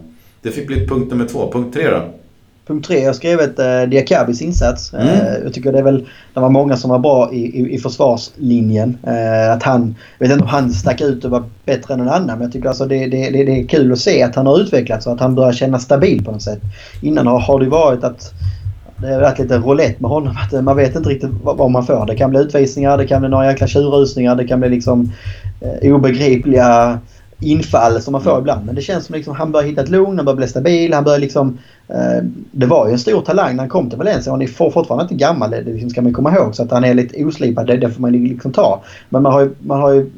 det 0.43 0.51
fick 0.51 0.67
bli 0.67 0.87
punkt 0.87 1.11
nummer 1.11 1.27
två. 1.27 1.53
Punkt 1.53 1.75
tre 1.75 1.91
då? 1.91 2.03
Punkt 2.73 2.87
tre, 2.87 2.99
jag 2.99 3.09
har 3.09 3.15
skrivit 3.15 3.59
eh, 3.59 3.83
Diakabis 3.83 4.43
insats. 4.43 4.95
Mm. 4.95 5.07
Eh, 5.07 5.35
jag 5.45 5.55
tycker 5.55 5.73
det 5.73 5.79
är 5.79 5.83
väl, 5.83 6.07
det 6.35 6.41
var 6.41 6.51
många 6.51 6.77
som 6.77 6.91
var 6.91 6.99
bra 6.99 7.33
i, 7.33 7.39
i, 7.39 7.75
i 7.75 7.79
försvarslinjen. 7.79 8.99
Eh, 9.07 9.53
att 9.53 9.63
han, 9.63 9.95
jag 10.19 10.27
vet 10.27 10.33
inte 10.33 10.45
om 10.45 10.51
han 10.51 10.71
stack 10.71 11.01
ut 11.01 11.25
och 11.25 11.31
var 11.31 11.45
bättre 11.65 11.95
än 11.95 12.01
någon 12.01 12.09
annan 12.09 12.27
men 12.27 12.43
jag 12.43 12.53
tycker 12.53 12.69
alltså 12.69 12.87
det, 12.87 13.07
det, 13.07 13.31
det, 13.31 13.45
det 13.45 13.61
är 13.61 13.67
kul 13.67 13.93
att 13.93 13.99
se 13.99 14.23
att 14.23 14.35
han 14.35 14.47
har 14.47 14.61
utvecklats 14.61 15.07
och 15.07 15.13
att 15.13 15.21
han 15.21 15.35
börjar 15.35 15.53
känna 15.53 15.79
stabil 15.79 16.25
på 16.25 16.33
något 16.33 16.43
sätt. 16.43 16.61
Innan 17.03 17.27
har, 17.27 17.39
har 17.39 17.61
det 17.61 17.69
varit 17.69 18.05
att 18.05 18.33
det 18.97 19.15
har 19.15 19.21
varit 19.21 19.39
lite 19.39 19.59
roulette 19.59 20.03
med 20.03 20.11
honom. 20.11 20.37
Att 20.37 20.65
man 20.65 20.77
vet 20.77 20.97
inte 20.97 21.09
riktigt 21.09 21.31
vad 21.43 21.71
man 21.71 21.87
får. 21.87 22.07
Det 22.07 22.17
kan 22.17 22.31
bli 22.31 22.41
utvisningar, 22.41 22.99
det 22.99 23.07
kan 23.07 23.21
bli 23.21 23.31
några 23.31 23.47
jäkla 23.47 23.67
tjurrusningar, 23.67 24.37
det 24.37 24.47
kan 24.47 24.61
bli 24.61 24.69
liksom 24.69 25.13
eh, 25.61 25.95
obegripliga 25.95 26.99
infall 27.43 28.03
som 28.03 28.13
man 28.13 28.23
får 28.23 28.31
mm. 28.31 28.41
ibland. 28.41 28.67
Men 28.67 28.75
det 28.75 28.83
känns 28.83 29.07
som 29.07 29.15
liksom 29.15 29.35
han 29.35 29.53
börjar 29.53 29.69
hitta 29.69 29.83
ett 29.83 29.89
lugn, 29.89 30.17
han 30.17 30.25
börjar 30.25 30.37
bli 30.37 30.49
stabil, 30.49 30.95
han 30.95 31.05
börjar 31.05 31.19
liksom... 31.19 31.59
Eh, 31.89 32.25
det 32.51 32.67
var 32.67 32.87
ju 32.87 32.93
en 32.93 32.99
stor 32.99 33.23
talang 33.23 33.57
när 33.57 33.63
han 33.63 33.69
kom 33.69 33.89
till 33.89 33.99
Valencia. 33.99 34.33
Han 34.33 34.43
är 34.43 34.47
fortfarande 34.47 35.03
inte 35.03 35.15
gammal, 35.15 35.51
det 35.51 35.63
liksom 35.63 35.91
ska 35.91 36.03
man 36.03 36.13
komma 36.13 36.35
ihåg. 36.35 36.55
Så 36.55 36.63
att 36.63 36.71
han 36.71 36.85
är 36.85 36.95
lite 36.95 37.25
oslipad, 37.25 37.67
det, 37.67 37.77
det 37.77 37.91
får 37.91 38.01
man 38.01 38.13
liksom 38.13 38.53
ta. 38.53 38.83
Men 39.09 39.23
man 39.23 39.33
har 39.33 39.41
ju, 39.41 39.51
man 39.61 39.81
har 39.81 39.93
ju, 39.93 40.11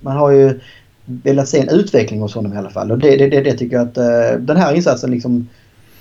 man 0.00 0.16
har 0.16 0.30
ju 0.30 0.60
velat 1.04 1.48
se 1.48 1.60
en 1.60 1.68
utveckling 1.68 2.20
hos 2.20 2.34
honom 2.34 2.52
i 2.52 2.56
alla 2.56 2.70
fall. 2.70 2.90
Och 2.90 2.98
det, 2.98 3.16
det, 3.16 3.40
det 3.40 3.52
tycker 3.52 3.76
jag 3.76 3.88
att 3.88 3.96
eh, 3.96 4.38
den 4.38 4.56
här 4.56 4.74
insatsen 4.74 5.10
liksom 5.10 5.48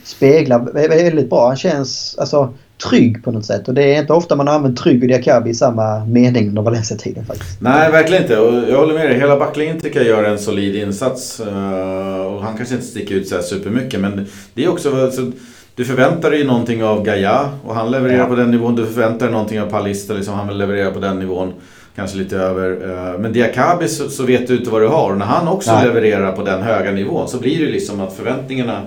speglar 0.09 0.59
väldigt 0.73 1.29
bra. 1.29 1.47
Han 1.47 1.57
känns 1.57 2.15
alltså, 2.19 2.53
trygg 2.89 3.23
på 3.23 3.31
något 3.31 3.45
sätt. 3.45 3.67
Och 3.67 3.73
det 3.73 3.95
är 3.95 4.01
inte 4.01 4.13
ofta 4.13 4.35
man 4.35 4.47
har 4.47 4.55
använt 4.55 4.77
trygg 4.77 5.01
och 5.03 5.07
Diakabi 5.07 5.49
i 5.49 5.53
samma 5.53 6.05
mening 6.05 6.47
under 6.47 6.61
Valencia-tiden 6.61 7.25
faktiskt. 7.25 7.61
Nej, 7.61 7.91
verkligen 7.91 8.23
inte. 8.23 8.39
Och 8.39 8.69
jag 8.69 8.77
håller 8.77 8.93
med 8.93 9.09
dig. 9.09 9.19
Hela 9.19 9.37
backlinjen 9.37 9.79
tycker 9.79 9.99
jag 9.99 10.07
gör 10.07 10.23
en 10.23 10.39
solid 10.39 10.75
insats. 10.75 11.39
Eh, 11.39 12.25
och 12.25 12.43
han 12.43 12.57
kanske 12.57 12.75
inte 12.75 12.87
sticker 12.87 13.15
ut 13.15 13.27
så 13.27 13.35
här 13.35 13.41
supermycket. 13.41 13.99
Men 13.99 14.25
det 14.53 14.63
är 14.63 14.69
också... 14.69 15.03
Alltså, 15.03 15.31
du 15.75 15.85
förväntar 15.85 16.31
dig 16.31 16.43
någonting 16.43 16.83
av 16.83 17.03
Gaia 17.03 17.49
och 17.65 17.75
han 17.75 17.91
levererar 17.91 18.19
ja. 18.19 18.25
på 18.25 18.35
den 18.35 18.51
nivån. 18.51 18.75
Du 18.75 18.85
förväntar 18.85 19.25
dig 19.25 19.33
någonting 19.33 19.61
av 19.61 19.69
Palista, 19.69 20.13
liksom, 20.13 20.33
han 20.33 20.47
vill 20.47 20.57
leverera 20.57 20.91
på 20.91 20.99
den 20.99 21.19
nivån. 21.19 21.53
Kanske 21.95 22.17
lite 22.17 22.37
över. 22.37 22.71
Eh, 22.89 23.19
men 23.19 23.33
Diakabi 23.33 23.87
så, 23.87 24.09
så, 24.09 24.23
vet 24.23 24.47
du 24.47 24.57
inte 24.57 24.69
vad 24.69 24.81
du 24.81 24.87
har. 24.87 25.11
Och 25.11 25.17
när 25.17 25.25
han 25.25 25.47
också 25.47 25.71
Nej. 25.71 25.87
levererar 25.87 26.31
på 26.31 26.43
den 26.43 26.61
höga 26.61 26.91
nivån 26.91 27.27
så 27.27 27.37
blir 27.39 27.65
det 27.65 27.71
liksom 27.71 28.01
att 28.01 28.13
förväntningarna 28.13 28.81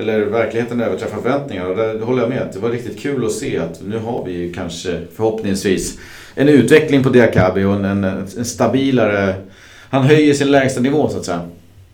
eller 0.00 0.20
verkligheten 0.20 0.80
överträffar 0.80 1.20
förväntningarna. 1.20 1.68
Och 1.68 1.76
där 1.76 2.00
håller 2.00 2.22
jag 2.22 2.28
med. 2.28 2.48
Det 2.52 2.58
var 2.58 2.70
riktigt 2.70 3.00
kul 3.00 3.24
att 3.24 3.32
se 3.32 3.58
att 3.58 3.80
nu 3.86 3.98
har 3.98 4.24
vi 4.24 4.52
kanske 4.52 5.00
förhoppningsvis 5.16 5.98
en 6.34 6.48
utveckling 6.48 7.02
på 7.02 7.08
Diakabi 7.08 7.64
och 7.64 7.74
en, 7.74 7.84
en, 7.84 8.04
en 8.04 8.44
stabilare... 8.44 9.34
Han 9.90 10.02
höjer 10.02 10.34
sin 10.34 10.50
lägsta 10.50 10.80
nivå 10.80 11.08
så 11.08 11.18
att 11.18 11.24
säga. 11.24 11.40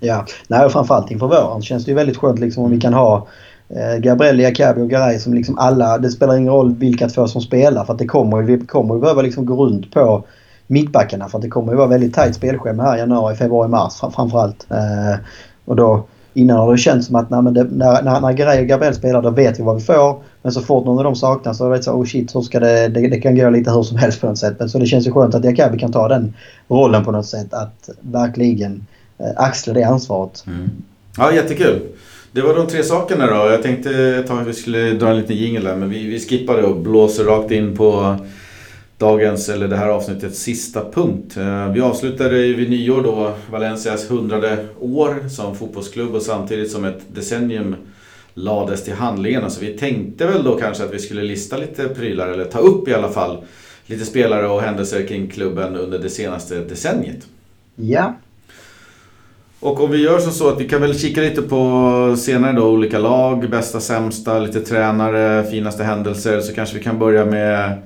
Ja, 0.01 0.27
Nej, 0.49 0.65
och 0.65 0.73
framförallt 0.73 1.11
inför 1.11 1.27
våren 1.27 1.63
känns 1.63 1.85
det 1.85 1.91
ju 1.91 1.95
väldigt 1.95 2.17
skönt 2.17 2.39
liksom 2.39 2.65
om 2.65 2.71
vi 2.71 2.81
kan 2.81 2.95
ha 2.95 3.29
eh, 3.69 3.99
Gabriel, 3.99 4.37
Diakabi 4.37 4.83
och 4.83 4.91
Garay 4.91 5.19
som 5.19 5.35
liksom 5.35 5.59
alla... 5.59 5.99
Det 5.99 6.11
spelar 6.11 6.37
ingen 6.37 6.53
roll 6.53 6.75
vilka 6.75 7.09
två 7.09 7.27
som 7.27 7.41
spelar 7.43 7.85
för 7.85 7.93
att 7.93 7.99
det 7.99 8.07
kommer, 8.07 8.43
vi 8.43 8.67
kommer 8.67 8.95
ju 8.95 9.01
behöva 9.01 9.23
liksom 9.23 9.47
gå 9.47 9.65
runt 9.65 9.95
på 9.95 10.25
mittbackarna 10.67 11.29
för 11.29 11.39
att 11.39 11.43
det 11.43 11.49
kommer 11.49 11.73
ju 11.73 11.79
vara 11.79 11.89
väldigt 11.89 12.15
tajt 12.15 12.35
spelschema 12.35 12.83
här 12.83 12.97
i 12.97 12.99
januari, 12.99 13.37
februari, 13.37 13.69
mars 13.69 14.01
framförallt. 14.15 14.67
Eh, 14.71 15.19
och 15.65 15.77
då 15.77 16.05
Innan 16.37 16.59
har 16.59 16.73
det 16.73 16.79
känts 16.79 17.07
som 17.07 17.17
att 17.17 17.31
nej, 17.31 17.53
det, 17.53 17.65
när, 17.65 18.03
när, 18.03 18.21
när 18.21 18.33
Gray 18.33 18.61
och 18.61 18.67
Gabriel 18.67 18.95
spelar 18.95 19.23
då 19.23 19.31
vet 19.31 19.59
vi 19.59 19.63
vad 19.63 19.77
vi 19.77 19.83
får. 19.83 20.23
Men 20.43 20.53
så 20.53 20.61
fort 20.61 20.85
någon 20.85 20.99
av 20.99 21.05
dem 21.05 21.17
saknas 21.17 21.59
så 21.59 21.73
är 21.73 21.77
det 21.77 21.83
så 21.83 21.93
oh 21.93 22.05
shit, 22.05 22.31
så 22.31 22.43
ska 22.43 22.61
det, 22.61 22.89
det, 22.89 23.09
det, 23.09 23.21
kan 23.21 23.37
gå 23.37 23.51
lite 23.51 23.71
hur 23.71 23.83
som 23.83 23.97
helst 23.97 24.21
på 24.21 24.27
något 24.27 24.39
sätt. 24.39 24.55
Men 24.59 24.69
så 24.69 24.79
det 24.79 24.87
känns 24.87 25.07
ju 25.07 25.13
skönt 25.13 25.35
att 25.35 25.43
Diakabi 25.43 25.79
kan 25.79 25.93
ta 25.93 26.09
den 26.09 26.35
rollen 26.69 27.05
på 27.05 27.13
något 27.13 27.27
sätt. 27.27 27.55
Att 27.55 27.89
verkligen 28.01 28.87
eh, 29.19 29.31
axla 29.37 29.73
det 29.73 29.83
ansvaret. 29.83 30.45
Mm. 30.47 30.71
Ja, 31.19 31.33
jättekul. 31.33 31.81
Det 32.33 32.43
var 32.43 32.55
de 32.55 32.67
tre 32.67 32.83
sakerna 32.83 33.27
då. 33.27 33.51
Jag 33.51 33.63
tänkte 33.63 33.91
ett 33.91 34.27
tag 34.27 34.41
att 34.41 34.47
vi 34.47 34.53
skulle 34.53 34.91
dra 34.91 35.09
en 35.09 35.17
liten 35.17 35.37
jingel 35.37 35.65
där 35.65 35.77
men 35.77 35.91
vi, 35.91 36.07
vi 36.07 36.47
det 36.47 36.63
och 36.63 36.77
blåser 36.77 37.25
rakt 37.25 37.51
in 37.51 37.77
på 37.77 38.17
dagens, 38.99 39.49
eller 39.49 39.69
det 39.69 39.77
här 39.77 39.89
avsnittets 39.89 40.39
sista 40.39 40.91
punkt. 40.91 41.37
Eh, 41.37 41.73
vi 41.73 41.81
avslutade 41.81 42.53
vid 42.53 42.71
nyår 42.71 43.03
då 43.03 43.35
Valencias 43.51 44.11
hundrade 44.11 44.67
år 44.81 45.29
som 45.29 45.57
fotbollsklubb 45.57 46.15
och 46.15 46.23
samtidigt 46.23 46.71
som 46.71 46.85
ett 46.85 47.01
decennium 47.09 47.77
lades 48.35 48.85
till 48.85 48.95
handlingarna. 48.95 49.51
Så 49.51 49.61
vi 49.61 49.79
tänkte 49.79 50.27
väl 50.27 50.45
då 50.45 50.57
kanske 50.59 50.85
att 50.85 50.95
vi 50.95 50.99
skulle 50.99 51.23
lista 51.23 51.57
lite 51.57 51.89
prylar, 51.89 52.29
eller 52.29 52.45
ta 52.45 52.59
upp 52.59 52.89
i 52.89 52.95
alla 52.95 53.09
fall 53.09 53.45
lite 53.87 54.05
spelare 54.05 54.49
och 54.49 54.63
händelser 54.63 55.07
kring 55.07 55.29
klubben 55.29 55.77
under 55.77 55.99
det 55.99 56.11
senaste 56.11 56.59
decenniet. 56.59 57.27
Ja. 57.77 58.17
Och 59.61 59.81
om 59.81 59.91
vi 59.91 60.03
gör 60.03 60.19
som 60.19 60.33
så 60.33 60.49
att 60.49 60.61
vi 60.61 60.69
kan 60.69 60.81
väl 60.81 60.99
kika 60.99 61.21
lite 61.21 61.43
på 61.43 62.15
senare 62.19 62.53
då 62.53 62.69
olika 62.69 62.99
lag, 62.99 63.51
bästa, 63.51 63.81
sämsta, 63.81 64.39
lite 64.39 64.61
tränare, 64.61 65.45
finaste 65.51 65.85
händelser. 65.85 66.41
Så 66.41 66.55
kanske 66.55 66.79
vi 66.79 66.85
kan 66.85 66.99
börja 66.99 67.25
med 67.25 67.83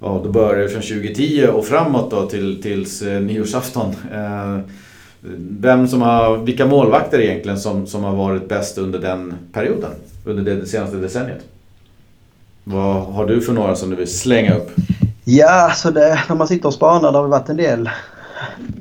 ja, 0.00 0.20
då 0.24 0.30
börjar 0.30 0.62
det 0.62 0.68
från 0.68 0.82
2010 0.82 1.46
och 1.52 1.66
framåt 1.66 2.10
då 2.10 2.26
till, 2.26 2.62
tills 2.62 3.02
eh, 3.02 3.20
nyårsafton. 3.20 3.94
Eh, 4.14 4.58
vem 5.60 5.88
som 5.88 6.02
har, 6.02 6.36
vilka 6.36 6.66
målvakter 6.66 7.20
egentligen 7.20 7.58
som, 7.58 7.86
som 7.86 8.04
har 8.04 8.16
varit 8.16 8.48
bäst 8.48 8.78
under 8.78 8.98
den 8.98 9.34
perioden? 9.52 9.90
Under 10.24 10.54
det 10.54 10.66
senaste 10.66 10.96
decenniet? 10.96 11.44
Vad 12.64 13.02
har 13.02 13.26
du 13.26 13.40
för 13.40 13.52
några 13.52 13.76
som 13.76 13.90
du 13.90 13.96
vill 13.96 14.18
slänga 14.18 14.54
upp? 14.54 14.70
Ja, 15.24 15.50
alltså 15.50 15.90
det, 15.90 16.20
när 16.28 16.36
man 16.36 16.48
sitter 16.48 16.66
och 16.66 16.74
spanar, 16.74 17.12
det 17.12 17.18
har 17.18 17.28
varit 17.28 17.48
en 17.48 17.56
del, 17.56 17.90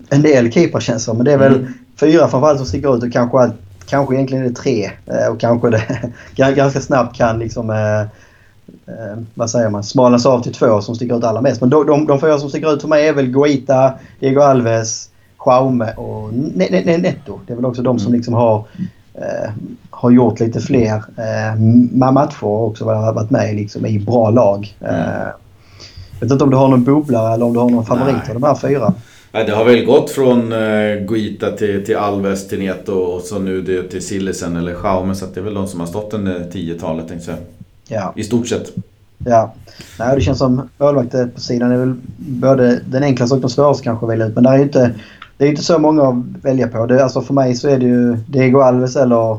en 0.09 0.21
del 0.21 0.51
keeper 0.51 0.79
känns 0.79 1.03
som. 1.03 1.17
Men 1.17 1.25
det 1.25 1.33
är 1.33 1.37
väl 1.37 1.55
mm. 1.55 1.73
fyra 1.99 2.27
framförallt 2.27 2.57
som 2.57 2.67
sticker 2.67 2.97
ut 2.97 3.03
och 3.03 3.13
kanske, 3.13 3.51
kanske 3.85 4.15
egentligen 4.15 4.43
är 4.43 4.49
det 4.49 4.55
tre. 4.55 4.91
Eh, 5.05 5.31
och 5.31 5.39
kanske 5.39 5.69
det 5.69 6.11
ganska 6.55 6.81
snabbt 6.81 7.17
kan 7.17 7.39
liksom 7.39 7.69
eh, 8.87 9.23
vad 9.33 9.49
säger 9.49 9.69
man, 9.69 9.83
smalnas 9.83 10.25
av 10.25 10.41
till 10.43 10.53
två 10.53 10.81
som 10.81 10.95
sticker 10.95 11.17
ut 11.17 11.23
allra 11.23 11.41
mest. 11.41 11.61
Men 11.61 11.69
de, 11.69 11.87
de, 11.87 12.07
de 12.07 12.19
fyra 12.19 12.37
som 12.37 12.49
sticker 12.49 12.73
ut 12.73 12.81
för 12.81 12.87
mig 12.87 13.07
är 13.07 13.13
väl 13.13 13.27
Guita, 13.27 13.93
Diego 14.19 14.41
Alves, 14.41 15.09
Jaume 15.45 15.93
och 15.93 16.33
Netto. 16.33 17.39
Det 17.47 17.53
är 17.53 17.55
väl 17.55 17.65
också 17.65 17.81
de 17.81 17.99
som 17.99 18.07
mm. 18.07 18.17
liksom 18.17 18.33
har, 18.33 18.65
eh, 19.13 19.51
har 19.89 20.11
gjort 20.11 20.39
lite 20.39 20.59
fler 20.59 20.95
eh, 20.95 21.59
matcher 22.11 22.43
och 22.43 22.67
också 22.67 22.85
varit 22.85 23.29
med 23.29 23.55
liksom, 23.55 23.85
i 23.85 23.99
bra 23.99 24.29
lag. 24.29 24.75
Mm. 24.79 24.95
Eh, 24.95 25.27
jag 26.19 26.25
vet 26.25 26.31
inte 26.31 26.43
om 26.43 26.49
du 26.49 26.57
har 26.57 26.67
någon 26.67 26.83
bubblare 26.83 27.33
eller 27.33 27.45
om 27.45 27.53
du 27.53 27.59
har 27.59 27.69
någon 27.69 27.85
favorit 27.85 28.15
Nej. 28.15 28.35
av 28.35 28.41
de 28.41 28.43
här 28.43 28.55
fyra? 28.55 28.93
Nej, 29.31 29.45
det 29.45 29.51
har 29.51 29.65
väl 29.65 29.85
gått 29.85 30.09
från 30.09 30.51
eh, 30.51 30.95
Guita 31.07 31.51
till, 31.51 31.85
till 31.85 31.97
Alves, 31.97 32.47
till 32.47 32.59
Neto 32.59 32.93
och 32.93 33.21
så 33.21 33.39
nu 33.39 33.61
det, 33.61 33.83
till 33.83 34.05
Sillisen 34.05 34.57
eller 34.57 34.75
Jaume. 34.83 35.15
Så 35.15 35.25
det 35.25 35.39
är 35.39 35.43
väl 35.43 35.53
de 35.53 35.67
som 35.67 35.79
har 35.79 35.87
stått 35.87 36.13
under 36.13 36.39
10-talet 36.39 37.07
tänkte 37.07 37.31
jag. 37.31 37.39
Ja. 37.89 38.13
I 38.15 38.23
stort 38.23 38.47
sett. 38.47 38.71
Ja. 39.25 39.53
Nej, 39.99 40.15
det 40.15 40.21
känns 40.21 40.37
som 40.37 40.69
målvakter 40.77 41.27
på 41.27 41.39
sidan 41.39 41.71
är 41.71 41.77
väl 41.77 41.95
både 42.17 42.79
den 42.85 43.03
enklaste 43.03 43.35
och 43.35 43.41
den 43.41 43.49
svåraste 43.49 43.83
kanske 43.83 44.05
att 44.05 44.11
välja 44.11 44.25
ut. 44.25 44.35
Men 44.35 44.43
det 44.43 44.49
är 44.49 44.57
ju 44.57 44.63
inte, 44.63 44.91
det 45.37 45.45
är 45.45 45.49
inte 45.49 45.63
så 45.63 45.79
många 45.79 46.03
att 46.03 46.15
välja 46.43 46.67
på. 46.67 46.85
Det, 46.85 47.03
alltså 47.03 47.21
för 47.21 47.33
mig 47.33 47.55
så 47.55 47.69
är 47.69 47.77
det 47.77 47.85
ju 47.85 48.15
Diego 48.15 48.59
Alves 48.59 48.95
eller 48.95 49.37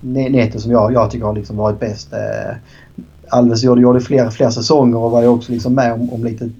Neto 0.00 0.60
som 0.60 0.72
jag, 0.72 0.92
jag 0.92 1.10
tycker 1.10 1.26
har 1.26 1.34
liksom 1.34 1.56
varit 1.56 1.80
bäst. 1.80 2.12
Eh, 2.12 2.56
Alves 3.28 3.62
gjorde, 3.62 3.80
gjorde 3.80 4.00
fler, 4.00 4.30
fler 4.30 4.50
säsonger 4.50 4.98
och 4.98 5.10
var 5.10 5.22
ju 5.22 5.28
också 5.28 5.52
liksom 5.52 5.74
med 5.74 5.92
om, 5.92 6.12
om 6.12 6.24
lite... 6.24 6.50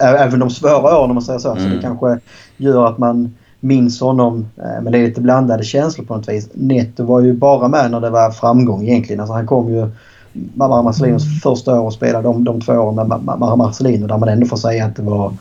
Även 0.00 0.40
de 0.40 0.50
svåra 0.50 0.98
åren 0.98 1.10
om 1.10 1.14
man 1.14 1.22
säger 1.22 1.38
så. 1.38 1.52
Mm. 1.52 1.62
Så 1.62 1.76
det 1.76 1.82
kanske 1.82 2.18
gör 2.56 2.86
att 2.86 2.98
man 2.98 3.34
minns 3.60 4.00
honom 4.00 4.48
eh, 4.56 4.82
men 4.82 4.92
det 4.92 4.98
är 4.98 5.06
lite 5.06 5.20
blandade 5.20 5.64
känslor 5.64 6.04
på 6.04 6.16
något 6.16 6.28
vis. 6.28 6.48
Neto 6.52 7.04
var 7.04 7.20
ju 7.20 7.32
bara 7.32 7.68
med 7.68 7.90
när 7.90 8.00
det 8.00 8.10
var 8.10 8.30
framgång 8.30 8.88
egentligen. 8.88 9.20
Alltså 9.20 9.34
han 9.34 9.46
kom 9.46 9.74
ju 9.74 9.88
Mara 10.54 10.82
Marcelinos 10.82 11.24
mm. 11.24 11.34
första 11.34 11.80
år 11.80 11.86
och 11.86 11.92
spela 11.92 12.22
de, 12.22 12.44
de 12.44 12.60
två 12.60 12.72
åren 12.72 13.08
med 13.08 13.38
Mara 13.38 13.56
Marcelino 13.56 14.06
där 14.06 14.18
man 14.18 14.28
ändå 14.28 14.46
får 14.46 14.56
säga 14.56 14.84
att 14.84 14.96
det 14.96 15.02
var 15.02 15.32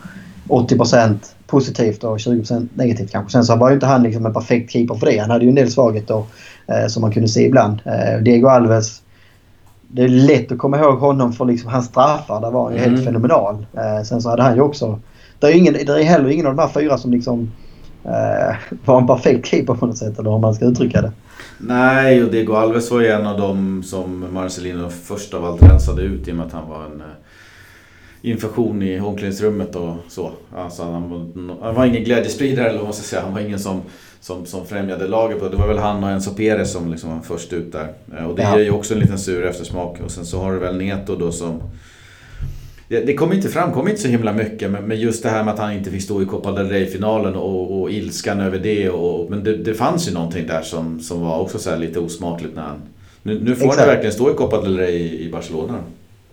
80% 0.48 1.16
positivt 1.48 2.04
och 2.04 2.18
20% 2.18 2.68
negativt 2.74 3.12
kanske. 3.12 3.32
Sen 3.32 3.46
så 3.46 3.56
var 3.56 3.70
ju 3.70 3.74
inte 3.74 3.86
han 3.86 4.04
liksom 4.04 4.26
en 4.26 4.34
perfekt 4.34 4.72
keeper 4.72 4.96
för 4.96 5.06
det. 5.06 5.18
Han 5.18 5.30
hade 5.30 5.46
ju 5.46 5.50
en 5.50 5.56
del 5.56 5.72
svagheter 5.72 6.24
eh, 6.68 6.88
som 6.88 7.02
man 7.02 7.12
kunde 7.12 7.30
se 7.30 7.46
ibland. 7.46 7.82
Eh, 7.86 8.22
Diego 8.22 8.48
Alves. 8.48 9.02
Det 9.88 10.04
är 10.04 10.08
lätt 10.08 10.52
att 10.52 10.58
komma 10.58 10.80
ihåg 10.80 11.00
honom 11.00 11.34
för 11.34 11.46
liksom 11.46 11.72
hans 11.72 11.86
straffar. 11.86 12.42
Där 12.42 12.52
var 12.52 12.64
han 12.64 12.74
ju 12.74 12.80
mm. 12.80 12.92
helt 12.92 13.06
fenomenal. 13.06 13.66
Eh, 13.74 14.04
sen 14.04 14.22
så 14.22 14.30
hade 14.30 14.44
han 14.44 14.56
ju 14.56 14.62
också... 14.62 15.00
Det 15.40 15.48
är, 15.48 15.52
ingen, 15.58 15.74
det 15.74 16.00
är 16.00 16.04
heller 16.04 16.30
ingen 16.30 16.48
av 16.48 16.56
de 16.56 16.62
här 16.62 16.70
fyra 16.70 16.98
som 16.98 17.12
liksom 17.12 17.52
eh, 18.04 18.56
var 18.86 18.98
en 19.02 19.08
perfekt 19.08 19.46
keeper 19.46 19.74
på 19.74 19.86
något 19.86 19.98
sätt 19.98 20.20
eller 20.20 20.32
hur 20.32 20.40
man 20.40 20.56
ska 20.56 20.66
uttrycka 20.66 21.02
det. 21.02 21.12
Nej, 21.58 22.24
och 22.24 22.32
Diego 22.32 22.54
Alves 22.54 22.92
var 22.92 23.02
ju 23.02 23.08
en 23.08 23.28
av 23.28 23.38
dem 23.38 23.84
som 23.84 24.34
Marcelino 24.34 24.90
först 24.90 25.34
av 25.34 25.46
allt 25.46 25.64
rensade 25.64 26.02
ut 26.02 26.28
i 26.28 26.32
och 26.32 26.36
med 26.36 26.46
att 26.46 26.54
han 26.54 26.70
var 26.70 26.86
en 26.86 27.02
eh, 27.02 27.08
infektion 28.22 28.84
i 28.84 29.00
omklädningsrummet 29.00 29.76
och 29.76 29.96
så. 30.08 30.32
Alltså 30.56 30.84
han, 30.84 31.10
var, 31.10 31.66
han 31.66 31.76
var 31.76 31.86
ingen 31.86 32.04
glädjespridare 32.04 32.68
eller 32.68 32.78
vad 32.78 32.88
man 32.88 32.94
ska 32.94 33.04
säga. 33.04 33.22
Han 33.22 33.34
var 33.34 33.42
ingen 33.42 33.60
som, 33.60 33.82
som, 34.20 34.46
som 34.46 34.66
främjade 34.66 35.08
laget. 35.08 35.52
Det 35.52 35.58
var 35.58 35.68
väl 35.68 35.78
han 35.78 36.04
och 36.04 36.10
Enzo 36.10 36.34
Perez 36.34 36.72
som 36.72 36.92
liksom 36.92 37.10
var 37.10 37.22
först 37.22 37.54
ut 37.54 37.72
där. 37.72 37.94
Eh, 38.18 38.26
och 38.26 38.36
det 38.36 38.42
ja. 38.42 38.58
ger 38.58 38.64
ju 38.64 38.72
också 38.72 38.94
en 38.94 39.00
liten 39.00 39.20
sur 39.20 39.46
eftersmak. 39.46 40.00
Och 40.06 40.12
sen 40.12 40.26
så 40.26 40.40
har 40.40 40.54
du 40.54 40.60
väl 40.60 40.78
Neto 40.78 41.16
då 41.16 41.32
som 41.32 41.62
det, 42.88 43.00
det 43.00 43.14
kom 43.14 43.34
inte 43.34 43.50
framkom 43.50 43.88
inte 43.88 44.02
så 44.02 44.08
himla 44.08 44.34
mycket 44.34 44.72
men, 44.72 44.84
men 44.84 45.00
just 45.00 45.24
det 45.24 45.30
här 45.30 45.44
med 45.44 45.54
att 45.54 45.60
han 45.60 45.74
inte 45.74 45.92
fick 45.92 46.04
stå 46.04 46.22
i 46.22 46.26
Copa 46.26 46.52
del 46.52 46.70
Rey-finalen 46.70 47.36
och, 47.36 47.82
och 47.82 47.92
ilskan 47.92 48.42
över 48.42 48.60
det. 48.60 48.90
Och, 48.90 49.30
men 49.30 49.44
det, 49.44 49.58
det 49.58 49.74
fanns 49.74 50.10
ju 50.10 50.14
någonting 50.14 50.48
där 50.48 50.62
som, 50.62 51.00
som 51.00 51.22
var 51.22 51.40
också 51.40 51.60
så 51.60 51.76
lite 51.76 52.00
osmakligt 52.00 52.56
när 52.56 52.64
han... 52.64 52.82
Nu, 53.24 53.40
nu 53.40 53.56
får 53.56 53.66
Exakt. 53.66 53.80
han 53.80 53.90
verkligen 53.90 54.14
stå 54.14 54.32
i 54.32 54.34
Copa 54.34 54.62
del 54.62 54.78
Rey 54.78 54.96
i, 54.96 55.28
i 55.28 55.32
Barcelona. 55.32 55.74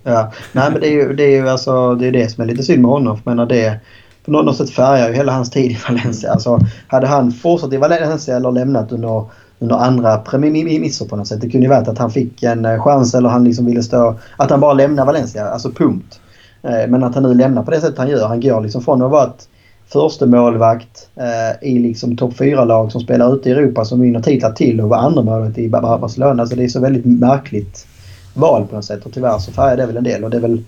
Ja, 0.02 0.32
nej 0.52 0.70
men 0.72 0.80
det 0.80 0.86
är 0.86 0.92
ju 0.92 1.12
det, 1.12 1.24
är 1.24 1.42
ju 1.42 1.48
alltså, 1.48 1.94
det, 1.94 2.06
är 2.06 2.12
det 2.12 2.28
som 2.28 2.42
är 2.42 2.48
lite 2.48 2.62
synd 2.62 2.82
med 2.82 2.90
honom. 2.90 3.18
För 3.18 3.30
menar 3.30 3.46
det, 3.46 3.80
på 4.24 4.30
något 4.30 4.56
sätt 4.56 4.70
färgar 4.70 5.08
ju 5.08 5.14
hela 5.14 5.32
hans 5.32 5.50
tid 5.50 5.70
i 5.70 5.78
Valencia. 5.88 6.32
Alltså, 6.32 6.58
hade 6.86 7.06
han 7.06 7.32
fortsatt 7.32 7.72
i 7.72 7.76
Valencia 7.76 8.36
eller 8.36 8.52
lämnat 8.52 8.92
under 8.92 9.24
under 9.58 9.76
andra 9.76 10.18
premisser 10.18 11.06
på 11.06 11.16
något 11.16 11.26
sätt. 11.26 11.40
Det 11.40 11.50
kunde 11.50 11.66
ju 11.66 11.70
varit 11.70 11.88
att 11.88 11.98
han 11.98 12.10
fick 12.10 12.42
en 12.42 12.80
chans 12.80 13.14
eller 13.14 13.28
han 13.28 13.44
liksom 13.44 13.66
ville 13.66 13.82
stå... 13.82 14.14
Att 14.36 14.50
han 14.50 14.60
bara 14.60 14.72
lämnar 14.72 15.06
Valencia, 15.06 15.48
alltså 15.48 15.70
punkt. 15.70 16.20
Eh, 16.62 16.88
men 16.88 17.04
att 17.04 17.14
han 17.14 17.22
nu 17.22 17.34
lämnar 17.34 17.62
på 17.62 17.70
det 17.70 17.80
sättet 17.80 17.98
han 17.98 18.08
gör. 18.08 18.28
Han 18.28 18.40
går 18.40 18.60
liksom 18.60 18.82
från 18.82 19.02
att 19.02 19.10
vara 19.10 19.26
ett 19.26 19.48
första 19.92 20.26
målvakt 20.26 21.08
eh, 21.16 21.68
i 21.68 21.78
liksom 21.78 22.16
topp 22.16 22.34
4-lag 22.34 22.92
som 22.92 23.00
spelar 23.00 23.34
ute 23.34 23.48
i 23.48 23.52
Europa 23.52 23.84
som 23.84 24.00
vinner 24.00 24.20
titlar 24.20 24.52
till 24.52 24.80
och 24.80 24.88
var 24.88 24.96
andra 24.96 25.52
i 25.56 25.68
Barcelona. 25.68 26.46
Så 26.46 26.54
det 26.54 26.64
är 26.64 26.68
så 26.68 26.80
väldigt 26.80 27.04
märkligt 27.04 27.86
val 28.34 28.66
på 28.66 28.76
något 28.76 28.84
sätt 28.84 29.06
och 29.06 29.12
tyvärr 29.12 29.38
så 29.38 29.52
färgar 29.52 29.76
det 29.76 29.86
väl 29.86 29.96
en 29.96 30.04
del 30.04 30.24
och 30.24 30.30
det 30.30 30.36
är 30.36 30.40
väl 30.40 30.62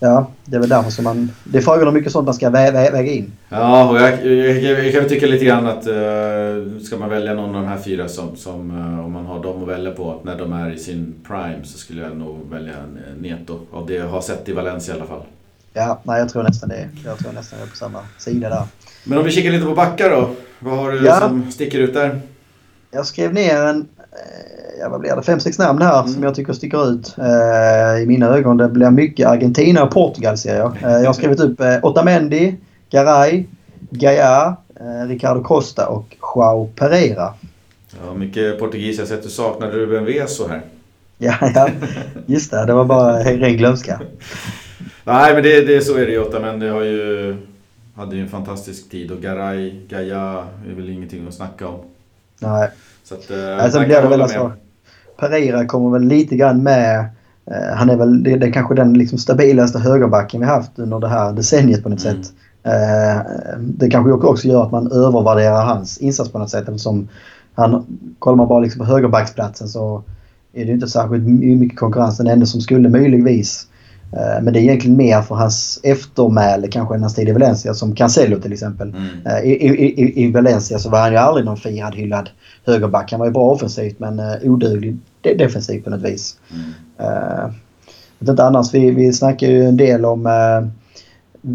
Ja, 0.00 0.26
det 0.44 0.56
är 0.56 0.60
väl 0.60 0.68
därför 0.68 0.90
som 0.90 1.04
man... 1.04 1.30
Det 1.44 1.58
är 1.58 1.62
frågan 1.62 1.88
om 1.88 1.94
mycket 1.94 2.12
sånt 2.12 2.24
man 2.24 2.34
ska 2.34 2.50
vä 2.50 2.70
vä 2.70 2.90
väga 2.90 3.12
in. 3.12 3.32
Ja, 3.48 3.90
och 3.90 3.96
jag, 3.96 4.26
jag, 4.26 4.84
jag 4.84 4.92
kan 4.92 5.08
tycka 5.08 5.26
lite 5.26 5.44
grann 5.44 5.66
att 5.66 5.86
uh, 5.86 6.80
ska 6.80 6.96
man 6.96 7.10
välja 7.10 7.34
någon 7.34 7.54
av 7.54 7.62
de 7.62 7.68
här 7.68 7.78
fyra 7.78 8.08
som, 8.08 8.36
som 8.36 8.70
uh, 8.70 9.04
om 9.04 9.12
man 9.12 9.26
har 9.26 9.42
dem 9.42 9.62
att 9.62 9.68
välja 9.68 9.90
på 9.90 10.20
när 10.22 10.38
de 10.38 10.52
är 10.52 10.70
i 10.70 10.78
sin 10.78 11.14
prime 11.26 11.64
så 11.64 11.78
skulle 11.78 12.02
jag 12.02 12.16
nog 12.16 12.50
välja 12.50 12.74
Neto. 13.20 13.58
Av 13.72 13.86
det 13.86 13.94
jag 13.94 14.08
har 14.08 14.20
sett 14.20 14.48
i 14.48 14.52
Valencia 14.52 14.94
i 14.94 14.98
alla 14.98 15.06
fall. 15.06 15.22
Ja, 15.72 16.00
nej, 16.02 16.18
jag 16.18 16.28
tror 16.28 16.42
nästan 16.42 16.68
det. 16.68 16.88
Jag 17.04 17.18
tror 17.18 17.32
nästan 17.32 17.58
jag 17.58 17.66
är 17.66 17.70
på 17.70 17.76
samma 17.76 17.98
sida 18.18 18.48
där. 18.48 18.62
Men 19.04 19.18
om 19.18 19.24
vi 19.24 19.30
kikar 19.30 19.50
lite 19.50 19.66
på 19.66 19.74
backar 19.74 20.10
då. 20.10 20.30
Vad 20.58 20.78
har 20.78 20.92
du 20.92 21.06
ja. 21.06 21.20
som 21.20 21.50
sticker 21.52 21.78
ut 21.78 21.94
där? 21.94 22.20
Jag 22.90 23.06
skrev 23.06 23.34
ner 23.34 23.56
en, 23.56 23.80
eh, 23.98 24.80
ja 24.80 24.88
vad 24.88 25.00
blir 25.00 25.16
det, 25.16 25.22
fem, 25.22 25.40
sex 25.40 25.58
namn 25.58 25.82
här 25.82 26.00
mm. 26.00 26.12
som 26.12 26.22
jag 26.22 26.34
tycker 26.34 26.52
sticker 26.52 26.90
ut 26.90 27.14
eh, 27.18 28.02
i 28.02 28.06
mina 28.06 28.26
ögon. 28.26 28.56
Det 28.56 28.68
blir 28.68 28.90
mycket 28.90 29.28
Argentina 29.28 29.84
och 29.84 29.90
Portugal 29.90 30.38
ser 30.38 30.56
jag. 30.56 30.76
Eh, 30.82 30.90
jag 30.90 31.06
har 31.06 31.12
skrivit 31.12 31.40
upp 31.40 31.60
eh, 31.60 31.78
Otamendi, 31.82 32.56
Garay, 32.90 33.44
Gaia, 33.90 34.56
eh, 34.80 35.08
Ricardo 35.08 35.42
Costa 35.42 35.88
och 35.88 36.16
Joao 36.20 36.70
Pereira. 36.74 37.34
Ja, 38.04 38.14
mycket 38.14 38.58
portugis. 38.58 38.96
Jag 38.96 39.02
har 39.02 39.08
sett 39.08 39.18
att 39.18 39.24
du 39.24 39.30
saknar 39.30 39.68
Ruben 39.68 40.04
Veso 40.04 40.48
här. 40.48 40.62
Ja, 41.18 41.34
ja, 41.54 41.68
just 42.26 42.50
det. 42.50 42.66
Det 42.66 42.72
var 42.72 42.84
bara 42.84 43.18
ren 43.18 43.56
glömska. 43.56 44.00
Nej, 45.08 45.34
men 45.34 45.42
det, 45.42 45.60
det, 45.60 45.80
så 45.80 45.96
är 45.96 46.06
det 46.06 46.12
ju 46.12 46.40
men 46.40 46.60
det 46.60 46.68
har 46.68 46.82
ju... 46.82 47.36
Hade 47.94 48.16
ju 48.16 48.22
en 48.22 48.28
fantastisk 48.28 48.90
tid 48.90 49.10
och 49.10 49.20
Garay, 49.20 49.86
Gaia 49.88 50.44
är 50.70 50.74
väl 50.74 50.90
ingenting 50.90 51.28
att 51.28 51.34
snacka 51.34 51.68
om. 51.68 51.80
Nej. 52.38 52.70
Så 53.04 53.14
att, 53.14 53.30
eh, 53.30 53.64
alltså, 53.64 53.78
blir 53.78 54.02
det 54.02 54.08
väl 54.08 54.22
alltså, 54.22 54.52
Pereira 55.16 55.66
kommer 55.66 55.98
väl 55.98 56.08
lite 56.08 56.36
grann 56.36 56.62
med. 56.62 56.98
Eh, 57.46 57.76
han 57.76 57.90
är 57.90 57.96
väl 57.96 58.22
det, 58.22 58.32
är 58.32 58.52
kanske 58.52 58.74
den 58.74 58.94
liksom 58.94 59.18
stabilaste 59.18 59.78
högerbacken 59.78 60.40
vi 60.40 60.46
haft 60.46 60.78
under 60.78 60.98
det 60.98 61.08
här 61.08 61.32
decenniet 61.32 61.82
på 61.82 61.88
något 61.88 62.04
mm. 62.04 62.22
sätt. 62.22 62.32
Eh, 62.62 63.22
det 63.60 63.90
kanske 63.90 64.12
också 64.12 64.48
gör 64.48 64.64
att 64.64 64.72
man 64.72 64.92
övervärderar 64.92 65.64
hans 65.64 65.98
insats 65.98 66.32
på 66.32 66.38
något 66.38 66.50
sätt 66.50 66.68
eftersom 66.68 67.08
han, 67.54 67.86
kollar 68.18 68.36
man 68.36 68.48
bara 68.48 68.60
liksom 68.60 68.78
på 68.78 68.84
högerbacksplatsen 68.84 69.68
så 69.68 70.02
är 70.52 70.64
det 70.64 70.72
inte 70.72 70.88
särskilt 70.88 71.24
mycket 71.60 71.78
konkurrens. 71.78 72.18
Den 72.18 72.26
enda 72.26 72.46
som 72.46 72.60
skulle 72.60 72.88
möjligtvis 72.88 73.68
men 74.42 74.52
det 74.52 74.60
är 74.60 74.62
egentligen 74.62 74.96
mer 74.96 75.22
för 75.22 75.34
hans 75.34 75.80
eftermäle 75.82 76.68
kanske 76.68 76.94
än 76.94 77.02
hans 77.02 77.14
tid 77.14 77.28
i 77.28 77.32
Valencia 77.32 77.74
som 77.74 77.94
Cancelo 77.94 78.40
till 78.40 78.52
exempel. 78.52 78.88
Mm. 78.88 79.26
Eh, 79.26 79.50
I, 79.50 79.52
i, 79.52 80.24
I, 80.24 80.32
Valencia 80.32 80.78
så 80.78 80.90
var 80.90 81.00
han 81.00 81.12
ju 81.12 81.18
aldrig 81.18 81.46
någon 81.46 81.56
firad 81.56 81.94
hyllad 81.94 82.30
högerback. 82.66 83.10
Han 83.10 83.20
var 83.20 83.26
ju 83.26 83.32
bra 83.32 83.50
offensivt 83.50 83.98
men 83.98 84.20
uh, 84.20 84.36
oduglig 84.42 84.98
defensivt 85.20 85.84
på 85.84 85.90
något 85.90 86.02
vis. 86.02 86.36
Mm. 86.50 87.10
Uh, 87.10 87.50
inte 88.20 88.44
annars, 88.44 88.74
vi, 88.74 88.90
vi 88.90 89.12
snackar 89.12 89.46
ju 89.46 89.64
en 89.64 89.76
del 89.76 90.04
om 90.04 90.26
uh, 90.26 90.68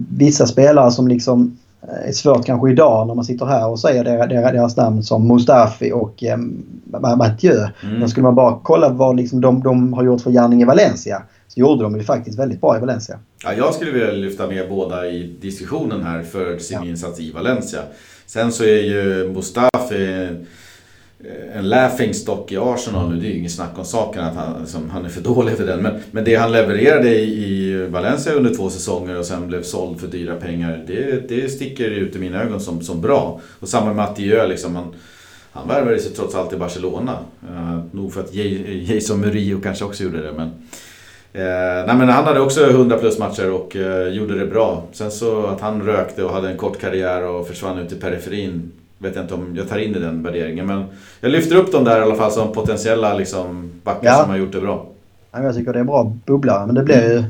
vissa 0.10 0.48
spelare 0.48 0.92
som 0.92 1.08
liksom 1.08 1.58
är 2.06 2.12
svårt 2.12 2.46
kanske 2.46 2.72
idag 2.72 3.08
när 3.08 3.16
man 3.16 3.26
sitter 3.26 3.46
här 3.46 3.68
och 3.68 3.80
säger 3.80 4.04
deras, 4.04 4.30
deras 4.30 4.78
namn 4.78 5.04
som 5.04 5.28
Mustafi 5.28 5.92
och 5.92 6.24
eh, 6.24 6.38
Mathieu. 7.18 7.68
Mm. 7.84 8.00
Då 8.00 8.08
skulle 8.08 8.24
man 8.24 8.36
bara 8.36 8.60
kolla 8.64 8.90
vad 8.90 9.16
liksom 9.16 9.42
de, 9.42 9.64
de 9.64 9.94
har 9.94 10.04
gjort 10.04 10.22
för 10.22 10.32
gärning 10.32 10.62
i 10.62 10.66
Valencia 10.66 11.22
så 11.54 11.60
gjorde 11.60 11.84
de 11.84 11.98
det 11.98 12.04
faktiskt 12.04 12.40
väldigt 12.40 12.62
bra 12.62 12.78
i 12.78 12.80
Valencia. 12.80 13.20
Ja, 13.44 13.54
jag 13.54 13.74
skulle 13.74 13.92
vilja 13.92 14.12
lyfta 14.12 14.48
med 14.48 14.70
båda 14.70 15.08
i 15.08 15.36
diskussionen 15.42 16.04
här 16.04 16.24
för 16.24 16.58
sin 16.58 16.78
ja. 16.82 16.90
insats 16.90 17.20
i 17.20 17.32
Valencia. 17.32 17.82
Sen 18.26 18.52
så 18.52 18.64
är 18.64 18.82
ju 18.82 19.30
Mustafi 19.34 20.30
en 21.54 21.70
laughing 21.70 22.14
stock 22.14 22.52
i 22.52 22.58
Arsenal 22.58 23.10
nu. 23.10 23.20
Det 23.20 23.28
är 23.28 23.30
ju 23.30 23.38
inget 23.38 23.52
snack 23.52 23.78
om 23.78 23.86
saken 23.86 24.24
att 24.24 24.36
han, 24.36 24.62
liksom, 24.62 24.90
han 24.90 25.06
är 25.06 25.10
för 25.10 25.22
dålig 25.22 25.58
för 25.58 25.66
den. 25.66 25.82
Men, 25.82 25.94
men 26.12 26.24
det 26.24 26.36
han 26.36 26.52
levererade 26.52 27.10
i, 27.10 27.44
i 27.44 27.88
Valencia 27.88 28.34
under 28.34 28.56
två 28.56 28.70
säsonger 28.70 29.20
och 29.20 29.26
sen 29.26 29.48
blev 29.48 29.64
såld 29.64 30.00
för 30.00 30.08
dyra 30.08 30.36
pengar. 30.36 30.84
Det, 30.88 31.30
det 31.30 31.50
sticker 31.50 31.90
ut 31.90 32.16
i 32.16 32.20
mina 32.20 32.44
ögon 32.44 32.60
som, 32.60 32.82
som 32.82 33.02
bra. 33.02 33.42
Och 33.60 33.70
samma 33.70 33.86
med 33.86 33.96
Mathieu 33.96 34.48
liksom. 34.48 34.76
Han, 34.76 34.96
han 35.52 35.68
värvade 35.68 36.00
sig 36.00 36.12
trots 36.12 36.36
allt 36.36 36.54
i 36.54 36.58
Barcelona. 36.58 37.18
Uh, 37.50 37.82
nog 37.92 38.14
för 38.14 38.22
att 38.22 38.34
Jason 38.34 39.20
Murillo 39.20 39.62
kanske 39.62 39.86
också 39.86 40.04
gjorde 40.04 40.22
det. 40.22 40.34
Men, 40.34 40.50
Eh, 40.50 40.93
nej 41.86 41.96
men 41.96 42.10
han 42.10 42.26
hade 42.26 42.40
också 42.40 42.70
100 42.70 42.98
plus 42.98 43.20
matcher 43.20 43.52
och 43.52 43.76
eh, 43.76 44.08
gjorde 44.08 44.40
det 44.40 44.46
bra. 44.46 44.84
Sen 44.92 45.12
så 45.12 45.46
att 45.46 45.62
han 45.62 45.82
rökte 45.82 46.24
och 46.24 46.34
hade 46.34 46.50
en 46.50 46.58
kort 46.58 46.82
karriär 46.82 47.24
och 47.24 47.48
försvann 47.48 47.80
ut 47.80 47.92
i 47.92 47.96
periferin. 47.96 48.72
Vet 48.98 49.16
jag 49.16 49.24
inte 49.24 49.34
om 49.34 49.56
jag 49.56 49.70
tar 49.70 49.78
in 49.78 49.96
i 49.96 50.00
den 50.00 50.24
värderingen. 50.24 50.66
Men 50.66 50.86
jag 51.22 51.32
lyfter 51.32 51.56
upp 51.56 51.72
dem 51.72 51.84
där 51.84 52.00
i 52.00 52.02
alla 52.02 52.16
fall 52.16 52.32
som 52.32 52.54
potentiella 52.54 53.14
liksom, 53.14 53.72
backar 53.84 54.08
ja. 54.08 54.22
som 54.22 54.30
har 54.30 54.38
gjort 54.38 54.52
det 54.52 54.62
bra. 54.62 54.86
jag 55.32 55.56
tycker 55.56 55.74
det 55.74 55.80
är 55.80 55.84
bra 55.84 56.14
bubblare 56.26 56.66
men 56.66 56.76
det 56.76 56.84
blir 56.84 57.12
ju 57.12 57.24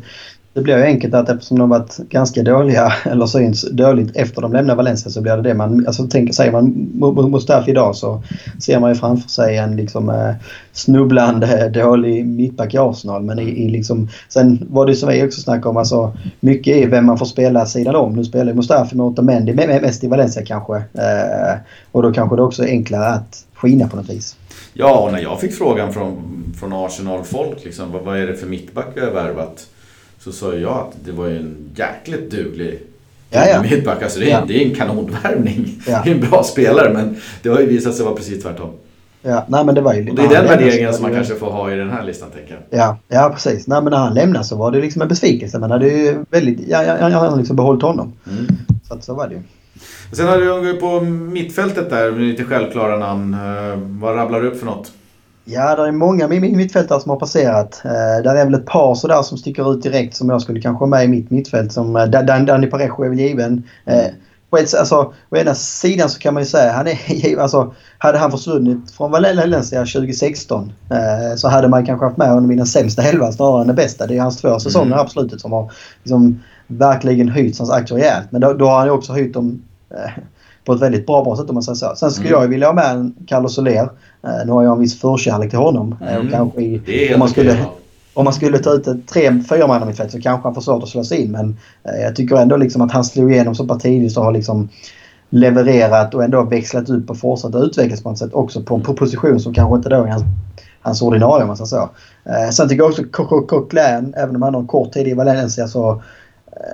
det 0.54 0.62
blir 0.62 0.78
ju 0.78 0.84
enkelt 0.84 1.14
att 1.14 1.30
eftersom 1.30 1.60
de 1.60 1.70
varit 1.70 1.98
ganska 1.98 2.44
dåliga 2.44 2.94
eller 3.06 3.26
syns 3.26 3.72
dåligt 3.72 4.16
efter 4.16 4.42
de 4.42 4.54
lämnar 4.54 4.76
Valencia 4.76 5.12
så 5.12 5.22
blir 5.22 5.36
det 5.36 5.42
det 5.42 5.54
man... 5.54 5.88
Alltså 5.88 6.08
tänker, 6.08 6.34
säger 6.34 6.52
man 6.52 7.32
Mustafi 7.32 7.72
idag 7.72 7.96
så 7.96 8.24
ser 8.60 8.80
man 8.80 8.90
ju 8.90 8.96
framför 8.96 9.30
sig 9.30 9.58
en 9.58 9.76
liksom 9.76 10.10
eh, 10.10 10.34
snubblande 10.72 11.70
dålig 11.74 12.26
mittback 12.26 12.74
i 12.74 12.78
Arsenal. 12.78 13.24
Men 13.24 13.40
i, 13.40 13.44
i 13.44 13.70
liksom, 13.70 14.10
sen 14.30 14.68
var 14.70 14.86
det 14.86 14.96
som 14.96 15.10
vi 15.10 15.24
också 15.24 15.42
snackade 15.42 15.70
om, 15.70 15.78
alltså 15.78 16.14
mycket 16.40 16.76
är 16.76 16.88
vem 16.88 17.06
man 17.06 17.18
får 17.18 17.26
spela 17.26 17.66
sidan 17.66 17.96
om. 17.96 18.14
Nu 18.14 18.24
spelar 18.26 18.54
Mustafi 18.54 18.96
mot 18.96 19.14
Otamendi 19.14 19.54
mest 19.54 20.04
i 20.04 20.08
Valencia 20.08 20.46
kanske. 20.46 20.76
Eh, 20.76 21.58
och 21.92 22.02
då 22.02 22.14
kanske 22.14 22.36
det 22.36 22.42
också 22.42 22.64
är 22.64 22.68
enklare 22.68 23.08
att 23.08 23.46
skina 23.54 23.88
på 23.88 23.96
något 23.96 24.10
vis. 24.10 24.36
Ja, 24.74 25.00
och 25.00 25.12
när 25.12 25.20
jag 25.20 25.40
fick 25.40 25.54
frågan 25.54 25.94
från, 25.94 26.14
från 26.60 26.74
Arsenal-folk 26.74 27.66
liksom, 27.66 27.92
vad, 27.92 28.02
vad 28.02 28.20
är 28.20 28.28
det 28.28 28.34
för 28.34 28.48
mittback 28.48 28.88
vi 28.96 29.02
har 29.02 29.12
värvat? 29.12 29.68
Så 30.24 30.32
sa 30.32 30.56
jag 30.56 30.72
att 30.72 30.96
det 31.06 31.12
var 31.12 31.28
en 31.28 31.56
jäkligt 31.76 32.32
duglig 32.32 32.80
ja, 33.30 33.48
ja. 33.48 33.62
mittback. 33.62 34.04
Alltså 34.04 34.20
det, 34.20 34.26
är, 34.26 34.30
ja. 34.30 34.44
det 34.48 34.64
är 34.64 34.70
en 34.70 34.76
kanonvärvning. 34.76 35.82
Ja. 35.88 36.02
Det 36.04 36.10
är 36.10 36.16
en 36.16 36.30
bra 36.30 36.44
spelare 36.44 36.94
men 36.94 37.16
det 37.42 37.50
har 37.50 37.60
ju 37.60 37.66
visat 37.66 37.96
sig 37.96 38.06
vara 38.06 38.16
precis 38.16 38.44
tvärtom. 38.44 38.70
Ja, 39.22 39.46
nej 39.48 39.66
men 39.66 39.76
det 39.76 39.82
var 39.82 39.94
ju... 39.94 40.10
Och 40.10 40.16
det 40.16 40.22
är 40.22 40.30
den 40.30 40.46
värderingen 40.46 40.94
som 40.94 41.04
man 41.04 41.14
kanske 41.14 41.36
får 41.36 41.52
ha 41.52 41.72
i 41.72 41.76
den 41.76 41.90
här 41.90 42.04
listan 42.04 42.30
tänker 42.32 42.54
jag. 42.54 42.80
Ja, 42.80 42.98
ja 43.08 43.30
precis. 43.34 43.68
Nej 43.68 43.82
men 43.82 43.92
när 43.92 43.98
han 43.98 44.14
lämnade 44.14 44.46
så 44.46 44.56
var 44.56 44.72
det 44.72 44.82
liksom 44.82 45.02
en 45.02 45.08
besvikelse. 45.08 45.60
Man 45.60 45.72
hade 45.72 45.88
ju 45.88 46.26
väldigt... 46.30 46.60
Ja, 46.68 46.84
jag, 46.84 47.12
jag 47.12 47.20
hade 47.20 47.38
liksom 47.38 47.56
behållit 47.56 47.84
honom. 47.84 48.14
Mm. 48.32 48.48
Så 48.88 48.94
att 48.94 49.04
så 49.04 49.14
var 49.14 49.28
det 49.28 49.34
ju. 49.34 49.42
Sen 50.12 50.28
har 50.28 50.38
du 50.38 50.74
på 50.74 51.02
mittfältet 51.02 51.90
där 51.90 52.12
med 52.12 52.22
lite 52.22 52.44
självklara 52.44 52.98
namn. 52.98 53.34
Eh, 53.34 53.78
vad 53.78 54.16
rabblar 54.16 54.42
du 54.42 54.48
upp 54.48 54.60
för 54.60 54.66
något? 54.66 54.92
Ja, 55.46 55.76
det 55.76 55.88
är 55.88 55.92
många 55.92 56.28
mittfältare 56.28 57.02
som 57.02 57.10
har 57.10 57.20
passerat. 57.20 57.82
Eh, 57.86 58.24
där 58.24 58.36
är 58.36 58.46
väl 58.46 58.54
ett 58.54 58.66
par 58.66 58.96
sådär 58.96 59.22
som 59.22 59.38
sticker 59.38 59.74
ut 59.74 59.84
direkt 59.84 60.16
som 60.16 60.30
jag 60.30 60.42
skulle 60.42 60.62
kanske 60.62 60.82
ha 60.82 60.88
med 60.88 61.06
i 61.06 61.08
mitt 61.08 61.32
mittfält. 61.32 61.74
Som 61.74 61.96
eh, 61.96 62.06
Danny 62.06 62.68
Parejo 62.68 63.04
är 63.04 63.10
väl 63.10 63.20
given. 63.20 63.64
Eh, 63.86 64.06
på 64.50 64.58
ett, 64.58 64.74
alltså, 64.74 65.14
å 65.30 65.38
ena 65.38 65.56
sidan 65.56 66.10
så 66.10 66.20
kan 66.20 66.34
man 66.34 66.44
ju 66.44 66.48
säga 66.48 66.72
han 66.72 66.88
är 66.88 67.38
alltså, 67.40 67.74
Hade 67.98 68.18
han 68.18 68.32
försvunnit 68.32 68.92
från 68.92 69.12
Valencia 69.12 69.80
2016 69.80 70.74
eh, 70.90 71.36
så 71.36 71.48
hade 71.48 71.68
man 71.68 71.86
kanske 71.86 72.06
haft 72.06 72.18
med 72.18 72.30
honom 72.30 72.52
i 72.52 72.56
den 72.56 72.66
sämsta 72.66 73.02
halvan 73.02 73.34
snarare 73.34 73.62
än 73.62 73.68
den 73.68 73.76
bästa. 73.76 74.08
Det 74.08 74.18
är 74.18 74.22
hans 74.22 74.42
två 74.42 74.60
säsonger 74.60 74.88
mm. 74.88 75.00
absolut 75.00 75.42
som 75.42 75.52
har 75.52 75.72
liksom, 76.04 76.44
verkligen 76.68 77.30
höjt 77.30 77.58
hans 77.58 77.72
aktier 77.72 77.98
rejält. 77.98 78.28
Men 78.32 78.42
då, 78.42 78.54
då 78.54 78.66
har 78.66 78.78
han 78.78 78.88
ju 78.88 78.92
också 78.92 79.14
höjt 79.14 79.34
dem 79.34 79.62
eh, 79.90 80.12
på 80.66 80.74
ett 80.74 80.82
väldigt 80.82 81.06
bra, 81.06 81.24
bra 81.24 81.38
sätt 81.38 81.50
om 81.50 81.54
man 81.54 81.64
säger 81.64 81.76
så. 81.76 81.96
Sen 81.96 82.12
skulle 82.12 82.30
mm. 82.30 82.42
jag 82.42 82.48
vilja 82.48 82.68
ha 82.68 82.74
med 82.74 82.92
en 82.92 83.16
Carlos 83.28 83.56
Soler. 83.56 83.90
Eh, 84.24 84.46
nu 84.46 84.52
har 84.52 84.64
jag 84.64 84.74
en 84.74 84.80
viss 84.80 85.00
förkärlek 85.00 85.50
till 85.50 85.60
honom. 85.60 85.96
Eh, 86.02 86.16
mm. 86.16 86.32
kanske 86.32 86.62
i, 86.62 87.14
om, 87.14 87.20
man 87.20 87.30
skulle, 87.30 87.66
om 88.14 88.24
man 88.24 88.34
skulle 88.34 88.60
ta 88.60 88.74
ut 88.74 88.88
ett 88.88 89.08
tre, 89.08 89.44
fyra 89.50 89.68
man 89.68 89.88
mittfält 89.88 90.12
så 90.12 90.22
kanske 90.22 90.48
han 90.48 90.56
får 90.56 90.62
svårt 90.62 90.84
att 90.84 90.90
slå 90.90 91.04
sig 91.04 91.22
in. 91.22 91.32
Men 91.32 91.58
eh, 91.84 92.02
jag 92.02 92.16
tycker 92.16 92.36
ändå 92.36 92.58
liksom 92.58 92.82
att 92.82 92.92
han 92.92 93.04
slog 93.04 93.32
igenom 93.32 93.56
så 93.56 93.68
pass 93.68 93.82
tidigt 93.82 94.18
och 94.18 94.24
har 94.24 94.32
liksom 94.32 94.70
levererat 95.30 96.14
och 96.14 96.24
ändå 96.24 96.44
växlat 96.44 96.90
upp 96.90 97.10
och 97.10 97.18
fortsatt 97.18 97.56
att 97.56 97.64
utvecklas 97.64 98.04
på 98.04 98.10
något 98.10 98.20
sätt 98.20 98.34
också 98.34 98.64
på 98.64 98.76
en 98.76 98.82
position 98.82 99.40
som 99.40 99.54
kanske 99.54 99.76
inte 99.76 99.90
då 99.90 99.96
är 99.96 100.08
hans, 100.08 100.24
hans 100.82 101.02
ordinarie 101.02 101.42
om 101.44 101.48
man 101.48 101.58
säger 101.58 101.68
så. 101.68 101.90
Eh, 102.30 102.50
sen 102.50 102.70
tycker 102.70 102.84
jag 102.84 102.90
också 102.90 103.04
Coquelin, 103.48 104.14
även 104.18 104.36
om 104.36 104.42
han 104.42 104.54
har 104.54 104.62
en 104.62 104.68
kort 104.68 104.92
tid 104.92 105.08
i 105.08 105.14
Valencia 105.14 105.68
så 105.68 106.02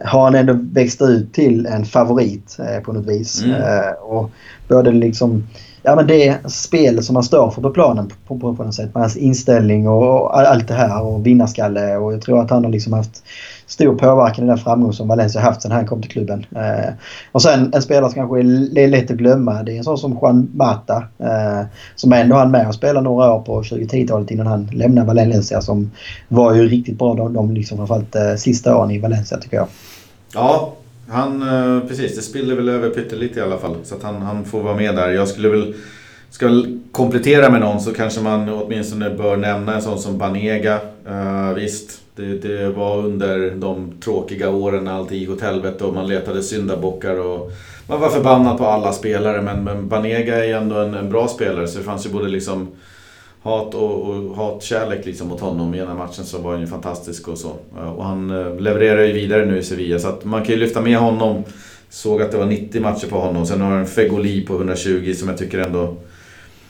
har 0.05 0.23
han 0.23 0.35
ändå 0.35 0.59
växt 0.61 1.01
ut 1.01 1.33
till 1.33 1.65
en 1.65 1.85
favorit 1.85 2.57
eh, 2.59 2.83
på 2.83 2.93
något 2.93 3.05
vis. 3.05 3.43
Mm. 3.43 3.61
Eh, 3.61 3.91
och 4.01 4.31
både 4.67 4.91
liksom 4.91 5.43
ja, 5.83 5.95
men 5.95 6.07
det 6.07 6.51
spel 6.51 7.03
som 7.03 7.15
han 7.15 7.23
står 7.23 7.51
för 7.51 7.61
på 7.61 7.69
planen 7.69 8.11
på, 8.27 8.39
på, 8.39 8.55
på 8.55 8.63
något 8.63 8.75
sätt. 8.75 8.93
Med 8.93 9.03
hans 9.03 9.17
inställning 9.17 9.87
och 9.87 10.39
allt 10.39 10.67
det 10.67 10.73
här 10.73 11.01
och 11.01 11.25
vinnarskalle. 11.25 11.97
Och 11.97 12.13
jag 12.13 12.21
tror 12.21 12.41
att 12.41 12.49
han 12.49 12.63
har 12.63 12.71
liksom 12.71 12.93
haft 12.93 13.23
stor 13.69 13.95
påverkan 13.95 14.45
i 14.45 14.47
den 14.47 14.57
framgång 14.57 14.93
som 14.93 15.07
Valencia 15.07 15.41
haft 15.41 15.61
sedan 15.61 15.71
han 15.71 15.87
kom 15.87 16.01
till 16.01 16.11
klubben. 16.11 16.45
Eh, 16.55 16.93
och 17.31 17.41
sen 17.41 17.73
en 17.73 17.81
spelare 17.81 18.11
som 18.11 18.15
kanske 18.15 18.39
är 18.81 18.87
lätt 18.87 19.11
att 19.11 19.17
glömma. 19.17 19.63
Det 19.63 19.73
är 19.73 19.77
en 19.77 19.83
sån 19.83 19.97
som 19.97 20.19
Juan 20.21 20.49
Mata. 20.53 21.03
Eh, 21.17 21.67
som 21.95 22.13
ändå 22.13 22.35
hann 22.35 22.51
med 22.51 22.67
och 22.67 22.75
spela 22.75 23.01
några 23.01 23.33
år 23.33 23.41
på 23.41 23.61
2010-talet 23.61 24.31
innan 24.31 24.47
han 24.47 24.69
lämnade 24.73 25.07
Valencia. 25.07 25.61
Som 25.61 25.91
var 26.27 26.53
ju 26.53 26.67
riktigt 26.67 26.97
bra 26.97 27.13
de, 27.13 27.33
de 27.33 27.53
liksom 27.53 27.77
framförallt 27.77 28.15
eh, 28.15 28.35
sista 28.35 28.77
åren 28.77 28.91
i 28.91 28.99
Valencia 28.99 29.37
tycker 29.37 29.57
jag. 29.57 29.67
Ja, 30.33 30.73
han, 31.07 31.41
eh, 31.41 31.87
precis, 31.87 32.15
det 32.15 32.21
spiller 32.21 32.55
väl 32.55 32.69
över 32.69 32.89
pyttelite 32.89 33.39
i 33.39 33.43
alla 33.43 33.57
fall. 33.57 33.75
Så 33.83 33.95
att 33.95 34.03
han, 34.03 34.21
han 34.21 34.45
får 34.45 34.63
vara 34.63 34.75
med 34.75 34.95
där. 34.95 35.09
Jag 35.09 35.27
skulle 35.27 35.49
väl... 35.49 35.73
Ska 36.31 36.65
komplettera 36.91 37.49
med 37.49 37.61
någon 37.61 37.81
så 37.81 37.93
kanske 37.93 38.21
man 38.21 38.49
åtminstone 38.49 39.09
bör 39.09 39.37
nämna 39.37 39.75
en 39.75 39.81
sån 39.81 39.99
som 39.99 40.17
Banega. 40.17 40.79
Uh, 41.09 41.53
visst, 41.55 42.01
det, 42.19 42.47
det, 42.47 42.69
var 42.69 42.97
under 42.97 43.51
de 43.51 43.91
tråkiga 44.03 44.49
åren 44.49 44.83
när 44.83 44.91
allt 44.91 45.11
gick 45.11 45.29
åt 45.29 45.41
helvete 45.41 45.83
och 45.83 45.93
man 45.93 46.07
letade 46.07 46.43
syndabockar 46.43 47.19
och 47.19 47.51
man 47.87 48.01
var 48.01 48.09
förbannad 48.09 48.57
på 48.57 48.65
alla 48.65 48.93
spelare. 48.93 49.41
Men, 49.41 49.63
men 49.63 49.87
Banega 49.87 50.45
är 50.45 50.53
ändå 50.53 50.75
en, 50.75 50.93
en, 50.93 51.09
bra 51.09 51.27
spelare 51.27 51.67
så 51.67 51.77
det 51.77 51.83
fanns 51.83 52.05
ju 52.05 52.09
både 52.09 52.27
liksom 52.27 52.67
hat 53.41 53.75
och, 53.75 54.09
och 54.09 54.35
hatkärlek 54.35 55.05
liksom 55.05 55.27
mot 55.27 55.39
honom. 55.39 55.75
I 55.75 55.79
ena 55.79 55.93
matchen 55.93 56.25
så 56.25 56.37
var 56.37 56.51
han 56.51 56.61
ju 56.61 56.67
fantastisk 56.67 57.27
och 57.27 57.37
så. 57.37 57.51
Och 57.95 58.05
han 58.05 58.29
eh, 58.29 58.59
levererar 58.59 59.03
ju 59.03 59.13
vidare 59.13 59.45
nu 59.45 59.57
i 59.57 59.63
Sevilla 59.63 59.99
så 59.99 60.07
att 60.07 60.25
man 60.25 60.43
kan 60.43 60.55
ju 60.55 60.61
lyfta 60.61 60.81
med 60.81 60.97
honom. 60.97 61.43
Såg 61.89 62.21
att 62.21 62.31
det 62.31 62.37
var 62.37 62.45
90 62.45 62.81
matcher 62.81 63.07
på 63.07 63.19
honom. 63.19 63.45
Sen 63.45 63.61
har 63.61 63.71
han 63.71 63.85
Fegoli 63.85 64.45
på 64.45 64.55
120 64.55 65.13
som 65.17 65.29
jag 65.29 65.37
tycker 65.37 65.59
ändå 65.59 65.95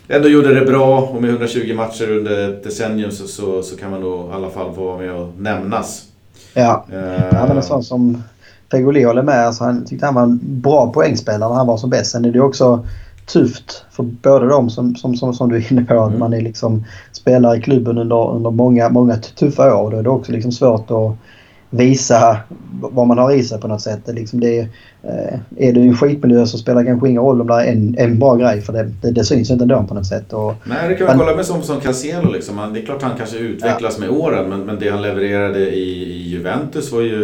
ändå 0.10 0.28
gjorde 0.28 0.60
det 0.60 0.66
bra 0.66 1.02
och 1.02 1.22
med 1.22 1.30
120 1.30 1.74
matcher 1.76 2.12
under 2.12 2.50
ett 2.50 2.64
decennium 2.64 3.12
så, 3.12 3.28
så, 3.28 3.64
så 3.64 3.78
kan 3.78 3.92
man 3.92 4.02
nog 4.02 4.30
i 4.30 4.32
alla 4.34 4.50
fall 4.50 4.74
få 4.76 4.86
vara 4.86 4.98
med 4.98 5.14
och 5.14 5.30
nämnas. 5.38 6.06
Ja, 6.54 6.86
uh, 6.94 7.00
ja 7.32 7.46
men 7.48 7.58
en 7.58 7.64
sån 7.64 7.84
som 7.84 8.24
Fegoli 8.72 9.04
håller 9.04 9.24
med. 9.24 9.48
Alltså, 9.48 9.64
han 9.64 9.86
tyckte 9.86 10.06
han 10.06 10.16
var 10.16 10.24
en 10.24 10.40
bra 10.42 10.92
poängspelare 10.94 11.50
när 11.50 11.56
han 11.56 11.68
var 11.68 11.78
som 11.78 11.90
bäst. 11.90 12.12
Sen 12.12 12.26
är 12.26 12.32
det 12.32 12.40
också 12.40 12.86
tufft 13.26 13.86
för 13.92 14.04
båda 14.04 14.46
dem 14.46 14.70
som, 14.70 14.96
som, 14.96 15.16
som, 15.16 15.34
som 15.34 15.50
du 15.50 15.58
är 15.58 15.72
inne 15.72 15.86
på. 15.86 16.00
Att 16.00 16.08
mm. 16.08 16.20
man 16.20 16.34
är 16.34 16.42
liksom 16.42 16.86
spelare 17.12 17.58
i 17.58 17.62
klubben 17.62 17.98
under, 17.98 18.30
under 18.32 18.52
många, 18.52 18.90
många 18.90 19.16
tuffa 19.16 19.76
år. 19.76 19.92
Då 19.92 19.98
är 19.98 20.04
det 20.04 20.10
också 20.10 20.32
liksom 20.32 20.52
svårt 20.52 20.92
att 20.92 21.18
visa 21.70 22.38
vad 22.82 23.08
man 23.08 23.18
har 23.18 23.32
i 23.32 23.44
sig 23.44 23.62
på 23.62 23.68
något 23.68 23.82
sätt. 23.82 24.00
Det 24.06 24.14
liksom 24.14 24.40
det, 24.40 24.60
eh, 25.04 25.40
är 25.58 25.74
du 25.74 25.80
i 25.82 25.88
en 25.88 25.98
skitmiljö 25.98 26.46
så 26.46 26.58
spelar 26.58 26.82
det 26.82 26.88
kanske 26.88 27.10
ingen 27.10 27.22
roll 27.22 27.42
om 27.42 27.48
det 27.48 27.54
är 27.54 27.72
en, 27.72 27.96
en 27.98 28.20
bra 28.20 28.36
grej 28.36 28.62
för 28.62 28.74
det, 28.74 28.92
det, 29.02 29.12
det 29.12 29.24
syns 29.24 29.52
inte 29.52 29.64
ändå 29.64 29.86
på 29.88 29.94
något 29.94 30.06
sätt. 30.06 30.34
Och, 30.34 30.54
Nej, 30.64 30.90
det 30.90 30.96
kan 30.96 31.08
man 31.08 31.18
kolla 31.18 31.36
med 31.36 31.46
som, 31.46 31.62
som 31.62 31.80
Cancelo. 31.80 32.32
Liksom. 32.32 32.74
Det 32.74 32.80
är 32.80 32.86
klart 32.86 33.02
han 33.02 33.18
kanske 33.18 33.38
utvecklas 33.38 33.98
ja. 34.00 34.06
med 34.06 34.10
åren 34.10 34.50
men, 34.50 34.60
men 34.60 34.80
det 34.80 34.90
han 34.90 35.02
levererade 35.02 35.60
i, 35.60 36.04
i, 36.04 36.30
Juventus 36.30 36.92
var 36.92 37.02
ju 37.02 37.18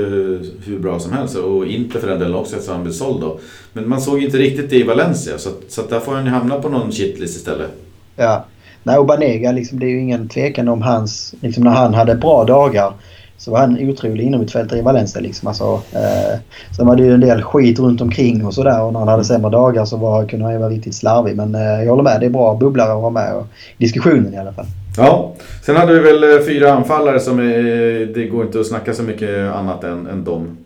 hur 0.65 0.79
bra 0.79 0.99
som 0.99 1.13
helst 1.13 1.35
och 1.35 1.65
inte 1.65 1.99
för 1.99 2.07
den 2.07 2.19
delen 2.19 2.35
också 2.35 2.55
eftersom 2.55 2.75
han 2.75 2.83
blev 2.83 2.93
såld 2.93 3.21
då. 3.21 3.39
Men 3.73 3.89
man 3.89 4.01
såg 4.01 4.23
inte 4.23 4.37
riktigt 4.37 4.69
det 4.69 4.75
i 4.75 4.83
Valencia 4.83 5.37
så, 5.37 5.49
så 5.67 5.81
där 5.81 5.99
får 5.99 6.11
han 6.13 6.25
ju 6.25 6.31
hamna 6.31 6.59
på 6.59 6.69
någon 6.69 6.91
shitlist 6.91 7.35
istället. 7.35 7.71
Ja. 8.15 8.45
Nej, 8.83 8.97
och 8.97 9.05
Banega, 9.05 9.51
liksom, 9.51 9.79
det 9.79 9.85
är 9.85 9.89
ju 9.89 9.99
ingen 9.99 10.29
tvekan 10.29 10.67
om 10.67 10.81
hans... 10.81 11.35
Liksom, 11.41 11.63
när 11.63 11.71
han 11.71 11.93
hade 11.93 12.15
bra 12.15 12.43
dagar 12.43 12.93
så 13.37 13.51
var 13.51 13.59
han 13.59 13.89
otrolig 13.89 14.23
innermittfältare 14.25 14.79
i 14.79 14.81
Valencia. 14.81 15.21
Liksom. 15.21 15.47
Alltså, 15.47 15.81
eh, 15.93 16.39
sen 16.77 16.87
var 16.87 16.95
det 16.95 17.03
ju 17.03 17.13
en 17.13 17.19
del 17.19 17.41
skit 17.41 17.79
runt 17.79 18.01
omkring 18.01 18.45
och 18.45 18.53
sådär. 18.53 18.81
Och 18.81 18.93
när 18.93 18.99
han 18.99 19.07
hade 19.07 19.23
sämre 19.23 19.51
dagar 19.51 19.85
så 19.85 19.97
var, 19.97 20.25
kunde 20.25 20.45
han 20.45 20.53
ju 20.53 20.59
vara 20.59 20.69
riktigt 20.69 20.95
slarvig. 20.95 21.35
Men 21.35 21.55
eh, 21.55 21.83
jag 21.83 21.89
håller 21.89 22.03
med. 22.03 22.19
Det 22.19 22.25
är 22.25 22.29
bra 22.29 22.55
bubblare 22.55 22.93
att 22.93 23.01
vara 23.01 23.09
med 23.09 23.35
och, 23.35 23.45
i 23.77 23.83
diskussionen 23.83 24.33
i 24.33 24.37
alla 24.37 24.53
fall. 24.53 24.65
Ja, 24.97 25.33
sen 25.65 25.75
hade 25.75 25.93
vi 25.93 25.99
väl 25.99 26.23
eh, 26.23 26.45
fyra 26.45 26.73
anfallare 26.73 27.19
som 27.19 27.39
är, 27.39 28.13
det 28.13 28.27
går 28.27 28.45
inte 28.45 28.59
att 28.59 28.67
snacka 28.67 28.93
så 28.93 29.03
mycket 29.03 29.51
annat 29.51 29.83
än, 29.83 30.07
än 30.07 30.23
dem. 30.23 30.57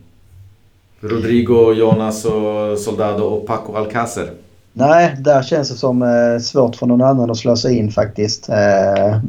Rodrigo, 1.02 1.74
Jonas 1.74 2.26
och 2.26 2.78
Soldado 2.78 3.24
och 3.24 3.48
Paco 3.48 3.76
Alcacer. 3.76 4.30
Nej, 4.74 5.16
där 5.20 5.42
känns 5.42 5.70
det 5.70 5.76
som 5.76 6.02
eh, 6.02 6.40
svårt 6.42 6.76
för 6.76 6.86
någon 6.86 7.02
annan 7.02 7.32
att 7.32 7.38
slå 7.38 7.56
sig 7.56 7.78
in 7.78 7.92
faktiskt. 7.92 8.50
Eh, 8.50 9.20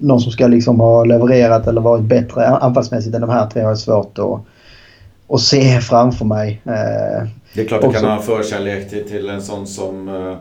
någon 0.00 0.20
som 0.20 0.32
ska 0.32 0.46
liksom 0.46 0.80
ha 0.80 1.04
levererat 1.04 1.66
eller 1.66 1.80
varit 1.80 2.04
bättre 2.04 2.46
anfallsmässigt 2.46 3.14
än 3.14 3.20
de 3.20 3.30
här 3.30 3.46
tre 3.46 3.62
har 3.62 3.68
jag 3.68 3.78
svårt 3.78 4.18
att, 4.18 4.40
att 5.34 5.40
se 5.40 5.80
framför 5.80 6.24
mig. 6.24 6.62
Eh, 6.64 7.28
det 7.54 7.62
är 7.62 7.68
klart 7.68 7.82
du 7.82 7.90
kan 7.90 8.04
ha 8.04 8.22
förkärlek 8.22 8.90
till, 8.90 9.08
till 9.08 9.28
en 9.28 9.42
sån 9.42 9.66
som 9.66 10.08
eh, 10.08 10.36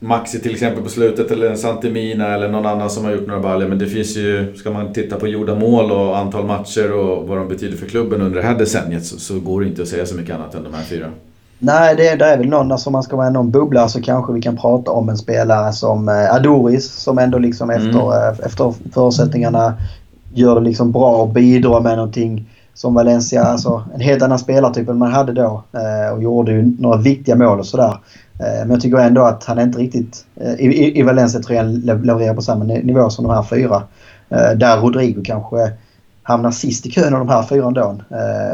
Maxi 0.00 0.40
till 0.40 0.52
exempel 0.52 0.82
på 0.82 0.88
slutet 0.88 1.30
eller 1.30 1.50
en 1.50 1.58
Santemina 1.58 2.34
eller 2.34 2.48
någon 2.48 2.66
annan 2.66 2.90
som 2.90 3.04
har 3.04 3.12
gjort 3.12 3.26
några 3.26 3.40
baller. 3.40 3.68
Men 3.68 3.78
det 3.78 3.86
finns 3.86 4.16
ju, 4.16 4.56
ska 4.56 4.70
man 4.70 4.92
titta 4.92 5.16
på 5.16 5.26
gjorda 5.26 5.54
mål 5.54 5.92
och 5.92 6.18
antal 6.18 6.46
matcher 6.46 6.92
och 6.92 7.28
vad 7.28 7.38
de 7.38 7.48
betyder 7.48 7.76
för 7.76 7.86
klubben 7.86 8.22
under 8.22 8.40
det 8.40 8.46
här 8.46 8.58
decenniet 8.58 9.06
så, 9.06 9.18
så 9.18 9.40
går 9.40 9.60
det 9.60 9.66
inte 9.66 9.82
att 9.82 9.88
säga 9.88 10.06
så 10.06 10.14
mycket 10.14 10.34
annat 10.34 10.54
än 10.54 10.64
de 10.64 10.74
här 10.74 10.84
fyra. 10.84 11.06
Nej, 11.64 11.96
det, 11.96 12.14
det 12.16 12.24
är 12.24 12.38
väl 12.38 12.48
någon, 12.48 12.72
alltså 12.72 12.88
om 12.88 12.92
man 12.92 13.02
ska 13.02 13.16
vara 13.16 13.30
någon 13.30 13.50
bubbla 13.50 13.88
så 13.88 14.02
kanske 14.02 14.32
vi 14.32 14.42
kan 14.42 14.56
prata 14.56 14.90
om 14.90 15.08
en 15.08 15.16
spelare 15.16 15.72
som 15.72 16.08
eh, 16.08 16.34
Adoris 16.34 16.92
som 16.92 17.18
ändå 17.18 17.38
liksom 17.38 17.70
mm. 17.70 17.88
efter, 17.88 18.00
eh, 18.00 18.46
efter 18.46 18.74
förutsättningarna 18.94 19.74
gör 20.34 20.54
det 20.54 20.60
liksom 20.60 20.92
bra 20.92 21.16
och 21.16 21.28
bidrar 21.28 21.80
med 21.80 21.96
någonting 21.96 22.48
som 22.74 22.94
Valencia, 22.94 23.44
alltså 23.44 23.84
en 23.94 24.00
helt 24.00 24.22
annan 24.22 24.38
spelartyp 24.38 24.88
än 24.88 24.98
man 24.98 25.12
hade 25.12 25.32
då 25.32 25.62
eh, 25.72 26.14
och 26.14 26.22
gjorde 26.22 26.52
ju 26.52 26.76
några 26.78 26.96
viktiga 26.96 27.36
mål 27.36 27.58
och 27.58 27.66
sådär. 27.66 27.98
Eh, 28.38 28.60
men 28.60 28.70
jag 28.70 28.80
tycker 28.80 28.98
ändå 28.98 29.22
att 29.22 29.44
han 29.44 29.58
inte 29.58 29.78
riktigt, 29.78 30.24
eh, 30.36 30.52
i, 30.52 30.98
i 30.98 31.02
Valencia 31.02 31.40
tror 31.40 31.56
jag 31.56 31.66
levererar 32.04 32.34
på 32.34 32.42
samma 32.42 32.64
nivå 32.64 33.10
som 33.10 33.24
de 33.24 33.34
här 33.34 33.42
fyra. 33.42 33.82
Där 34.56 34.76
Rodrigo 34.76 35.22
kanske 35.24 35.72
hamnar 36.22 36.50
sist 36.50 36.86
i 36.86 36.90
kön 36.90 37.14
av 37.14 37.18
de 37.18 37.28
här 37.28 37.42
fyra 37.42 37.66
ändå. 37.66 37.96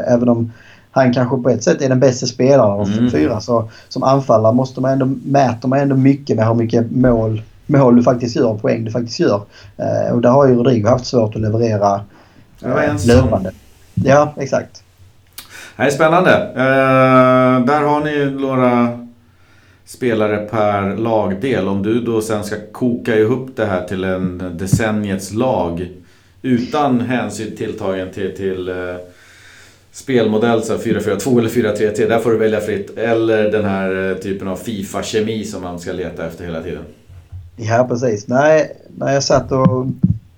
även 0.07 0.29
om 0.29 0.51
han 0.91 1.13
kanske 1.13 1.37
på 1.37 1.49
ett 1.49 1.63
sätt 1.63 1.81
är 1.81 1.89
den 1.89 1.99
bästa 1.99 2.25
spelaren 2.25 2.79
av 2.79 2.87
mm. 2.87 3.11
fyra. 3.11 3.39
Så 3.41 3.69
som 3.89 4.03
anfallare 4.03 4.53
måste 4.53 4.81
man 4.81 4.91
ändå, 4.91 5.05
mäter 5.25 5.67
man 5.67 5.79
ändå 5.79 5.95
mycket 5.95 6.35
med 6.35 6.47
hur 6.47 6.53
mycket 6.53 6.91
mål, 6.91 7.41
mål 7.65 7.95
du 7.95 8.03
faktiskt 8.03 8.35
gör, 8.35 8.57
poäng 8.57 8.83
du 8.83 8.91
faktiskt 8.91 9.19
gör. 9.19 9.41
Eh, 9.77 10.13
och 10.13 10.21
där 10.21 10.29
har 10.29 10.47
ju 10.47 10.55
Rodrigo 10.55 10.87
haft 10.87 11.05
svårt 11.05 11.35
att 11.35 11.41
leverera 11.41 12.01
eh, 12.61 13.07
löpande. 13.07 13.51
Ja, 13.93 14.33
exakt. 14.37 14.83
Det 15.77 15.83
är 15.83 15.89
spännande. 15.89 16.31
Eh, 16.55 17.65
där 17.65 17.81
har 17.81 18.03
ni 18.03 18.41
några 18.41 18.99
spelare 19.85 20.37
per 20.37 20.95
lagdel. 20.95 21.67
Om 21.67 21.83
du 21.83 22.01
då 22.01 22.21
sen 22.21 22.43
ska 22.43 22.55
koka 22.71 23.15
ihop 23.15 23.49
det 23.55 23.65
här 23.65 23.87
till 23.87 24.03
en 24.03 24.57
decenniets 24.57 25.33
lag 25.33 25.89
utan 26.41 27.01
hänsyn 27.01 27.57
tilltagen 27.57 28.11
till, 28.11 28.35
till 28.35 28.69
eh, 28.69 28.75
spelmodell, 29.91 30.63
så 30.63 30.77
4-4-2 30.77 31.39
eller 31.39 31.49
4-3-3. 31.49 32.07
Där 32.07 32.19
får 32.19 32.31
du 32.31 32.37
välja 32.37 32.61
fritt. 32.61 32.97
Eller 32.97 33.51
den 33.51 33.65
här 33.65 34.11
eh, 34.11 34.17
typen 34.17 34.47
av 34.47 34.55
Fifa-kemi 34.55 35.43
som 35.43 35.61
man 35.63 35.79
ska 35.79 35.91
leta 35.91 36.27
efter 36.27 36.45
hela 36.45 36.61
tiden. 36.61 36.83
Ja, 37.55 37.85
precis. 37.89 38.27
Nej, 38.27 38.71
när 38.97 39.13
jag 39.13 39.23
satt 39.23 39.51
och 39.51 39.87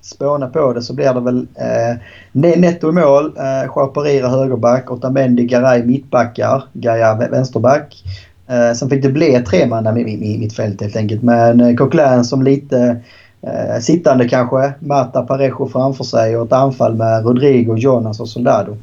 spånade 0.01 0.51
på 0.51 0.73
det 0.73 0.81
så 0.81 0.93
blir 0.93 1.13
det 1.13 1.19
väl 1.19 1.47
eh, 1.55 1.97
Netto 2.31 2.89
i 2.89 2.91
mål, 2.91 3.33
eh, 3.37 3.71
Chaparira 3.71 4.29
högerback, 4.29 4.91
Otamendi, 4.91 5.43
Garay 5.45 5.83
mittbackar, 5.83 6.63
Gaia 6.73 7.15
vänsterback. 7.15 8.03
Eh, 8.47 8.73
sen 8.73 8.89
fick 8.89 9.03
det 9.03 9.09
bli 9.09 9.43
tre 9.47 9.65
man 9.67 9.97
i, 9.97 10.01
i, 10.01 10.35
i 10.35 10.39
mittfält 10.39 10.81
helt 10.81 10.95
enkelt. 10.95 11.21
Men 11.21 11.61
eh, 11.61 11.75
Coquelin 11.75 12.23
som 12.23 12.43
lite 12.43 12.97
eh, 13.41 13.79
sittande 13.81 14.29
kanske, 14.29 14.73
Mata 14.79 15.21
Parejo 15.21 15.67
framför 15.67 16.03
sig 16.03 16.37
och 16.37 16.45
ett 16.45 16.53
anfall 16.53 16.95
med 16.95 17.25
Rodrigo, 17.25 17.77
Jonas 17.77 18.19
och 18.19 18.29
Soldado. 18.29 18.77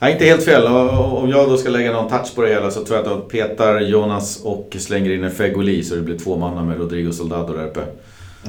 Ja, 0.00 0.08
inte 0.08 0.24
helt 0.24 0.44
fel. 0.44 0.66
Om 0.66 1.30
jag 1.30 1.48
då 1.48 1.56
ska 1.56 1.70
lägga 1.70 1.92
någon 1.92 2.08
touch 2.08 2.34
på 2.34 2.42
det 2.42 2.48
hela 2.48 2.70
så 2.70 2.84
tror 2.84 2.98
jag 2.98 3.06
att 3.06 3.12
jag 3.12 3.28
petar 3.28 3.80
Jonas 3.80 4.40
och 4.44 4.76
slänger 4.78 5.10
in 5.10 5.24
en 5.24 5.30
Fegoli 5.30 5.84
så 5.84 5.94
det 5.94 6.00
blir 6.00 6.18
två 6.18 6.36
mannar 6.36 6.64
med 6.64 6.78
Rodrigo 6.78 7.12
Soldado 7.12 7.52
där 7.52 7.66
uppe. 7.66 7.80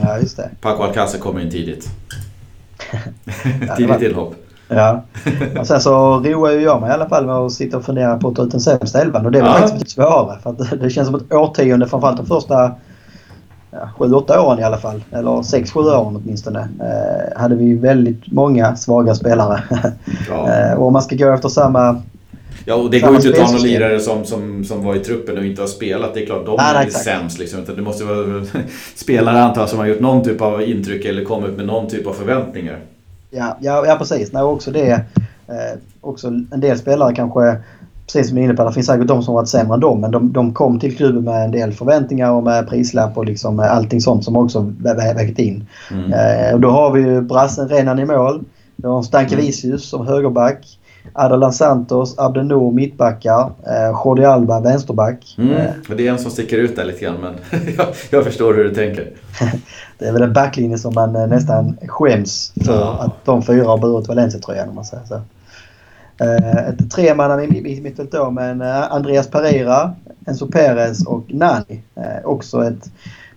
Ja, 0.01 0.19
just 0.19 0.37
det. 0.37 0.49
Paco 0.61 0.83
Alcacer 0.83 1.19
kommer 1.19 1.41
in 1.41 1.51
tidigt. 1.51 1.89
tidigt 3.77 3.99
tillhopp. 3.99 4.35
Ja. 4.67 5.03
Och 5.59 5.67
sen 5.67 5.81
så 5.81 6.19
roar 6.19 6.51
ju 6.51 6.61
jag 6.61 6.81
mig 6.81 6.89
i 6.89 6.93
alla 6.93 7.09
fall 7.09 7.25
med 7.25 7.35
att 7.35 7.51
sitta 7.51 7.77
och 7.77 7.85
fundera 7.85 8.17
på 8.17 8.27
att 8.27 8.35
ta 8.35 8.43
ut 8.43 8.51
den 8.51 8.59
sämsta 8.59 9.01
elvan. 9.01 9.25
Och 9.25 9.31
det 9.31 9.39
är 9.39 9.43
ja. 9.43 9.53
faktiskt 9.53 9.89
svårare. 9.89 10.39
För 10.43 10.49
att 10.49 10.81
det 10.81 10.89
känns 10.89 11.07
som 11.07 11.15
ett 11.15 11.33
årtionde, 11.33 11.87
framförallt 11.87 12.17
de 12.17 12.25
första 12.25 12.71
ja, 13.71 13.89
7-8 13.97 14.37
åren 14.37 14.59
i 14.59 14.63
alla 14.63 14.77
fall. 14.77 15.03
Eller 15.11 15.31
6-7 15.31 15.77
åren 15.77 16.15
åtminstone. 16.15 16.59
Eh, 16.59 17.41
hade 17.41 17.55
vi 17.55 17.73
väldigt 17.73 18.31
många 18.31 18.75
svaga 18.75 19.15
spelare. 19.15 19.63
Ja. 20.29 20.49
eh, 20.71 20.73
och 20.73 20.87
om 20.87 20.93
man 20.93 21.01
ska 21.01 21.15
gå 21.15 21.33
efter 21.33 21.49
samma 21.49 22.01
Ja, 22.65 22.75
och 22.75 22.89
det 22.89 22.99
går 22.99 23.09
ju 23.09 23.15
inte 23.15 23.29
att 23.29 23.35
ta 23.35 23.51
någon 23.51 23.61
lirare 23.61 23.99
som, 23.99 24.25
som, 24.25 24.63
som 24.63 24.83
var 24.83 24.95
i 24.95 24.99
truppen 24.99 25.37
och 25.37 25.45
inte 25.45 25.61
har 25.61 25.67
spelat. 25.67 26.13
Det 26.13 26.23
är 26.23 26.25
klart, 26.25 26.45
de 26.45 26.55
nej, 26.57 26.75
är 26.75 26.81
inte 26.83 26.99
sämst. 26.99 27.39
Liksom. 27.39 27.65
Det 27.75 27.81
måste 27.81 28.03
vara 28.03 28.45
spelare 28.95 29.41
antar 29.41 29.67
som 29.67 29.79
har 29.79 29.85
gjort 29.85 29.99
någon 29.99 30.23
typ 30.23 30.41
av 30.41 30.61
intryck 30.61 31.05
eller 31.05 31.23
kommit 31.23 31.57
med 31.57 31.65
någon 31.65 31.87
typ 31.87 32.07
av 32.07 32.13
förväntningar. 32.13 32.79
Ja, 33.29 33.57
ja, 33.61 33.85
ja 33.87 33.95
precis. 33.95 34.31
Nej, 34.31 34.43
också 34.43 34.71
det. 34.71 34.91
Eh, 35.47 35.79
också 36.01 36.27
en 36.27 36.59
del 36.59 36.77
spelare 36.77 37.15
kanske 37.15 37.57
precis 38.13 38.27
som 38.27 38.35
du 38.35 38.41
är 38.41 38.45
inne 38.45 38.53
på, 38.53 38.63
det 38.63 38.73
finns 38.73 38.87
säkert 38.87 39.07
de 39.07 39.23
som 39.23 39.33
varit 39.33 39.49
sämre 39.49 39.73
än 39.73 39.79
dem. 39.79 40.01
Men 40.01 40.11
de, 40.11 40.33
de 40.33 40.53
kom 40.53 40.79
till 40.79 40.97
klubben 40.97 41.23
med 41.23 41.45
en 41.45 41.51
del 41.51 41.73
förväntningar 41.73 42.31
och 42.31 42.43
med 42.43 42.69
prislapp 42.69 43.17
och 43.17 43.25
liksom 43.25 43.59
allting 43.59 44.01
sånt 44.01 44.23
som 44.23 44.35
också 44.35 44.73
vägt 45.15 45.39
in. 45.39 45.67
Mm. 45.91 46.13
Eh, 46.13 46.53
och 46.53 46.59
då 46.59 46.69
har 46.69 46.91
vi 46.91 47.01
ju 47.01 47.21
brassen 47.21 47.69
Renan 47.69 47.99
i 47.99 48.05
mål. 48.05 48.43
Vi 48.75 48.87
har 48.87 49.03
Stanke 49.03 49.35
mm. 49.35 49.79
som 49.79 50.07
högerback. 50.07 50.79
Adalan 51.13 51.53
Santos, 51.53 52.19
Abdenour 52.19 52.71
mittbackar, 52.71 53.51
eh, 53.67 54.01
Jordi 54.05 54.25
Alba 54.25 54.59
vänsterback. 54.59 55.35
Mm, 55.37 55.51
eh. 55.51 55.71
det 55.97 56.07
är 56.07 56.11
en 56.11 56.19
som 56.19 56.31
sticker 56.31 56.57
ut 56.57 56.75
där 56.75 56.85
lite 56.85 56.99
grann 56.99 57.17
men 57.21 57.33
jag, 57.77 57.87
jag 58.09 58.23
förstår 58.23 58.53
hur 58.53 58.63
du 58.63 58.75
tänker. 58.75 59.11
det 59.97 60.05
är 60.05 60.13
väl 60.13 60.21
en 60.21 60.33
backlinje 60.33 60.77
som 60.77 60.93
man 60.93 61.15
eh, 61.15 61.27
nästan 61.27 61.77
skäms 61.87 62.53
för 62.65 62.79
ja. 62.79 62.97
att 62.99 63.25
de 63.25 63.43
fyra 63.43 63.67
har 63.67 63.77
burit 63.77 64.07
Valencia-tröjan 64.07 64.69
om 64.69 64.75
man 64.75 64.85
säger 64.85 65.03
så. 65.05 65.21
Eh, 66.19 66.69
ett 66.69 66.91
tremanna 66.91 67.35
mittfält 67.81 68.11
då 68.11 68.31
med 68.31 68.61
eh, 68.61 68.93
Andreas 68.93 69.27
Pereira, 69.27 69.91
Enzo 70.27 70.47
Perez 70.47 71.05
och 71.05 71.23
Nani. 71.27 71.83
Eh, 71.95 72.25
också 72.25 72.63
ett 72.63 72.91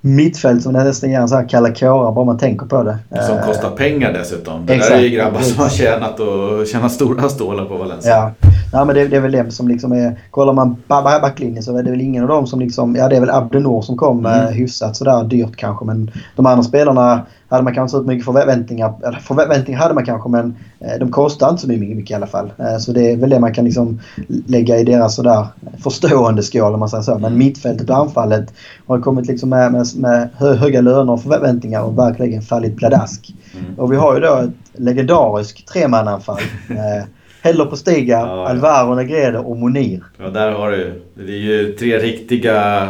mittfält 0.05 0.63
som 0.63 0.73
nästan 0.73 1.11
ger 1.11 1.21
en 1.21 1.29
här 1.29 1.49
kalla 1.49 1.75
kårar 1.75 2.13
bara 2.13 2.25
man 2.25 2.39
tänker 2.39 2.67
på 2.67 2.83
det. 2.83 2.99
Som 3.27 3.39
kostar 3.39 3.71
pengar 3.71 4.13
dessutom. 4.13 4.67
Det 4.67 4.75
Exakt. 4.75 4.93
där 4.93 4.99
är 4.99 5.03
ju 5.03 5.09
grabbar 5.09 5.41
som 5.41 5.63
har 5.63 5.69
tjänat, 5.69 6.21
och, 6.21 6.67
tjänat 6.67 6.93
stora 6.93 7.29
stålar 7.29 7.65
på 7.65 7.77
Valencia. 7.77 8.11
Ja, 8.11 8.33
ja 8.73 8.85
men 8.85 8.95
det, 8.95 9.09
det 9.09 9.17
är 9.17 9.21
väl 9.21 9.33
dem 9.33 9.51
som 9.51 9.69
liksom 9.69 9.93
är... 9.93 10.21
Kollar 10.31 10.53
man 10.53 10.77
backlinjen 11.21 11.63
så 11.63 11.77
är 11.77 11.83
det 11.83 11.91
väl 11.91 12.01
ingen 12.01 12.23
av 12.23 12.29
dem 12.29 12.47
som 12.47 12.61
liksom... 12.61 12.97
Ja 12.97 13.09
det 13.09 13.17
är 13.17 13.21
väl 13.21 13.31
Abdenor 13.31 13.83
som 13.83 13.97
kom 13.97 14.27
mm. 14.27 14.53
hyfsat 14.53 14.97
sådär 14.97 15.25
dyrt 15.25 15.57
kanske 15.57 15.85
men 15.85 16.11
de 16.37 16.47
andra 16.47 16.63
spelarna 16.63 17.23
hade 17.53 17.65
man 17.65 17.75
kanske 17.75 17.97
inte 17.97 18.05
så 18.05 18.13
mycket 18.13 18.25
förväntningar. 18.25 18.95
Eller 19.07 19.19
förväntningar 19.19 19.81
hade 19.81 19.95
man 19.95 20.05
kanske 20.05 20.29
men 20.29 20.57
eh, 20.81 20.99
de 21.01 21.11
kostar 21.11 21.51
inte 21.51 21.63
så 21.63 21.69
mycket, 21.69 21.97
mycket 21.97 22.11
i 22.11 22.15
alla 22.15 22.27
fall. 22.27 22.53
Eh, 22.59 22.79
så 22.79 22.93
det 22.93 23.13
är 23.13 23.17
väl 23.17 23.31
det 23.31 23.41
man 23.41 23.55
kan 23.55 23.65
liksom 23.65 24.01
lägga 24.47 24.79
i 24.79 24.85
deras 24.85 25.17
sådär 25.17 25.47
förstående 25.83 26.43
skål 26.43 26.75
om 26.75 26.81
man 26.81 26.89
säger 26.89 27.03
så. 27.03 27.19
Men 27.19 27.39
mittfältet 27.39 27.91
och 27.91 27.97
anfallet 27.97 28.55
har 28.87 29.01
kommit 29.01 29.27
liksom 29.27 29.49
med, 29.49 29.73
med, 29.73 29.87
med 29.97 30.29
höga 30.37 30.81
löner 30.81 31.13
och 31.13 31.23
förväntningar 31.23 31.83
och 31.83 31.99
verkligen 31.99 32.43
fallit 32.43 32.77
pladask. 32.77 33.35
Mm. 33.55 33.79
Och 33.79 33.93
vi 33.93 33.97
har 33.97 34.15
ju 34.15 34.21
då 34.21 34.35
ett 34.37 34.81
legendariskt 34.81 35.69
tremananfall. 35.69 36.41
Eh, 36.71 37.05
Heller 37.43 37.65
på 37.65 37.77
Stiga, 37.77 38.19
ja, 38.19 38.49
Alvaro 38.49 38.95
Negredo 38.95 39.39
och 39.39 39.57
Monir. 39.57 40.03
Ja, 40.19 40.31
där 40.31 40.51
har 40.53 40.71
du. 40.71 41.03
Det 41.15 41.33
är 41.33 41.37
ju 41.37 41.73
tre 41.73 41.99
riktiga 41.99 42.89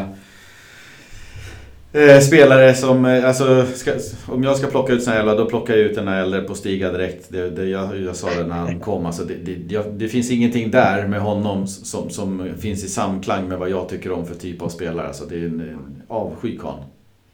Eh, 1.94 2.20
spelare 2.20 2.74
som, 2.74 3.04
eh, 3.04 3.28
alltså, 3.28 3.66
ska, 3.74 3.92
om 4.26 4.44
jag 4.44 4.56
ska 4.56 4.66
plocka 4.66 4.92
ut 4.92 5.02
såna 5.02 5.16
jävla, 5.16 5.34
då 5.34 5.44
plockar 5.44 5.74
jag 5.74 5.82
ut 5.82 5.94
den 5.94 6.08
här 6.08 6.22
äldre 6.22 6.40
på 6.40 6.54
Stiga 6.54 6.92
direkt. 6.92 7.26
Det, 7.28 7.50
det, 7.50 7.64
jag, 7.64 8.00
jag 8.00 8.16
sa 8.16 8.28
det 8.38 8.46
när 8.46 8.56
han 8.56 8.80
kom. 8.80 9.06
Alltså, 9.06 9.24
det, 9.24 9.34
det, 9.34 9.74
jag, 9.74 9.84
det, 9.92 10.08
finns 10.08 10.30
ingenting 10.30 10.70
där 10.70 11.06
med 11.06 11.20
honom 11.20 11.66
som, 11.66 12.10
som 12.10 12.48
finns 12.58 12.84
i 12.84 12.88
samklang 12.88 13.48
med 13.48 13.58
vad 13.58 13.70
jag 13.70 13.88
tycker 13.88 14.12
om 14.12 14.26
för 14.26 14.34
typ 14.34 14.62
av 14.62 14.68
spelare. 14.68 15.06
Alltså, 15.06 15.24
det 15.24 15.34
är 15.34 15.46
en, 15.46 15.60
en 15.60 16.02
avskykarl. 16.08 16.78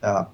Ja. 0.01 0.31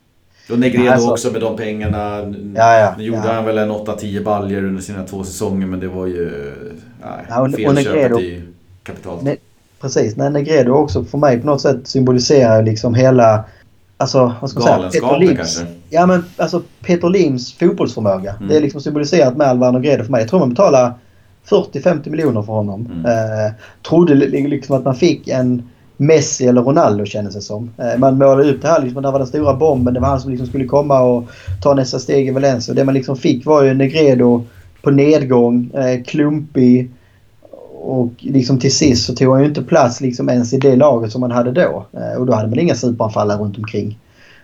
Och 0.51 0.59
Negredo 0.59 0.93
alltså, 0.93 1.11
också 1.11 1.31
med 1.33 1.41
de 1.41 1.57
pengarna. 1.57 2.35
Ja, 2.55 2.79
ja, 2.79 2.95
nu 2.99 3.05
gjorde 3.05 3.23
ja. 3.25 3.33
han 3.33 3.45
väl 3.45 3.59
en 3.59 3.71
8-10 3.71 4.25
baljer 4.25 4.65
under 4.65 4.83
sina 4.83 5.07
två 5.07 5.25
säsonger 5.25 5.67
men 5.67 5.81
det 5.81 5.89
var 5.89 6.07
ju 6.07 6.53
nej, 7.03 7.27
ja, 7.29 7.41
och, 7.41 7.55
felköpet 7.55 8.21
i 8.21 8.43
kapitalet. 8.83 9.25
Ne, 9.25 9.37
precis, 9.81 10.17
nej, 10.17 10.31
Negredo 10.31 10.73
också 10.73 11.05
för 11.05 11.19
mig 11.19 11.41
på 11.41 11.47
något 11.47 11.61
sätt 11.61 11.89
symboliserar 11.89 12.63
liksom 12.63 12.95
hela 12.95 13.45
Alltså, 13.97 14.35
vad 14.41 14.51
ska 14.51 14.61
man 14.61 14.91
säga? 14.91 15.03
Peter 15.03 15.19
Lims, 15.19 15.37
kanske? 15.37 15.67
Ja, 15.91 16.07
men 16.07 16.25
alltså 16.37 16.63
Peter 16.81 17.09
Lims 17.09 17.53
fotbollsförmåga. 17.53 18.35
Mm. 18.35 18.49
Det 18.49 18.57
är 18.57 18.61
liksom 18.61 18.81
symboliserat 18.81 19.37
med 19.37 19.47
Alvaro 19.47 19.73
Negredo 19.73 20.05
för 20.05 20.11
mig. 20.11 20.21
Jag 20.21 20.31
tror 20.31 20.41
man 20.41 20.49
betalar 20.49 20.95
40-50 21.49 22.11
miljoner 22.11 22.43
för 22.43 22.53
honom. 22.53 22.87
Mm. 22.87 23.05
Eh, 23.07 23.53
trodde 23.89 24.15
liksom 24.15 24.77
att 24.77 24.85
man 24.85 24.95
fick 24.95 25.29
en 25.29 25.63
Messi 25.97 26.47
eller 26.47 26.63
Ronaldo 26.63 27.05
kändes 27.05 27.35
det 27.35 27.41
som. 27.41 27.71
Eh, 27.79 27.99
man 27.99 28.19
målade 28.19 28.51
upp 28.51 28.63
det 28.63 28.69
här 28.69 28.83
liksom, 28.83 29.03
där 29.03 29.13
var 29.13 29.19
den 29.19 29.29
stora 29.29 29.55
bomben. 29.55 29.95
Det 29.95 30.01
var 30.01 30.09
han 30.09 30.21
som 30.21 30.31
liksom 30.31 30.47
skulle 30.47 30.65
komma 30.65 31.01
och 31.01 31.25
ta 31.63 31.75
nästa 31.75 31.99
steg 31.99 32.29
i 32.29 32.31
Valencia. 32.31 32.75
Det 32.75 32.85
man 32.85 32.95
liksom 32.95 33.17
fick 33.17 33.47
var 33.47 33.63
ju 33.63 33.75
Negredo 33.75 34.45
på 34.83 34.91
nedgång, 34.91 35.71
eh, 35.75 36.03
klumpig. 36.03 36.91
Och 37.87 38.13
liksom 38.19 38.59
till 38.59 38.75
sist 38.75 39.07
så 39.07 39.15
tog 39.15 39.33
han 39.33 39.43
ju 39.43 39.49
inte 39.49 39.63
plats 39.63 40.01
liksom 40.01 40.29
ens 40.29 40.53
i 40.53 40.59
det 40.59 40.77
laget 40.77 41.13
som 41.13 41.21
man 41.21 41.31
hade 41.31 41.53
då. 41.53 41.87
Eh, 41.93 42.21
och 42.21 42.27
då 42.27 42.33
hade 42.33 42.49
man 42.49 42.59
inga 42.59 42.75
superanfallare 42.75 43.39
runt 43.39 43.59
omkring. 43.59 43.99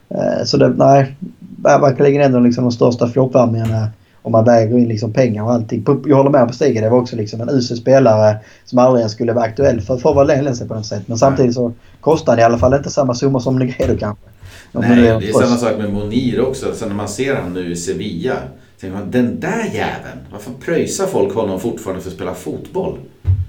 Eh, 0.09 0.45
så 0.45 0.57
det, 0.57 0.69
nej, 0.69 1.17
verkligen 1.63 2.23
ändå 2.23 2.41
liksom 2.41 2.65
de 2.65 2.73
största 2.73 3.09
floppvärmningarna 3.09 3.89
om 4.23 4.33
man 4.33 4.45
väger 4.45 4.79
in 4.79 4.89
liksom 4.89 5.13
pengar 5.13 5.43
och 5.43 5.53
allting. 5.53 5.85
Jag 6.07 6.17
håller 6.17 6.31
med 6.31 6.47
på 6.49 6.55
Stiga. 6.55 6.81
Det 6.81 6.91
var 6.91 6.99
också 6.99 7.17
liksom 7.17 7.41
en 7.41 7.49
usel 7.51 7.77
spelare 7.77 8.37
som 8.65 8.79
aldrig 8.79 9.01
ens 9.01 9.13
skulle 9.13 9.33
vara 9.33 9.45
aktuell 9.45 9.81
för, 9.81 9.97
för 9.97 10.15
Valencia 10.15 10.67
på 10.67 10.75
något 10.75 10.87
sätt. 10.87 11.03
Men 11.07 11.19
samtidigt 11.19 11.55
så 11.55 11.73
kostar 12.01 12.33
han 12.33 12.41
i 12.41 12.43
alla 12.43 12.59
fall 12.59 12.75
inte 12.75 12.91
samma 12.91 13.15
summa 13.15 13.41
som 13.41 13.59
Negredo 13.59 13.97
kanske. 13.99 14.25
Nej, 14.73 14.97
det 14.97 15.29
är 15.29 15.33
samma 15.33 15.57
sak 15.57 15.79
med 15.79 15.93
Monir 15.93 16.41
också. 16.41 16.75
Sen 16.75 16.89
när 16.89 16.97
man 16.97 17.09
ser 17.09 17.37
honom 17.37 17.53
nu 17.53 17.73
i 17.73 17.77
Sevilla. 17.77 18.37
Tänker 18.81 18.99
man, 18.99 19.11
den 19.11 19.41
där 19.41 19.65
jäveln. 19.65 20.19
Varför 20.31 20.53
pröjsar 20.53 21.07
folk 21.07 21.35
honom 21.35 21.61
fortfarande 21.61 22.03
för 22.03 22.11
att 22.11 22.17
spela 22.17 22.35
fotboll? 22.35 22.99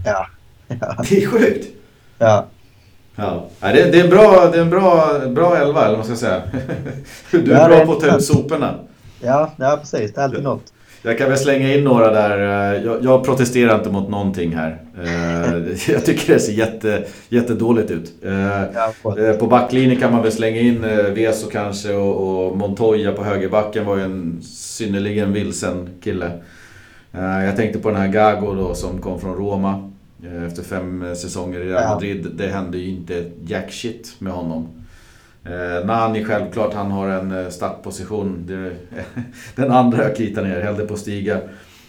Ja. 0.06 0.28
ja. 0.68 1.04
Det 1.10 1.24
är 1.24 1.28
sjukt. 1.28 1.68
Ja. 2.18 2.48
Ja, 3.16 3.50
det, 3.60 3.68
är, 3.68 3.92
det 3.92 4.00
är 4.00 4.04
en 4.04 4.10
bra, 4.10 4.50
det 4.52 4.58
är 4.58 4.62
en 4.62 4.70
bra, 4.70 5.20
bra 5.28 5.58
elva, 5.58 5.86
eller 5.86 5.98
vad 5.98 6.08
man 6.08 6.18
ska 6.18 6.28
säga. 6.28 6.42
Du 7.32 7.54
är 7.54 7.60
ja, 7.60 7.68
bra 7.68 7.86
på 7.86 7.92
att 7.92 8.00
ta 8.00 8.18
ut 8.18 8.26
soporna. 8.26 8.76
Ja, 9.22 9.54
ja 9.58 9.78
precis. 9.78 10.14
Det 10.14 10.22
är 10.22 10.26
alltid 10.26 10.44
något. 10.44 10.74
Jag 11.04 11.18
kan 11.18 11.30
väl 11.30 11.38
slänga 11.38 11.74
in 11.74 11.84
några 11.84 12.12
där. 12.12 12.40
Jag, 12.86 13.04
jag 13.04 13.26
protesterar 13.26 13.76
inte 13.76 13.90
mot 13.90 14.10
någonting 14.10 14.56
här. 14.56 14.82
Eh, 15.04 15.54
jag 15.94 16.06
tycker 16.06 16.34
det 16.34 16.40
ser 16.40 16.54
jätte, 16.54 17.04
jättedåligt 17.30 17.92
ut. 17.92 18.14
Eh, 18.24 18.62
eh, 18.62 19.36
på 19.40 19.48
backlinjen 19.48 20.00
kan 20.00 20.12
man 20.12 20.22
väl 20.24 20.32
slänga 20.32 20.60
in 20.60 20.82
Veso 21.14 21.50
kanske 21.50 21.94
och, 21.94 22.48
och 22.48 22.58
Montoya 22.58 23.12
på 23.12 23.24
högerbacken 23.24 23.86
var 23.86 23.98
ju 23.98 24.04
en 24.04 24.42
synnerligen 24.44 25.34
vilsen 25.34 25.90
kille. 26.04 26.32
Jag 27.46 27.56
tänkte 27.56 27.80
på 27.80 27.90
den 27.90 27.98
här 27.98 28.08
Gago 28.08 28.54
då 28.54 28.76
som 28.76 29.02
kom 29.02 29.20
från 29.20 29.36
Roma 29.36 29.92
efter 30.48 30.64
fem 30.64 31.16
säsonger 31.16 31.60
i 31.60 31.70
Real 31.70 31.94
Madrid. 31.94 32.28
Det 32.34 32.48
hände 32.48 32.78
ju 32.78 32.90
inte 32.90 33.32
jack 33.48 33.72
shit 33.72 34.16
med 34.20 34.34
honom. 34.34 34.68
Eh, 35.44 35.86
Nani 35.86 36.26
självklart, 36.26 36.74
han 36.74 36.92
har 36.92 37.08
en 37.08 37.32
eh, 37.32 37.50
startposition. 37.50 38.44
Det, 38.48 38.72
den 39.56 39.72
andra 39.72 40.04
jag 40.04 40.16
kritar 40.16 40.44
ner, 40.44 40.62
hellre 40.62 40.86
på 40.86 40.98
stiga. 40.98 41.40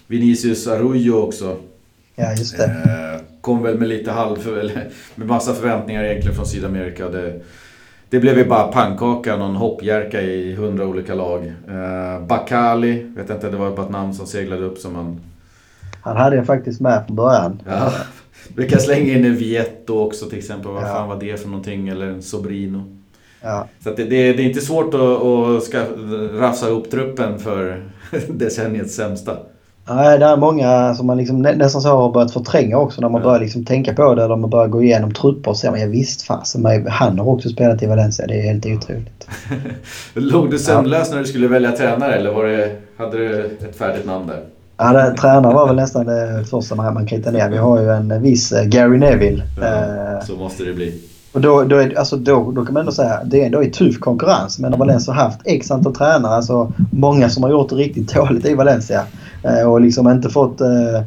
Vinicius 0.06 0.66
Arroyo 0.66 1.12
också. 1.12 1.56
Ja, 2.14 2.30
just 2.30 2.56
det. 2.56 2.64
Eh, 2.64 3.20
kom 3.40 3.62
väl 3.62 3.78
med 3.78 3.88
lite 3.88 4.10
halv... 4.10 4.58
Eller, 4.58 4.88
med 5.14 5.28
massa 5.28 5.54
förväntningar 5.54 6.04
egentligen 6.04 6.36
från 6.36 6.46
Sydamerika. 6.46 7.08
Det, 7.08 7.40
det 8.10 8.20
blev 8.20 8.38
ju 8.38 8.44
bara 8.44 8.72
pannkaka, 8.72 9.36
någon 9.36 9.56
hoppjärka 9.56 10.22
i 10.22 10.54
hundra 10.54 10.86
olika 10.86 11.14
lag. 11.14 11.46
Eh, 11.68 12.26
Bakali, 12.26 13.02
vet 13.02 13.30
inte, 13.30 13.50
det 13.50 13.56
var 13.56 13.70
bara 13.70 13.86
ett 13.86 13.92
namn 13.92 14.14
som 14.14 14.26
seglade 14.26 14.64
upp 14.64 14.78
som 14.78 14.92
man... 14.92 15.20
Han 16.00 16.16
hade 16.16 16.36
jag 16.36 16.46
faktiskt 16.46 16.80
med 16.80 17.06
från 17.06 17.16
början. 17.16 17.62
Ja. 17.66 17.92
Vi 18.56 18.68
kan 18.68 18.80
slänga 18.80 19.12
in 19.12 19.24
en 19.24 19.36
Vietto 19.36 19.98
också 19.98 20.26
till 20.26 20.38
exempel. 20.38 20.72
Vad 20.72 20.82
ja. 20.82 20.86
fan 20.86 21.08
var 21.08 21.20
det 21.20 21.40
för 21.40 21.48
någonting? 21.48 21.88
Eller 21.88 22.06
en 22.06 22.22
Sobrino. 22.22 23.01
Ja. 23.42 23.66
Så 23.84 23.90
det, 23.90 24.04
det, 24.04 24.16
är 24.16 24.40
inte 24.40 24.60
svårt 24.60 24.94
att, 24.94 25.00
att 25.00 25.62
ska 25.62 25.84
rafsa 26.34 26.68
ihop 26.68 26.90
truppen 26.90 27.38
för 27.38 27.82
decenniets 28.28 28.94
sämsta. 28.94 29.36
Nej, 29.88 30.18
det 30.18 30.24
är 30.24 30.36
många 30.36 30.94
som 30.94 31.06
man 31.06 31.16
liksom 31.16 31.42
nästan 31.42 31.82
så 31.82 31.88
har 31.88 32.12
börjat 32.12 32.32
förtränga 32.32 32.78
också 32.78 33.00
när 33.00 33.08
man 33.08 33.20
ja. 33.20 33.24
börjar 33.24 33.40
liksom 33.40 33.64
tänka 33.64 33.94
på 33.94 34.14
det. 34.14 34.24
Eller 34.24 34.36
man 34.36 34.50
börjar 34.50 34.68
gå 34.68 34.82
igenom 34.82 35.14
trupper 35.14 35.50
och 35.50 35.56
säga 35.56 35.78
ja 35.78 35.86
visst 35.86 36.22
fasen, 36.22 36.86
han 36.88 37.18
har 37.18 37.26
också 37.26 37.48
spelat 37.48 37.82
i 37.82 37.86
Valencia. 37.86 38.26
Det 38.26 38.34
är 38.34 38.42
helt 38.42 38.66
otroligt. 38.66 39.28
Låg 40.14 40.50
du 40.50 40.58
sömnlös 40.58 41.08
ja. 41.08 41.14
när 41.14 41.22
du 41.22 41.28
skulle 41.28 41.48
välja 41.48 41.72
tränare 41.72 42.14
eller 42.14 42.32
var 42.32 42.44
det, 42.44 42.76
hade 42.96 43.18
du 43.18 43.44
ett 43.44 43.76
färdigt 43.76 44.06
namn 44.06 44.26
där? 44.26 44.40
Ja, 44.76 44.92
det, 44.92 45.16
tränare 45.16 45.54
var 45.54 45.66
väl 45.66 45.76
nästan 45.76 46.06
det 46.06 46.44
första 46.50 46.74
man, 46.74 46.94
man 46.94 47.06
kritade 47.06 47.38
ner. 47.38 47.50
Vi 47.50 47.56
har 47.56 47.80
ju 47.80 47.88
en 47.88 48.22
viss 48.22 48.52
Gary 48.64 48.98
Neville. 48.98 49.42
Ja, 49.60 49.66
eh, 49.66 50.24
så 50.26 50.36
måste 50.36 50.64
det 50.64 50.72
bli. 50.72 51.00
Och 51.32 51.40
då, 51.40 51.64
då, 51.64 51.76
är, 51.76 51.98
alltså 51.98 52.16
då, 52.16 52.52
då 52.52 52.64
kan 52.64 52.74
man 52.74 52.80
ändå 52.80 52.92
säga 52.92 53.20
det 53.24 53.42
är 53.42 53.46
ändå 53.46 53.64
tuff 53.64 53.98
konkurrens. 53.98 54.58
Men 54.58 54.70
när 54.70 54.78
Valencia 54.78 55.14
har 55.14 55.22
haft 55.22 55.40
x 55.44 55.70
antal 55.70 55.94
tränare. 55.94 56.34
Alltså 56.34 56.72
många 56.90 57.28
som 57.28 57.42
har 57.42 57.50
gjort 57.50 57.68
det 57.68 57.74
riktigt 57.74 58.14
dåligt 58.14 58.46
i 58.46 58.54
Valencia. 58.54 59.04
Eh, 59.42 59.70
och 59.70 59.80
liksom 59.80 60.08
inte 60.08 60.28
fått 60.28 60.60
eh, 60.60 61.02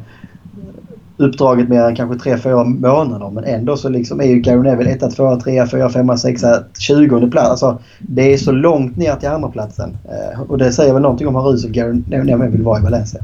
uppdraget 1.16 1.68
mer 1.68 1.82
än 1.82 1.96
kanske 1.96 2.30
3-4 2.30 2.64
månader. 2.64 3.30
Men 3.30 3.44
ändå 3.44 3.76
så 3.76 3.88
liksom 3.88 4.20
är 4.20 4.24
ju 4.24 4.40
Gary 4.40 4.62
Neville 4.62 4.90
1, 4.90 5.16
2, 5.16 5.40
3, 5.40 5.66
4, 5.66 5.90
5, 5.90 6.18
6, 6.18 6.42
20 6.78 7.30
plats. 7.30 7.50
Alltså 7.50 7.78
det 7.98 8.32
är 8.32 8.36
så 8.38 8.52
långt 8.52 8.96
ner 8.96 9.16
till 9.16 9.28
andra 9.28 9.48
platsen. 9.48 9.96
Eh, 10.04 10.40
och 10.40 10.58
det 10.58 10.72
säger 10.72 10.92
väl 10.92 11.02
någonting 11.02 11.28
om 11.28 11.34
hur 11.34 11.42
ruset 11.42 11.70
Gary 11.70 12.02
Neville 12.06 12.46
vill 12.46 12.62
vara 12.62 12.78
i 12.80 12.82
Valencia. 12.82 13.20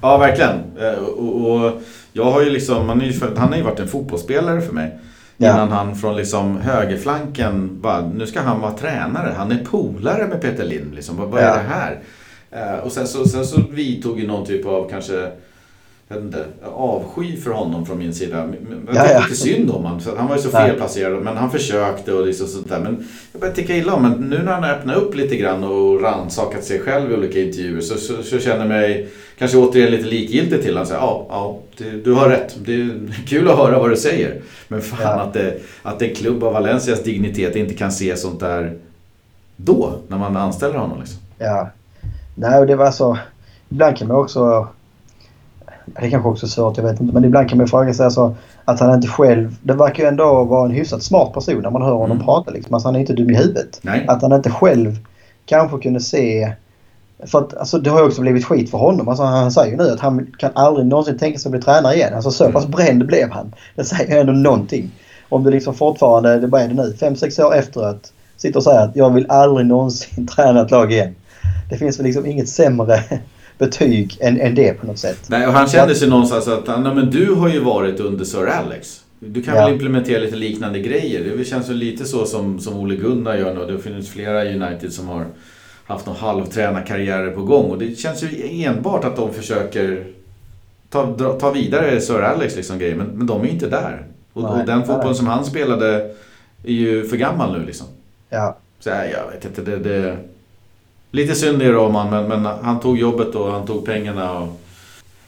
Ja, 0.00 0.16
verkligen. 0.18 0.50
Eh, 0.80 1.02
och, 1.18 1.50
och 1.50 1.72
jag 2.12 2.24
har 2.24 2.42
ju 2.42 2.50
liksom, 2.50 2.88
han, 2.88 3.48
har 3.48 3.56
ju 3.56 3.62
varit 3.62 3.80
en 3.80 3.88
fotbollsspelare 3.88 4.60
för 4.60 4.74
mig. 4.74 4.98
Ja. 5.42 5.54
Innan 5.54 5.72
han 5.72 5.96
från 5.96 6.16
liksom 6.16 6.56
högerflanken 6.56 7.80
bara, 7.80 8.06
nu 8.06 8.26
ska 8.26 8.40
han 8.40 8.60
vara 8.60 8.72
tränare. 8.72 9.34
Han 9.36 9.52
är 9.52 9.64
polare 9.64 10.26
med 10.26 10.40
Peter 10.40 10.64
Lind. 10.64 10.94
Liksom. 10.94 11.16
Vad, 11.16 11.28
vad 11.28 11.40
är 11.40 11.56
det 11.56 11.68
här? 11.68 12.00
Uh, 12.56 12.84
och 12.84 12.92
sen 12.92 13.06
så, 13.06 13.28
sen 13.28 13.46
så 13.46 13.60
vidtog 13.70 14.20
ju 14.20 14.26
någon 14.26 14.46
typ 14.46 14.66
av 14.66 14.90
kanske 14.90 15.30
inte, 16.14 16.44
avsky 16.64 17.36
för 17.36 17.50
honom 17.50 17.86
från 17.86 17.98
min 17.98 18.14
sida. 18.14 18.38
Jag 18.38 18.48
tyckte 18.50 19.12
ja, 19.12 19.26
ja. 19.28 19.34
synd 19.34 19.70
om 19.70 19.84
honom. 19.84 20.00
Han 20.16 20.28
var 20.28 20.36
ju 20.36 20.42
så 20.42 20.50
felplacerad. 20.50 21.22
Men 21.22 21.36
han 21.36 21.50
försökte 21.50 22.12
och 22.12 22.26
liksom 22.26 22.46
sånt 22.46 22.68
där. 22.68 22.80
Men 22.80 23.08
jag 23.32 23.40
började 23.40 23.56
tycka 23.56 23.76
illa 23.76 23.94
om 23.94 24.02
men 24.02 24.12
nu 24.12 24.42
när 24.42 24.52
han 24.52 24.64
öppnat 24.64 24.96
upp 24.96 25.14
lite 25.14 25.36
grann 25.36 25.64
och 25.64 26.02
rannsakat 26.02 26.64
sig 26.64 26.80
själv 26.80 27.10
i 27.10 27.14
olika 27.14 27.40
intervjuer 27.40 27.80
så, 27.80 27.96
så, 27.96 28.22
så 28.22 28.38
känner 28.38 28.58
jag 28.58 28.68
mig 28.68 29.08
kanske 29.40 29.58
återigen 29.58 29.90
lite 29.90 30.08
likgiltig 30.08 30.62
till 30.62 30.76
honom. 30.76 30.92
Ja, 30.92 31.26
ja 31.28 31.58
det, 31.78 31.90
du 32.04 32.12
har 32.12 32.28
rätt. 32.28 32.56
Det 32.64 32.74
är 32.74 33.26
kul 33.26 33.48
att 33.48 33.56
höra 33.56 33.78
vad 33.78 33.90
du 33.90 33.96
säger. 33.96 34.40
Men 34.68 34.82
fan 34.82 34.98
ja. 35.02 35.22
att, 35.22 35.32
det, 35.32 35.58
att 35.82 36.02
en 36.02 36.14
klubb 36.14 36.44
av 36.44 36.52
Valencias 36.52 37.02
dignitet 37.02 37.56
inte 37.56 37.74
kan 37.74 37.92
se 37.92 38.16
sånt 38.16 38.40
där 38.40 38.78
då, 39.56 39.92
när 40.08 40.18
man 40.18 40.36
anställer 40.36 40.78
honom. 40.78 40.98
Liksom. 41.00 41.18
Ja. 41.38 41.70
Nej, 42.34 42.66
det 42.66 42.76
var 42.76 42.90
så... 42.90 43.18
Ibland 43.68 43.96
kan 43.96 44.08
man 44.08 44.16
också 44.16 44.68
det 45.84 46.06
är 46.06 46.10
kanske 46.10 46.28
också 46.28 46.48
svårt, 46.48 46.76
jag 46.76 46.84
vet 46.84 47.00
inte. 47.00 47.14
Men 47.14 47.24
ibland 47.24 47.48
kan 47.48 47.58
man 47.58 47.68
fråga 47.68 47.94
sig 47.94 48.04
alltså, 48.04 48.34
att 48.64 48.80
han 48.80 48.94
inte 48.94 49.08
själv... 49.08 49.56
Det 49.62 49.74
verkar 49.74 50.02
ju 50.02 50.08
ändå 50.08 50.44
vara 50.44 50.64
en 50.64 50.70
hyfsat 50.70 51.02
smart 51.02 51.32
person 51.32 51.62
när 51.62 51.70
man 51.70 51.82
hör 51.82 51.94
honom 51.94 52.16
mm. 52.16 52.24
prata. 52.24 52.50
Liksom. 52.50 52.74
Alltså, 52.74 52.88
han 52.88 52.96
är 52.96 53.00
inte 53.00 53.12
dum 53.12 53.30
i 53.30 53.36
huvudet. 53.36 53.80
Nej. 53.82 54.04
Att 54.08 54.22
han 54.22 54.32
inte 54.32 54.50
själv 54.50 54.98
kanske 55.46 55.78
kunde 55.78 56.00
se... 56.00 56.52
För 57.26 57.38
att, 57.38 57.56
alltså, 57.56 57.78
det 57.78 57.90
har 57.90 58.00
ju 58.00 58.06
också 58.06 58.20
blivit 58.20 58.44
skit 58.44 58.70
för 58.70 58.78
honom. 58.78 59.08
Alltså, 59.08 59.24
han 59.24 59.52
säger 59.52 59.70
ju 59.70 59.76
nu 59.76 59.90
att 59.90 60.00
han 60.00 60.26
kan 60.38 60.50
aldrig 60.54 60.86
någonsin 60.86 61.18
tänka 61.18 61.38
sig 61.38 61.48
att 61.48 61.52
bli 61.52 61.62
tränare 61.62 61.94
igen. 61.94 62.14
Alltså 62.14 62.30
så 62.30 62.44
mm. 62.44 62.54
pass 62.54 62.66
bränd 62.66 63.06
blev 63.06 63.30
han. 63.30 63.54
Det 63.76 63.84
säger 63.84 64.14
ju 64.14 64.20
ändå 64.20 64.32
någonting. 64.32 64.90
Om 65.28 65.44
du 65.44 65.50
liksom 65.50 65.74
fortfarande, 65.74 66.38
det 66.38 66.58
är 66.58 66.68
det 66.68 66.74
nu, 66.74 66.94
5-6 67.00 67.42
år 67.42 67.54
efteråt 67.54 68.12
sitter 68.36 68.56
och 68.56 68.64
säger 68.64 68.80
att 68.80 68.96
jag 68.96 69.14
vill 69.14 69.26
aldrig 69.28 69.66
någonsin 69.66 70.26
träna 70.36 70.62
ett 70.62 70.70
lag 70.70 70.92
igen. 70.92 71.14
Det 71.70 71.76
finns 71.76 71.98
väl 71.98 72.06
liksom 72.06 72.26
inget 72.26 72.48
sämre 72.48 73.02
betyg 73.58 74.16
än, 74.20 74.40
än 74.40 74.54
det 74.54 74.72
på 74.72 74.86
något 74.86 74.98
sätt. 74.98 75.18
Nej, 75.26 75.46
och 75.46 75.52
han 75.52 75.68
kände 75.68 75.94
sig 75.94 76.08
någonstans 76.08 76.48
att 76.48 76.66
nej, 76.66 76.94
men 76.94 77.10
du 77.10 77.34
har 77.34 77.48
ju 77.48 77.60
varit 77.60 78.00
under 78.00 78.24
Sir 78.24 78.46
Alex. 78.46 79.00
Du 79.18 79.42
kan 79.42 79.56
ja. 79.56 79.64
väl 79.64 79.72
implementera 79.72 80.18
lite 80.18 80.36
liknande 80.36 80.78
grejer? 80.78 81.36
Det 81.36 81.44
känns 81.44 81.68
väl 81.68 81.76
lite 81.76 82.04
så 82.04 82.26
som, 82.26 82.60
som 82.60 82.76
Ole 82.76 82.96
Gunnar 82.96 83.36
gör 83.36 83.54
nu. 83.54 83.72
Det 83.76 83.82
finns 83.82 84.08
flera 84.08 84.44
United 84.44 84.92
som 84.92 85.08
har 85.08 85.26
haft 85.90 86.06
någon 86.06 86.16
halvtränarkarriärer 86.16 87.30
på 87.30 87.42
gång. 87.42 87.70
Och 87.70 87.78
det 87.78 87.98
känns 87.98 88.22
ju 88.22 88.62
enbart 88.64 89.04
att 89.04 89.16
de 89.16 89.32
försöker 89.32 90.06
ta, 90.88 91.14
ta 91.40 91.50
vidare 91.50 92.00
Sir 92.00 92.22
Alex 92.22 92.56
liksom 92.56 92.78
grejer. 92.78 92.96
Men, 92.96 93.06
men 93.06 93.26
de 93.26 93.40
är 93.40 93.44
ju 93.44 93.50
inte 93.50 93.68
där. 93.68 94.06
Och, 94.32 94.44
och 94.44 94.66
den 94.66 94.86
fotbollen 94.86 95.14
som 95.14 95.26
han 95.26 95.44
spelade 95.44 96.10
är 96.64 96.72
ju 96.72 97.08
för 97.08 97.16
gammal 97.16 97.58
nu 97.58 97.66
liksom. 97.66 97.86
Ja. 98.28 98.56
Så 98.80 98.88
jag 98.88 99.30
vet 99.32 99.44
inte, 99.44 99.62
det, 99.62 99.76
det, 99.76 100.16
Lite 101.12 101.34
synd 101.34 101.62
i 101.62 101.68
Roman, 101.68 102.10
men, 102.10 102.42
men 102.42 102.52
han 102.62 102.80
tog 102.80 102.98
jobbet 102.98 103.34
och 103.34 103.52
han 103.52 103.66
tog 103.66 103.86
pengarna 103.86 104.38
och 104.38 104.60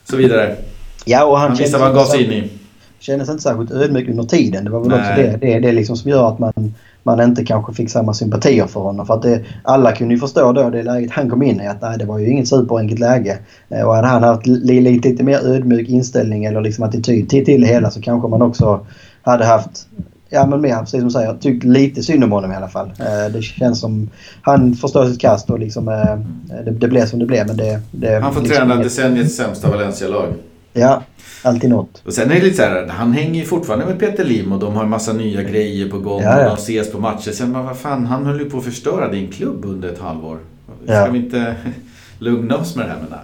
så 0.05 0.16
vidare. 0.16 0.56
Ja, 1.05 1.24
och 1.24 1.39
han, 1.39 1.48
han 1.48 1.59
visste 1.59 1.78
vad 1.78 1.86
han 1.86 1.97
gav 1.97 2.05
sig 2.05 2.24
in 2.24 2.32
i. 2.32 2.51
Kändes 2.98 3.28
inte 3.28 3.43
särskilt 3.43 3.70
ödmjuk 3.70 4.09
under 4.09 4.24
tiden. 4.24 4.64
Det 4.64 4.70
var 4.70 4.80
väl 4.80 4.89
Nej. 4.89 4.98
också 4.98 5.22
det, 5.22 5.47
det, 5.47 5.59
det 5.59 5.72
liksom 5.72 5.97
som 5.97 6.10
gör 6.10 6.28
att 6.28 6.39
man, 6.39 6.74
man 7.03 7.20
inte 7.20 7.45
kanske 7.45 7.73
fick 7.74 7.91
samma 7.91 8.15
sympatier 8.15 8.66
för 8.66 8.81
honom. 8.81 9.07
För 9.07 9.15
att 9.15 9.23
det, 9.23 9.45
alla 9.62 9.93
kunde 9.93 10.15
ju 10.15 10.20
förstå 10.20 10.53
då 10.53 10.70
det 10.70 10.83
läget 10.83 11.11
han 11.11 11.31
kom 11.31 11.43
in 11.43 11.61
i 11.61 11.66
att 11.66 11.83
nej, 11.83 11.99
det 11.99 12.05
var 12.05 12.19
ju 12.19 12.31
inget 12.31 12.49
superenkelt 12.49 13.01
läge. 13.01 13.39
Eh, 13.69 13.83
och 13.83 13.95
hade 13.95 14.09
han 14.09 14.23
haft 14.23 14.47
lite, 14.47 15.09
lite 15.09 15.24
mer 15.24 15.47
ödmjuk 15.47 15.89
inställning 15.89 16.45
eller 16.45 16.61
liksom 16.61 16.85
attityd 16.85 17.29
till, 17.29 17.45
till 17.45 17.61
det 17.61 17.66
hela 17.66 17.91
så 17.91 18.01
kanske 18.01 18.29
man 18.29 18.43
också 18.43 18.87
hade 19.23 19.45
haft 19.45 19.87
Ja 20.35 20.47
men 20.47 20.61
mer 20.61 20.79
precis 20.79 20.91
som 20.91 21.05
du 21.05 21.11
säger. 21.11 21.27
Jag 21.27 21.41
tyckte 21.41 21.66
lite 21.66 22.03
synd 22.03 22.24
om 22.24 22.33
honom 22.33 22.53
i 22.53 22.55
alla 22.55 22.69
fall. 22.69 22.93
Eh, 22.99 23.33
det 23.33 23.43
känns 23.43 23.81
som 23.81 24.11
han 24.43 24.74
förstår 24.74 25.07
sitt 25.07 25.20
kast 25.20 25.51
och 25.51 25.59
liksom, 25.59 25.89
eh, 25.89 26.16
det, 26.65 26.70
det 26.70 26.89
blev 26.89 27.07
som 27.07 27.19
det 27.19 27.27
blev. 27.27 27.47
Men 27.47 27.57
det, 27.57 27.81
det 27.91 28.20
han 28.23 28.35
får 28.35 28.41
liksom 28.41 28.69
träna 28.69 28.83
decenniets 28.83 29.37
sämsta 29.37 29.70
Valencia-lag. 29.70 30.27
Ja, 30.73 31.03
alltid 31.43 31.70
något. 31.70 32.02
Och 32.06 32.12
sen 32.12 32.31
är 32.31 32.35
det 32.35 32.40
lite 32.40 32.56
så 32.56 32.62
här, 32.62 32.86
han 32.86 33.12
hänger 33.12 33.40
ju 33.40 33.47
fortfarande 33.47 33.86
med 33.86 33.98
Peter 33.98 34.24
Lim 34.24 34.52
och 34.52 34.59
de 34.59 34.74
har 34.74 34.82
en 34.82 34.90
massa 34.90 35.12
nya 35.12 35.43
grejer 35.43 35.89
på 35.89 35.98
gång 35.98 36.23
ja, 36.23 36.40
ja. 36.40 36.51
och 36.51 36.56
de 36.56 36.62
ses 36.62 36.93
på 36.93 36.98
matcher. 36.98 37.31
Sen 37.31 37.52
bara, 37.52 37.62
vad 37.62 37.77
fan, 37.77 38.06
han 38.06 38.27
höll 38.27 38.40
ju 38.40 38.51
på 38.51 38.59
att 38.59 38.64
förstöra 38.64 39.09
din 39.09 39.31
klubb 39.31 39.64
under 39.64 39.89
ett 39.89 40.01
halvår. 40.01 40.39
Ska 40.85 40.94
ja. 40.94 41.09
vi 41.10 41.19
inte 41.19 41.55
lugna 42.19 42.56
oss 42.56 42.77
med 42.77 42.86
det 42.86 42.90
här? 42.90 42.98
Men 42.98 43.10
nej. 43.10 43.19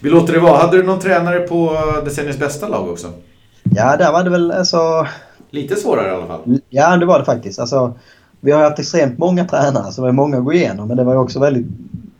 Vi 0.00 0.10
låter 0.10 0.32
det 0.32 0.38
vara. 0.38 0.58
Hade 0.58 0.76
du 0.76 0.82
någon 0.82 1.00
tränare 1.00 1.40
på 1.40 1.76
decenniets 2.04 2.38
bästa 2.38 2.68
lag 2.68 2.88
också? 2.90 3.08
Ja, 3.62 3.96
där 3.96 4.12
var 4.12 4.24
det 4.24 4.30
väl 4.30 4.50
alltså... 4.50 5.06
Lite 5.50 5.76
svårare 5.76 6.08
i 6.08 6.10
alla 6.10 6.26
fall. 6.26 6.60
Ja, 6.68 6.96
det 6.96 7.06
var 7.06 7.18
det 7.18 7.24
faktiskt. 7.24 7.58
Alltså, 7.58 7.94
vi 8.40 8.52
har 8.52 8.62
haft 8.62 8.78
extremt 8.78 9.18
många 9.18 9.44
tränare, 9.44 9.92
så 9.92 10.00
det 10.00 10.06
var 10.06 10.12
många 10.12 10.38
att 10.38 10.44
gå 10.44 10.52
igenom. 10.52 10.88
Men 10.88 10.96
det 10.96 11.04
var 11.04 11.16
också 11.16 11.40
väldigt 11.40 11.66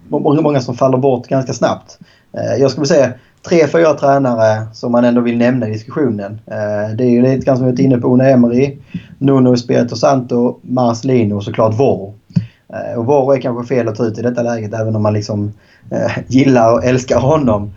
många, 0.09 0.41
många 0.41 0.61
som 0.61 0.77
faller 0.77 0.99
bort 0.99 1.29
ganska 1.29 1.53
snabbt. 1.53 1.99
Eh, 2.33 2.61
jag 2.61 2.71
skulle 2.71 2.87
säga 2.87 3.13
tre, 3.49 3.67
fyra 3.67 3.95
tränare 3.95 4.67
som 4.73 4.93
man 4.93 5.05
ändå 5.05 5.21
vill 5.21 5.39
nämna 5.39 5.69
i 5.69 5.73
diskussionen. 5.73 6.41
Eh, 6.47 6.97
det 6.97 7.05
är 7.05 7.11
ju 7.11 7.23
lite 7.23 7.47
grann 7.47 7.57
som 7.57 7.67
vi 7.67 7.73
varit 7.73 7.81
inne 7.81 7.99
på. 7.99 8.15
Una 8.15 8.29
Emery, 8.29 8.79
Nuno 9.19 9.55
Espirito 9.55 9.97
Santo, 9.97 10.59
Marcelino 10.63 11.35
och 11.35 11.45
såklart 11.45 11.75
Voro. 11.75 12.15
Eh, 12.69 12.99
och 12.99 13.07
Voro 13.07 13.33
är 13.33 13.41
kanske 13.41 13.75
fel 13.75 13.89
att 13.89 13.95
ta 13.95 14.05
ut 14.05 14.19
i 14.19 14.23
detta 14.23 14.43
läget 14.43 14.75
även 14.75 14.97
om 14.97 15.03
man 15.03 15.13
liksom 15.13 15.53
gillar 16.27 16.73
och 16.73 16.85
älskar 16.85 17.19
honom. 17.19 17.75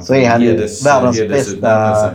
Så 0.00 0.14
är 0.14 0.28
han 0.28 0.42
ju 0.42 0.68
världens 0.84 1.28
bästa 1.28 2.10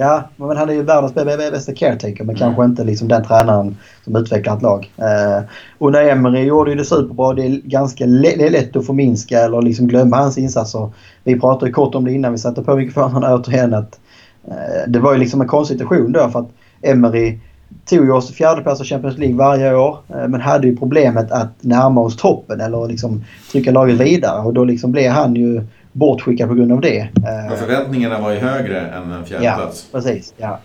Ja, 0.00 0.22
men 0.36 0.56
han 0.56 0.68
är 0.70 0.74
ju 0.74 0.82
världens 0.82 1.14
bästa 1.14 1.74
caretaker 1.74 2.24
men 2.24 2.36
mm. 2.36 2.36
kanske 2.36 2.64
inte 2.64 2.84
liksom 2.84 3.08
den 3.08 3.24
tränaren 3.24 3.76
som 4.04 4.16
utvecklar 4.16 4.56
ett 4.56 4.62
lag. 4.62 4.92
Eh, 4.96 5.44
Una 5.78 6.02
Emery 6.02 6.44
gjorde 6.44 6.70
ju 6.70 6.76
det 6.76 6.84
superbra. 6.84 7.34
Det 7.34 7.46
är 7.46 7.60
ganska 7.64 8.06
lätt 8.06 8.76
att 8.76 8.86
förminska 8.86 9.38
eller 9.38 9.62
liksom 9.62 9.86
glömma 9.86 10.16
hans 10.16 10.38
insatser. 10.38 10.90
Vi 11.24 11.40
pratade 11.40 11.72
kort 11.72 11.94
om 11.94 12.04
det 12.04 12.12
innan 12.12 12.32
vi 12.32 12.38
satte 12.38 12.62
på 12.62 12.76
mikrofonerna 12.76 13.34
återigen 13.34 13.74
att 13.74 14.00
eh, 14.48 14.88
det 14.88 14.98
var 14.98 15.12
ju 15.12 15.18
liksom 15.18 15.40
en 15.40 15.48
konstig 15.48 15.78
situation 15.78 16.12
då 16.12 16.28
för 16.28 16.38
att 16.38 16.50
Emery 16.82 17.38
tog 17.84 18.04
ju 18.04 18.12
oss 18.12 18.26
till 18.26 18.36
fjärdeplats 18.36 18.80
i 18.80 18.84
Champions 18.84 19.18
League 19.18 19.36
varje 19.36 19.74
år 19.74 19.98
eh, 20.08 20.28
men 20.28 20.40
hade 20.40 20.66
ju 20.66 20.76
problemet 20.76 21.32
att 21.32 21.52
närma 21.60 22.00
oss 22.00 22.16
toppen 22.16 22.60
eller 22.60 22.88
liksom 22.88 23.24
trycka 23.52 23.70
laget 23.70 24.00
vidare 24.00 24.40
och 24.40 24.54
då 24.54 24.64
liksom 24.64 24.92
blev 24.92 25.12
han 25.12 25.34
ju 25.34 25.62
bortskickad 25.98 26.48
på 26.48 26.54
grund 26.54 26.72
av 26.72 26.80
det. 26.80 27.08
Men 27.22 27.56
förväntningarna 27.56 28.20
var 28.20 28.32
ju 28.32 28.38
högre 28.38 28.80
än 28.80 29.12
en 29.12 29.24
fjärdeplats. 29.24 29.88
Ja, 29.92 29.98
precis. 29.98 30.34
Ja. 30.36 30.58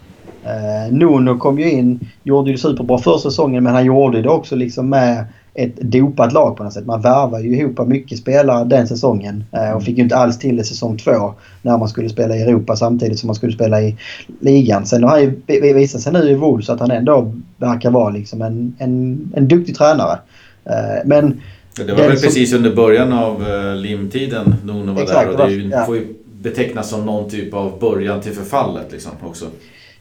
Uh, 0.46 0.94
Nuno 0.94 1.38
kom 1.38 1.60
ju 1.60 1.72
in, 1.72 2.00
gjorde 2.24 2.52
det 2.52 2.58
superbra 2.58 2.98
första 2.98 3.30
säsongen 3.30 3.64
men 3.64 3.74
han 3.74 3.86
gjorde 3.86 4.22
det 4.22 4.30
också 4.30 4.56
liksom 4.56 4.90
med 4.90 5.26
ett 5.54 5.76
dopat 5.76 6.34
lag 6.34 6.58
på 6.58 6.64
något 6.64 6.74
sätt. 6.74 6.86
Man 6.86 7.02
värvade 7.02 7.44
ju 7.44 7.58
ihop 7.58 7.88
mycket 7.88 8.18
spelare 8.18 8.64
den 8.64 8.88
säsongen 8.88 9.44
uh, 9.56 9.72
och 9.72 9.84
fick 9.84 9.98
ju 9.98 10.04
inte 10.04 10.16
alls 10.16 10.40
till 10.40 10.58
det 10.58 10.64
säsong 10.64 10.98
två 10.98 11.34
när 11.62 11.78
man 11.78 11.88
skulle 11.88 12.10
spela 12.10 12.36
i 12.36 12.42
Europa 12.42 12.76
samtidigt 12.76 13.20
som 13.20 13.28
man 13.28 13.36
skulle 13.36 13.54
spela 13.54 13.82
i 13.82 13.98
ligan. 14.40 14.86
Sen 14.86 15.04
har 15.04 15.10
han 15.10 15.22
ju 15.22 15.74
visat 15.74 16.02
sig 16.02 16.14
nu 16.14 16.30
i 16.30 16.36
Wolves 16.36 16.70
att 16.70 16.80
han 16.80 16.92
ändå 16.92 17.34
verkar 17.58 17.92
vara 17.92 18.10
liksom 18.10 18.42
en, 18.42 18.76
en, 18.80 19.32
en 19.36 19.48
duktig 19.48 19.76
tränare. 19.76 20.20
Uh, 20.68 21.06
men 21.06 21.42
det 21.76 21.94
var 21.94 22.08
väl 22.08 22.18
som... 22.18 22.28
precis 22.28 22.54
under 22.54 22.76
början 22.76 23.14
av 23.14 23.42
uh, 23.42 23.76
limtiden 23.76 24.56
Nuno 24.64 24.94
var 24.94 25.02
Exakt, 25.02 25.38
där 25.38 25.44
och 25.44 25.48
det 25.48 25.54
ju, 25.54 25.70
ja. 25.70 25.86
får 25.86 25.96
ju 25.96 26.08
betecknas 26.42 26.90
som 26.90 27.06
någon 27.06 27.30
typ 27.30 27.54
av 27.54 27.80
början 27.80 28.22
till 28.22 28.32
förfallet 28.34 28.92
liksom 28.92 29.12
också. 29.24 29.46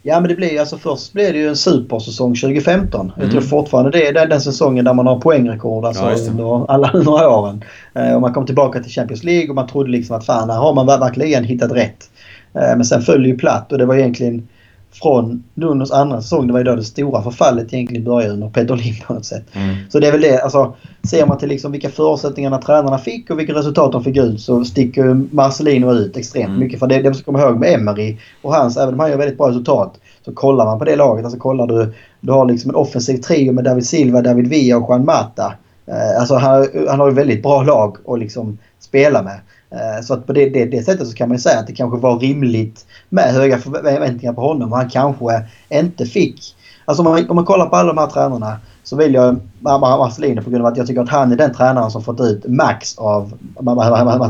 Ja 0.05 0.21
men 0.21 0.29
det 0.29 0.35
blir 0.35 0.61
alltså 0.61 0.79
först 0.79 1.13
blev 1.13 1.33
det 1.33 1.39
ju 1.39 1.49
en 1.49 1.57
supersäsong 1.57 2.35
2015. 2.35 3.01
Mm. 3.01 3.23
Jag 3.23 3.31
tror 3.31 3.41
fortfarande 3.41 3.91
det 3.91 4.07
är 4.07 4.13
den, 4.13 4.29
den 4.29 4.41
säsongen 4.41 4.85
där 4.85 4.95
man 4.95 5.07
har 5.07 5.21
poängrekord 5.21 5.85
alltså 5.85 6.03
ja, 6.03 6.31
under 6.31 6.71
alla 6.71 6.93
några 7.05 7.29
åren. 7.29 7.65
Eh, 7.95 8.15
och 8.15 8.21
man 8.21 8.33
kom 8.33 8.47
tillbaka 8.47 8.83
till 8.83 8.93
Champions 8.93 9.25
League 9.25 9.49
och 9.49 9.55
man 9.55 9.69
trodde 9.69 9.91
liksom 9.91 10.17
att 10.17 10.27
fan 10.27 10.51
här 10.51 10.59
har 10.59 10.75
man 10.75 10.87
verkligen 10.87 11.45
hittat 11.45 11.73
rätt. 11.73 12.11
Eh, 12.55 12.77
men 12.77 12.85
sen 12.85 13.03
föll 13.03 13.23
det 13.23 13.29
ju 13.29 13.37
platt 13.37 13.73
och 13.73 13.79
det 13.79 13.87
var 13.87 13.97
egentligen 13.97 14.49
från 14.93 15.45
Nunos 15.55 15.93
andra 15.93 16.21
säsong. 16.21 16.47
Det 16.47 16.53
var 16.53 16.61
ju 16.61 16.65
då 16.65 16.77
det 16.77 16.85
stora 16.85 17.23
förfallet 17.23 17.73
egentligen 17.73 18.05
började 18.05 18.35
under 18.35 18.49
Peter 18.49 18.77
Lim 18.77 18.95
på 19.07 19.15
något 19.15 19.25
sätt. 19.25 19.45
Mm. 19.53 19.77
Så 19.89 19.99
det 19.99 20.07
är 20.07 20.13
väl 20.13 20.21
det. 20.21 20.43
Alltså, 20.43 20.75
ser 21.11 21.27
man 21.27 21.39
till 21.39 21.49
liksom 21.49 21.73
vilka 21.73 21.91
förutsättningarna 21.91 22.59
tränarna 22.59 22.99
fick 22.99 23.31
och 23.31 23.39
vilka 23.39 23.55
resultat 23.55 23.93
de 23.93 24.05
fick 24.05 24.17
ut 24.17 24.41
så 24.41 24.65
sticker 24.65 25.35
Marcelino 25.35 25.93
ut 25.93 26.17
extremt 26.17 26.49
mm. 26.49 26.61
mycket. 26.61 26.79
För 26.79 26.87
det, 26.87 26.97
det 26.97 27.05
man 27.05 27.15
ska 27.15 27.25
komma 27.25 27.41
ihåg 27.41 27.59
med 27.59 27.75
Emery 27.75 28.17
och 28.43 28.55
hans, 28.55 28.77
även 28.77 28.95
om 28.95 29.01
han 29.01 29.11
gör 29.11 29.19
väldigt 29.19 29.39
bra 29.39 29.49
resultat, 29.49 30.01
så 30.25 30.33
kollar 30.33 30.65
man 30.65 30.79
på 30.79 30.85
det 30.85 30.97
laget. 30.97 31.25
Alltså 31.25 31.41
kollar 31.41 31.67
du, 31.67 31.95
du 32.21 32.33
har 32.33 32.47
liksom 32.47 32.71
en 32.71 32.77
offensiv 32.77 33.19
trio 33.19 33.53
med 33.53 33.65
David 33.65 33.87
Silva, 33.87 34.23
David 34.23 34.47
Villa 34.47 34.77
och 34.77 34.91
Juan 34.91 35.05
Mata. 35.05 35.55
Eh, 35.87 36.21
alltså 36.21 36.35
han, 36.35 36.67
han 36.89 37.01
har 37.01 37.09
ju 37.09 37.15
väldigt 37.15 37.43
bra 37.43 37.63
lag 37.63 37.97
att 38.07 38.19
liksom 38.19 38.59
spela 38.81 39.23
med. 39.23 39.41
Eh, 39.73 40.05
så 40.05 40.15
att 40.15 40.27
på 40.27 40.33
det, 40.33 40.49
det, 40.49 40.65
det, 40.65 40.83
sättet 40.83 41.09
så 41.09 41.15
kan 41.15 41.29
man 41.29 41.39
säga 41.39 41.59
att 41.59 41.67
det 41.67 41.73
kanske 41.73 41.99
var 41.99 42.19
rimligt 42.19 42.87
med 43.09 43.25
höga 43.25 43.59
förväntningar 43.59 44.33
på 44.33 44.41
honom. 44.41 44.73
Han 44.73 44.91
kanske 44.91 45.43
inte 45.69 46.07
fick... 46.07 46.57
Alltså 46.85 47.03
om 47.03 47.11
man, 47.11 47.31
om 47.31 47.37
man 47.37 47.45
kollar 47.45 47.67
på 47.67 47.77
alla 47.77 47.93
de 47.93 47.99
här 47.99 48.07
tränarna 48.07 48.59
så 48.83 48.97
vill 48.97 49.15
jag 49.15 49.41
Marcelino 49.61 50.43
på 50.43 50.51
grund 50.51 50.67
av 50.67 50.73
att 50.73 50.79
jag 50.79 50.87
tycker 50.87 51.01
att 51.01 51.09
han 51.09 51.33
är 51.33 51.37
den 51.37 51.55
tränaren 51.55 51.91
som 51.91 52.03
fått 52.03 52.21
ut 52.21 52.45
max 52.49 52.99
av 52.99 53.33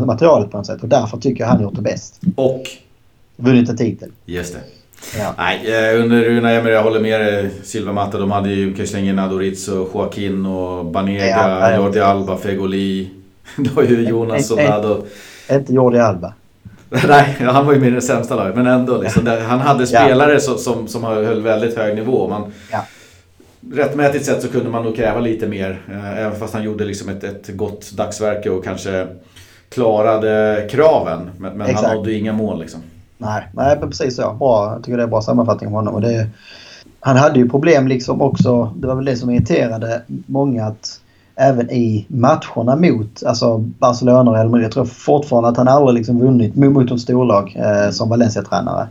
materialet 0.07 0.51
på 0.51 0.57
något 0.57 0.67
sätt. 0.67 0.83
Och 0.83 0.89
därför 0.89 1.19
tycker 1.19 1.45
jag 1.45 1.49
han 1.49 1.63
gjort 1.63 1.77
det 1.77 1.83
bäst. 1.83 2.21
Och? 2.37 2.63
Vunnit 3.37 3.69
en 3.69 3.77
titel. 3.77 4.11
Just 4.27 4.55
det. 4.55 4.61
Ja. 5.19 5.35
Nej, 5.39 5.61
eh, 5.67 6.01
under 6.01 6.29
Una 6.29 6.51
Emery, 6.51 6.73
jag 6.73 6.83
håller 6.83 7.01
med 7.01 7.21
dig. 7.21 7.51
Silva 7.63 7.93
Matta, 7.93 8.19
de 8.19 8.31
hade 8.31 8.51
ju 8.51 8.77
Kesslingen, 8.77 9.19
Adoriz 9.19 9.69
och 9.69 9.91
Joaquin 9.95 10.47
och 10.47 10.85
Banega, 10.85 11.27
ja, 11.27 11.77
Jordi 11.77 12.01
Alba, 12.01 12.37
Fegoli. 12.37 13.11
Du 13.57 13.71
har 13.71 13.83
ju 13.83 14.09
Jonas 14.09 14.49
Soldado. 14.49 15.05
Inte 15.51 15.73
Jordi 15.73 15.99
Alba. 15.99 16.35
Nej, 17.09 17.37
han 17.41 17.67
var 17.67 17.73
ju 17.73 17.81
med 17.81 17.89
i 17.89 17.93
det 17.93 18.01
sämsta 18.01 18.35
laget. 18.35 18.57
Men 18.57 18.67
ändå. 18.67 19.03
Liksom, 19.03 19.27
han 19.27 19.61
hade 19.61 19.87
spelare 19.87 20.33
ja. 20.33 20.41
som, 20.41 20.59
som, 20.59 20.89
som 20.89 21.05
höll 21.05 21.43
väldigt 21.43 21.77
hög 21.77 21.95
nivå. 21.95 22.29
Man, 22.29 22.53
ja. 22.73 22.85
Rättmätigt 23.73 24.25
sett 24.25 24.43
så 24.43 24.49
kunde 24.49 24.71
man 24.71 24.85
nog 24.85 24.97
kräva 24.97 25.21
lite 25.21 25.47
mer. 25.47 25.83
Eh, 25.91 26.19
även 26.19 26.39
fast 26.39 26.55
han 26.55 26.63
gjorde 26.63 26.85
liksom 26.85 27.09
ett, 27.09 27.25
ett 27.25 27.57
gott 27.57 27.93
dagsverke 27.93 28.51
och 28.51 28.65
kanske 28.65 29.07
klarade 29.69 30.67
kraven. 30.71 31.31
Men, 31.39 31.59
men 31.59 31.75
han 31.75 31.97
nådde 31.97 32.13
inga 32.13 32.33
mål 32.33 32.61
liksom. 32.61 32.81
Nej, 33.19 33.43
nej 33.55 33.77
precis 33.81 34.17
så. 34.17 34.33
Bra. 34.33 34.73
Jag 34.73 34.85
tycker 34.85 34.97
det 34.97 35.03
är 35.03 35.07
bra 35.07 35.23
sammanfattning 35.23 35.69
av 35.69 35.75
honom. 35.75 35.95
Och 35.95 36.01
det, 36.01 36.29
han 37.01 37.17
hade 37.17 37.39
ju 37.39 37.49
problem 37.49 37.89
liksom 37.89 38.23
också. 38.23 38.73
Det 38.77 38.87
var 38.87 38.95
väl 38.95 39.05
det 39.05 39.17
som 39.17 39.31
irriterade 39.31 40.03
många. 40.27 40.65
att 40.65 41.01
även 41.37 41.71
i 41.71 42.07
matcherna 42.09 42.77
mot 42.77 43.23
alltså 43.27 43.59
Barcelona 43.59 44.31
och 44.31 44.37
Real 44.37 44.49
Madrid. 44.49 44.65
Jag 44.65 44.73
tror 44.73 44.85
fortfarande 44.85 45.49
att 45.49 45.57
han 45.57 45.69
aldrig 45.69 45.95
liksom 45.95 46.21
vunnit 46.21 46.57
mot 46.57 46.91
ett 46.91 47.01
storlag 47.01 47.57
eh, 47.57 47.91
som 47.91 48.09
Valencia-tränare. 48.09 48.87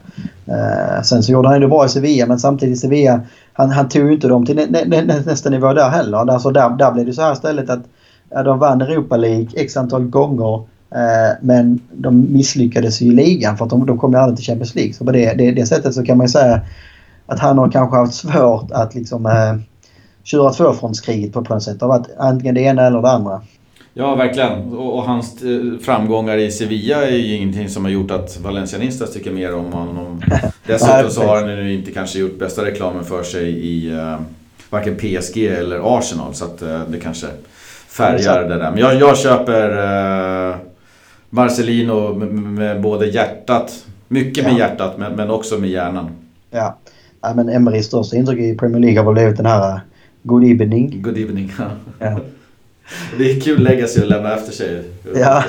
Eh, 0.45 1.01
sen 1.03 1.23
så 1.23 1.31
gjorde 1.31 1.49
han 1.49 1.61
det 1.61 1.68
bra 1.68 1.85
i 1.85 1.89
Sevilla 1.89 2.26
men 2.27 2.39
samtidigt 2.39 2.77
i 2.77 2.80
Sevilla 2.80 3.22
han, 3.53 3.72
han 3.72 3.89
tog 3.89 4.07
ju 4.07 4.13
inte 4.13 4.27
dem 4.27 4.45
till 4.45 4.55
nä, 4.55 4.65
nä, 4.65 5.01
nä, 5.01 5.22
nästa 5.26 5.49
nivå 5.49 5.73
där 5.73 5.89
heller. 5.89 6.18
Alltså 6.18 6.51
där, 6.51 6.69
där 6.69 6.91
blev 6.91 7.05
det 7.05 7.13
så 7.13 7.22
här 7.22 7.34
istället 7.34 7.69
att 7.69 7.84
ja, 8.30 8.43
de 8.43 8.59
vann 8.59 8.81
Europa 8.81 9.18
League 9.18 9.47
x 9.55 9.77
antal 9.77 10.03
gånger 10.03 10.55
eh, 10.95 11.38
men 11.41 11.80
de 11.91 12.34
misslyckades 12.34 13.01
i 13.01 13.11
ligan 13.11 13.57
för 13.57 13.65
att 13.65 13.72
de, 13.72 13.85
de 13.85 13.97
kom 13.97 14.11
ju 14.11 14.18
aldrig 14.18 14.38
till 14.38 14.45
Champions 14.45 14.76
League. 14.76 14.93
Så 14.93 15.05
på 15.05 15.11
det, 15.11 15.34
det, 15.34 15.51
det 15.51 15.65
sättet 15.65 15.93
så 15.93 16.03
kan 16.03 16.18
man 16.18 16.26
ju 16.26 16.31
säga 16.31 16.61
att 17.26 17.39
han 17.39 17.57
har 17.57 17.72
kanske 17.72 17.97
haft 17.97 18.13
svårt 18.13 18.72
att 18.72 18.95
liksom 18.95 19.26
eh, 19.26 19.55
köra 20.23 20.53
tvåfrontskriget 20.53 21.34
på, 21.34 21.43
på 21.43 21.53
något 21.53 21.64
sätt. 21.64 21.80
Det 21.80 21.85
har 21.85 21.99
varit 21.99 22.10
antingen 22.18 22.56
det 22.56 22.61
ena 22.61 22.88
eller 22.88 23.02
det 23.02 23.10
andra. 23.10 23.41
Ja, 23.93 24.15
verkligen. 24.15 24.73
Och, 24.73 24.98
och, 24.98 25.03
hans 25.03 25.43
eh, 25.43 25.80
framgångar 25.81 26.38
i 26.38 26.52
Sevilla 26.52 27.07
är 27.07 27.11
ju 27.11 27.35
ingenting 27.35 27.69
som 27.69 27.85
har 27.85 27.91
gjort 27.91 28.11
att 28.11 28.39
Valencianistas 28.39 29.14
tycker 29.14 29.31
mer 29.31 29.56
om 29.56 29.73
honom. 29.73 30.22
Dessutom 30.65 31.10
så 31.10 31.23
har 31.23 31.35
han 31.35 31.48
nu 31.48 31.73
inte 31.73 31.91
kanske 31.91 32.19
gjort 32.19 32.39
bästa 32.39 32.65
reklamen 32.65 33.03
för 33.03 33.23
sig 33.23 33.49
i 33.49 33.91
uh, 33.91 34.19
varken 34.69 34.98
PSG 34.98 35.38
eller 35.38 35.98
Arsenal. 35.98 36.34
Så 36.34 36.45
att 36.45 36.64
uh, 36.64 36.81
det 36.88 36.99
kanske 36.99 37.27
färgar 37.88 38.49
det 38.49 38.57
där. 38.57 38.72
Men 38.72 38.80
jag, 38.80 38.95
jag 38.95 39.18
köper 39.18 39.69
uh, 40.49 40.56
Marcelino 41.30 42.14
med, 42.14 42.34
med, 42.34 42.81
både 42.81 43.06
hjärtat, 43.06 43.85
mycket 44.07 44.43
med 44.43 44.57
hjärtat 44.57 44.98
men, 44.98 45.14
men 45.14 45.30
också 45.30 45.57
med 45.57 45.69
hjärnan. 45.69 46.10
Ja. 46.49 46.77
ja 47.22 47.34
men 47.34 47.49
Emerys 47.49 47.85
största 47.85 48.18
intryck 48.18 48.39
i 48.39 48.57
Premier 48.57 48.80
League 48.80 48.99
har 48.99 49.06
väl 49.06 49.14
blivit 49.14 49.38
den 49.38 49.45
här 49.45 49.81
Good 50.23 50.43
evening. 50.43 51.02
Good 51.02 51.18
evening, 51.18 51.53
ja. 51.99 52.19
Det 53.18 53.31
är 53.31 53.39
kul 53.39 53.64
legacy 53.64 54.02
att 54.02 54.07
lämna 54.07 54.35
efter 54.35 54.52
sig. 54.52 54.84
Ja, 55.15 55.43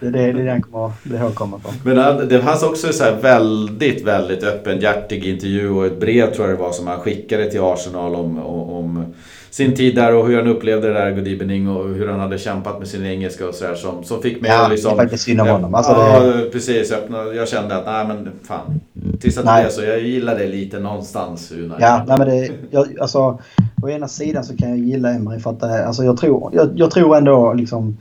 det 0.00 0.06
är 0.06 0.10
det, 0.10 0.32
det, 0.32 0.42
den 0.42 0.62
kommer 0.62 0.92
bli 1.02 1.16
ihågkommen 1.16 1.60
på. 1.60 1.72
Men 1.84 2.28
det 2.28 2.40
fanns 2.40 2.62
också 2.62 2.92
så 2.92 3.04
väldigt, 3.22 4.04
väldigt 4.04 4.42
öppenhjärtig 4.42 5.24
intervju 5.24 5.70
och 5.70 5.86
ett 5.86 6.00
brev 6.00 6.34
tror 6.34 6.48
jag 6.48 6.58
det 6.58 6.62
var 6.62 6.72
som 6.72 6.86
han 6.86 7.00
skickade 7.00 7.50
till 7.50 7.60
Arsenal 7.60 8.14
om, 8.14 8.38
om, 8.38 8.70
om 8.70 9.14
sin 9.50 9.74
tid 9.74 9.94
där 9.94 10.14
och 10.14 10.26
hur 10.26 10.36
han 10.36 10.46
upplevde 10.46 10.88
det 10.88 10.94
där 10.94 11.10
Good 11.10 11.28
Evening 11.28 11.68
och 11.68 11.88
hur 11.88 12.08
han 12.08 12.20
hade 12.20 12.38
kämpat 12.38 12.78
med 12.78 12.88
sin 12.88 13.06
engelska 13.06 13.48
och 13.48 13.54
sådär 13.54 13.74
som, 13.74 14.04
som 14.04 14.22
fick 14.22 14.40
mig 14.40 14.50
ja, 14.50 14.64
att 14.64 14.70
liksom... 14.70 14.90
Ja, 14.90 14.96
det 14.96 15.02
är 15.02 15.04
faktiskt 15.04 15.24
synd 15.24 15.40
om 15.40 15.48
honom. 15.48 15.74
Alltså 15.74 15.92
ja, 15.92 16.20
det... 16.20 16.50
precis. 16.50 16.92
Jag, 17.10 17.36
jag 17.36 17.48
kände 17.48 17.76
att 17.76 17.86
nej 17.86 18.06
men 18.06 18.32
fan. 18.42 18.80
Tills 19.20 19.38
att 19.38 19.44
det 19.44 19.50
är 19.50 19.68
så. 19.68 19.82
Jag 19.82 20.00
gillar 20.00 20.38
det 20.38 20.46
lite 20.46 20.80
någonstans. 20.80 21.52
Unai. 21.52 21.78
Ja, 21.80 22.04
nej 22.08 22.18
men 22.18 22.28
det... 22.28 22.50
Jag, 22.70 22.98
alltså, 23.00 23.38
å 23.86 23.90
ena 23.90 24.08
sidan 24.08 24.44
så 24.44 24.56
kan 24.56 24.68
jag 24.68 24.78
gilla 24.78 25.12
Emery 25.12 25.40
för 25.40 25.50
att 25.50 25.62
alltså, 25.62 26.04
jag, 26.04 26.16
tror, 26.16 26.50
jag, 26.54 26.70
jag 26.74 26.90
tror 26.90 27.16
ändå 27.16 27.52
liksom 27.52 27.96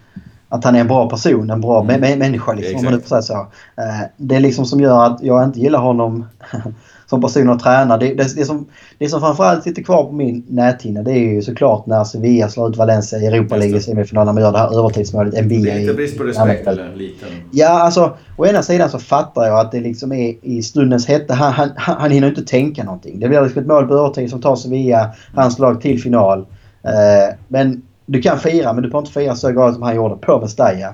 att 0.56 0.64
han 0.64 0.76
är 0.76 0.80
en 0.80 0.88
bra 0.88 1.10
person, 1.10 1.50
en 1.50 1.62
bra 1.62 1.82
mm. 1.84 2.20
människa 2.20 2.54
liksom, 2.54 2.80
får 2.80 3.08
säga 3.08 3.22
så. 3.22 3.34
Eh, 3.78 4.08
det 4.18 4.36
är 4.36 4.40
liksom 4.40 4.66
som 4.66 4.80
gör 4.80 5.06
att 5.06 5.20
jag 5.22 5.44
inte 5.44 5.60
gillar 5.60 5.80
honom 5.80 6.26
som 7.06 7.22
person 7.22 7.50
att 7.50 7.60
träna. 7.60 7.98
Det, 7.98 8.14
det, 8.14 8.36
det, 8.36 8.46
som, 8.46 8.66
det 8.98 9.10
som 9.10 9.20
framförallt 9.20 9.64
sitter 9.64 9.84
kvar 9.84 10.04
på 10.04 10.12
min 10.12 10.46
näthinna 10.48 11.02
det 11.02 11.12
är 11.12 11.34
ju 11.34 11.42
såklart 11.42 11.86
när 11.86 12.04
Sevilla 12.04 12.50
slår 12.50 12.70
ut 12.70 12.78
Valencia 12.78 13.20
i 13.20 13.26
Europa 13.26 13.58
League 13.58 13.82
semifinalen. 13.82 14.36
Man 14.36 14.44
gör 14.44 14.52
det 14.52 14.58
här 14.58 14.80
övertidsmålet. 14.80 15.46
NBA 15.46 15.56
det 15.56 15.72
är 15.72 15.80
inte 15.80 15.94
brist 15.94 16.18
på 16.18 16.24
respekt 16.24 16.68
eller 16.68 16.96
liten? 16.96 17.28
Ja, 17.52 17.70
alltså 17.70 18.18
å 18.38 18.46
ena 18.46 18.64
sidan 18.64 18.90
så 18.90 19.00
fattar 19.00 19.44
jag 19.44 19.60
att 19.60 19.72
det 19.72 19.80
liksom 19.80 20.12
är 20.12 20.36
i 20.42 20.62
stundens 20.62 21.08
hetta. 21.08 21.34
Han, 21.34 21.54
han, 21.54 21.70
han 21.76 22.12
hinner 22.12 22.28
inte 22.28 22.44
tänka 22.44 22.84
någonting. 22.84 23.20
Det 23.20 23.28
blir 23.28 23.42
liksom 23.42 23.62
ett 23.62 23.68
mål 23.68 23.88
på 23.88 23.94
övertid 23.94 24.30
som 24.30 24.42
tar 24.42 24.56
Sevilla, 24.56 25.12
hans 25.36 25.60
lag, 25.60 25.82
till 25.82 26.02
final. 26.02 26.40
Uh, 26.40 27.36
men 27.48 27.82
du 28.06 28.22
kan 28.22 28.40
fira, 28.40 28.74
men 28.74 28.84
du 28.84 28.90
får 28.90 29.00
inte 29.00 29.12
fira 29.12 29.36
så 29.36 29.52
grad 29.52 29.74
som 29.74 29.84
han 29.84 29.96
gjorde 29.96 30.16
på 30.16 30.40
Mestalla. 30.42 30.90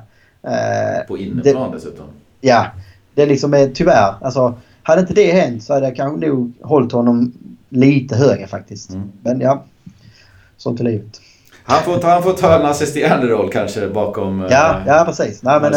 Uh, 0.48 1.08
på 1.08 1.18
inneplan 1.18 1.72
dessutom? 1.72 2.06
Ja. 2.42 2.66
Det 3.16 3.26
liksom 3.26 3.54
är 3.54 3.68
tyvärr. 3.68 4.14
Alltså, 4.22 4.54
hade 4.84 5.02
inte 5.02 5.14
det 5.14 5.32
hänt 5.32 5.64
så 5.64 5.74
hade 5.74 5.86
jag 5.86 5.96
kanske 5.96 6.28
nog 6.28 6.54
hållit 6.62 6.92
honom 6.92 7.34
lite 7.70 8.16
högre 8.16 8.48
faktiskt. 8.48 8.90
Mm. 8.90 9.12
Men 9.22 9.42
ja, 9.42 9.64
sånt 10.58 10.80
är 10.80 10.84
livet. 10.84 11.22
Han 11.64 11.84
får, 11.84 12.02
han 12.08 12.24
får 12.24 12.34
ta 12.34 12.60
en 12.60 12.66
assisterande 12.66 13.28
roll 13.28 13.50
kanske 13.52 13.88
bakom 13.88 14.48
Ja, 14.50 14.76
äh, 14.80 14.88
ja 14.88 15.04
precis. 15.06 15.44
Nej, 15.44 15.62
men, 15.62 15.74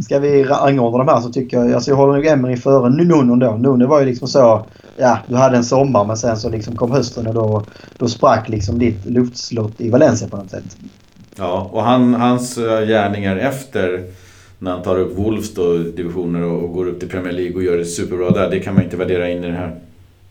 ska 0.00 0.18
vi 0.18 0.44
rangordna 0.44 0.98
de 0.98 1.08
här 1.08 1.20
så 1.20 1.32
tycker 1.32 1.56
jag... 1.56 1.72
Alltså 1.72 1.90
jag 1.90 1.96
håller 1.96 2.14
nog 2.14 2.26
Emery 2.26 2.56
före 2.56 2.90
Nuno 2.90 3.36
då. 3.36 3.52
Nuno 3.52 3.86
var 3.86 4.00
ju 4.00 4.06
liksom 4.06 4.28
så... 4.28 4.66
Ja, 4.96 5.18
du 5.28 5.34
hade 5.34 5.56
en 5.56 5.64
sommar 5.64 6.04
men 6.04 6.16
sen 6.16 6.36
så 6.36 6.48
liksom 6.48 6.76
kom 6.76 6.90
hösten 6.90 7.26
och 7.26 7.34
då, 7.34 7.64
då 7.98 8.08
sprack 8.08 8.48
liksom 8.48 8.78
ditt 8.78 9.06
luftslott 9.06 9.80
i 9.80 9.90
Valencia 9.90 10.28
på 10.28 10.36
något 10.36 10.50
sätt. 10.50 10.76
Ja, 11.36 11.70
och 11.72 11.82
han, 11.82 12.14
hans 12.14 12.58
eh, 12.58 12.86
gärningar 12.86 13.36
efter 13.36 14.04
när 14.58 14.70
han 14.70 14.82
tar 14.82 14.98
upp 14.98 15.18
Wolves 15.18 15.54
då, 15.54 15.76
divisioner 15.76 16.42
och, 16.42 16.72
går 16.72 16.86
upp 16.86 17.00
till 17.00 17.08
Premier 17.08 17.32
League 17.32 17.54
och 17.54 17.62
gör 17.62 17.76
det 17.76 17.84
superbra 17.84 18.30
där. 18.30 18.50
Det 18.50 18.60
kan 18.60 18.74
man 18.74 18.82
inte 18.84 18.96
värdera 18.96 19.30
in 19.30 19.44
i 19.44 19.46
det 19.46 19.56
här. 19.56 19.80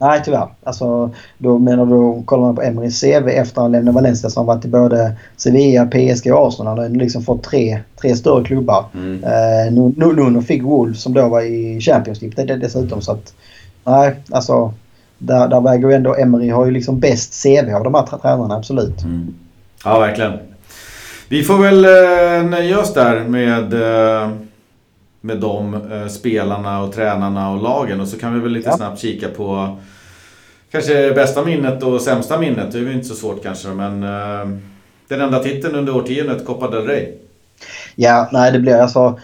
Nej, 0.01 0.21
tyvärr. 0.25 0.47
Alltså, 0.63 1.09
då 1.37 1.57
menar 1.57 1.85
du, 1.85 2.23
kollar 2.25 2.43
man 2.43 2.55
på 2.55 2.61
Emerys 2.61 3.01
CV 3.01 3.29
efter 3.29 3.61
han 3.61 3.71
lämnade 3.71 3.95
Valencia 3.95 4.29
som 4.29 4.45
varit 4.45 4.65
i 4.65 4.67
både 4.67 5.13
Sevilla, 5.37 5.85
PSG 5.85 6.33
och 6.33 6.47
Arsenal. 6.47 6.79
Han 6.79 6.91
har 6.91 6.99
liksom 6.99 7.23
fått 7.23 7.43
tre, 7.43 7.79
tre 8.01 8.15
större 8.15 8.43
klubbar. 8.43 8.85
Mm. 8.93 9.23
Eh, 9.23 9.73
Nuno 9.95 10.41
fick 10.41 10.63
Wolves 10.63 11.01
som 11.01 11.13
då 11.13 11.27
var 11.27 11.41
i 11.41 11.81
Champions 11.81 12.21
League 12.21 12.45
det, 12.45 12.55
dessutom. 12.55 13.01
Så 13.01 13.11
att, 13.11 13.33
nej, 13.83 14.15
alltså 14.31 14.73
där, 15.17 15.47
där 15.47 15.61
väger 15.61 15.89
ju 15.89 15.95
ändå 15.95 16.15
Emery 16.15 16.49
har 16.49 16.65
ju 16.65 16.71
liksom 16.71 16.99
bäst 16.99 17.43
CV 17.43 17.75
av 17.75 17.83
de 17.83 17.93
här 17.93 18.05
tränarna, 18.21 18.55
absolut. 18.55 19.03
Mm. 19.03 19.33
Ja, 19.83 19.99
verkligen. 19.99 20.33
Vi 21.29 21.43
får 21.43 21.57
väl 21.57 21.85
eh, 21.85 22.49
nöja 22.49 22.79
oss 22.79 22.93
där 22.93 23.19
med, 23.19 23.73
eh, 23.73 24.29
med 25.21 25.37
de 25.37 25.73
eh, 25.73 26.07
spelarna 26.07 26.83
och 26.83 26.93
tränarna 26.93 27.51
och 27.51 27.63
lagen. 27.63 28.01
Och 28.01 28.07
så 28.07 28.19
kan 28.19 28.33
vi 28.33 28.39
väl 28.39 28.51
lite 28.51 28.69
ja. 28.69 28.77
snabbt 28.77 28.99
kika 28.99 29.27
på 29.27 29.77
kanske 30.71 31.13
bästa 31.13 31.45
minnet 31.45 31.83
och 31.83 32.01
sämsta 32.01 32.39
minnet. 32.39 32.71
Det 32.71 32.77
är 32.77 32.81
ju 32.81 32.93
inte 32.93 33.07
så 33.07 33.15
svårt 33.15 33.43
kanske 33.43 33.67
men 33.67 34.03
eh, 34.03 34.57
den 35.07 35.21
enda 35.21 35.39
titeln 35.39 35.75
under 35.75 35.95
årtiondet, 35.95 36.45
Copa 36.45 36.69
del 36.69 36.87
Rey. 36.87 37.07
Ja, 37.95 38.29
nej 38.31 38.51
det 38.51 38.59
blir 38.59 38.75
alltså... 38.75 39.19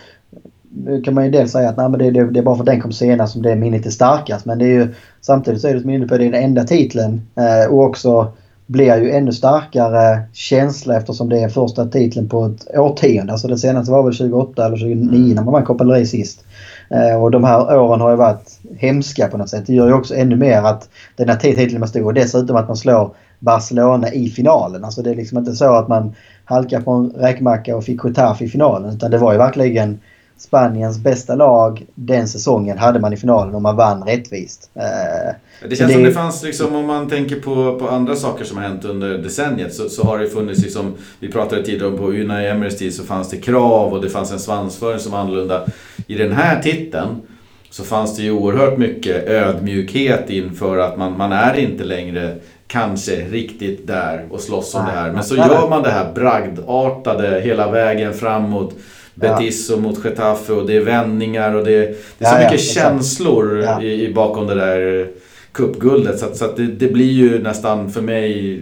Nu 0.86 1.02
kan 1.02 1.14
man 1.14 1.26
ju 1.26 1.32
dels 1.32 1.52
säga 1.52 1.69
att 1.69 1.78
nej, 1.78 1.90
men 1.90 1.99
det, 1.99 2.11
det, 2.11 2.32
det 2.32 2.40
är 2.40 2.44
bara 2.44 2.56
för 2.56 2.61
att 2.61 2.65
den 2.65 2.82
kom 2.82 2.91
senast 2.91 3.34
som 3.34 3.41
det 3.41 3.56
minnet 3.56 3.86
är 3.86 3.90
starkast. 3.90 4.45
Men 4.45 4.60
det 4.60 4.65
är 4.65 4.74
ju 4.74 4.88
samtidigt 5.22 5.61
så 5.61 5.68
är 5.68 5.74
det 5.74 5.82
som 5.82 5.90
inne 5.90 6.07
på 6.07 6.18
det 6.18 6.26
är 6.26 6.32
den 6.32 6.44
enda 6.44 6.64
titeln. 6.64 7.22
Eh, 7.36 7.74
och 7.74 7.84
också 7.84 8.34
blir 8.65 8.98
ju 8.98 9.11
ännu 9.11 9.34
starkare 9.34 10.22
känsla 10.34 10.98
eftersom 10.98 11.30
det 11.30 11.40
är 11.40 11.49
första 11.49 11.86
titeln 11.86 12.30
på 12.30 12.45
ett 12.45 12.78
årtionde. 12.78 13.32
Alltså 13.32 13.48
det 13.48 13.57
senaste 13.57 13.91
var 13.91 14.03
väl 14.03 14.14
28 14.14 14.65
eller 14.65 14.78
29 14.78 14.94
mm. 14.94 15.30
när 15.30 15.44
man 15.44 15.53
vann 15.53 15.65
Copa 15.65 15.84
del 15.84 15.94
Rey 15.94 16.06
sist. 16.06 16.45
Eh, 16.89 17.23
och 17.23 17.31
de 17.31 17.43
här 17.43 17.80
åren 17.80 18.01
har 18.01 18.09
ju 18.09 18.15
varit 18.15 18.59
hemska 18.77 19.27
på 19.27 19.38
något 19.38 19.49
sätt. 19.49 19.68
Det 19.68 19.73
gör 19.73 19.88
ju 19.88 19.93
också 19.93 20.15
ännu 20.15 20.35
mer 20.35 20.61
att 20.61 20.89
den 21.15 21.30
här 21.30 21.35
titeln 21.35 21.80
var 21.80 21.88
stor 21.88 22.05
och 22.05 22.14
dessutom 22.14 22.55
att 22.55 22.68
man 22.68 22.77
slår 22.77 23.15
Barcelona 23.39 24.14
i 24.14 24.30
finalen. 24.30 24.85
Alltså 24.85 25.01
det 25.01 25.09
är 25.09 25.15
liksom 25.15 25.38
inte 25.38 25.55
så 25.55 25.76
att 25.76 25.88
man 25.88 26.15
halkar 26.45 26.81
på 26.81 26.91
en 26.91 27.09
räkmacka 27.09 27.76
och 27.76 27.84
fick 27.84 28.03
Getafe 28.03 28.45
i 28.45 28.49
finalen 28.49 28.95
utan 28.95 29.11
det 29.11 29.18
var 29.18 29.31
ju 29.31 29.38
verkligen 29.38 29.99
Spaniens 30.38 30.99
bästa 30.99 31.35
lag 31.35 31.85
den 31.95 32.27
säsongen 32.27 32.77
hade 32.77 32.99
man 32.99 33.14
i 33.14 33.18
finalen 33.18 33.55
och 33.55 33.61
man 33.61 33.76
vann 33.76 34.03
rättvist. 34.03 34.69
Eh, 34.73 35.35
det 35.69 35.76
känns 35.76 35.89
det... 35.89 35.93
som 35.93 36.03
det 36.03 36.11
fanns, 36.11 36.43
liksom, 36.43 36.76
om 36.76 36.85
man 36.85 37.09
tänker 37.09 37.35
på, 37.35 37.80
på 37.80 37.89
andra 37.89 38.15
saker 38.15 38.45
som 38.45 38.57
har 38.57 38.64
hänt 38.64 38.85
under 38.85 39.18
decenniet, 39.18 39.73
så, 39.73 39.89
så 39.89 40.03
har 40.03 40.19
det 40.19 40.27
funnits, 40.27 40.61
liksom, 40.61 40.93
vi 41.19 41.31
pratade 41.31 41.64
tidigare 41.64 41.88
om 41.88 41.97
på 41.97 42.11
Unai 42.11 42.47
Emerys 42.47 42.77
tid, 42.77 42.93
så 42.93 43.03
fanns 43.03 43.30
det 43.30 43.38
krav 43.38 43.93
och 43.93 44.01
det 44.01 44.09
fanns 44.09 44.31
en 44.31 44.39
svansföring 44.39 44.99
som 44.99 45.11
var 45.11 45.19
annorlunda. 45.19 45.65
I 46.08 46.16
den 46.16 46.32
här 46.32 46.62
titeln 46.62 47.22
så 47.70 47.84
fanns 47.84 48.18
det 48.18 48.24
ju 48.24 48.32
oerhört 48.32 48.78
mycket 48.78 49.28
ödmjukhet 49.28 50.30
inför 50.30 50.78
att 50.78 50.98
man, 50.98 51.18
man 51.18 51.32
är 51.32 51.60
inte 51.60 51.84
längre 51.84 52.36
kanske 52.68 53.12
riktigt 53.12 53.88
där 53.88 54.26
och 54.30 54.42
slåss 54.42 54.76
om 54.76 54.86
det 54.86 54.92
här. 54.92 55.12
Men 55.12 55.24
så 55.24 55.36
gör 55.36 55.70
man 55.70 55.84
det 55.84 55.90
här 55.90 56.14
bragdartade 56.14 57.42
hela 57.42 57.72
vägen 57.72 58.14
framåt. 58.14 58.76
Betis 59.16 59.70
och 59.70 59.82
mot 59.82 60.06
Getafe 60.06 60.54
och 60.54 60.68
det 60.68 60.78
är 60.78 60.82
vändningar 60.82 61.56
och 61.56 61.66
det, 61.66 61.98
det 62.18 62.26
är 62.26 62.32
så 62.32 62.44
mycket 62.44 62.62
känslor 62.62 63.66
i, 63.82 64.06
i, 64.06 64.14
bakom 64.14 64.48
det 64.48 64.56
där 64.56 65.08
cupguldet. 65.52 66.20
Så, 66.20 66.26
så 66.34 66.46
att 66.46 66.58
det, 66.58 66.68
det, 66.68 66.88
blir 66.88 67.12
ju 67.12 67.44
nästan 67.44 67.92
för 67.92 68.02
mig 68.02 68.62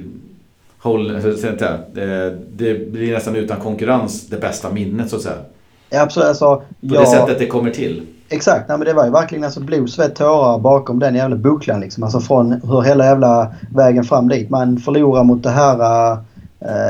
håll, 0.77 1.07
det, 1.93 2.37
det 2.55 2.91
blir 2.91 3.13
nästan 3.13 3.35
utan 3.35 3.59
konkurrens 3.59 4.27
det 4.27 4.37
bästa 4.37 4.71
minnet 4.71 5.09
så 5.09 5.15
att 5.15 5.21
säga. 5.21 5.37
Ja, 5.95 6.01
absolut. 6.01 6.27
Alltså, 6.29 6.55
På 6.55 6.61
det 6.81 6.93
jag- 6.95 7.07
sättet 7.07 7.39
det 7.39 7.47
kommer 7.47 7.71
till. 7.71 8.01
Exakt, 8.29 8.69
nej, 8.69 8.77
men 8.77 8.87
det 8.87 8.93
var 8.93 9.05
ju 9.05 9.11
verkligen 9.11 9.43
alltså 9.43 9.59
blod, 9.59 9.89
svett, 9.89 10.15
tårar 10.15 10.59
bakom 10.59 10.99
den 10.99 11.15
jävla 11.15 11.35
bucklan. 11.35 11.79
Liksom. 11.79 12.03
Alltså 12.03 12.19
från 12.19 12.51
hur 12.51 12.81
hela 12.81 13.05
jävla 13.05 13.47
vägen 13.75 14.03
fram 14.03 14.27
dit. 14.27 14.49
Man 14.49 14.77
förlorar 14.77 15.23
mot 15.23 15.43
det 15.43 15.49
här 15.49 16.11
äh, 16.11 16.17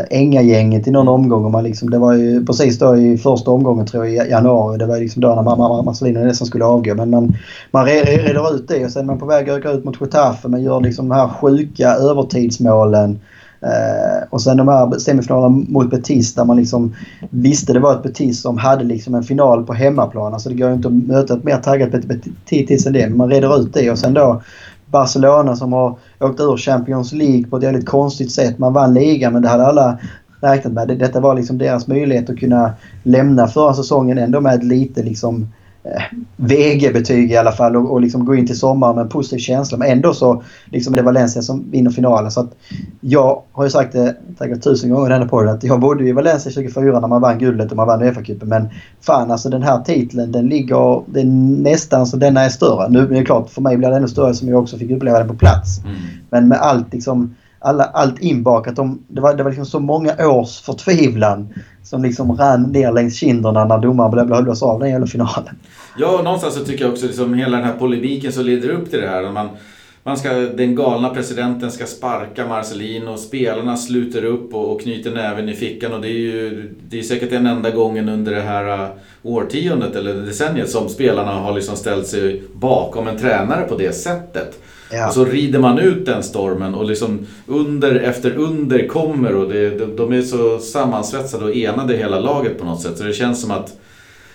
Änga-gänget 0.09 0.87
i 0.87 0.91
någon 0.91 1.07
omgång. 1.07 1.45
Och 1.45 1.51
man 1.51 1.63
liksom, 1.63 1.89
det 1.89 1.97
var 1.97 2.13
ju 2.13 2.45
precis 2.45 2.79
då 2.79 2.97
i 2.97 3.17
första 3.17 3.51
omgången 3.51 3.85
tror 3.85 4.05
jag 4.07 4.27
i 4.27 4.29
januari. 4.29 4.77
Det 4.77 4.85
var 4.85 4.97
liksom 4.97 5.21
då 5.21 5.35
när 5.35 5.41
mamma 5.41 5.81
Marcelino 5.81 6.19
nästan 6.19 6.47
skulle 6.47 6.65
avgå. 6.65 6.95
Men 6.95 7.09
man, 7.09 7.33
man 7.71 7.85
re- 7.87 8.03
re- 8.05 8.27
reder 8.27 8.55
ut 8.55 8.67
det 8.67 8.85
och 8.85 8.91
sen 8.91 9.01
är 9.01 9.05
man 9.05 9.19
på 9.19 9.25
väg 9.25 9.49
att 9.49 9.57
åka 9.59 9.71
ut 9.71 9.85
mot 9.85 10.01
Getafe. 10.01 10.47
Man 10.47 10.63
gör 10.63 10.81
liksom 10.81 11.09
de 11.09 11.15
här 11.15 11.27
sjuka 11.27 11.89
övertidsmålen. 11.95 13.19
Eh, 13.65 14.27
och 14.29 14.41
sen 14.41 14.57
de 14.57 14.67
här 14.67 14.99
semifinalerna 14.99 15.65
mot 15.69 15.89
Betis 15.89 16.33
där 16.33 16.45
man 16.45 16.57
liksom 16.57 16.95
visste 17.29 17.73
det 17.73 17.79
var 17.79 17.93
ett 17.93 18.03
Betis 18.03 18.41
som 18.41 18.57
hade 18.57 18.83
liksom 18.83 19.15
en 19.15 19.23
final 19.23 19.65
på 19.65 19.73
hemmaplan. 19.73 20.33
Alltså 20.33 20.49
det 20.49 20.55
går 20.55 20.69
ju 20.69 20.75
inte 20.75 20.87
att 20.87 20.93
möta 20.93 21.33
ett 21.33 21.43
mer 21.43 21.57
taggat 21.57 21.91
Betis 22.49 22.85
än 22.85 22.93
det. 22.93 23.07
Men 23.07 23.17
man 23.17 23.29
reder 23.29 23.61
ut 23.61 23.73
det 23.73 23.91
och 23.91 23.99
sen 23.99 24.13
då 24.13 24.41
Barcelona 24.85 25.55
som 25.55 25.73
har 25.73 25.97
åkt 26.19 26.39
ur 26.39 26.57
Champions 26.57 27.13
League 27.13 27.43
på 27.43 27.57
ett 27.57 27.63
väldigt 27.63 27.85
konstigt 27.85 28.31
sätt. 28.31 28.59
Man 28.59 28.73
vann 28.73 28.93
ligan 28.93 29.33
men 29.33 29.41
det 29.41 29.49
hade 29.49 29.65
alla 29.65 29.97
räknat 30.41 30.73
med. 30.73 30.87
Detta 30.87 31.19
var 31.19 31.35
liksom 31.35 31.57
deras 31.57 31.87
möjlighet 31.87 32.29
att 32.29 32.37
kunna 32.39 32.73
lämna 33.03 33.47
förra 33.47 33.73
säsongen 33.73 34.17
ändå 34.17 34.41
med 34.41 34.55
ett 34.55 34.63
lite 34.63 35.03
liksom 35.03 35.41
eh, 35.41 35.47
VG-betyg 36.35 37.31
i 37.31 37.37
alla 37.37 37.51
fall 37.51 37.75
och, 37.75 37.91
och 37.91 38.01
liksom 38.01 38.25
gå 38.25 38.35
in 38.35 38.47
till 38.47 38.59
sommaren 38.59 38.95
med 38.95 39.03
en 39.03 39.09
positiv 39.09 39.37
känsla. 39.37 39.77
Men 39.77 39.91
ändå 39.91 40.13
så 40.13 40.43
liksom 40.65 40.93
det 40.93 41.01
Valencia 41.01 41.41
som 41.41 41.71
vinner 41.71 41.91
finalen. 41.91 42.31
Så 42.31 42.47
jag 43.01 43.41
har 43.51 43.63
ju 43.63 43.69
sagt 43.69 43.93
det 43.93 44.15
säkert 44.37 44.63
tusen 44.63 44.89
gånger 44.89 45.05
i 45.05 45.09
denna 45.09 45.27
podden 45.27 45.55
att 45.55 45.63
jag 45.63 45.79
bodde 45.79 46.03
i 46.03 46.11
Valencia 46.11 46.51
24 46.51 46.99
när 46.99 47.07
man 47.07 47.21
vann 47.21 47.39
guldet 47.39 47.71
och 47.71 47.77
man 47.77 47.87
vann 47.87 48.03
Uefa-cupen. 48.03 48.45
Men 48.45 48.69
fan 49.01 49.31
alltså 49.31 49.49
den 49.49 49.63
här 49.63 49.81
titeln 49.81 50.31
den 50.31 50.47
ligger 50.47 51.03
det 51.13 51.19
är 51.19 51.25
nästan 51.61 52.07
så 52.07 52.17
denna 52.17 52.41
är 52.41 52.49
större. 52.49 52.89
Nu 52.89 52.99
är 52.99 53.07
det 53.07 53.25
klart 53.25 53.49
för 53.49 53.61
mig 53.61 53.77
blir 53.77 53.89
det 53.89 53.95
ännu 53.95 54.07
större 54.07 54.33
som 54.33 54.49
jag 54.49 54.61
också 54.61 54.77
fick 54.77 54.91
uppleva 54.91 55.19
den 55.19 55.27
på 55.27 55.35
plats. 55.35 55.79
Mm. 55.79 55.95
Men 56.29 56.47
med 56.47 56.57
allt 56.61 56.93
liksom 56.93 57.35
alla, 57.65 57.83
allt 57.83 58.19
inbakat. 58.19 58.75
De, 58.75 59.03
det 59.07 59.21
var, 59.21 59.33
det 59.33 59.43
var 59.43 59.49
liksom 59.49 59.65
så 59.65 59.79
många 59.79 60.27
års 60.27 60.61
förtvivlan 60.61 61.53
som 61.83 62.03
liksom 62.03 62.37
rann 62.37 62.63
ner 62.63 62.91
längs 62.91 63.15
kinderna 63.15 63.65
när 63.65 63.77
domaren 63.77 64.11
blev 64.11 64.43
blås 64.43 64.63
av 64.63 64.79
den 64.79 64.89
jävla 64.89 65.07
finalen. 65.07 65.55
Ja, 65.97 66.17
och 66.17 66.23
någonstans 66.23 66.53
så 66.53 66.65
tycker 66.65 66.83
jag 66.83 66.93
också 66.93 67.05
liksom 67.05 67.33
hela 67.33 67.57
den 67.57 67.65
här 67.65 67.73
polemiken 67.73 68.31
som 68.31 68.45
leder 68.45 68.69
upp 68.69 68.89
till 68.89 69.01
det 69.01 69.07
här. 69.07 69.31
Man, 69.31 69.49
man 70.03 70.17
ska, 70.17 70.33
den 70.33 70.75
galna 70.75 71.09
presidenten 71.09 71.71
ska 71.71 71.85
sparka 71.85 72.47
Marcelino 72.47 73.11
och 73.11 73.19
spelarna 73.19 73.77
sluter 73.77 74.25
upp 74.25 74.53
och, 74.53 74.71
och 74.71 74.81
knyter 74.81 75.11
näven 75.11 75.49
i 75.49 75.53
fickan. 75.53 75.93
Och 75.93 76.01
det 76.01 76.07
är 76.07 76.19
ju 76.19 76.75
det 76.89 76.99
är 76.99 77.03
säkert 77.03 77.29
den 77.29 77.47
enda 77.47 77.69
gången 77.69 78.09
under 78.09 78.35
det 78.35 78.41
här 78.41 78.83
äh, 78.83 78.89
årtiondet 79.23 79.95
eller 79.95 80.13
decenniet 80.13 80.69
som 80.69 80.89
spelarna 80.89 81.31
har 81.31 81.53
liksom 81.53 81.75
ställt 81.75 82.07
sig 82.07 82.43
bakom 82.53 83.07
en 83.07 83.17
tränare 83.17 83.61
på 83.61 83.75
det 83.75 83.91
sättet. 83.91 84.59
Ja. 84.95 85.07
Och 85.07 85.13
så 85.13 85.25
rider 85.25 85.59
man 85.59 85.79
ut 85.79 86.05
den 86.05 86.23
stormen 86.23 86.75
och 86.75 86.85
liksom 86.85 87.19
under 87.47 87.95
efter 87.95 88.31
under 88.37 88.87
kommer 88.87 89.35
och 89.35 89.49
det, 89.49 89.69
de, 89.69 89.95
de 89.95 90.13
är 90.13 90.21
så 90.21 90.59
sammansvetsade 90.59 91.45
och 91.45 91.55
enade 91.55 91.97
hela 91.97 92.19
laget 92.19 92.59
på 92.59 92.65
något 92.65 92.81
sätt. 92.81 92.97
Så 92.97 93.03
det 93.03 93.13
känns 93.13 93.41
som 93.41 93.51
att, 93.51 93.73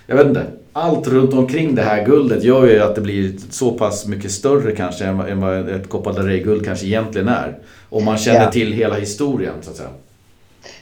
jag 0.07 0.17
vet 0.17 0.27
inte, 0.27 0.43
allt 0.73 1.09
runt 1.09 1.35
omkring 1.35 1.75
det 1.75 1.83
här 1.83 2.07
guldet 2.07 2.45
gör 2.45 2.67
ju 2.67 2.81
att 2.81 2.95
det 2.95 3.01
blir 3.01 3.33
så 3.51 3.71
pass 3.73 4.07
mycket 4.07 4.31
större 4.31 4.73
kanske 4.73 5.05
än, 5.05 5.41
vad- 5.41 5.69
ett 5.69 5.89
Copa 5.89 6.13
del 6.13 6.27
Rey-guld 6.27 6.65
kanske 6.65 6.87
egentligen 6.87 7.29
är. 7.29 7.59
Om 7.89 8.05
man 8.05 8.19
känner 8.19 8.43
Ja. 8.45 8.51
till 8.51 8.73
hela 8.73 8.95
historien 8.95 9.55
så 9.61 9.71
att 9.71 9.77
säga. 9.77 9.89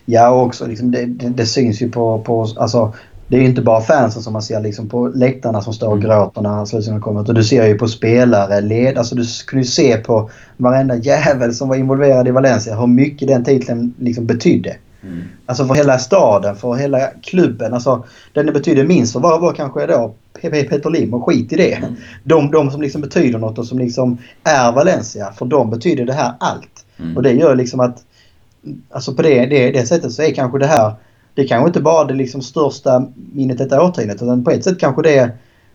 Ja, 0.04 0.30
och 0.30 0.42
också 0.46 0.66
liksom, 0.66 0.90
det, 0.90 1.04
det, 1.06 1.28
det 1.28 1.46
syns 1.46 1.82
ju 1.82 1.90
på, 1.90 2.18
på 2.26 2.48
alltså, 2.56 2.92
det 3.28 3.36
är 3.36 3.40
inte 3.40 3.62
bara 3.62 3.80
fansen 3.80 4.22
som 4.22 4.32
man 4.32 4.42
ser 4.42 4.60
liksom 4.60 4.88
på 4.88 5.08
läktarna 5.08 5.62
som 5.62 5.72
står 5.72 5.86
och 5.86 5.96
Mm. 5.96 6.08
gråter 6.08 6.42
när 6.42 6.64
slutspelen 6.64 7.00
kommer 7.00 7.22
ut. 7.22 7.28
Och 7.28 7.34
du 7.34 7.44
ser 7.44 7.66
ju 7.66 7.78
på 7.78 7.88
spelare, 7.88 8.60
led, 8.60 8.98
alltså 8.98 9.14
du 9.14 9.24
kunde 9.46 9.64
ju 9.64 9.70
se 9.70 9.96
på 9.96 10.30
varenda 10.56 10.96
jävel 10.96 11.54
som 11.54 11.68
var 11.68 11.76
involverad 11.76 12.28
i 12.28 12.30
Valencia 12.30 12.80
hur 12.80 12.86
mycket 12.86 13.28
den 13.28 13.44
titeln 13.44 13.94
liksom 13.98 14.26
betydde. 14.26 14.76
Mm. 15.02 15.22
Alltså 15.46 15.66
för 15.66 15.74
hela 15.74 15.98
staden, 15.98 16.56
för 16.56 16.74
hela 16.74 17.06
klubben. 17.22 17.74
Alltså, 17.74 18.04
den 18.32 18.46
det 18.46 18.52
betydde 18.52 18.84
minst 18.84 19.12
för 19.12 19.20
var, 19.20 19.40
var 19.40 19.52
kanske 19.52 19.86
då. 19.86 20.14
Peter 20.42 20.90
Lim 20.90 21.14
och 21.14 21.26
skit 21.26 21.52
i 21.52 21.56
det. 21.56 21.72
Mm. 21.72 21.94
De, 22.24 22.50
de 22.50 22.70
som 22.70 22.82
liksom 22.82 23.00
betyder 23.00 23.38
något 23.38 23.58
och 23.58 23.66
som 23.66 23.78
liksom 23.78 24.18
är 24.44 24.72
Valencia. 24.72 25.32
För 25.32 25.46
dem 25.46 25.70
betyder 25.70 26.04
det 26.04 26.12
här 26.12 26.32
allt. 26.40 26.84
Mm. 26.98 27.16
Och 27.16 27.22
det 27.22 27.32
gör 27.32 27.54
liksom 27.54 27.80
att 27.80 28.04
alltså 28.90 29.14
på 29.14 29.22
det, 29.22 29.46
det, 29.46 29.70
det 29.70 29.86
sättet 29.86 30.12
så 30.12 30.22
är 30.22 30.34
kanske 30.34 30.58
det 30.58 30.66
här 30.66 30.92
det 31.38 31.44
kanske 31.44 31.66
inte 31.68 31.80
bara 31.80 32.04
det 32.04 32.14
liksom 32.14 32.42
största 32.42 33.04
minnet 33.32 33.58
detta 33.58 33.82
årtiondet 33.82 34.22
utan 34.22 34.44
på 34.44 34.50
ett 34.50 34.64
sätt 34.64 34.78
kanske 34.80 35.02
det 35.02 35.18
är 35.18 35.30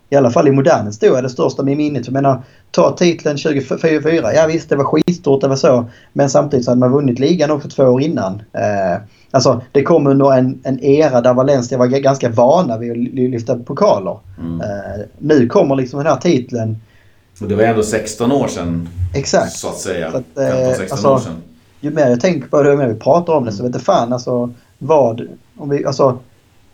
i 0.09 0.15
alla 0.15 0.31
fall 0.31 0.47
i 0.47 0.51
modern 0.51 0.85
historia 0.87 1.21
det 1.21 1.29
största 1.29 1.63
med 1.63 1.77
minnet. 1.77 2.05
Jag 2.05 2.13
menar, 2.13 2.41
ta 2.71 2.95
titeln 2.97 3.37
2004. 3.37 4.33
Ja 4.33 4.47
visst, 4.47 4.69
det 4.69 4.75
var 4.75 4.83
skitstort, 4.83 5.41
det 5.41 5.47
var 5.47 5.55
så. 5.55 5.85
Men 6.13 6.29
samtidigt 6.29 6.65
så 6.65 6.71
hade 6.71 6.79
man 6.79 6.91
vunnit 6.91 7.19
ligan 7.19 7.51
också 7.51 7.69
två 7.69 7.83
år 7.83 8.01
innan. 8.01 8.33
Eh, 8.53 9.01
alltså, 9.31 9.61
det 9.71 9.83
kom 9.83 10.07
under 10.07 10.33
en, 10.33 10.59
en 10.63 10.79
era 10.83 11.21
där 11.21 11.33
Valencia 11.33 11.77
var 11.77 11.87
ganska 11.87 12.29
vana 12.29 12.77
vid 12.77 12.91
att 12.91 12.97
ly- 12.97 13.27
lyfta 13.31 13.55
pokaler. 13.59 14.17
Mm. 14.39 14.61
Eh, 14.61 15.05
nu 15.19 15.47
kommer 15.47 15.75
liksom 15.75 15.97
den 15.97 16.07
här 16.07 16.19
titeln. 16.19 16.77
Och 17.41 17.47
det 17.47 17.55
var 17.55 17.63
ändå 17.63 17.83
16 17.83 18.31
år 18.31 18.47
sedan 18.47 18.89
Exakt. 19.15 19.51
så 19.53 19.67
att 19.67 19.77
säga. 19.77 20.11
Så 20.11 20.17
att, 20.17 20.37
eh, 20.37 20.43
15-16 20.43 20.91
alltså- 20.91 21.07
år 21.09 21.19
sedan. 21.19 21.35
ju 21.81 21.89
mer 21.91 22.07
jag 22.09 22.21
tänker 22.21 22.47
på 22.47 22.63
det 22.63 22.69
ju 22.71 22.77
mer 22.77 22.87
vi 22.87 22.95
pratar 22.99 23.33
om 23.33 23.45
det 23.45 23.51
så 23.51 23.63
vet 23.63 23.73
jag 23.73 23.81
fan 23.81 24.13
alltså 24.13 24.49
vad... 24.83 25.27
Om 25.57 25.69
vi, 25.69 25.85
alltså, 25.85 26.19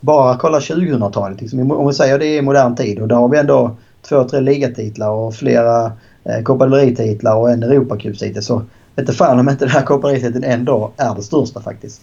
bara 0.00 0.36
kolla 0.36 0.58
2000-talet. 0.58 1.40
Liksom, 1.40 1.70
om 1.70 1.86
vi 1.86 1.94
säger 1.94 2.18
det 2.18 2.26
är 2.26 2.42
modern 2.42 2.76
tid 2.76 2.98
och 2.98 3.08
där 3.08 3.16
har 3.16 3.28
vi 3.28 3.38
ändå 3.38 3.76
två, 4.08 4.24
tre 4.24 4.40
ligatitlar 4.40 5.10
och 5.10 5.34
flera 5.34 5.92
eh, 6.24 6.70
Rey-titlar 6.70 7.36
och 7.36 7.50
en 7.50 7.62
Europacupstitel. 7.62 8.42
Så 8.42 8.62
vet 8.96 9.08
jag 9.08 9.16
fan 9.16 9.38
om 9.38 9.48
inte 9.48 9.64
den 9.64 9.74
här 9.74 10.08
Rey-titeln 10.08 10.44
ändå 10.44 10.92
är 10.96 11.14
det 11.14 11.22
största 11.22 11.60
faktiskt. 11.60 12.02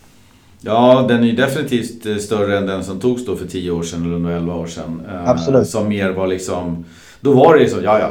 Ja, 0.62 1.06
den 1.08 1.24
är 1.24 1.28
ju 1.28 1.36
definitivt 1.36 2.06
eh, 2.06 2.16
större 2.16 2.58
än 2.58 2.66
den 2.66 2.84
som 2.84 3.00
togs 3.00 3.26
då 3.26 3.36
för 3.36 3.48
10 3.48 3.72
år 3.72 3.84
sedan 3.84 4.06
eller 4.06 4.16
under 4.16 4.32
11 4.32 4.56
år 4.56 4.68
sedan. 4.68 5.02
Eh, 5.10 5.30
Absolut. 5.30 5.68
Som 5.68 5.88
mer 5.88 6.10
var 6.10 6.28
liksom... 6.28 6.86
Då 7.22 7.34
var 7.34 7.56
det 7.56 7.64
ju 7.64 7.70
så, 7.70 7.78
ja 7.84 8.00
ja. 8.00 8.10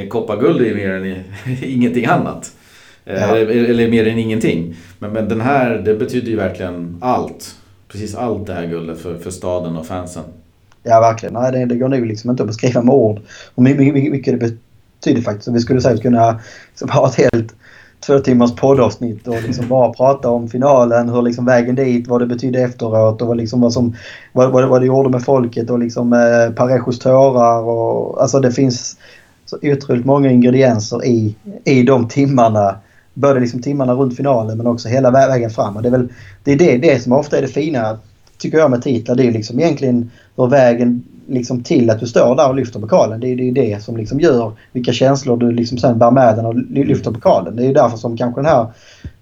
En 0.00 0.08
kopparguld 0.08 0.60
är 0.60 0.74
mer 0.74 0.90
än 0.90 1.24
ingenting 1.62 2.06
annat. 2.06 2.52
Eh, 3.06 3.20
Ja. 3.20 3.36
Eller, 3.36 3.64
eller 3.70 3.90
mer 3.90 4.08
än 4.08 4.18
ingenting. 4.18 4.74
Men, 4.98 5.10
men 5.12 5.28
den 5.28 5.40
här, 5.40 5.78
det 5.84 5.94
betyder 5.94 6.28
ju 6.30 6.36
verkligen 6.36 6.96
allt. 7.00 7.54
Precis 7.88 8.14
allt 8.14 8.46
det 8.46 8.54
här 8.54 8.66
guldet 8.66 9.00
för, 9.00 9.18
för 9.18 9.30
staden 9.30 9.76
och 9.76 9.86
fansen. 9.86 10.22
Ja, 10.82 11.00
verkligen. 11.00 11.32
Nej, 11.34 11.52
det, 11.52 11.64
det 11.64 11.74
går 11.76 11.88
nog 11.88 12.06
liksom 12.06 12.30
inte 12.30 12.42
att 12.42 12.46
beskriva 12.46 12.82
med 12.82 12.94
ord 12.94 13.20
hur 13.56 13.62
my- 13.62 13.74
my- 13.74 14.10
mycket 14.10 14.40
det 14.40 14.50
betyder 15.00 15.22
faktiskt. 15.22 15.48
Vi 15.48 15.60
skulle 15.60 15.80
säkert 15.80 16.02
kunna 16.02 16.40
liksom 16.70 16.88
ha 16.88 17.08
ett 17.08 17.14
helt 17.14 17.54
två 18.06 18.18
timmars 18.18 18.54
poddavsnitt 18.56 19.28
och 19.28 19.42
liksom 19.42 19.68
bara 19.68 19.92
prata 19.92 20.28
om 20.28 20.48
finalen, 20.48 21.08
hur 21.08 21.22
liksom 21.22 21.44
vägen 21.44 21.74
dit, 21.74 22.08
vad 22.08 22.20
det 22.20 22.26
betydde 22.26 22.62
efteråt 22.62 23.22
och 23.22 23.28
vad, 23.28 23.36
liksom 23.36 23.60
vad, 23.60 23.72
som, 23.72 23.96
vad, 24.32 24.52
vad, 24.52 24.68
vad 24.68 24.82
det 24.82 24.86
gjorde 24.86 25.08
med 25.08 25.22
folket 25.22 25.70
och 25.70 25.78
liksom 25.78 26.12
eh, 26.12 26.54
Parejos 26.54 26.98
tårar 26.98 27.60
och 27.62 28.22
alltså 28.22 28.40
det 28.40 28.52
finns 28.52 28.96
så 29.46 29.58
otroligt 29.62 30.04
många 30.04 30.30
ingredienser 30.30 31.04
i, 31.04 31.34
i 31.64 31.82
de 31.82 32.08
timmarna. 32.08 32.76
Både 33.14 33.40
liksom 33.40 33.62
timmarna 33.62 33.92
runt 33.92 34.16
finalen 34.16 34.56
men 34.56 34.66
också 34.66 34.88
hela 34.88 35.10
vägen 35.10 35.50
fram. 35.50 35.76
Och 35.76 35.82
det 35.82 35.88
är 35.88 35.92
väl 35.92 36.08
det, 36.44 36.52
är 36.52 36.58
det, 36.58 36.78
det 36.78 37.02
som 37.02 37.12
ofta 37.12 37.38
är 37.38 37.42
det 37.42 37.48
fina 37.48 37.98
tycker 38.38 38.58
jag 38.58 38.70
med 38.70 38.82
titlar. 38.82 39.14
Det 39.14 39.26
är 39.26 39.32
liksom 39.32 39.60
egentligen 39.60 40.10
hur 40.36 40.46
vägen 40.46 41.02
liksom 41.26 41.62
till 41.62 41.90
att 41.90 42.00
du 42.00 42.06
står 42.06 42.36
där 42.36 42.48
och 42.48 42.54
lyfter 42.54 42.80
pokalen. 42.80 43.20
Det 43.20 43.28
är 43.28 43.36
det, 43.36 43.48
är 43.48 43.52
det 43.52 43.82
som 43.82 43.96
liksom 43.96 44.20
gör 44.20 44.52
vilka 44.72 44.92
känslor 44.92 45.36
du 45.36 45.52
liksom 45.52 45.78
sen 45.78 45.98
bär 45.98 46.10
med 46.10 46.36
dig 46.36 46.46
och 46.46 46.54
lyfter 46.54 47.10
pokalen. 47.10 47.56
Det 47.56 47.66
är 47.66 47.74
därför 47.74 47.96
som 47.96 48.16
kanske 48.16 48.40
den 48.40 48.50
här 48.50 48.66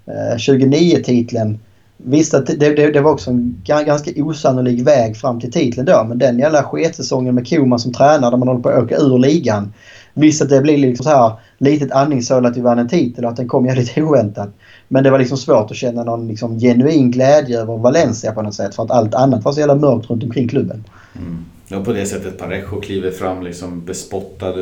eh, 0.07 0.37
29-titeln 0.37 1.59
Visst 2.05 2.35
att 2.35 2.47
det, 2.47 2.75
det, 2.75 2.91
det 2.91 3.01
var 3.01 3.13
också 3.13 3.31
en 3.31 3.63
ganska 3.65 4.11
osannolik 4.17 4.87
väg 4.87 5.17
fram 5.17 5.41
till 5.41 5.53
titeln 5.53 5.87
då. 5.87 6.05
Men 6.09 6.19
den 6.19 6.39
jävla 6.39 6.63
sketsäsongen 6.63 7.35
med 7.35 7.49
Koman 7.49 7.79
som 7.79 7.93
tränare 7.93 8.31
där 8.31 8.37
man 8.37 8.49
håller 8.49 8.61
på 8.61 8.69
att 8.69 8.85
åka 8.85 8.97
ur 8.97 9.19
ligan. 9.19 9.73
Visst 10.15 10.43
att 10.43 10.49
det 10.49 10.61
blir 10.61 10.79
liksom 10.79 11.05
så 11.05 11.11
här 11.11 11.33
litet 11.59 11.93
andningshål 11.93 12.47
att 12.47 12.57
vi 12.57 12.61
vann 12.61 12.79
en 12.79 12.89
titel 12.89 13.25
och 13.25 13.31
att 13.31 13.37
den 13.37 13.49
kom 13.49 13.67
jävligt 13.67 13.99
oväntat. 13.99 14.49
Men 14.89 15.05
det 15.05 15.11
var 15.11 15.19
liksom 15.19 15.39
svårt 15.39 15.71
att 15.71 15.77
känna 15.77 16.05
någon 16.05 16.29
liksom 16.29 16.59
genuin 16.59 17.11
glädje 17.11 17.61
över 17.61 17.77
Valencia 17.77 18.33
på 18.33 18.43
något 18.43 18.55
sätt. 18.55 18.75
För 18.75 18.83
att 18.83 18.91
allt 18.91 19.15
annat 19.15 19.45
var 19.45 19.53
så 19.53 19.61
jävla 19.61 19.75
mörkt 19.75 20.11
runt 20.11 20.23
omkring 20.23 20.49
klubben. 20.49 20.85
Mm. 21.17 21.45
Ja, 21.69 21.85
på 21.85 21.93
det 21.93 22.07
sättet 22.07 22.39
Parejo 22.39 22.81
kliver 22.81 23.11
fram 23.11 23.43
liksom 23.43 23.85
bespottad 23.85 24.55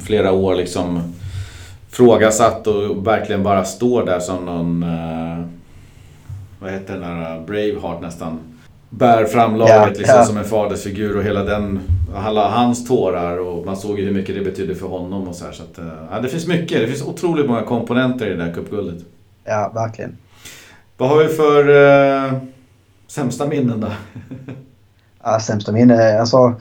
flera 0.00 0.32
år 0.32 0.54
liksom 0.54 1.00
frågasatt 1.90 2.66
och 2.66 3.06
verkligen 3.06 3.42
bara 3.42 3.64
står 3.64 4.06
där 4.06 4.20
som 4.20 4.44
någon 4.44 4.82
eh, 4.82 5.44
vad 6.60 6.72
heter 6.72 6.92
den 6.92 7.02
där 7.02 7.40
Braveheart 7.46 8.02
nästan 8.02 8.38
bär 8.98 9.24
fram 9.24 9.56
laget 9.56 9.74
Ja, 9.76 9.86
liksom 9.86 10.16
ja. 10.16 10.24
som 10.24 10.36
en 10.36 10.44
fadersfigur 10.44 11.16
och 11.16 11.22
hela 11.22 11.44
den 11.44 11.80
alla 12.14 12.48
hans 12.48 12.88
tårar 12.88 13.38
och 13.38 13.66
man 13.66 13.76
såg 13.76 13.98
ju 13.98 14.04
hur 14.04 14.12
mycket 14.12 14.34
det 14.34 14.40
betydde 14.40 14.74
för 14.74 14.86
honom 14.86 15.28
och 15.28 15.34
så 15.34 15.44
här 15.44 15.52
så 15.52 15.62
att, 15.62 15.78
eh, 15.78 15.84
ja, 16.10 16.20
det 16.20 16.28
finns 16.28 16.46
mycket, 16.46 16.80
det 16.80 16.86
finns 16.86 17.02
otroligt 17.02 17.46
många 17.46 17.62
komponenter 17.62 18.26
i 18.26 18.30
det 18.30 18.44
där 18.44 18.52
cupguldet. 18.52 19.04
Ja, 19.44 19.72
verkligen. 19.74 20.16
Vad 20.96 21.08
har 21.08 21.18
vi 21.18 21.28
för 21.28 21.68
eh, 21.68 22.32
sämsta 23.06 23.46
minnen 23.46 23.80
då? 23.80 23.88
Ja, 25.24 25.40
sämsta 25.40 25.72
minne. 25.72 26.20
Alltså, 26.20 26.54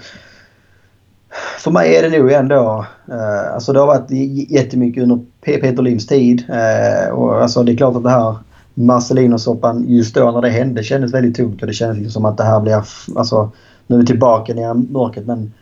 för 1.59 1.71
mig 1.71 1.95
är 1.95 2.09
det 2.09 2.19
nog 2.19 2.31
ändå... 2.31 2.85
Eh, 3.11 3.53
alltså 3.53 3.73
det 3.73 3.79
har 3.79 3.87
varit 3.87 4.11
jättemycket 4.51 5.03
under 5.03 5.19
Peter 5.41 5.81
Lims 5.81 6.07
tid. 6.07 6.43
Eh, 6.49 7.09
och 7.13 7.41
alltså 7.41 7.63
det 7.63 7.71
är 7.71 7.77
klart 7.77 7.95
att 7.95 8.03
det 8.03 8.09
här 8.09 8.35
Marcelino-soppan 8.73 9.85
just 9.87 10.15
då 10.15 10.31
när 10.31 10.41
det 10.41 10.49
hände 10.49 10.83
kändes 10.83 11.13
väldigt 11.13 11.35
tungt 11.35 11.61
och 11.61 11.67
det 11.67 11.73
kändes 11.73 11.97
liksom 11.97 12.11
som 12.11 12.25
att 12.25 12.37
det 12.37 12.43
här 12.43 12.59
blir... 12.59 12.83
Alltså, 13.15 13.51
nu 13.87 13.95
är 13.95 13.99
vi 13.99 14.05
tillbaka 14.05 14.53
ner 14.53 14.71
i 14.71 14.73
mörkret 14.73 15.25
men 15.25 15.53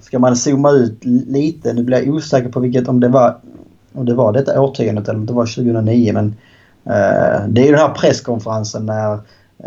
ska 0.00 0.18
man 0.18 0.36
zooma 0.36 0.70
ut 0.70 1.04
lite, 1.04 1.72
nu 1.72 1.82
blir 1.82 1.98
jag 1.98 2.14
osäker 2.14 2.48
på 2.48 2.60
vilket 2.60 2.88
om 2.88 3.00
det 3.00 3.08
var 3.08 3.36
om 3.92 4.06
det 4.06 4.14
var 4.14 4.32
detta 4.32 4.60
årtiondet 4.60 5.08
eller 5.08 5.18
om 5.18 5.26
det 5.26 5.32
var 5.32 5.46
2009 5.46 6.12
men 6.12 6.26
uh, 6.26 7.48
det 7.48 7.60
är 7.60 7.64
ju 7.64 7.70
den 7.70 7.80
här 7.80 7.94
presskonferensen 7.94 8.86
när 8.86 9.14
uh, 9.14 9.20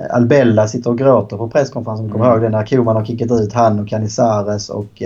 Albella 0.09 0.67
sitter 0.67 0.89
och 0.89 0.97
gråter 0.97 1.37
på 1.37 1.49
presskonferensen. 1.49 2.09
Kommer 2.09 2.25
mm. 2.25 2.33
ihåg 2.33 2.51
det 2.51 2.57
när 2.57 2.65
Koman 2.65 2.95
har 2.95 3.05
kickat 3.05 3.31
ut 3.31 3.53
han 3.53 3.79
och 3.79 3.87
Canizares 3.87 4.69
och 4.69 5.01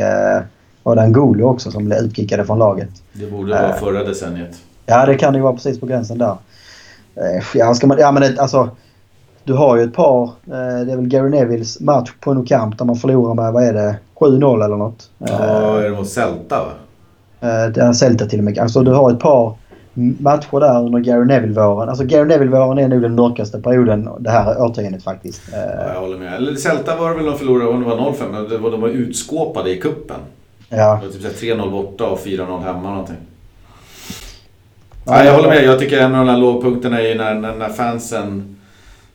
var 0.83 0.95
det 0.95 1.01
Angolo 1.01 1.45
också 1.45 1.71
som 1.71 1.85
blev 1.85 1.99
utkickade 1.99 2.45
från 2.45 2.59
laget. 2.59 2.89
Det 3.13 3.31
borde 3.31 3.51
vara 3.51 3.73
förra 3.73 4.03
decenniet. 4.03 4.57
Ja 4.85 5.05
det 5.05 5.15
kan 5.15 5.35
ju 5.35 5.41
vara 5.41 5.53
precis 5.53 5.79
på 5.79 5.85
gränsen 5.85 6.17
där. 6.17 6.35
Uh, 7.17 7.43
ja, 7.53 7.73
ska 7.73 7.87
man, 7.87 7.97
ja 7.99 8.11
men 8.11 8.21
det, 8.21 8.41
alltså 8.41 8.69
du 9.43 9.53
har 9.53 9.77
ju 9.77 9.83
ett 9.83 9.93
par, 9.93 10.23
eh, 10.23 10.85
det 10.85 10.91
är 10.91 10.95
väl 10.95 11.07
Gary 11.07 11.29
Nevilles 11.29 11.79
match 11.79 12.11
på 12.19 12.33
Nou 12.33 12.45
Camp 12.45 12.77
där 12.77 12.85
man 12.85 12.95
förlorar 12.95 13.33
med, 13.33 13.53
vad 13.53 13.63
är 13.63 13.73
det, 13.73 13.95
7-0 14.19 14.65
eller 14.65 14.77
något. 14.77 15.09
Ja, 15.17 15.79
är 15.79 15.89
det 15.89 15.95
mot 15.95 16.09
Celta 16.09 16.63
va? 16.63 16.71
Eh, 17.39 17.71
det 17.71 17.81
är 17.81 17.93
Celta 17.93 18.25
till 18.25 18.39
och 18.39 18.45
med. 18.45 18.59
Alltså 18.59 18.81
du 18.81 18.91
har 18.91 19.11
ett 19.11 19.19
par 19.19 19.53
matcher 20.19 20.59
där 20.59 20.79
under 20.79 20.99
Gary 20.99 21.25
Neville-våren. 21.25 21.89
Alltså 21.89 22.03
Gary 22.03 22.25
Neville-våren 22.25 22.77
är 22.77 22.87
nog 22.87 23.01
den 23.01 23.15
mörkaste 23.15 23.61
perioden 23.61 24.09
det 24.19 24.29
här 24.29 24.61
årtiondet 24.61 25.03
faktiskt. 25.03 25.41
Ja, 25.51 25.93
jag 25.93 26.01
håller 26.01 26.17
med. 26.17 26.33
Eller 26.33 26.55
Celta 26.55 26.95
var 26.95 27.09
det 27.09 27.15
väl 27.15 27.25
de 27.25 27.37
förlorade, 27.37 27.69
om 27.69 27.79
det 27.79 27.85
var 27.85 27.97
0-5, 27.97 28.49
det 28.49 28.57
var 28.57 28.71
de 28.71 28.81
var 28.81 28.89
utskåpade 28.89 29.71
i 29.71 29.81
kuppen. 29.81 30.19
Ja. 30.69 30.99
Det 31.01 31.07
var 31.07 31.29
typ 31.29 31.41
3-0 31.41 31.71
borta 31.71 32.05
och 32.05 32.19
4-0 32.19 32.63
hemma 32.63 32.89
någonting. 32.89 33.15
Ja, 35.05 35.25
jag 35.25 35.33
håller 35.33 35.49
med. 35.49 35.63
Jag 35.63 35.79
tycker 35.79 35.99
en 35.99 36.15
av 36.15 36.25
de 36.25 36.31
här 36.31 36.37
lågpunkterna 36.37 37.01
är 37.01 37.15
när, 37.15 37.35
när, 37.35 37.55
när 37.55 37.69
fansen 37.69 38.57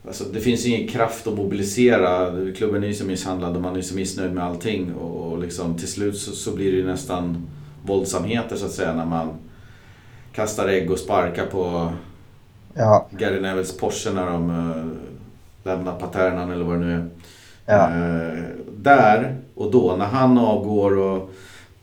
Alltså, 0.07 0.25
det 0.25 0.41
finns 0.41 0.67
ingen 0.67 0.89
kraft 0.89 1.27
att 1.27 1.35
mobilisera. 1.35 2.33
Klubben 2.57 2.83
är 2.83 2.89
ju 2.89 2.95
så 2.95 3.05
misshandlad 3.05 3.57
och 3.57 3.63
man 3.63 3.77
är 3.77 3.83
så 3.83 3.95
missnöjd 3.95 4.33
med 4.33 4.45
allting. 4.45 4.95
Och, 4.95 5.39
liksom, 5.39 5.79
till 5.79 5.89
slut 5.89 6.19
så, 6.19 6.33
så, 6.33 6.53
blir 6.53 6.73
det 6.73 6.79
ju 6.79 6.87
nästan 6.87 7.47
våldsamheter 7.85 8.57
så 8.57 8.67
att 8.67 8.73
säga 8.73 8.95
när 8.95 9.05
man 9.05 9.29
kastar 10.33 10.69
ägg 10.69 10.91
och 10.91 10.99
sparkar 10.99 11.47
på 11.47 11.93
ja. 12.75 13.09
Gary 13.11 13.41
Nevilles 13.41 13.77
Porsche 13.77 14.11
när 14.13 14.27
de 14.27 14.51
uh, 14.51 14.93
lämnar 15.65 15.93
paternan 15.93 16.53
eller 16.53 16.65
vad 16.65 16.79
det 16.79 16.87
nu 16.87 16.95
är. 16.95 17.09
Ja. 17.67 17.89
Uh, 17.89 18.45
där 18.77 19.37
och 19.55 19.71
då 19.71 19.97
när 19.99 20.07
han 20.07 20.39
avgår 20.39 20.99
och 20.99 21.31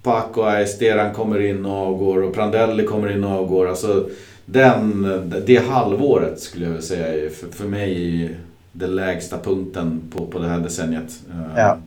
Paco 0.03 0.41
Esteran 0.41 1.13
kommer 1.13 1.39
in 1.49 1.65
och 1.65 1.88
avgår 1.88 2.23
och 2.23 2.34
Prandelli 2.34 2.85
kommer 2.85 3.11
in 3.11 3.23
och 3.23 3.31
avgår. 3.31 3.69
Alltså, 3.69 4.05
den, 4.45 5.03
det 5.45 5.67
halvåret 5.69 6.39
skulle 6.39 6.65
jag 6.65 6.84
säga 6.84 7.07
är 7.07 7.30
för, 7.30 7.47
för 7.47 7.65
mig 7.65 8.35
den 8.71 8.95
lägsta 8.95 9.38
punkten 9.38 10.01
på, 10.15 10.25
på 10.25 10.39
det 10.39 10.47
här 10.47 10.59
decenniet. 10.59 11.19
Eh, 11.31 11.59
ja. 11.61 11.77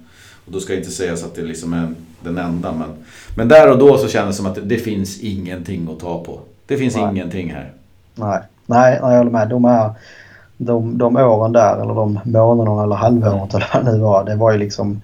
Och 0.46 0.52
då 0.52 0.60
ska 0.60 0.72
jag 0.72 0.80
inte 0.80 0.90
säga 0.90 1.16
så 1.16 1.26
att 1.26 1.34
det 1.34 1.42
liksom 1.42 1.72
är 1.72 1.88
den 2.20 2.38
enda. 2.38 2.72
Men, 2.72 2.88
men 3.36 3.48
där 3.48 3.70
och 3.70 3.78
då 3.78 3.98
så 3.98 4.08
kändes 4.08 4.36
det 4.36 4.42
som 4.42 4.46
att 4.46 4.54
det, 4.54 4.60
det 4.60 4.78
finns 4.78 5.20
ingenting 5.20 5.88
att 5.92 6.00
ta 6.00 6.24
på. 6.24 6.40
Det 6.66 6.76
finns 6.76 6.96
Nej. 6.96 7.04
ingenting 7.10 7.50
här. 7.50 7.72
Nej, 8.14 8.38
Nej 8.66 8.98
jag 9.00 9.18
håller 9.18 9.30
med. 9.30 9.48
De, 9.48 9.64
här, 9.64 9.90
de, 10.56 10.98
de 10.98 11.16
åren 11.16 11.52
där, 11.52 11.82
eller 11.82 11.94
de 11.94 12.20
månaderna 12.24 12.82
eller 12.82 12.96
halvåret 12.96 13.54
eller 13.54 13.66
vad 13.74 13.84
det 13.84 13.92
nu 13.92 13.98
var. 13.98 14.24
Det 14.24 14.34
var 14.34 14.52
ju 14.52 14.58
liksom 14.58 15.02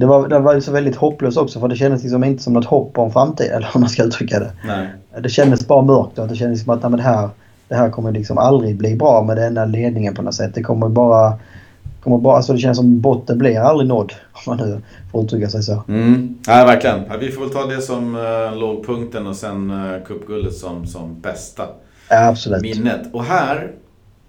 det 0.00 0.06
var, 0.06 0.28
det 0.28 0.38
var 0.38 0.60
så 0.60 0.72
väldigt 0.72 0.96
hopplöst 0.96 1.38
också 1.38 1.60
för 1.60 1.68
det 1.68 1.76
kändes 1.76 2.02
liksom 2.02 2.24
inte 2.24 2.42
som 2.42 2.52
något 2.52 2.64
hopp 2.64 2.98
om 2.98 3.12
framtiden 3.12 3.52
eller 3.56 3.70
hur 3.72 3.80
man 3.80 3.88
ska 3.88 4.02
uttrycka 4.02 4.38
det. 4.38 4.52
Nej. 4.66 4.88
Det 5.22 5.28
kändes 5.28 5.66
bara 5.66 5.82
mörkt 5.82 6.18
och 6.18 6.28
det 6.28 6.36
kändes 6.36 6.64
som 6.64 6.72
att 6.72 6.82
nej, 6.82 6.92
det, 6.92 7.02
här, 7.02 7.28
det 7.68 7.74
här 7.74 7.90
kommer 7.90 8.12
liksom 8.12 8.38
aldrig 8.38 8.76
bli 8.76 8.96
bra 8.96 9.24
med 9.24 9.36
den 9.36 9.54
där 9.54 9.66
ledningen 9.66 10.14
på 10.14 10.22
något 10.22 10.34
sätt. 10.34 10.54
Det 10.54 10.62
kommer 10.62 10.88
bara... 10.88 11.38
Kommer 12.02 12.18
bara 12.18 12.36
alltså 12.36 12.52
det 12.52 12.58
känns 12.58 12.76
som 12.76 13.00
botten 13.00 13.38
blir 13.38 13.60
aldrig 13.60 13.88
nådd 13.88 14.12
om 14.32 14.40
man 14.46 14.56
nu 14.56 14.80
får 15.12 15.24
uttrycka 15.24 15.48
sig 15.48 15.62
så. 15.62 15.82
Mm. 15.88 16.38
Ja, 16.46 16.64
verkligen. 16.64 17.00
Ja, 17.08 17.16
vi 17.20 17.30
får 17.30 17.40
väl 17.40 17.50
ta 17.50 17.66
det 17.66 17.80
som 17.80 18.14
uh, 18.14 18.58
lågpunkten 18.58 19.26
och 19.26 19.36
sen 19.36 19.70
uh, 19.70 20.04
cupguldet 20.06 20.54
som, 20.54 20.86
som 20.86 21.20
bästa 21.20 21.62
ja, 22.08 22.28
absolut. 22.28 22.62
minnet. 22.62 23.00
Och 23.12 23.24
här 23.24 23.70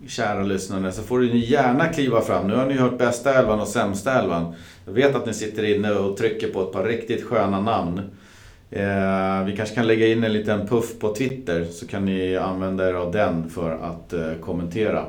kära 0.07 0.43
lyssnare, 0.43 0.91
så 0.91 1.01
får 1.01 1.19
ni 1.19 1.37
gärna 1.37 1.87
kliva 1.87 2.21
fram. 2.21 2.47
Nu 2.47 2.55
har 2.55 2.65
ni 2.65 2.73
hört 2.73 2.97
bästa 2.97 3.33
elvan 3.33 3.59
och 3.59 3.67
sämsta 3.67 4.19
elvan. 4.19 4.53
Jag 4.85 4.93
vet 4.93 5.15
att 5.15 5.25
ni 5.25 5.33
sitter 5.33 5.75
inne 5.75 5.91
och 5.91 6.17
trycker 6.17 6.47
på 6.47 6.61
ett 6.61 6.71
par 6.71 6.83
riktigt 6.83 7.23
sköna 7.23 7.61
namn. 7.61 8.01
Eh, 8.71 9.43
vi 9.45 9.55
kanske 9.57 9.75
kan 9.75 9.87
lägga 9.87 10.07
in 10.07 10.23
en 10.23 10.33
liten 10.33 10.67
puff 10.67 10.99
på 10.99 11.15
Twitter 11.15 11.65
så 11.71 11.87
kan 11.87 12.05
ni 12.05 12.37
använda 12.37 12.89
er 12.89 12.93
av 12.93 13.11
den 13.11 13.49
för 13.49 13.71
att 13.71 14.13
eh, 14.13 14.33
kommentera. 14.41 15.05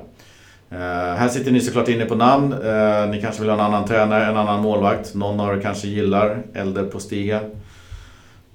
Eh, 0.71 0.79
här 1.17 1.29
sitter 1.29 1.51
ni 1.51 1.61
såklart 1.61 1.89
inne 1.89 2.05
på 2.05 2.15
namn. 2.15 2.53
Eh, 2.53 3.11
ni 3.11 3.21
kanske 3.21 3.41
vill 3.41 3.51
ha 3.51 3.59
en 3.59 3.65
annan 3.65 3.89
tränare, 3.89 4.25
en 4.25 4.37
annan 4.37 4.63
målvakt. 4.63 5.15
Någon 5.15 5.41
av 5.41 5.57
er 5.57 5.61
kanske 5.61 5.89
gillar 5.89 6.43
Elder 6.55 6.85
på 6.85 7.01
Stiga. 7.01 7.41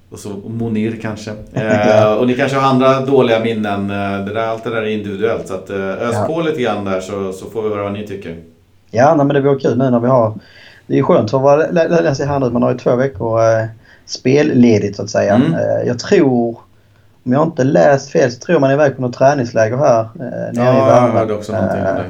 Och 0.10 0.19
så 0.19 0.30
Monir 0.30 0.99
kanske. 1.02 1.31
Eh, 1.53 2.14
och 2.14 2.27
ni 2.27 2.34
kanske 2.34 2.57
har 2.57 2.69
andra 2.69 2.99
dåliga 2.99 3.39
minnen. 3.39 3.89
Eh, 3.89 4.26
det 4.26 4.34
där, 4.34 4.48
allt 4.48 4.64
det 4.64 4.69
där 4.69 4.81
är 4.81 4.88
individuellt. 4.88 5.48
Så 5.48 5.53
att, 5.53 5.69
ös 5.69 6.14
ja. 6.14 6.26
på 6.27 6.41
lite 6.41 6.61
grann 6.61 6.85
där 6.85 7.02
så, 7.02 7.34
så 7.34 7.49
får 7.49 7.64
vi 7.64 7.69
höra 7.69 7.84
vad 7.84 7.94
ni 7.94 8.07
tycker. 8.07 8.38
Ja, 8.91 9.15
nej, 9.15 9.26
men 9.26 9.34
det 9.34 9.41
vore 9.41 9.60
kul 9.60 9.77
nu 9.77 9.89
när 9.89 9.99
vi 9.99 10.07
har... 10.07 10.34
Det 10.88 10.99
är 10.99 11.03
skönt 11.03 11.31
för 11.31 11.59
att 11.59 11.73
läsa 12.03 12.26
här 12.26 12.39
nu. 12.39 12.49
Man 12.49 12.64
har 12.64 12.72
ju 12.72 12.77
två 12.77 12.95
veckor 12.95 13.41
eh, 13.41 13.65
spelledigt 14.05 14.95
så 14.95 15.03
att 15.03 15.09
säga. 15.09 15.35
Mm. 15.35 15.53
Eh, 15.53 15.88
jag 15.88 15.99
tror... 15.99 16.59
Om 17.23 17.34
jag 17.34 17.43
inte 17.43 17.64
läst 17.64 18.09
fel 18.09 18.31
så 18.31 18.39
tror 18.39 18.59
man 18.59 18.69
är 18.69 18.73
iväg 18.73 18.95
på 18.95 19.01
något 19.01 19.14
träningsläger 19.14 19.77
här. 19.77 19.99
Eh, 19.99 20.53
nere 20.53 20.65
ja, 20.65 21.01
jag 21.03 21.11
hörde 21.11 21.34
också 21.34 21.51
någonting 21.51 21.80
om 21.80 21.95
det. 21.95 22.05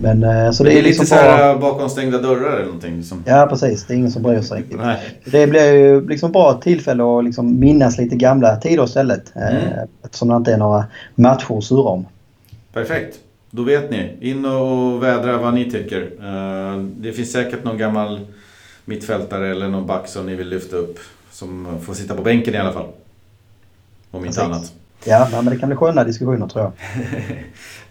Men, 0.00 0.54
så 0.54 0.64
det, 0.64 0.70
det 0.70 0.78
är, 0.78 0.82
liksom 0.82 1.02
lite 1.02 1.16
så 1.16 1.20
här 1.20 1.54
bara... 1.54 1.58
bakom 1.58 1.88
stängda 1.88 2.18
dörrar 2.18 2.52
eller 2.52 2.64
någonting? 2.64 2.96
Liksom. 2.96 3.24
Ja 3.26 3.46
precis, 3.50 3.86
det 3.86 3.94
är 3.94 3.98
ingen 3.98 4.10
som 4.10 4.22
bryr 4.22 4.40
sig 4.40 4.58
riktigt. 4.58 4.80
Det 5.24 5.46
blir 5.46 5.72
ju 5.72 6.08
liksom 6.08 6.32
bra 6.32 6.60
tillfälle 6.62 7.18
att 7.18 7.24
liksom 7.24 7.60
minnas 7.60 7.98
lite 7.98 8.16
gamla 8.16 8.56
tider 8.56 8.84
istället. 8.84 9.32
Mm. 9.36 9.62
Eftersom 10.04 10.28
det 10.28 10.36
inte 10.36 10.52
är 10.52 10.56
några 10.56 10.84
matcher 11.14 11.58
att 11.58 11.64
surra 11.64 11.88
om. 11.88 12.06
Perfekt. 12.72 13.16
Då 13.50 13.62
vet 13.62 13.90
ni. 13.90 14.16
In 14.20 14.44
och 14.44 15.02
vädra 15.02 15.38
vad 15.38 15.54
ni 15.54 15.70
tycker. 15.70 16.02
Eh, 16.02 16.82
det 16.82 17.12
finns 17.12 17.32
säkert 17.32 17.64
någon 17.64 17.78
gammal 17.78 18.20
mittfältare 18.84 19.48
eller 19.48 19.68
någon 19.68 19.86
back 19.86 20.08
som 20.08 20.26
ni 20.26 20.34
vill 20.34 20.48
lyfta 20.48 20.76
upp. 20.76 20.98
Som 21.30 21.78
får 21.86 21.94
sitta 21.94 22.14
på 22.14 22.22
bänken 22.22 22.54
i 22.54 22.58
alla 22.58 22.72
fall. 22.72 22.86
Om 24.10 24.24
inte 24.26 24.42
annat. 24.42 24.72
Ja, 25.04 25.28
men 25.32 25.44
det 25.44 25.56
kan 25.56 25.68
bli 25.68 25.76
sköna 25.76 26.04
diskussioner 26.04 26.48
tror 26.48 26.64
jag. 26.64 26.72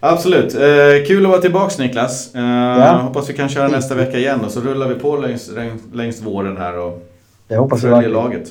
Absolut. 0.00 0.54
Eh, 0.54 1.06
kul 1.06 1.24
att 1.24 1.30
vara 1.30 1.40
tillbaks 1.40 1.78
Niklas. 1.78 2.34
Eh, 2.34 2.42
ja. 2.42 2.92
Hoppas 2.92 3.30
vi 3.30 3.34
kan 3.34 3.48
köra 3.48 3.68
nästa 3.68 3.94
vecka 3.94 4.18
igen 4.18 4.40
och 4.44 4.50
så 4.50 4.60
rullar 4.60 4.88
vi 4.88 4.94
på 4.94 5.16
längs, 5.16 5.50
längs 5.92 6.22
våren 6.22 6.56
här 6.56 6.78
och 6.78 7.08
det 7.48 7.56
hoppas 7.56 7.80
följer 7.80 8.08
laget. 8.08 8.48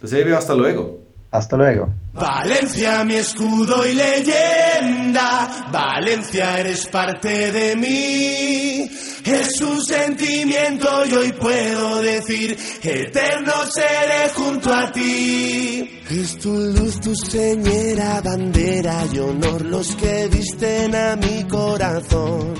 Då 0.00 0.06
säger 0.06 0.24
vi 0.24 0.34
hasta 0.34 0.54
luego. 0.54 0.84
Hasta 1.34 1.56
luego. 1.56 1.92
Valencia, 2.12 3.02
mi 3.02 3.16
escudo 3.16 3.84
y 3.84 3.92
leyenda. 3.92 5.66
Valencia, 5.72 6.60
eres 6.60 6.86
parte 6.86 7.50
de 7.50 7.74
mí. 7.74 8.88
Es 9.24 9.60
un 9.60 9.84
sentimiento 9.84 11.04
y 11.06 11.12
hoy 11.12 11.32
puedo 11.32 12.00
decir, 12.02 12.56
eterno 12.80 13.52
seré 13.68 14.28
junto 14.32 14.72
a 14.72 14.92
ti. 14.92 16.02
Es 16.08 16.38
tu 16.38 16.52
luz, 16.52 17.00
tu 17.00 17.16
señera, 17.16 18.20
bandera 18.20 19.04
y 19.12 19.18
honor 19.18 19.62
los 19.62 19.96
que 19.96 20.28
visten 20.28 20.94
a 20.94 21.16
mi 21.16 21.42
corazón. 21.48 22.54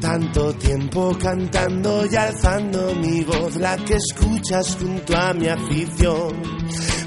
Tanto 0.00 0.52
tiempo 0.54 1.16
cantando 1.16 2.04
y 2.10 2.16
alzando 2.16 2.92
mi 2.96 3.22
voz, 3.22 3.54
la 3.54 3.76
que 3.76 3.94
escuchas 3.94 4.76
junto 4.80 5.16
a 5.16 5.32
mi 5.32 5.46
afición. 5.46 6.60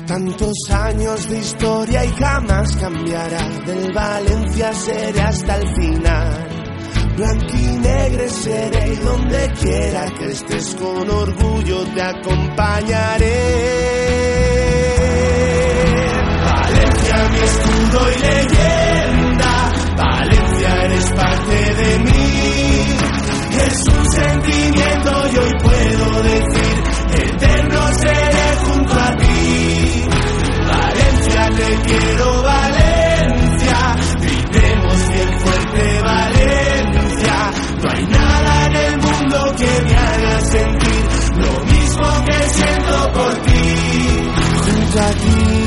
Tantos 0.08 0.54
años 0.70 1.30
de 1.30 1.40
historia 1.40 2.04
y 2.04 2.10
jamás 2.10 2.76
cambiará. 2.76 3.48
Del 3.66 3.94
Valencia 3.94 4.74
seré 4.74 5.22
hasta 5.22 5.56
el 5.56 5.68
final. 5.76 6.54
Blanquinegre 7.16 8.28
seré 8.28 8.94
y 8.94 8.96
donde 8.98 9.50
quiera 9.62 10.06
que 10.18 10.26
estés 10.26 10.76
con 10.76 11.10
orgullo 11.10 11.86
te 11.94 12.02
acompañaré. 12.02 13.40
Valencia 16.46 17.30
mi 17.32 17.40
escudo 17.40 18.00
y 18.12 18.20
leyenda. 18.20 19.72
Valencia 19.96 20.84
eres 20.84 21.06
parte 21.12 21.76
de 21.76 22.00
mí. 22.00 22.24
Es 23.68 23.88
un 23.88 24.12
sentimiento 24.12 25.12
y 25.32 25.38
hoy 25.38 25.52
puedo 25.62 26.24
decir 26.24 26.84
eterno 27.14 27.63
te 31.56 31.76
quiero 31.88 32.44
Valencia, 32.44 33.96
gritemos 34.20 35.10
bien 35.10 35.40
fuerte 35.40 36.02
Valencia, 36.02 37.52
no 37.84 37.92
hay 37.92 38.06
nada 38.08 38.66
en 38.68 38.76
el 38.76 38.98
mundo 38.98 39.56
que 39.58 39.84
me 39.84 39.96
haga 39.96 40.42
sentir 40.42 41.04
lo 41.38 41.66
mismo 41.66 42.26
que 42.26 42.50
siento 42.50 43.14
por 43.14 43.34
ti. 43.42 43.64
Junto 44.66 45.00
a 45.00 45.12
ti 45.12 45.64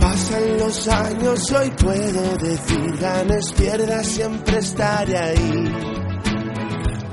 pasan 0.00 0.58
los 0.58 0.88
años, 0.88 1.52
hoy 1.52 1.70
puedo 1.70 2.36
decir, 2.38 2.96
ganes, 2.98 3.52
pierdas, 3.52 4.06
siempre 4.06 4.58
estaré 4.58 5.18
ahí. 5.18 5.74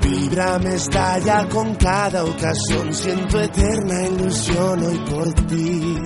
Vibra 0.02 0.58
me 0.58 0.74
estalla 0.74 1.46
con 1.48 1.74
cada 1.74 2.24
ocasión, 2.24 2.92
siento 2.92 3.40
eterna 3.40 4.06
ilusión 4.06 4.82
hoy 4.82 4.98
por 5.10 5.32
ti. 5.46 5.96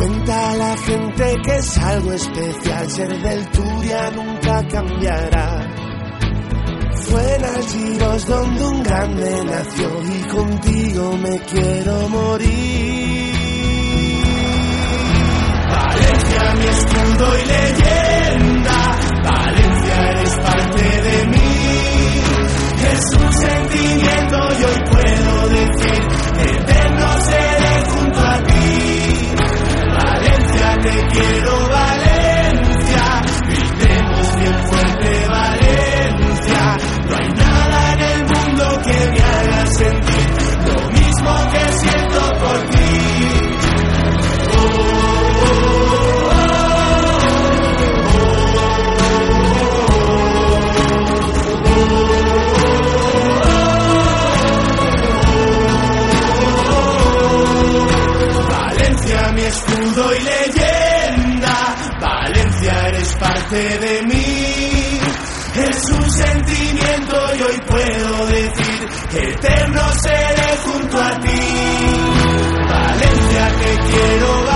Cuenta 0.00 0.50
a 0.52 0.56
la 0.56 0.76
gente 0.78 1.36
que 1.44 1.56
es 1.56 1.76
algo 1.76 2.12
especial, 2.14 2.90
ser 2.90 3.20
del 3.20 3.46
Turia 3.50 4.10
nunca 4.12 4.66
cambiará. 4.68 5.68
Fue 7.04 7.34
en 7.34 7.44
Algiros 7.44 8.26
donde 8.26 8.64
un 8.64 8.82
grande 8.82 9.44
nació 9.44 9.90
y 10.02 10.28
contigo 10.28 11.18
me 11.18 11.38
quiero 11.40 12.08
morir. 12.08 13.34
Valencia, 15.68 16.54
mi 16.54 16.64
escudo 16.64 17.38
y 17.38 17.44
leyenda, 17.44 18.98
Valencia 19.22 20.10
eres 20.12 20.34
parte 20.38 21.02
de 21.02 21.26
mí. 21.26 22.22
Es 22.90 23.04
un 23.22 23.32
sentimiento 23.34 24.38
y 24.58 24.64
hoy 24.64 24.80
puedo 24.90 25.48
decir, 25.50 26.02
eterno 26.38 27.20
seré 27.20 27.49
te 30.82 31.06
quiero 31.08 31.68
Valencia, 31.68 33.22
gritemos 33.48 34.36
bien 34.36 34.58
fuerte 34.64 35.26
Valencia. 35.28 36.76
No 37.08 37.16
hay 37.16 37.28
nada 37.28 37.92
en 37.92 38.00
el 38.00 38.24
mundo 38.24 38.82
que 38.84 39.10
me 39.10 39.20
haga 39.20 39.66
sentir 39.66 40.30
lo 40.66 40.90
mismo 40.90 41.50
que 41.52 41.72
siento 41.72 42.32
por 42.40 42.70
ti. 42.70 42.80
Mi 59.32 59.42
escudo 59.42 60.12
y 60.12 60.22
leyenda 60.24 60.49
de 63.50 64.02
mí. 64.02 65.00
Es 65.56 65.90
un 65.90 66.10
sentimiento 66.12 67.16
y 67.36 67.42
hoy 67.42 67.60
puedo 67.66 68.26
decir 68.26 68.88
que 69.10 69.30
eterno 69.30 69.82
seré 70.02 70.56
junto 70.64 71.00
a 71.00 71.18
ti. 71.18 71.40
Valencia, 72.68 73.52
te 73.58 73.78
quiero 73.90 74.44
ver. 74.44 74.49